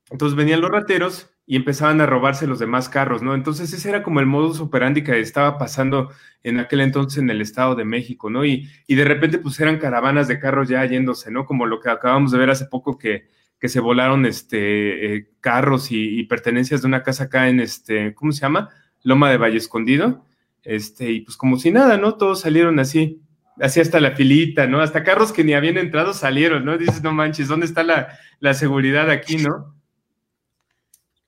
Entonces 0.09 0.35
venían 0.35 0.61
los 0.61 0.69
rateros 0.69 1.29
y 1.45 1.55
empezaban 1.55 1.99
a 2.01 2.05
robarse 2.05 2.47
los 2.47 2.59
demás 2.59 2.89
carros, 2.89 3.21
¿no? 3.21 3.33
Entonces 3.33 3.71
ese 3.73 3.89
era 3.89 4.03
como 4.03 4.19
el 4.19 4.25
modus 4.25 4.59
operandi 4.59 5.03
que 5.03 5.19
estaba 5.19 5.57
pasando 5.57 6.11
en 6.43 6.59
aquel 6.59 6.81
entonces 6.81 7.19
en 7.19 7.29
el 7.29 7.41
Estado 7.41 7.75
de 7.75 7.85
México, 7.85 8.29
¿no? 8.29 8.45
Y, 8.45 8.69
y 8.87 8.95
de 8.95 9.05
repente 9.05 9.37
pues 9.37 9.59
eran 9.59 9.79
caravanas 9.79 10.27
de 10.27 10.39
carros 10.39 10.69
ya 10.69 10.85
yéndose, 10.85 11.31
¿no? 11.31 11.45
Como 11.45 11.65
lo 11.65 11.79
que 11.79 11.89
acabamos 11.89 12.31
de 12.31 12.37
ver 12.37 12.49
hace 12.49 12.65
poco 12.65 12.97
que 12.97 13.27
que 13.63 13.69
se 13.69 13.79
volaron 13.79 14.25
este, 14.25 15.15
eh, 15.15 15.29
carros 15.39 15.87
y, 15.89 16.21
pertenencias 16.23 16.81
de 16.81 16.87
una 16.89 17.01
casa 17.01 17.23
acá 17.23 17.47
en, 17.47 17.61
este, 17.61 18.13
¿cómo 18.13 18.33
se 18.33 18.41
llama? 18.41 18.71
Loma 19.03 19.31
de 19.31 19.37
Valle 19.37 19.55
Escondido. 19.55 20.25
este, 20.63 21.13
y 21.13 21.21
pues 21.21 21.37
como 21.37 21.57
si 21.57 21.71
nada, 21.71 21.97
¿no? 21.97 22.15
Todos 22.15 22.41
salieron 22.41 22.77
así, 22.79 23.21
así 23.59 23.79
hasta 23.79 23.99
la 23.99 24.11
filita, 24.11 24.67
¿no? 24.67 24.81
Hasta 24.81 25.03
carros 25.03 25.31
que 25.31 25.43
ni 25.43 25.53
habían 25.53 25.77
entrado 25.77 26.13
salieron, 26.13 26.65
¿no? 26.65 26.77
Dices, 26.77 27.03
no 27.03 27.11
manches, 27.11 27.47
¿dónde 27.47 27.65
está 27.65 27.83
la, 27.83 28.17
la 28.39 28.53
seguridad 28.53 29.09
aquí, 29.09 29.37
no? 29.37 29.75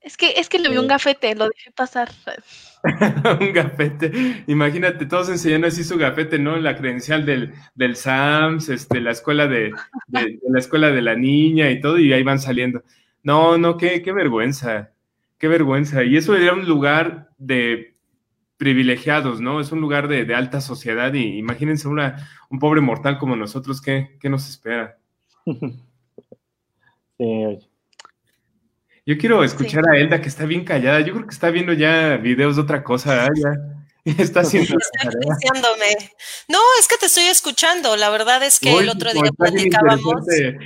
Es 0.02 0.18
que, 0.18 0.34
es 0.38 0.49
que 0.49 0.60
le 0.60 0.69
vi 0.69 0.77
un 0.77 0.88
gafete, 0.88 1.34
lo 1.34 1.49
dejé 1.49 1.72
pasar. 1.72 2.11
un 3.41 3.53
gafete. 3.53 4.43
Imagínate, 4.45 5.07
todos 5.07 5.30
enseñando 5.30 5.65
así 5.65 5.84
su 5.84 5.97
gafete, 5.97 6.38
¿no? 6.38 6.57
La 6.57 6.77
credencial 6.77 7.26
del, 7.26 7.53
del 7.73 7.95
SAMS, 7.95 8.69
este, 8.69 9.02
la 9.02 9.11
escuela 9.11 9.47
de, 9.47 9.72
la 10.07 10.60
escuela 10.60 10.91
de 10.91 11.02
la 11.02 11.15
niña 11.15 11.72
y 11.72 11.81
todo, 11.81 11.97
y 11.97 12.14
ahí 12.14 12.22
van 12.22 12.39
saliendo. 12.39 12.84
No, 13.23 13.57
no, 13.57 13.77
qué, 13.77 14.03
qué 14.03 14.11
vergüenza, 14.11 14.91
qué 15.39 15.47
vergüenza. 15.47 16.03
Y 16.03 16.18
eso 16.18 16.35
era 16.35 16.53
un 16.53 16.68
lugar 16.68 17.30
de 17.39 17.94
privilegiados, 18.57 19.41
¿no? 19.41 19.60
Es 19.60 19.72
un 19.72 19.82
lugar 19.82 20.07
de, 20.07 20.34
alta 20.34 20.61
sociedad 20.61 21.14
y 21.14 21.38
imagínense 21.38 21.88
una, 21.88 22.30
un 22.49 22.60
pobre 22.60 22.82
mortal 22.82 23.18
como 23.18 23.36
nosotros, 23.36 23.82
¿qué, 23.82 24.18
qué 24.19 24.30
nos 24.30 24.49
espera? 24.49 24.98
Sí, 27.18 27.69
yo 29.07 29.19
quiero 29.19 29.44
escuchar 29.44 29.88
a 29.88 29.98
Elda, 29.98 30.19
que 30.19 30.30
está 30.30 30.45
bien 30.45 30.65
callada. 30.65 30.99
Yo 31.02 31.14
creo 31.14 31.27
que 31.27 31.34
está 31.34 31.52
viendo 31.52 31.73
ya 31.73 32.18
videos 32.18 32.56
de 32.56 32.64
otra 32.64 32.84
cosa. 32.84 33.27
¿eh? 33.27 33.30
Ya, 33.36 34.14
está 34.23 34.40
haciendo. 34.40 34.76
No, 36.48 36.60
es 36.80 36.88
que 36.88 36.98
te 36.99 37.06
estoy 37.06 37.26
escuchando. 37.26 37.95
La 37.98 38.10
verdad 38.10 38.41
es 38.44 38.60
que 38.60 38.76
el 38.76 38.90
otro 38.90 39.14
día 39.14 39.32
platicábamos. 39.38 40.26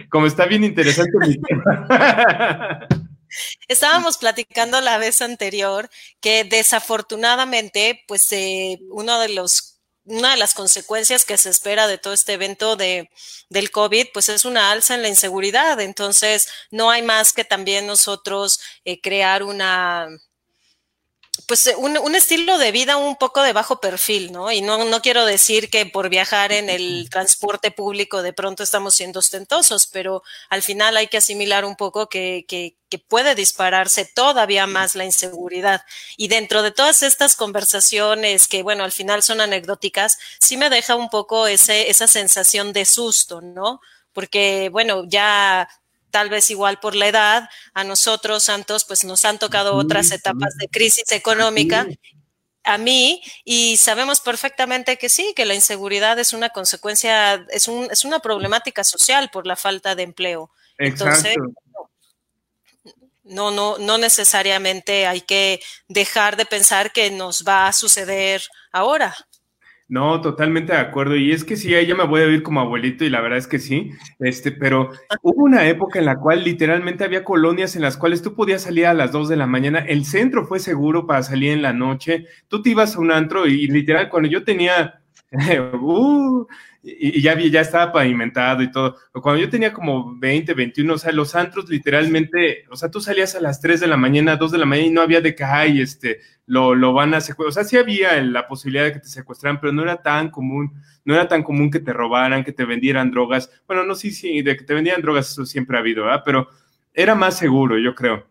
Como 0.10 0.26
está 0.26 0.45
bien 0.45 0.64
interesante 0.64 1.11
mi 1.20 1.36
tema. 1.36 2.88
Estábamos 3.68 4.18
platicando 4.18 4.81
la 4.81 4.97
vez 4.97 5.22
anterior 5.22 5.89
que 6.22 6.43
desafortunadamente, 6.43 8.03
pues 8.07 8.31
eh, 8.31 8.80
uno 8.89 9.19
de 9.19 9.30
los 9.30 9.80
una 10.06 10.31
de 10.31 10.38
las 10.38 10.56
consecuencias 10.56 11.23
que 11.23 11.38
se 11.38 11.49
espera 11.51 11.88
de 11.88 11.99
todo 11.99 12.14
este 12.14 12.34
evento 12.34 12.76
de, 12.76 13.11
del 13.49 13.69
COVID, 13.69 14.07
pues 14.11 14.30
es 14.30 14.43
una 14.43 14.72
alza 14.72 14.95
en 14.95 15.03
la 15.03 15.07
inseguridad. 15.07 15.80
Entonces, 15.80 16.47
no 16.72 16.89
hay 16.89 17.03
más 17.03 17.31
que 17.31 17.45
también 17.45 17.85
nosotros 17.85 18.60
eh, 18.85 19.01
crear 19.01 19.43
una, 19.43 20.07
pues 21.48 21.68
eh, 21.68 21.76
un, 21.78 21.98
un, 21.98 22.16
estilo 22.16 22.57
de 22.57 22.72
vida 22.72 22.98
un 22.98 23.16
poco 23.16 23.41
de 23.41 23.53
bajo 23.53 23.80
perfil, 23.80 24.32
¿no? 24.32 24.52
Y 24.52 24.61
no, 24.61 24.84
no 24.86 25.02
quiero 25.02 25.26
decir 25.26 25.70
que 25.70 25.86
por 25.86 26.10
viajar 26.10 26.52
en 26.52 26.70
el 26.70 27.10
transporte 27.10 27.72
público 27.72 28.22
de 28.22 28.34
pronto 28.34 28.64
estamos 28.64 28.95
siendo 28.95 29.20
ostentosos, 29.20 29.88
pero 29.88 30.24
al 30.49 30.61
final 30.61 30.98
hay 30.98 31.07
que 31.07 31.18
asimilar 31.18 31.66
un 31.66 31.76
poco 31.76 32.10
que, 32.10 32.45
que, 32.48 32.76
que 32.90 32.99
puede 32.99 33.36
dispararse 33.36 34.06
todavía 34.06 34.68
más 34.68 34.95
la 34.95 35.06
inseguridad. 35.06 35.84
Y 36.18 36.28
dentro 36.28 36.64
de 36.64 36.72
todas 36.72 37.03
estas 37.03 37.36
conversaciones 37.36 38.48
que, 38.48 38.64
bueno, 38.64 38.84
al 38.84 38.91
final 38.91 39.24
son 39.24 39.41
anecdóticas, 39.41 40.18
sí 40.40 40.57
me 40.57 40.70
deja 40.70 40.95
un 40.95 41.10
poco 41.10 41.48
ese, 41.48 41.90
esa 41.90 42.07
sensación 42.07 42.74
de 42.74 42.86
susto, 42.86 43.41
¿no? 43.41 43.82
Porque, 44.14 44.70
bueno, 44.72 45.03
ya 45.07 45.70
tal 46.11 46.30
vez 46.30 46.49
igual 46.52 46.80
por 46.80 46.95
la 46.95 47.07
edad, 47.07 47.49
a 47.73 47.84
nosotros, 47.84 48.44
Santos, 48.44 48.86
pues 48.86 49.03
nos 49.03 49.26
han 49.26 49.40
tocado 49.40 49.76
otras 49.76 50.11
etapas 50.11 50.56
de 50.57 50.68
crisis 50.68 51.11
económica 51.11 51.88
a 52.64 52.77
mí 52.77 53.22
y 53.44 53.77
sabemos 53.77 54.22
perfectamente 54.22 54.98
que 54.98 55.10
sí, 55.10 55.34
que 55.36 55.45
la 55.45 55.56
inseguridad 55.56 56.19
es 56.19 56.34
una 56.34 56.49
consecuencia, 56.49 57.45
es, 57.49 57.68
un, 57.68 57.88
es 57.91 58.06
una 58.06 58.19
problemática 58.19 58.84
social 58.84 59.30
por 59.31 59.48
la 59.48 59.56
falta 59.56 59.95
de 59.95 60.03
empleo. 60.03 60.52
Entonces, 60.77 61.36
no, 63.23 63.52
no, 63.52 63.77
no 63.77 63.98
necesariamente 63.98 65.06
hay 65.07 65.22
que 65.22 65.61
dejar 65.88 66.36
de 66.36 66.45
pensar 66.45 66.91
que 66.91 67.11
nos 67.11 67.44
va 67.44 67.68
a 67.68 67.73
suceder 67.73 68.41
ahora. 68.72 69.15
No, 69.90 70.22
totalmente 70.22 70.72
de 70.72 70.78
acuerdo. 70.78 71.16
Y 71.16 71.32
es 71.32 71.44
que 71.44 71.56
sí, 71.57 71.70
ya 71.72 71.95
me 71.95 72.06
voy 72.06 72.22
a 72.22 72.26
vivir 72.26 72.44
como 72.44 72.60
abuelito 72.61 73.03
y 73.06 73.10
la 73.10 73.22
verdad 73.22 73.40
es 73.40 73.48
que 73.48 73.57
sí. 73.57 73.91
Este, 74.20 74.52
pero 74.52 74.91
hubo 75.24 75.44
una 75.44 75.68
época 75.68 75.98
en 75.98 76.06
la 76.06 76.20
cual 76.20 76.44
literalmente 76.44 77.03
había 77.03 77.24
colonias 77.24 77.76
en 77.76 77.82
las 77.82 77.98
cuales 77.98 78.22
tú 78.22 78.36
podías 78.36 78.61
salir 78.61 78.86
a 78.86 78.94
las 78.94 79.11
2 79.11 79.30
de 79.30 79.36
la 79.36 79.48
mañana. 79.48 79.80
El 79.80 80.06
centro 80.06 80.45
fue 80.45 80.60
seguro 80.60 81.07
para 81.07 81.24
salir 81.24 81.53
en 81.53 81.64
la 81.64 81.74
noche. 81.74 82.26
Tú 82.48 82.61
te 82.61 82.70
ibas 82.70 82.95
a 82.95 82.99
un 82.99 83.11
antro 83.11 83.48
y, 83.48 83.68
literal, 83.68 84.10
cuando 84.10 84.30
yo 84.30 84.44
tenía, 84.44 85.02
uh, 85.82 86.45
y, 86.81 87.22
ya, 87.22 87.38
ya 87.38 87.61
estaba 87.61 87.91
pavimentado 87.91 88.64
y 88.64 88.72
todo. 88.72 88.95
Cuando 89.11 89.41
yo 89.41 89.49
tenía 89.49 89.73
como 89.73 90.18
20, 90.18 90.53
21, 90.53 90.93
o 90.93 90.97
sea, 90.97 91.11
los 91.11 91.35
antros 91.35 91.69
literalmente, 91.69 92.65
o 92.69 92.76
sea, 92.76 92.89
tú 92.89 93.01
salías 93.01 93.35
a 93.35 93.41
las 93.41 93.60
3 93.60 93.81
de 93.81 93.88
la 93.88 93.97
mañana, 93.97 94.38
2 94.38 94.51
de 94.51 94.57
la 94.57 94.65
mañana 94.65 94.88
y 94.88 94.91
no 94.91 95.01
había 95.01 95.22
de 95.22 95.35
que, 95.35 95.43
ay, 95.43 95.81
este, 95.81 96.19
lo, 96.45 96.76
lo 96.76 96.93
van 96.93 97.14
a 97.14 97.22
secuestrar. 97.22 97.49
O 97.49 97.51
sea, 97.51 97.64
sí 97.64 97.77
había 97.77 98.22
la 98.22 98.47
posibilidad 98.47 98.85
de 98.85 98.93
que 98.93 98.99
te 98.99 99.10
secuestraran, 99.10 99.60
pero 99.60 99.73
no 99.73 99.84
era 99.84 100.01
tan 100.01 100.30
común, 100.30 100.73
no 101.03 101.14
era 101.14 101.27
tan 101.27 101.43
común 101.43 101.69
que 101.69 101.80
te 101.80 101.93
robaran, 101.93 102.43
que 102.43 102.53
te 102.53 102.65
vendieran 102.65 103.11
drogas. 103.11 103.51
Bueno, 103.68 103.84
no, 103.84 103.95
sí, 103.95 104.11
sí, 104.11 104.41
de 104.41 104.56
que 104.56 104.64
te 104.64 104.73
vendieran 104.73 105.01
drogas, 105.01 105.31
eso 105.31 105.45
siempre 105.45 105.77
ha 105.77 105.81
habido, 105.81 106.06
¿verdad? 106.06 106.23
Pero 106.26 106.49
era 106.93 107.15
más 107.15 107.38
seguro, 107.38 107.77
yo 107.77 107.93
creo. 107.93 108.27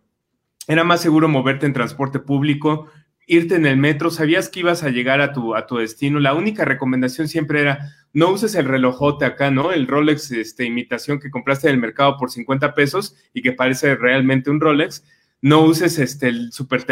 Era 0.66 0.84
más 0.84 1.00
seguro 1.00 1.28
moverte 1.28 1.64
en 1.64 1.72
transporte 1.72 2.18
público, 2.18 2.90
irte 3.28 3.54
en 3.54 3.66
el 3.66 3.76
metro, 3.76 4.10
sabías 4.10 4.48
que 4.48 4.60
ibas 4.60 4.82
a 4.82 4.88
llegar 4.88 5.20
a 5.20 5.32
tu, 5.32 5.54
a 5.54 5.66
tu 5.66 5.76
destino. 5.76 6.18
La 6.18 6.34
única 6.34 6.64
recomendación 6.64 7.28
siempre 7.28 7.60
era, 7.60 7.94
no 8.12 8.30
uses 8.30 8.54
el 8.54 8.64
relojote 8.64 9.26
acá, 9.26 9.50
¿no? 9.50 9.70
El 9.70 9.86
Rolex, 9.86 10.32
este, 10.32 10.64
imitación 10.64 11.20
que 11.20 11.30
compraste 11.30 11.68
en 11.68 11.74
el 11.74 11.80
mercado 11.80 12.16
por 12.16 12.30
50 12.30 12.74
pesos 12.74 13.14
y 13.34 13.42
que 13.42 13.52
parece 13.52 13.94
realmente 13.94 14.50
un 14.50 14.60
Rolex. 14.60 15.04
No 15.42 15.60
uses 15.60 15.98
este, 15.98 16.28
el 16.28 16.52
super 16.52 16.84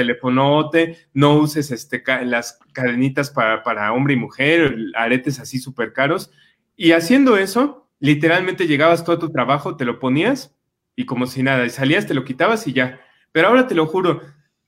no 1.15 1.35
uses 1.39 1.71
este, 1.73 2.05
las 2.25 2.61
cadenitas 2.73 3.31
para, 3.31 3.63
para 3.63 3.93
hombre 3.93 4.15
y 4.15 4.19
mujer, 4.19 4.77
aretes 4.95 5.41
así 5.41 5.59
súper 5.59 5.95
caros. 5.95 6.31
Y 6.77 6.93
haciendo 6.93 7.39
eso, 7.39 7.89
literalmente 7.99 8.67
llegabas 8.67 9.05
todo 9.05 9.17
a 9.17 9.19
tu 9.19 9.31
trabajo, 9.31 9.77
te 9.77 9.87
lo 9.87 9.99
ponías 9.99 10.55
y 10.95 11.07
como 11.07 11.27
si 11.27 11.43
nada, 11.43 11.65
y 11.65 11.71
salías, 11.71 12.07
te 12.07 12.15
lo 12.15 12.25
quitabas 12.25 12.67
y 12.67 12.75
ya. 12.75 13.01
Pero 13.33 13.49
ahora 13.49 13.67
te 13.67 13.75
lo 13.75 13.87
juro, 13.87 14.23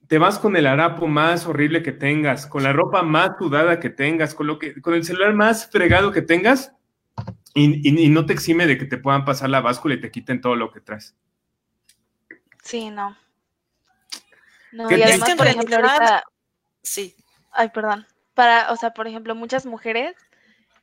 te 0.09 0.18
vas 0.18 0.39
con 0.39 0.56
el 0.56 0.66
harapo 0.66 1.06
más 1.06 1.47
horrible 1.47 1.82
que 1.82 1.93
tengas, 1.93 2.47
con 2.47 2.62
la 2.62 2.72
ropa 2.72 3.02
más 3.02 3.32
sudada 3.39 3.78
que 3.78 3.90
tengas, 3.90 4.35
con, 4.35 4.47
lo 4.47 4.59
que, 4.59 4.80
con 4.80 4.94
el 4.94 5.05
celular 5.05 5.35
más 5.35 5.70
fregado 5.70 6.12
que 6.12 6.22
tengas, 6.22 6.72
y, 7.55 8.09
no 8.09 8.24
te 8.24 8.32
exime 8.32 8.66
de 8.66 8.78
que 8.78 8.86
te 8.86 8.98
puedan 8.98 9.24
pasar 9.24 9.51
la 9.51 9.60
báscula 9.60 9.94
y 9.94 10.01
te 10.01 10.10
quiten 10.10 10.40
todo 10.40 10.56
lo 10.56 10.70
que 10.70 10.80
traes. 10.80 11.14
Sí, 12.62 12.90
no. 12.90 13.16
No, 14.72 14.90
y 14.90 15.02
además, 15.02 15.35
por 15.35 15.47
ejemplo, 15.47 15.76
ahorita... 15.76 16.22
Sí. 16.82 17.16
Ay, 17.52 17.70
perdón. 17.70 18.06
Para, 18.35 18.72
o 18.72 18.76
sea, 18.76 18.90
por 18.90 19.09
ejemplo, 19.09 19.35
muchas 19.35 19.66
mujeres 19.66 20.14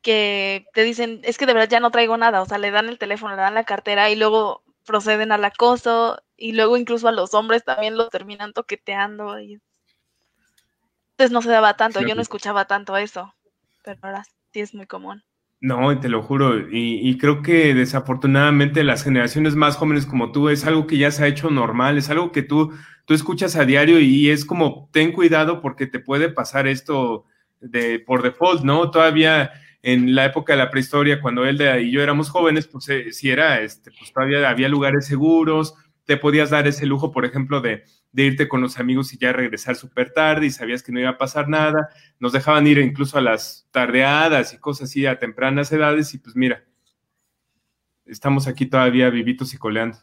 que 0.02 0.66
te 0.74 0.84
dicen, 0.84 1.20
es 1.24 1.38
que 1.38 1.46
de 1.46 1.54
verdad 1.54 1.68
ya 1.68 1.80
no 1.80 1.90
traigo 1.90 2.16
nada, 2.16 2.42
o 2.42 2.46
sea, 2.46 2.58
le 2.58 2.70
dan 2.70 2.88
el 2.88 2.98
teléfono, 2.98 3.34
le 3.34 3.42
dan 3.42 3.54
la 3.54 3.64
cartera 3.64 4.10
y 4.10 4.16
luego 4.16 4.62
proceden 4.86 5.32
al 5.32 5.44
acoso 5.44 6.22
y 6.36 6.52
luego 6.52 6.76
incluso 6.76 7.08
a 7.08 7.12
los 7.12 7.34
hombres 7.34 7.64
también 7.64 7.96
lo 7.96 8.08
terminan 8.08 8.52
toqueteando. 8.52 9.38
Y... 9.40 9.60
Entonces 11.12 11.32
no 11.32 11.42
se 11.42 11.50
daba 11.50 11.76
tanto, 11.76 12.00
yo 12.00 12.14
no 12.14 12.22
escuchaba 12.22 12.66
tanto 12.66 12.96
eso, 12.96 13.34
pero 13.84 13.98
ahora 14.02 14.24
sí 14.52 14.60
es 14.60 14.74
muy 14.74 14.86
común. 14.86 15.22
No, 15.58 15.98
te 15.98 16.10
lo 16.10 16.22
juro, 16.22 16.68
y, 16.70 17.16
creo 17.16 17.42
que 17.42 17.74
desafortunadamente 17.74 18.84
las 18.84 19.02
generaciones 19.02 19.56
más 19.56 19.76
jóvenes 19.76 20.04
como 20.04 20.30
tú 20.30 20.50
es 20.50 20.66
algo 20.66 20.86
que 20.86 20.98
ya 20.98 21.10
se 21.10 21.24
ha 21.24 21.28
hecho 21.28 21.50
normal, 21.50 21.96
es 21.96 22.10
algo 22.10 22.30
que 22.30 22.42
tú, 22.42 22.74
tú 23.06 23.14
escuchas 23.14 23.56
a 23.56 23.64
diario 23.64 23.98
y 23.98 24.28
es 24.28 24.44
como 24.44 24.90
ten 24.92 25.12
cuidado 25.12 25.62
porque 25.62 25.86
te 25.86 25.98
puede 25.98 26.28
pasar 26.28 26.66
esto 26.68 27.24
de 27.60 27.98
por 27.98 28.22
default, 28.22 28.64
¿no? 28.64 28.90
Todavía 28.90 29.50
en 29.86 30.16
la 30.16 30.24
época 30.24 30.52
de 30.52 30.56
la 30.56 30.68
prehistoria, 30.68 31.20
cuando 31.20 31.44
él 31.44 31.62
y 31.80 31.92
yo 31.92 32.02
éramos 32.02 32.28
jóvenes, 32.28 32.66
pues 32.66 32.88
eh, 32.88 33.12
si 33.12 33.30
era, 33.30 33.60
este, 33.60 33.92
pues 33.92 34.12
todavía 34.12 34.50
había 34.50 34.68
lugares 34.68 35.06
seguros, 35.06 35.74
te 36.04 36.16
podías 36.16 36.50
dar 36.50 36.66
ese 36.66 36.86
lujo, 36.86 37.12
por 37.12 37.24
ejemplo, 37.24 37.60
de, 37.60 37.84
irte 38.12 38.48
con 38.48 38.60
los 38.60 38.80
amigos 38.80 39.12
y 39.12 39.18
ya 39.18 39.32
regresar 39.32 39.76
súper 39.76 40.12
tarde 40.12 40.46
y 40.46 40.50
sabías 40.50 40.82
que 40.82 40.90
no 40.90 40.98
iba 40.98 41.10
a 41.10 41.18
pasar 41.18 41.48
nada. 41.48 41.90
Nos 42.18 42.32
dejaban 42.32 42.66
ir 42.66 42.78
incluso 42.78 43.16
a 43.16 43.20
las 43.20 43.68
tardeadas 43.70 44.54
y 44.54 44.58
cosas 44.58 44.90
así 44.90 45.06
a 45.06 45.20
tempranas 45.20 45.70
edades 45.70 46.12
y 46.14 46.18
pues 46.18 46.34
mira, 46.34 46.64
estamos 48.06 48.48
aquí 48.48 48.66
todavía 48.66 49.08
vivitos 49.08 49.54
y 49.54 49.56
coleando. 49.56 49.98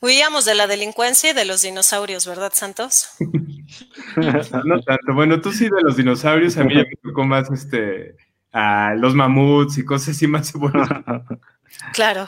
Huíamos 0.00 0.44
de 0.44 0.54
la 0.54 0.66
delincuencia 0.66 1.30
y 1.30 1.32
de 1.32 1.46
los 1.46 1.62
dinosaurios, 1.62 2.26
¿verdad, 2.26 2.52
Santos? 2.54 3.08
no 4.16 4.82
tanto. 4.82 5.14
Bueno, 5.14 5.40
tú 5.40 5.50
sí 5.50 5.64
de 5.64 5.80
los 5.82 5.96
dinosaurios, 5.96 6.58
a 6.58 6.64
mí 6.64 6.74
ya 6.74 6.80
me 6.80 6.96
tocó 7.02 7.24
más 7.24 7.50
este, 7.50 8.16
a 8.52 8.94
los 8.96 9.14
mamuts 9.14 9.78
y 9.78 9.84
cosas 9.84 10.16
así 10.16 10.26
más 10.26 10.52
Claro 11.92 12.26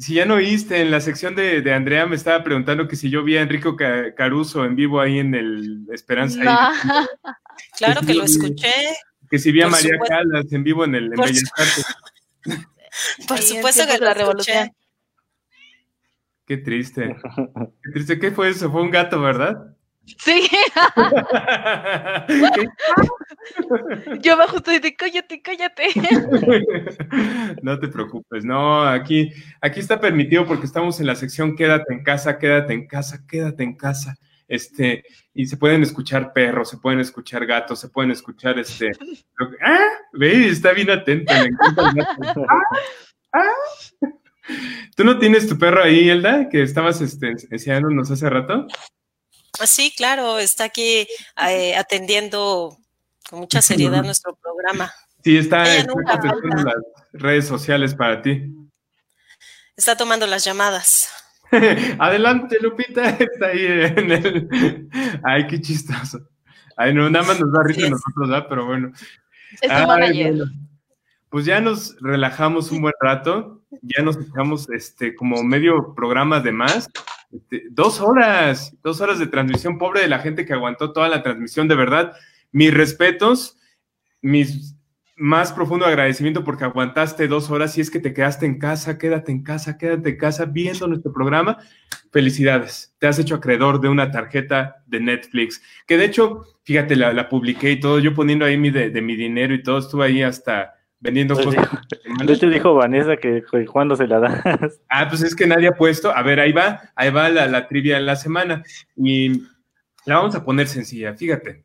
si 0.00 0.14
ya 0.14 0.24
no 0.24 0.36
oíste, 0.36 0.80
en 0.80 0.90
la 0.90 1.00
sección 1.00 1.34
de, 1.34 1.62
Andrea 1.72 2.06
me 2.06 2.16
estaba 2.16 2.42
preguntando 2.42 2.88
que 2.88 2.96
si 2.96 3.10
yo 3.10 3.22
vi 3.22 3.36
a 3.36 3.42
Enrico 3.42 3.76
Caruso 4.16 4.64
en 4.64 4.74
vivo 4.74 4.98
ahí 4.98 5.18
en 5.18 5.34
el 5.34 5.86
Esperanza. 5.92 6.40
claro 7.76 8.00
que, 8.06 8.14
lo 8.14 8.24
escuché. 8.24 8.72
Que 9.30 9.38
si 9.38 9.52
vi 9.52 9.60
a 9.60 9.68
María 9.68 9.98
Calas 10.08 10.50
en 10.52 10.64
vivo 10.64 10.84
en 10.84 10.94
el 10.94 11.04
en 11.04 11.12
Por, 11.12 11.28
Por 13.28 13.38
supuesto 13.42 13.86
que 13.86 13.98
la 13.98 14.14
revolución. 14.14 14.70
Qué 16.46 16.56
triste. 16.56 17.14
Qué 17.84 17.90
triste. 17.92 18.18
¿Qué 18.18 18.30
fue 18.30 18.48
eso? 18.48 18.72
Fue 18.72 18.80
un 18.80 18.90
gato, 18.90 19.20
¿verdad? 19.20 19.76
Sí. 20.18 20.48
Yo 24.20 24.36
bajo 24.36 24.54
justo 24.54 24.70
de 24.70 24.96
cállate, 24.96 25.42
cállate. 25.42 25.88
No 27.62 27.78
te 27.78 27.88
preocupes, 27.88 28.44
no, 28.44 28.82
aquí, 28.82 29.32
aquí 29.60 29.80
está 29.80 30.00
permitido 30.00 30.46
porque 30.46 30.66
estamos 30.66 31.00
en 31.00 31.06
la 31.06 31.14
sección 31.14 31.56
quédate 31.56 31.92
en 31.92 32.02
casa, 32.02 32.38
quédate 32.38 32.74
en 32.74 32.86
casa, 32.86 33.24
quédate 33.26 33.64
en 33.64 33.76
casa. 33.76 34.16
Este, 34.46 35.04
y 35.32 35.46
se 35.46 35.56
pueden 35.56 35.82
escuchar 35.82 36.32
perros, 36.32 36.70
se 36.70 36.78
pueden 36.78 37.00
escuchar 37.00 37.46
gatos, 37.46 37.80
se 37.80 37.88
pueden 37.88 38.10
escuchar 38.10 38.58
este. 38.58 38.90
¡Ah! 39.64 39.78
Ve, 40.12 40.48
está 40.48 40.72
bien 40.72 40.90
atento, 40.90 41.32
le 41.32 41.48
encanta 41.48 41.90
el 41.90 42.00
¡Ah! 42.48 42.62
¡Ah! 43.32 43.44
¿Tú 44.96 45.04
no 45.04 45.18
tienes 45.18 45.48
tu 45.48 45.56
perro 45.56 45.82
ahí, 45.82 46.08
Elda, 46.08 46.48
que 46.48 46.62
estabas 46.62 47.00
este, 47.00 47.34
enseñándonos 47.50 48.10
hace 48.10 48.28
rato? 48.28 48.66
Sí, 49.66 49.92
claro, 49.96 50.38
está 50.38 50.64
aquí 50.64 51.06
eh, 51.48 51.76
atendiendo 51.76 52.76
con 53.28 53.40
mucha 53.40 53.62
seriedad 53.62 54.02
nuestro 54.02 54.36
programa. 54.36 54.92
Sí, 55.22 55.36
está, 55.36 55.76
en 55.76 55.86
las 55.86 56.74
redes 57.12 57.46
sociales 57.46 57.94
para 57.94 58.22
ti. 58.22 58.42
Está 59.76 59.96
tomando 59.96 60.26
las 60.26 60.44
llamadas. 60.44 61.08
Adelante, 61.98 62.58
Lupita, 62.60 63.10
está 63.18 63.46
ahí 63.46 63.66
en 63.66 64.10
el... 64.10 64.88
Ay, 65.24 65.46
qué 65.46 65.60
chistoso. 65.60 66.20
Ay, 66.76 66.94
no, 66.94 67.10
nada 67.10 67.26
más 67.26 67.40
nos 67.40 67.52
da 67.52 67.62
risa 67.62 67.86
a 67.86 67.90
nosotros, 67.90 68.28
¿verdad? 68.28 68.46
Pero 68.48 68.66
bueno. 68.66 68.92
Es 69.60 69.70
Ay, 69.70 70.40
Pues 71.30 71.44
ya 71.44 71.60
nos 71.60 71.96
relajamos 72.00 72.70
un 72.72 72.82
buen 72.82 72.94
rato, 73.00 73.62
ya 73.82 74.02
nos 74.02 74.16
echamos 74.16 74.68
este, 74.70 75.14
como 75.14 75.42
medio 75.42 75.94
programa 75.94 76.40
de 76.40 76.52
más. 76.52 76.88
Este, 77.30 77.64
dos 77.70 78.00
horas, 78.00 78.76
dos 78.82 79.00
horas 79.00 79.18
de 79.18 79.28
transmisión, 79.28 79.78
pobre 79.78 80.00
de 80.02 80.08
la 80.08 80.18
gente 80.18 80.44
que 80.44 80.52
aguantó 80.52 80.92
toda 80.92 81.08
la 81.08 81.22
transmisión, 81.22 81.68
de 81.68 81.76
verdad. 81.76 82.12
Mis 82.52 82.74
respetos, 82.74 83.58
mis 84.20 84.76
más 85.20 85.52
profundo 85.52 85.84
agradecimiento 85.84 86.42
porque 86.42 86.64
aguantaste 86.64 87.28
dos 87.28 87.50
horas 87.50 87.76
y 87.76 87.82
es 87.82 87.90
que 87.90 88.00
te 88.00 88.14
quedaste 88.14 88.46
en 88.46 88.58
casa, 88.58 88.96
quédate 88.96 89.30
en 89.30 89.42
casa, 89.42 89.76
quédate 89.76 90.10
en 90.10 90.16
casa 90.16 90.46
viendo 90.46 90.88
nuestro 90.88 91.12
programa. 91.12 91.58
Felicidades, 92.10 92.96
te 92.98 93.06
has 93.06 93.18
hecho 93.18 93.34
acreedor 93.34 93.82
de 93.82 93.90
una 93.90 94.10
tarjeta 94.10 94.82
de 94.86 94.98
Netflix, 94.98 95.62
que 95.86 95.98
de 95.98 96.06
hecho, 96.06 96.46
fíjate, 96.64 96.96
la, 96.96 97.28
publiqué 97.28 97.70
y 97.70 97.80
todo, 97.80 97.98
yo 97.98 98.14
poniendo 98.14 98.46
ahí 98.46 98.56
mi 98.56 98.70
de, 98.70 98.90
mi 99.02 99.14
dinero 99.14 99.52
y 99.52 99.62
todo, 99.62 99.78
estuve 99.78 100.06
ahí 100.06 100.22
hasta 100.22 100.72
vendiendo 101.00 101.34
pues 101.34 101.46
cosas. 101.46 101.68
de 102.24 102.32
hecho 102.32 102.48
dijo 102.48 102.74
Vanessa 102.74 103.16
que, 103.16 103.42
cuando 103.70 103.96
se 103.96 104.06
la 104.06 104.20
das. 104.20 104.80
Ah, 104.88 105.08
pues 105.08 105.22
es 105.22 105.34
que 105.34 105.46
nadie 105.46 105.68
ha 105.68 105.72
puesto, 105.72 106.14
a 106.14 106.22
ver, 106.22 106.40
ahí 106.40 106.52
va, 106.52 106.80
ahí 106.94 107.10
va 107.10 107.28
la, 107.28 107.46
la 107.46 107.66
trivia 107.66 107.96
en 107.96 108.06
la 108.06 108.16
semana 108.16 108.62
y 108.96 109.42
la 110.04 110.16
vamos 110.16 110.34
a 110.34 110.44
poner 110.44 110.68
sencilla, 110.68 111.14
fíjate. 111.14 111.64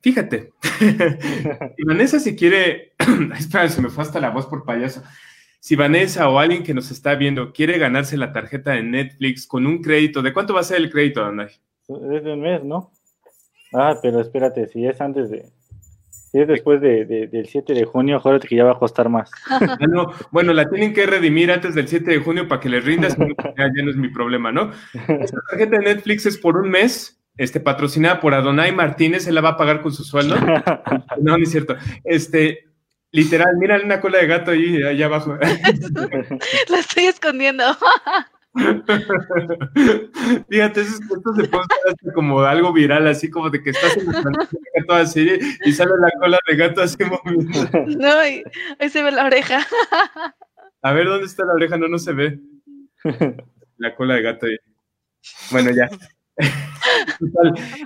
Fíjate, 0.00 0.52
Vanessa 1.86 2.20
si 2.20 2.36
quiere, 2.36 2.92
espera, 3.36 3.68
se 3.68 3.82
me 3.82 3.88
fue 3.88 4.04
hasta 4.04 4.20
la 4.20 4.30
voz 4.30 4.46
por 4.46 4.64
payaso. 4.64 5.02
Si 5.58 5.74
Vanessa 5.74 6.28
o 6.28 6.38
alguien 6.38 6.62
que 6.62 6.72
nos 6.72 6.92
está 6.92 7.16
viendo 7.16 7.52
quiere 7.52 7.78
ganarse 7.78 8.16
la 8.16 8.32
tarjeta 8.32 8.72
de 8.72 8.82
Netflix 8.84 9.46
con 9.46 9.66
un 9.66 9.82
crédito, 9.82 10.22
¿de 10.22 10.32
cuánto 10.32 10.54
va 10.54 10.60
a 10.60 10.64
ser 10.64 10.76
el 10.76 10.90
crédito, 10.90 11.24
Andai? 11.24 11.48
Es 11.88 12.24
de 12.24 12.32
un 12.32 12.40
mes, 12.40 12.62
¿no? 12.62 12.92
Ah, 13.72 13.98
pero 14.00 14.20
espérate, 14.20 14.68
si 14.68 14.86
es 14.86 15.00
antes 15.00 15.30
de, 15.30 15.46
si 16.30 16.40
es 16.40 16.48
después 16.48 16.80
de, 16.80 17.06
del 17.06 17.46
7 17.46 17.72
de 17.72 17.84
junio, 17.84 18.16
acuérdate 18.16 18.48
que 18.48 18.56
ya 18.56 18.64
va 18.64 18.72
a 18.72 18.78
costar 18.78 19.08
más. 19.08 19.30
Ah, 19.48 19.78
no, 19.88 20.12
bueno, 20.30 20.52
la 20.52 20.68
tienen 20.68 20.92
que 20.92 21.06
redimir 21.06 21.50
antes 21.50 21.74
del 21.74 21.88
7 21.88 22.10
de 22.10 22.18
junio 22.18 22.46
para 22.48 22.60
que 22.60 22.68
les 22.68 22.84
rindas, 22.84 23.16
ya, 23.56 23.70
ya 23.74 23.82
no 23.82 23.90
es 23.90 23.96
mi 23.96 24.08
problema, 24.08 24.52
¿no? 24.52 24.70
Esta 24.92 25.38
tarjeta 25.50 25.78
de 25.78 25.84
Netflix 25.84 26.26
es 26.26 26.36
por 26.36 26.58
un 26.58 26.68
mes, 26.68 27.18
este, 27.38 27.60
patrocinada 27.60 28.20
por 28.20 28.34
Adonai 28.34 28.74
Martínez, 28.74 29.26
él 29.26 29.36
la 29.36 29.40
va 29.40 29.50
a 29.50 29.56
pagar 29.56 29.80
con 29.80 29.92
su 29.92 30.04
sueldo. 30.04 30.36
no, 31.20 31.38
no 31.38 31.42
es 31.42 31.50
cierto. 31.50 31.76
Este, 32.04 32.68
literal, 33.10 33.56
mira 33.58 33.80
una 33.82 34.00
cola 34.00 34.18
de 34.18 34.26
gato 34.26 34.50
ahí, 34.50 34.82
allá 34.82 35.06
abajo. 35.06 35.38
la 36.68 36.78
estoy 36.78 37.06
escondiendo. 37.06 37.64
Fíjate, 40.48 40.80
esto 40.80 41.34
se 41.36 41.44
puede 41.48 41.64
hacer 41.64 42.12
como 42.14 42.40
algo 42.40 42.72
viral, 42.72 43.06
así 43.06 43.30
como 43.30 43.50
de 43.50 43.62
que 43.62 43.70
estás 43.70 43.96
en 43.96 44.06
la 44.06 44.22
gato 44.22 44.94
así 44.94 45.38
y 45.64 45.72
sale 45.72 45.92
la 46.00 46.10
cola 46.18 46.38
de 46.48 46.56
gato 46.56 46.82
así 46.82 46.96
moviendo. 47.04 47.68
No, 47.98 48.18
ahí, 48.18 48.42
se 48.90 49.02
ve 49.02 49.12
la 49.12 49.26
oreja. 49.26 49.60
A 50.82 50.92
ver, 50.92 51.06
¿dónde 51.06 51.26
está 51.26 51.44
la 51.44 51.54
oreja? 51.54 51.76
No, 51.76 51.88
no 51.88 51.98
se 51.98 52.12
ve. 52.12 52.38
La 53.78 53.94
cola 53.94 54.14
de 54.14 54.22
gato 54.22 54.46
ahí. 54.46 54.56
Bueno, 55.50 55.70
ya 55.70 55.88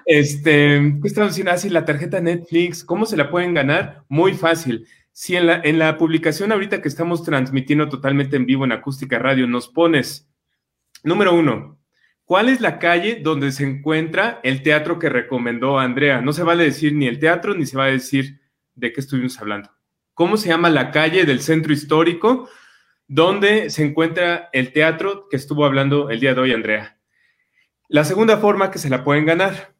este, 0.07 0.99
¿qué 1.01 1.09
estamos 1.09 1.31
diciendo? 1.31 1.53
Así, 1.53 1.69
ah, 1.69 1.73
la 1.73 1.85
tarjeta 1.85 2.21
Netflix, 2.21 2.85
¿cómo 2.85 3.07
se 3.07 3.17
la 3.17 3.31
pueden 3.31 3.55
ganar? 3.55 4.05
Muy 4.09 4.35
fácil. 4.35 4.87
Si 5.13 5.37
en 5.37 5.47
la, 5.47 5.61
en 5.63 5.79
la 5.79 5.99
publicación 5.99 6.53
ahorita 6.53 6.81
que 6.81 6.89
estamos 6.89 7.23
transmitiendo 7.23 7.89
totalmente 7.89 8.37
en 8.37 8.47
vivo 8.47 8.65
en 8.65 8.73
Acústica 8.73 9.19
Radio, 9.19 9.47
nos 9.47 9.69
pones, 9.69 10.29
número 11.03 11.35
uno, 11.35 11.79
¿cuál 12.25 12.49
es 12.49 12.61
la 12.61 12.79
calle 12.79 13.21
donde 13.23 13.53
se 13.53 13.65
encuentra 13.65 14.41
el 14.43 14.63
teatro 14.63 14.99
que 14.99 15.09
recomendó 15.09 15.79
Andrea? 15.79 16.21
No 16.21 16.33
se 16.33 16.43
vale 16.43 16.65
decir 16.65 16.95
ni 16.95 17.07
el 17.07 17.19
teatro, 17.19 17.55
ni 17.55 17.67
se 17.67 17.77
va 17.77 17.85
a 17.85 17.91
decir 17.91 18.41
de 18.75 18.93
qué 18.93 19.01
estuvimos 19.01 19.39
hablando. 19.41 19.71
¿Cómo 20.15 20.37
se 20.37 20.49
llama 20.49 20.71
la 20.71 20.91
calle 20.91 21.25
del 21.25 21.41
centro 21.41 21.73
histórico 21.73 22.49
donde 23.09 23.71
se 23.71 23.85
encuentra 23.85 24.51
el 24.53 24.73
teatro 24.73 25.29
que 25.29 25.37
estuvo 25.37 25.65
hablando 25.65 26.11
el 26.11 26.21
día 26.21 26.35
de 26.35 26.41
hoy 26.41 26.53
Andrea? 26.53 26.99
La 27.89 28.05
segunda 28.05 28.39
forma 28.39 28.71
que 28.71 28.79
se 28.79 28.91
la 28.91 29.05
pueden 29.05 29.27
ganar, 29.27 29.75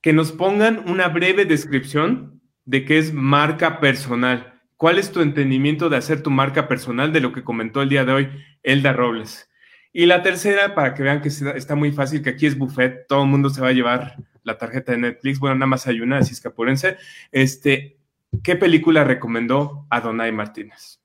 que 0.00 0.12
nos 0.12 0.32
pongan 0.32 0.88
una 0.88 1.08
breve 1.08 1.46
descripción 1.46 2.42
de 2.64 2.84
qué 2.84 2.98
es 2.98 3.12
marca 3.12 3.80
personal. 3.80 4.60
¿Cuál 4.76 4.98
es 4.98 5.12
tu 5.12 5.20
entendimiento 5.20 5.88
de 5.88 5.96
hacer 5.96 6.22
tu 6.22 6.30
marca 6.30 6.68
personal 6.68 7.12
de 7.12 7.20
lo 7.20 7.32
que 7.32 7.44
comentó 7.44 7.80
el 7.80 7.88
día 7.88 8.04
de 8.04 8.12
hoy 8.12 8.28
Elda 8.62 8.92
Robles? 8.92 9.48
Y 9.96 10.06
la 10.06 10.24
tercera, 10.24 10.74
para 10.74 10.92
que 10.92 11.04
vean 11.04 11.22
que 11.22 11.28
está 11.28 11.76
muy 11.76 11.92
fácil, 11.92 12.20
que 12.20 12.30
aquí 12.30 12.46
es 12.46 12.58
buffet, 12.58 13.06
todo 13.06 13.22
el 13.22 13.28
mundo 13.28 13.48
se 13.48 13.60
va 13.60 13.68
a 13.68 13.72
llevar 13.72 14.16
la 14.42 14.58
tarjeta 14.58 14.90
de 14.90 14.98
Netflix, 14.98 15.38
bueno, 15.38 15.54
nada 15.54 15.68
más 15.68 15.86
hay 15.86 16.00
una, 16.00 16.18
así 16.18 16.32
es 16.32 16.40
que 16.40 16.48
apúrense. 16.48 16.98
Este, 17.30 17.96
¿Qué 18.42 18.56
película 18.56 19.04
recomendó 19.04 19.86
a 19.90 20.00
Donay 20.00 20.32
Martínez? 20.32 20.98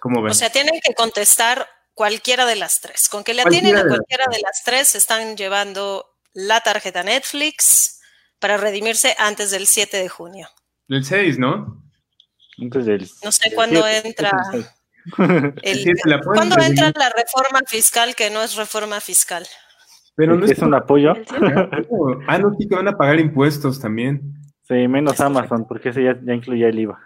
¿Cómo 0.00 0.22
ven? 0.22 0.30
O 0.30 0.34
sea, 0.34 0.50
tienen 0.50 0.80
que 0.80 0.94
contestar 0.94 1.66
cualquiera 1.94 2.46
de 2.46 2.54
las 2.54 2.80
tres. 2.80 3.08
Con 3.08 3.24
que 3.24 3.34
le 3.34 3.44
tienen 3.46 3.76
a 3.76 3.88
cualquiera 3.88 4.26
de 4.30 4.40
las 4.40 4.62
tres, 4.64 4.94
están 4.94 5.36
llevando 5.36 6.06
la 6.32 6.60
tarjeta 6.60 7.02
Netflix 7.02 8.00
para 8.38 8.56
redimirse 8.56 9.16
antes 9.18 9.50
del 9.50 9.66
7 9.66 9.96
de 9.96 10.08
junio. 10.08 10.48
El 10.88 11.04
6, 11.04 11.40
¿no? 11.40 11.82
Antes 12.56 12.86
del, 12.86 13.10
no 13.24 13.32
sé 13.32 13.52
cuándo 13.52 13.84
entra. 13.88 14.30
¿Cuándo 15.16 16.56
entra 16.60 16.92
la 16.96 17.10
reforma 17.10 17.60
fiscal 17.66 18.14
que 18.14 18.30
no 18.30 18.42
es 18.42 18.56
reforma 18.56 19.00
fiscal? 19.00 19.44
Pero 20.14 20.36
no 20.36 20.46
es, 20.46 20.58
un 20.60 20.74
apoyo. 20.74 21.14
ah, 22.26 22.38
no, 22.38 22.54
sí 22.58 22.66
que 22.66 22.74
van 22.74 22.88
a 22.88 22.96
pagar 22.96 23.20
impuestos 23.20 23.80
también. 23.80 24.34
Sí, 24.62 24.88
menos 24.88 25.20
Amazon, 25.20 25.66
porque 25.68 25.90
ese 25.90 26.02
ya, 26.02 26.18
ya 26.22 26.34
incluía 26.34 26.68
el 26.68 26.78
IVA. 26.78 26.98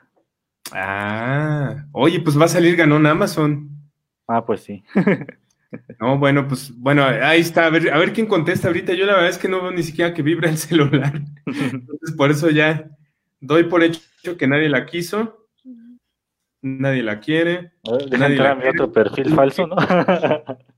Ah, 0.73 1.85
oye, 1.93 2.21
pues 2.21 2.39
va 2.41 2.45
a 2.45 2.49
salir 2.49 2.77
ganón 2.77 3.07
Amazon. 3.07 3.69
Ah, 4.27 4.45
pues 4.45 4.63
sí. 4.63 4.83
No, 6.01 6.19
bueno, 6.19 6.49
pues 6.49 6.77
bueno, 6.77 7.05
ahí 7.05 7.41
está. 7.41 7.67
A 7.67 7.71
ver, 7.71 7.93
a 7.93 7.99
ver 7.99 8.13
quién 8.13 8.27
contesta 8.27 8.67
ahorita. 8.67 8.93
Yo 8.95 9.07
la 9.07 9.15
verdad 9.15 9.31
es 9.31 9.39
que 9.39 9.49
no 9.49 9.63
veo 9.63 9.71
ni 9.71 9.85
siquiera 9.85 10.13
que 10.13 10.23
vibra 10.23 10.51
el 10.51 10.59
celular. 10.59 11.23
Entonces, 11.47 12.13
por 12.17 12.31
eso 12.31 12.51
ya 12.51 12.91
doy 13.41 13.65
por 13.65 13.85
hecho 13.85 14.37
que 14.37 14.49
nadie 14.49 14.69
la 14.69 14.87
quiso. 14.87 15.40
Nadie 16.63 17.03
la 17.03 17.21
quiere. 17.21 17.73
nadie 18.19 18.37
la 18.37 18.59
otro 18.71 18.93
perfil 18.93 19.35
falso, 19.35 19.67
¿no? 19.67 19.77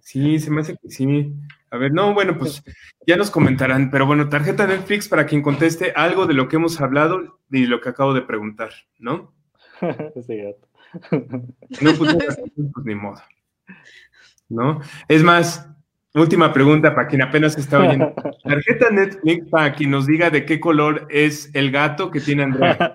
Sí, 0.00 0.38
se 0.38 0.50
me 0.50 0.62
hace 0.62 0.76
que 0.76 0.88
sí. 0.88 1.34
A 1.70 1.76
ver, 1.76 1.92
no, 1.92 2.14
bueno, 2.14 2.38
pues 2.38 2.62
ya 3.06 3.16
nos 3.16 3.30
comentarán. 3.30 3.90
Pero 3.90 4.06
bueno, 4.06 4.28
tarjeta 4.28 4.66
Netflix 4.66 5.06
para 5.06 5.26
quien 5.26 5.42
conteste 5.42 5.92
algo 5.94 6.26
de 6.26 6.32
lo 6.32 6.48
que 6.48 6.56
hemos 6.56 6.80
hablado 6.80 7.40
y 7.50 7.66
lo 7.66 7.80
que 7.80 7.90
acabo 7.90 8.14
de 8.14 8.22
preguntar, 8.22 8.70
¿no? 8.98 9.34
Sí, 10.26 10.36
gato. 10.38 10.68
No, 11.82 11.92
pues, 11.98 12.16
pues, 12.56 12.86
ni 12.86 12.94
modo. 12.94 13.20
¿No? 14.48 14.80
Es 15.08 15.22
más, 15.22 15.68
última 16.14 16.54
pregunta 16.54 16.94
para 16.94 17.06
quien 17.06 17.20
apenas 17.20 17.58
está 17.58 17.80
oyendo. 17.80 18.14
Tarjeta 18.42 18.90
Netflix 18.90 19.50
para 19.50 19.74
quien 19.74 19.90
nos 19.90 20.06
diga 20.06 20.30
de 20.30 20.46
qué 20.46 20.58
color 20.58 21.06
es 21.10 21.50
el 21.54 21.70
gato 21.70 22.10
que 22.10 22.20
tiene 22.20 22.44
Andrea. 22.44 22.94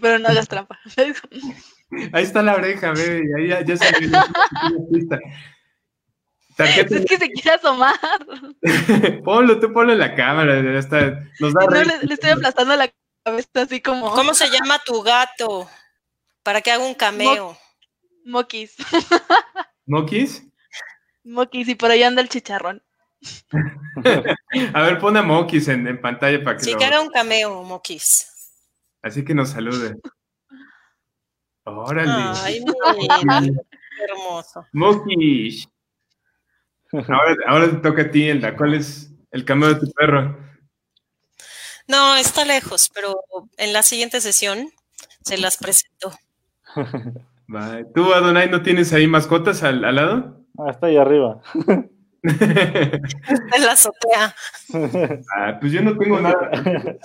Pero 0.00 0.18
no 0.18 0.28
hagas 0.28 0.48
trampa. 0.48 0.78
Ahí 2.12 2.24
está 2.24 2.42
la 2.42 2.54
oreja, 2.54 2.92
bebé, 2.92 3.22
ahí 3.38 3.48
ya, 3.48 3.62
ya 3.62 3.76
se 3.78 3.86
Tarjeta 6.58 6.96
es 6.96 7.06
que 7.06 7.16
se 7.16 7.30
quiere 7.30 7.52
asomar. 7.52 7.94
ponlo, 9.24 9.60
tú 9.60 9.72
ponlo 9.72 9.92
en 9.92 10.00
la 10.00 10.14
cámara. 10.16 10.60
nos 10.60 10.90
da 10.90 11.10
no, 11.40 11.70
le, 11.70 11.98
le, 12.02 12.14
estoy 12.14 12.30
aplastando 12.30 12.74
la 12.74 12.92
cabeza 13.24 13.48
así 13.54 13.80
como. 13.80 14.10
¿Cómo 14.14 14.34
se 14.34 14.50
llama 14.50 14.80
tu 14.84 15.00
gato? 15.02 15.68
Para 16.42 16.60
que 16.60 16.72
haga 16.72 16.84
un 16.84 16.94
cameo. 16.94 17.56
Mokis. 18.24 18.74
¿Mokis? 19.86 20.42
Mokis, 21.22 21.68
y 21.68 21.74
por 21.76 21.92
ahí 21.92 22.02
anda 22.02 22.22
el 22.22 22.28
chicharrón. 22.28 22.82
a 24.74 24.82
ver, 24.82 24.98
pon 24.98 25.16
a 25.16 25.22
Mokis 25.22 25.68
en, 25.68 26.00
pantalla 26.00 26.42
para 26.42 26.56
que 26.56 26.64
Sí, 26.64 26.74
que 26.74 26.84
haga 26.84 27.00
un 27.00 27.10
cameo, 27.10 27.62
Mokis. 27.62 28.37
Así 29.02 29.24
que 29.24 29.34
nos 29.34 29.50
salude. 29.50 29.96
Órale. 31.64 32.38
Ay, 32.42 32.64
mira, 33.24 33.62
hermoso. 34.00 34.66
Mokis. 34.72 35.68
Ahora, 36.92 37.36
ahora 37.46 37.70
te 37.70 37.76
toca 37.76 38.02
a 38.02 38.10
ti, 38.10 38.28
Elda. 38.28 38.56
¿Cuál 38.56 38.74
es 38.74 39.12
el 39.30 39.44
cameo 39.44 39.74
de 39.74 39.80
tu 39.80 39.90
perro? 39.92 40.38
No, 41.86 42.16
está 42.16 42.44
lejos, 42.44 42.90
pero 42.94 43.20
en 43.56 43.72
la 43.72 43.82
siguiente 43.82 44.20
sesión 44.20 44.70
se 45.22 45.38
las 45.38 45.56
presento. 45.56 46.12
¿Tú, 47.94 48.12
Adonai, 48.12 48.50
no 48.50 48.62
tienes 48.62 48.92
ahí 48.92 49.06
mascotas 49.06 49.62
al, 49.62 49.80
lado? 49.80 50.44
Ah, 50.58 50.70
está 50.70 50.88
ahí 50.88 50.96
arriba. 50.96 51.40
en 52.22 53.64
la 53.64 53.72
azotea. 53.72 54.34
Ah, 55.36 55.58
pues 55.60 55.72
yo 55.72 55.82
no 55.82 55.96
tengo 55.96 56.20
nada. 56.20 56.50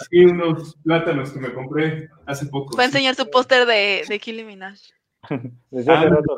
Aquí 0.06 0.26
unos 0.26 0.76
plátanos 0.84 1.32
que 1.32 1.40
me 1.40 1.54
compré 1.54 2.10
hace 2.26 2.46
poco. 2.48 2.76
Va 2.76 2.84
a 2.84 2.88
enseñar 2.88 3.16
su 3.16 3.30
póster 3.30 3.66
de, 3.66 4.04
de 4.08 4.44
Minaj. 4.44 4.80
Desde 5.70 5.92
hace 5.92 6.06
ah, 6.08 6.10
rato 6.10 6.36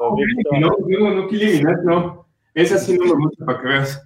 no, 0.51 0.59
no, 0.59 0.77
no, 0.87 1.15
no, 1.15 1.27
Killy 1.27 1.57
Minaj, 1.57 1.83
no. 1.83 2.27
Esa 2.53 2.77
sí 2.77 2.97
no 2.97 3.05
me 3.05 3.25
gusta 3.25 3.45
para 3.45 3.61
que 3.61 3.67
veas. 3.67 4.03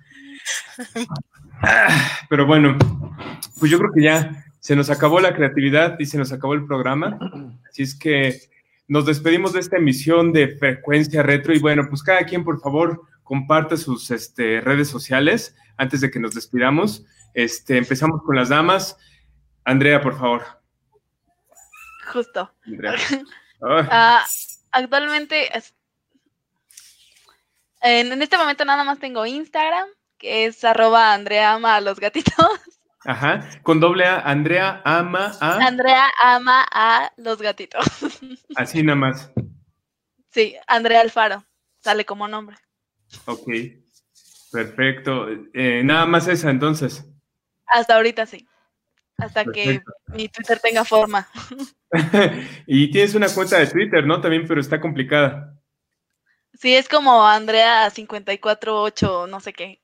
Pero 2.30 2.46
bueno, 2.46 2.78
pues 3.60 3.72
yo 3.72 3.78
creo 3.80 3.92
que 3.94 4.04
ya 4.04 4.46
se 4.60 4.76
nos 4.76 4.90
acabó 4.90 5.20
la 5.20 5.34
creatividad 5.34 6.00
y 6.00 6.06
se 6.06 6.18
nos 6.18 6.32
acabó 6.32 6.54
el 6.54 6.66
programa. 6.66 7.18
Así 7.70 7.84
es 7.84 7.98
que 7.98 8.40
nos 8.88 9.06
despedimos 9.06 9.54
de 9.54 9.60
esta 9.60 9.78
emisión 9.78 10.34
de 10.34 10.58
Frecuencia 10.58 11.24
Retro 11.24 11.54
y 11.54 11.60
bueno, 11.60 11.88
pues 11.90 12.02
cada 12.02 12.24
quien 12.24 12.44
por 12.44 12.60
favor 12.60 13.04
comparte 13.30 13.78
sus 13.78 14.10
este, 14.10 14.60
redes 14.60 14.88
sociales 14.88 15.56
antes 15.78 16.02
de 16.02 16.10
que 16.10 16.20
nos 16.20 16.34
despidamos. 16.34 17.06
Este, 17.36 17.78
empezamos 17.78 18.24
con 18.24 18.36
las 18.36 18.50
damas. 18.50 18.98
Andrea, 19.64 20.02
por 20.02 20.18
favor. 20.18 20.44
Justo. 22.12 22.52
Ah, 23.62 24.26
actualmente, 24.72 25.50
en, 27.82 28.22
este 28.22 28.38
momento 28.38 28.64
nada 28.64 28.86
más 28.86 29.00
tengo 29.00 29.26
Instagram, 29.26 29.90
que 30.18 30.46
es 30.46 30.64
arroba 30.64 31.14
Andrea 31.14 31.56
ama 31.56 31.76
a 31.76 31.82
los 31.82 32.00
gatitos. 32.00 32.34
Ajá, 33.04 33.42
con 33.62 33.82
doble 33.82 34.06
A, 34.06 34.22
Andrea 34.22 34.82
ama 34.86 35.34
a... 35.42 35.56
Andrea 35.56 36.10
ama 36.24 36.66
a 36.72 37.12
los 37.18 37.42
gatitos. 37.42 37.86
Así 38.56 38.82
nada 38.82 38.96
más. 38.96 39.30
Sí, 40.30 40.56
Andrea 40.66 41.02
Alfaro, 41.02 41.44
sale 41.82 42.06
como 42.06 42.30
nombre. 42.30 42.56
Ok, 43.26 43.48
perfecto. 44.52 45.28
Eh, 45.54 45.82
nada 45.84 46.06
más 46.06 46.28
esa 46.28 46.50
entonces. 46.50 47.06
Hasta 47.66 47.96
ahorita 47.96 48.26
sí, 48.26 48.48
hasta 49.18 49.46
que 49.46 49.82
mi 50.08 50.28
Twitter 50.30 50.60
tenga 50.60 50.84
forma. 50.86 51.28
y 52.68 52.92
tienes 52.92 53.16
una 53.16 53.30
cuenta 53.30 53.60
de 53.60 53.68
Twitter, 53.68 54.06
¿no? 54.06 54.22
También, 54.22 54.48
pero 54.48 54.62
está 54.62 54.80
complicada. 54.80 55.56
Sí, 56.54 56.76
es 56.76 56.90
como 56.90 57.26
Andrea 57.26 57.90
548, 57.94 59.28
no 59.28 59.40
sé 59.40 59.54
qué. 59.54 59.82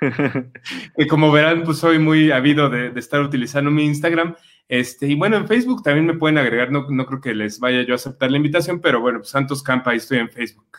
que 0.96 1.06
como 1.06 1.30
verán, 1.30 1.62
pues 1.62 1.76
soy 1.76 1.98
muy 1.98 2.30
habido 2.30 2.70
de, 2.70 2.98
estar 2.98 3.20
utilizando 3.20 3.70
mi 3.70 3.84
Instagram. 3.84 4.34
Este, 4.66 5.08
y 5.08 5.14
bueno, 5.14 5.36
en 5.36 5.46
Facebook 5.46 5.82
también 5.82 6.06
me 6.06 6.14
pueden 6.14 6.38
agregar, 6.38 6.72
no, 6.72 6.86
no 6.88 7.04
creo 7.04 7.20
que 7.20 7.34
les 7.34 7.60
vaya 7.60 7.82
yo 7.82 7.92
a 7.92 7.96
aceptar 7.96 8.30
la 8.30 8.38
invitación, 8.38 8.80
pero 8.80 9.02
bueno, 9.02 9.18
pues 9.18 9.28
Santos 9.28 9.62
Campa, 9.62 9.90
ahí 9.90 9.98
estoy 9.98 10.20
en 10.20 10.30
Facebook. 10.30 10.78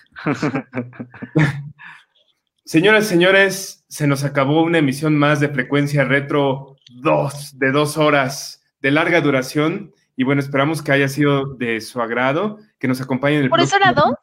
Señoras 2.66 3.06
y 3.06 3.10
señores, 3.10 3.86
se 3.90 4.08
nos 4.08 4.24
acabó 4.24 4.64
una 4.64 4.80
emisión 4.80 5.16
más 5.16 5.40
de 5.40 5.50
Frecuencia 5.50 6.04
Retro 6.04 6.78
2, 6.90 7.60
de 7.60 7.72
dos 7.72 7.98
horas 7.98 8.61
de 8.82 8.92
larga 8.92 9.22
duración 9.22 9.94
y 10.16 10.24
bueno, 10.24 10.42
esperamos 10.42 10.82
que 10.82 10.92
haya 10.92 11.08
sido 11.08 11.46
de 11.56 11.82
su 11.82 12.02
agrado, 12.02 12.60
que 12.78 12.88
nos 12.88 13.02
acompañen 13.02 13.40
en 13.40 13.44
el 13.46 13.50
¿Por 13.50 13.62
eso 13.62 13.78
era 13.78 13.94
dos? 13.94 14.16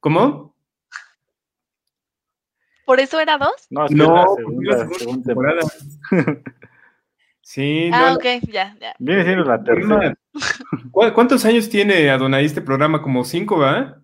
¿Cómo? 0.00 0.54
¿Por 2.84 3.00
eso 3.00 3.18
era 3.18 3.36
dos? 3.36 3.66
No, 3.70 3.86
es 3.86 3.92
la 3.92 4.26
segunda, 4.38 5.24
temporada. 5.24 5.60
sí, 7.40 7.90
ah, 7.92 8.14
ok, 8.14 8.24
ya, 8.48 8.76
ya. 8.80 8.94
Viene 9.00 9.24
siendo 9.24 9.44
la 9.44 9.62
tercera. 9.64 10.16
¿Cuántos 10.92 11.44
años 11.44 11.68
tiene 11.68 12.08
Adonai 12.10 12.44
este 12.44 12.60
programa? 12.60 13.02
Como 13.02 13.24
cinco, 13.24 13.58
¿va? 13.58 14.00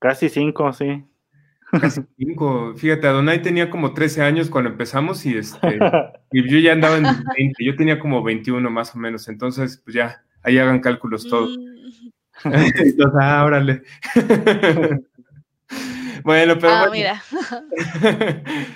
Casi 0.00 0.28
cinco, 0.28 0.72
sí. 0.72 1.04
Casi 1.70 2.00
cinco. 2.18 2.74
Fíjate, 2.76 3.06
Adonai 3.06 3.42
tenía 3.42 3.70
como 3.70 3.92
13 3.92 4.22
años 4.22 4.48
cuando 4.48 4.70
empezamos 4.70 5.24
y 5.26 5.36
este 5.36 5.78
y 6.32 6.48
yo 6.48 6.58
ya 6.58 6.72
andaba 6.72 6.96
en 6.96 7.04
20, 7.04 7.64
yo 7.64 7.76
tenía 7.76 7.98
como 7.98 8.22
21 8.22 8.70
más 8.70 8.94
o 8.94 8.98
menos, 8.98 9.28
entonces 9.28 9.80
pues 9.84 9.94
ya, 9.94 10.22
ahí 10.42 10.58
hagan 10.58 10.80
cálculos 10.80 11.28
todo. 11.28 11.48
Mm. 11.48 11.68
entonces, 12.44 13.20
ah, 13.20 13.44
órale. 13.44 13.82
bueno, 16.22 16.56
pero 16.56 16.72
ah, 16.72 16.88
mira. 16.90 17.20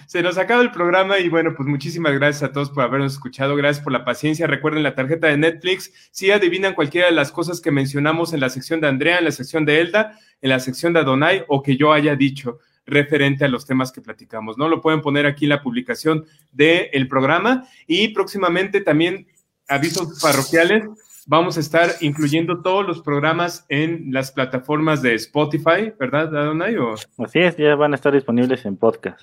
se 0.07 0.21
nos 0.21 0.37
acaba 0.37 0.63
el 0.63 0.73
programa 0.73 1.21
y 1.21 1.29
bueno, 1.29 1.55
pues 1.57 1.69
muchísimas 1.69 2.13
gracias 2.13 2.43
a 2.43 2.53
todos 2.53 2.71
por 2.71 2.83
habernos 2.83 3.13
escuchado, 3.13 3.55
gracias 3.55 3.85
por 3.85 3.93
la 3.93 4.05
paciencia. 4.05 4.49
Recuerden 4.49 4.83
la 4.83 4.97
tarjeta 4.97 5.29
de 5.29 5.39
Netflix, 5.39 5.93
si 6.11 6.33
adivinan 6.33 6.75
cualquiera 6.75 7.07
de 7.07 7.13
las 7.13 7.31
cosas 7.31 7.61
que 7.61 7.71
mencionamos 7.71 8.33
en 8.33 8.41
la 8.41 8.51
sección 8.51 8.81
de 8.81 8.89
Andrea, 8.89 9.19
en 9.19 9.25
la 9.27 9.31
sección 9.31 9.65
de 9.65 9.81
Elda, 9.81 10.19
en 10.41 10.51
la 10.51 10.59
sección 10.59 10.93
de 10.93 11.01
Adonai 11.01 11.45
o 11.47 11.63
que 11.63 11.77
yo 11.77 11.93
haya 11.93 12.17
dicho 12.17 12.59
referente 12.93 13.45
a 13.45 13.49
los 13.49 13.67
temas 13.67 13.91
que 13.91 14.01
platicamos, 14.01 14.59
¿no? 14.59 14.69
Lo 14.69 14.81
pueden 14.81 15.01
poner 15.01 15.27
aquí 15.27 15.47
en 15.47 15.51
la 15.51 15.63
publicación 15.63 16.25
del 16.53 17.09
programa 17.09 17.67
y 17.87 18.09
próximamente 18.09 18.81
también 18.81 19.27
avisos 19.69 20.21
parroquiales. 20.21 20.85
Vamos 21.27 21.57
a 21.57 21.61
estar 21.61 21.91
incluyendo 22.01 22.63
todos 22.63 22.87
los 22.87 23.01
programas 23.01 23.65
en 23.69 24.13
las 24.13 24.33
plataformas 24.33 25.03
de 25.03 25.15
Spotify, 25.15 25.93
¿verdad, 25.99 26.37
Adonai? 26.37 26.77
Así 27.19 27.39
es, 27.39 27.57
ya 27.57 27.75
van 27.77 27.93
a 27.93 27.97
estar 27.97 28.13
disponibles 28.13 28.65
en 28.67 28.77
podcast. 28.77 29.21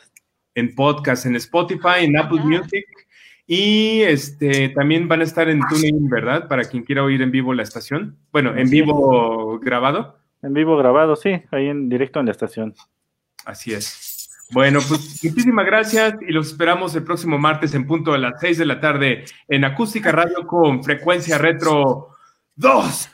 En 0.56 0.74
podcast, 0.76 1.26
en 1.26 1.36
Spotify, 1.36 2.04
en 2.04 2.18
Apple 2.18 2.42
Music. 2.42 2.86
Y 3.46 4.02
este 4.02 4.70
también 4.70 5.08
van 5.08 5.22
a 5.22 5.24
estar 5.24 5.50
en 5.50 5.60
TuneIn, 5.68 6.08
¿verdad? 6.08 6.48
Para 6.48 6.64
quien 6.66 6.84
quiera 6.84 7.04
oír 7.04 7.22
en 7.22 7.32
vivo 7.32 7.54
la 7.54 7.64
estación. 7.64 8.16
Bueno, 8.32 8.56
en 8.56 8.70
vivo 8.70 9.60
grabado. 9.60 10.20
En 10.42 10.54
vivo 10.54 10.78
grabado, 10.78 11.16
sí, 11.16 11.42
ahí 11.52 11.68
en 11.68 11.90
directo 11.90 12.20
en 12.20 12.28
la 12.28 12.32
estación. 12.32 12.76
Así 13.46 13.74
es. 13.74 14.30
Bueno, 14.52 14.80
pues 14.88 15.24
muchísimas 15.24 15.66
gracias 15.66 16.16
y 16.28 16.32
los 16.32 16.48
esperamos 16.48 16.96
el 16.96 17.04
próximo 17.04 17.38
martes 17.38 17.76
en 17.76 17.86
punto 17.86 18.14
a 18.14 18.18
las 18.18 18.40
6 18.42 18.58
de 18.58 18.66
la 18.66 18.80
tarde 18.80 19.26
en 19.48 19.64
Acústica 19.64 20.12
Radio 20.12 20.48
con 20.48 20.84
frecuencia 20.84 21.38
retro 21.38 22.16
2. 22.56 23.10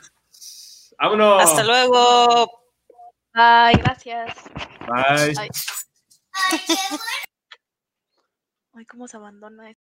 ¡Vámonos! 0.98 1.42
Hasta 1.42 1.62
luego. 1.62 2.62
Bye, 3.34 3.78
gracias. 3.82 4.34
Bye. 4.88 5.34
Ay, 8.72 8.86
cómo 8.86 9.06
se 9.06 9.18
abandona 9.18 9.70
esto. 9.70 9.82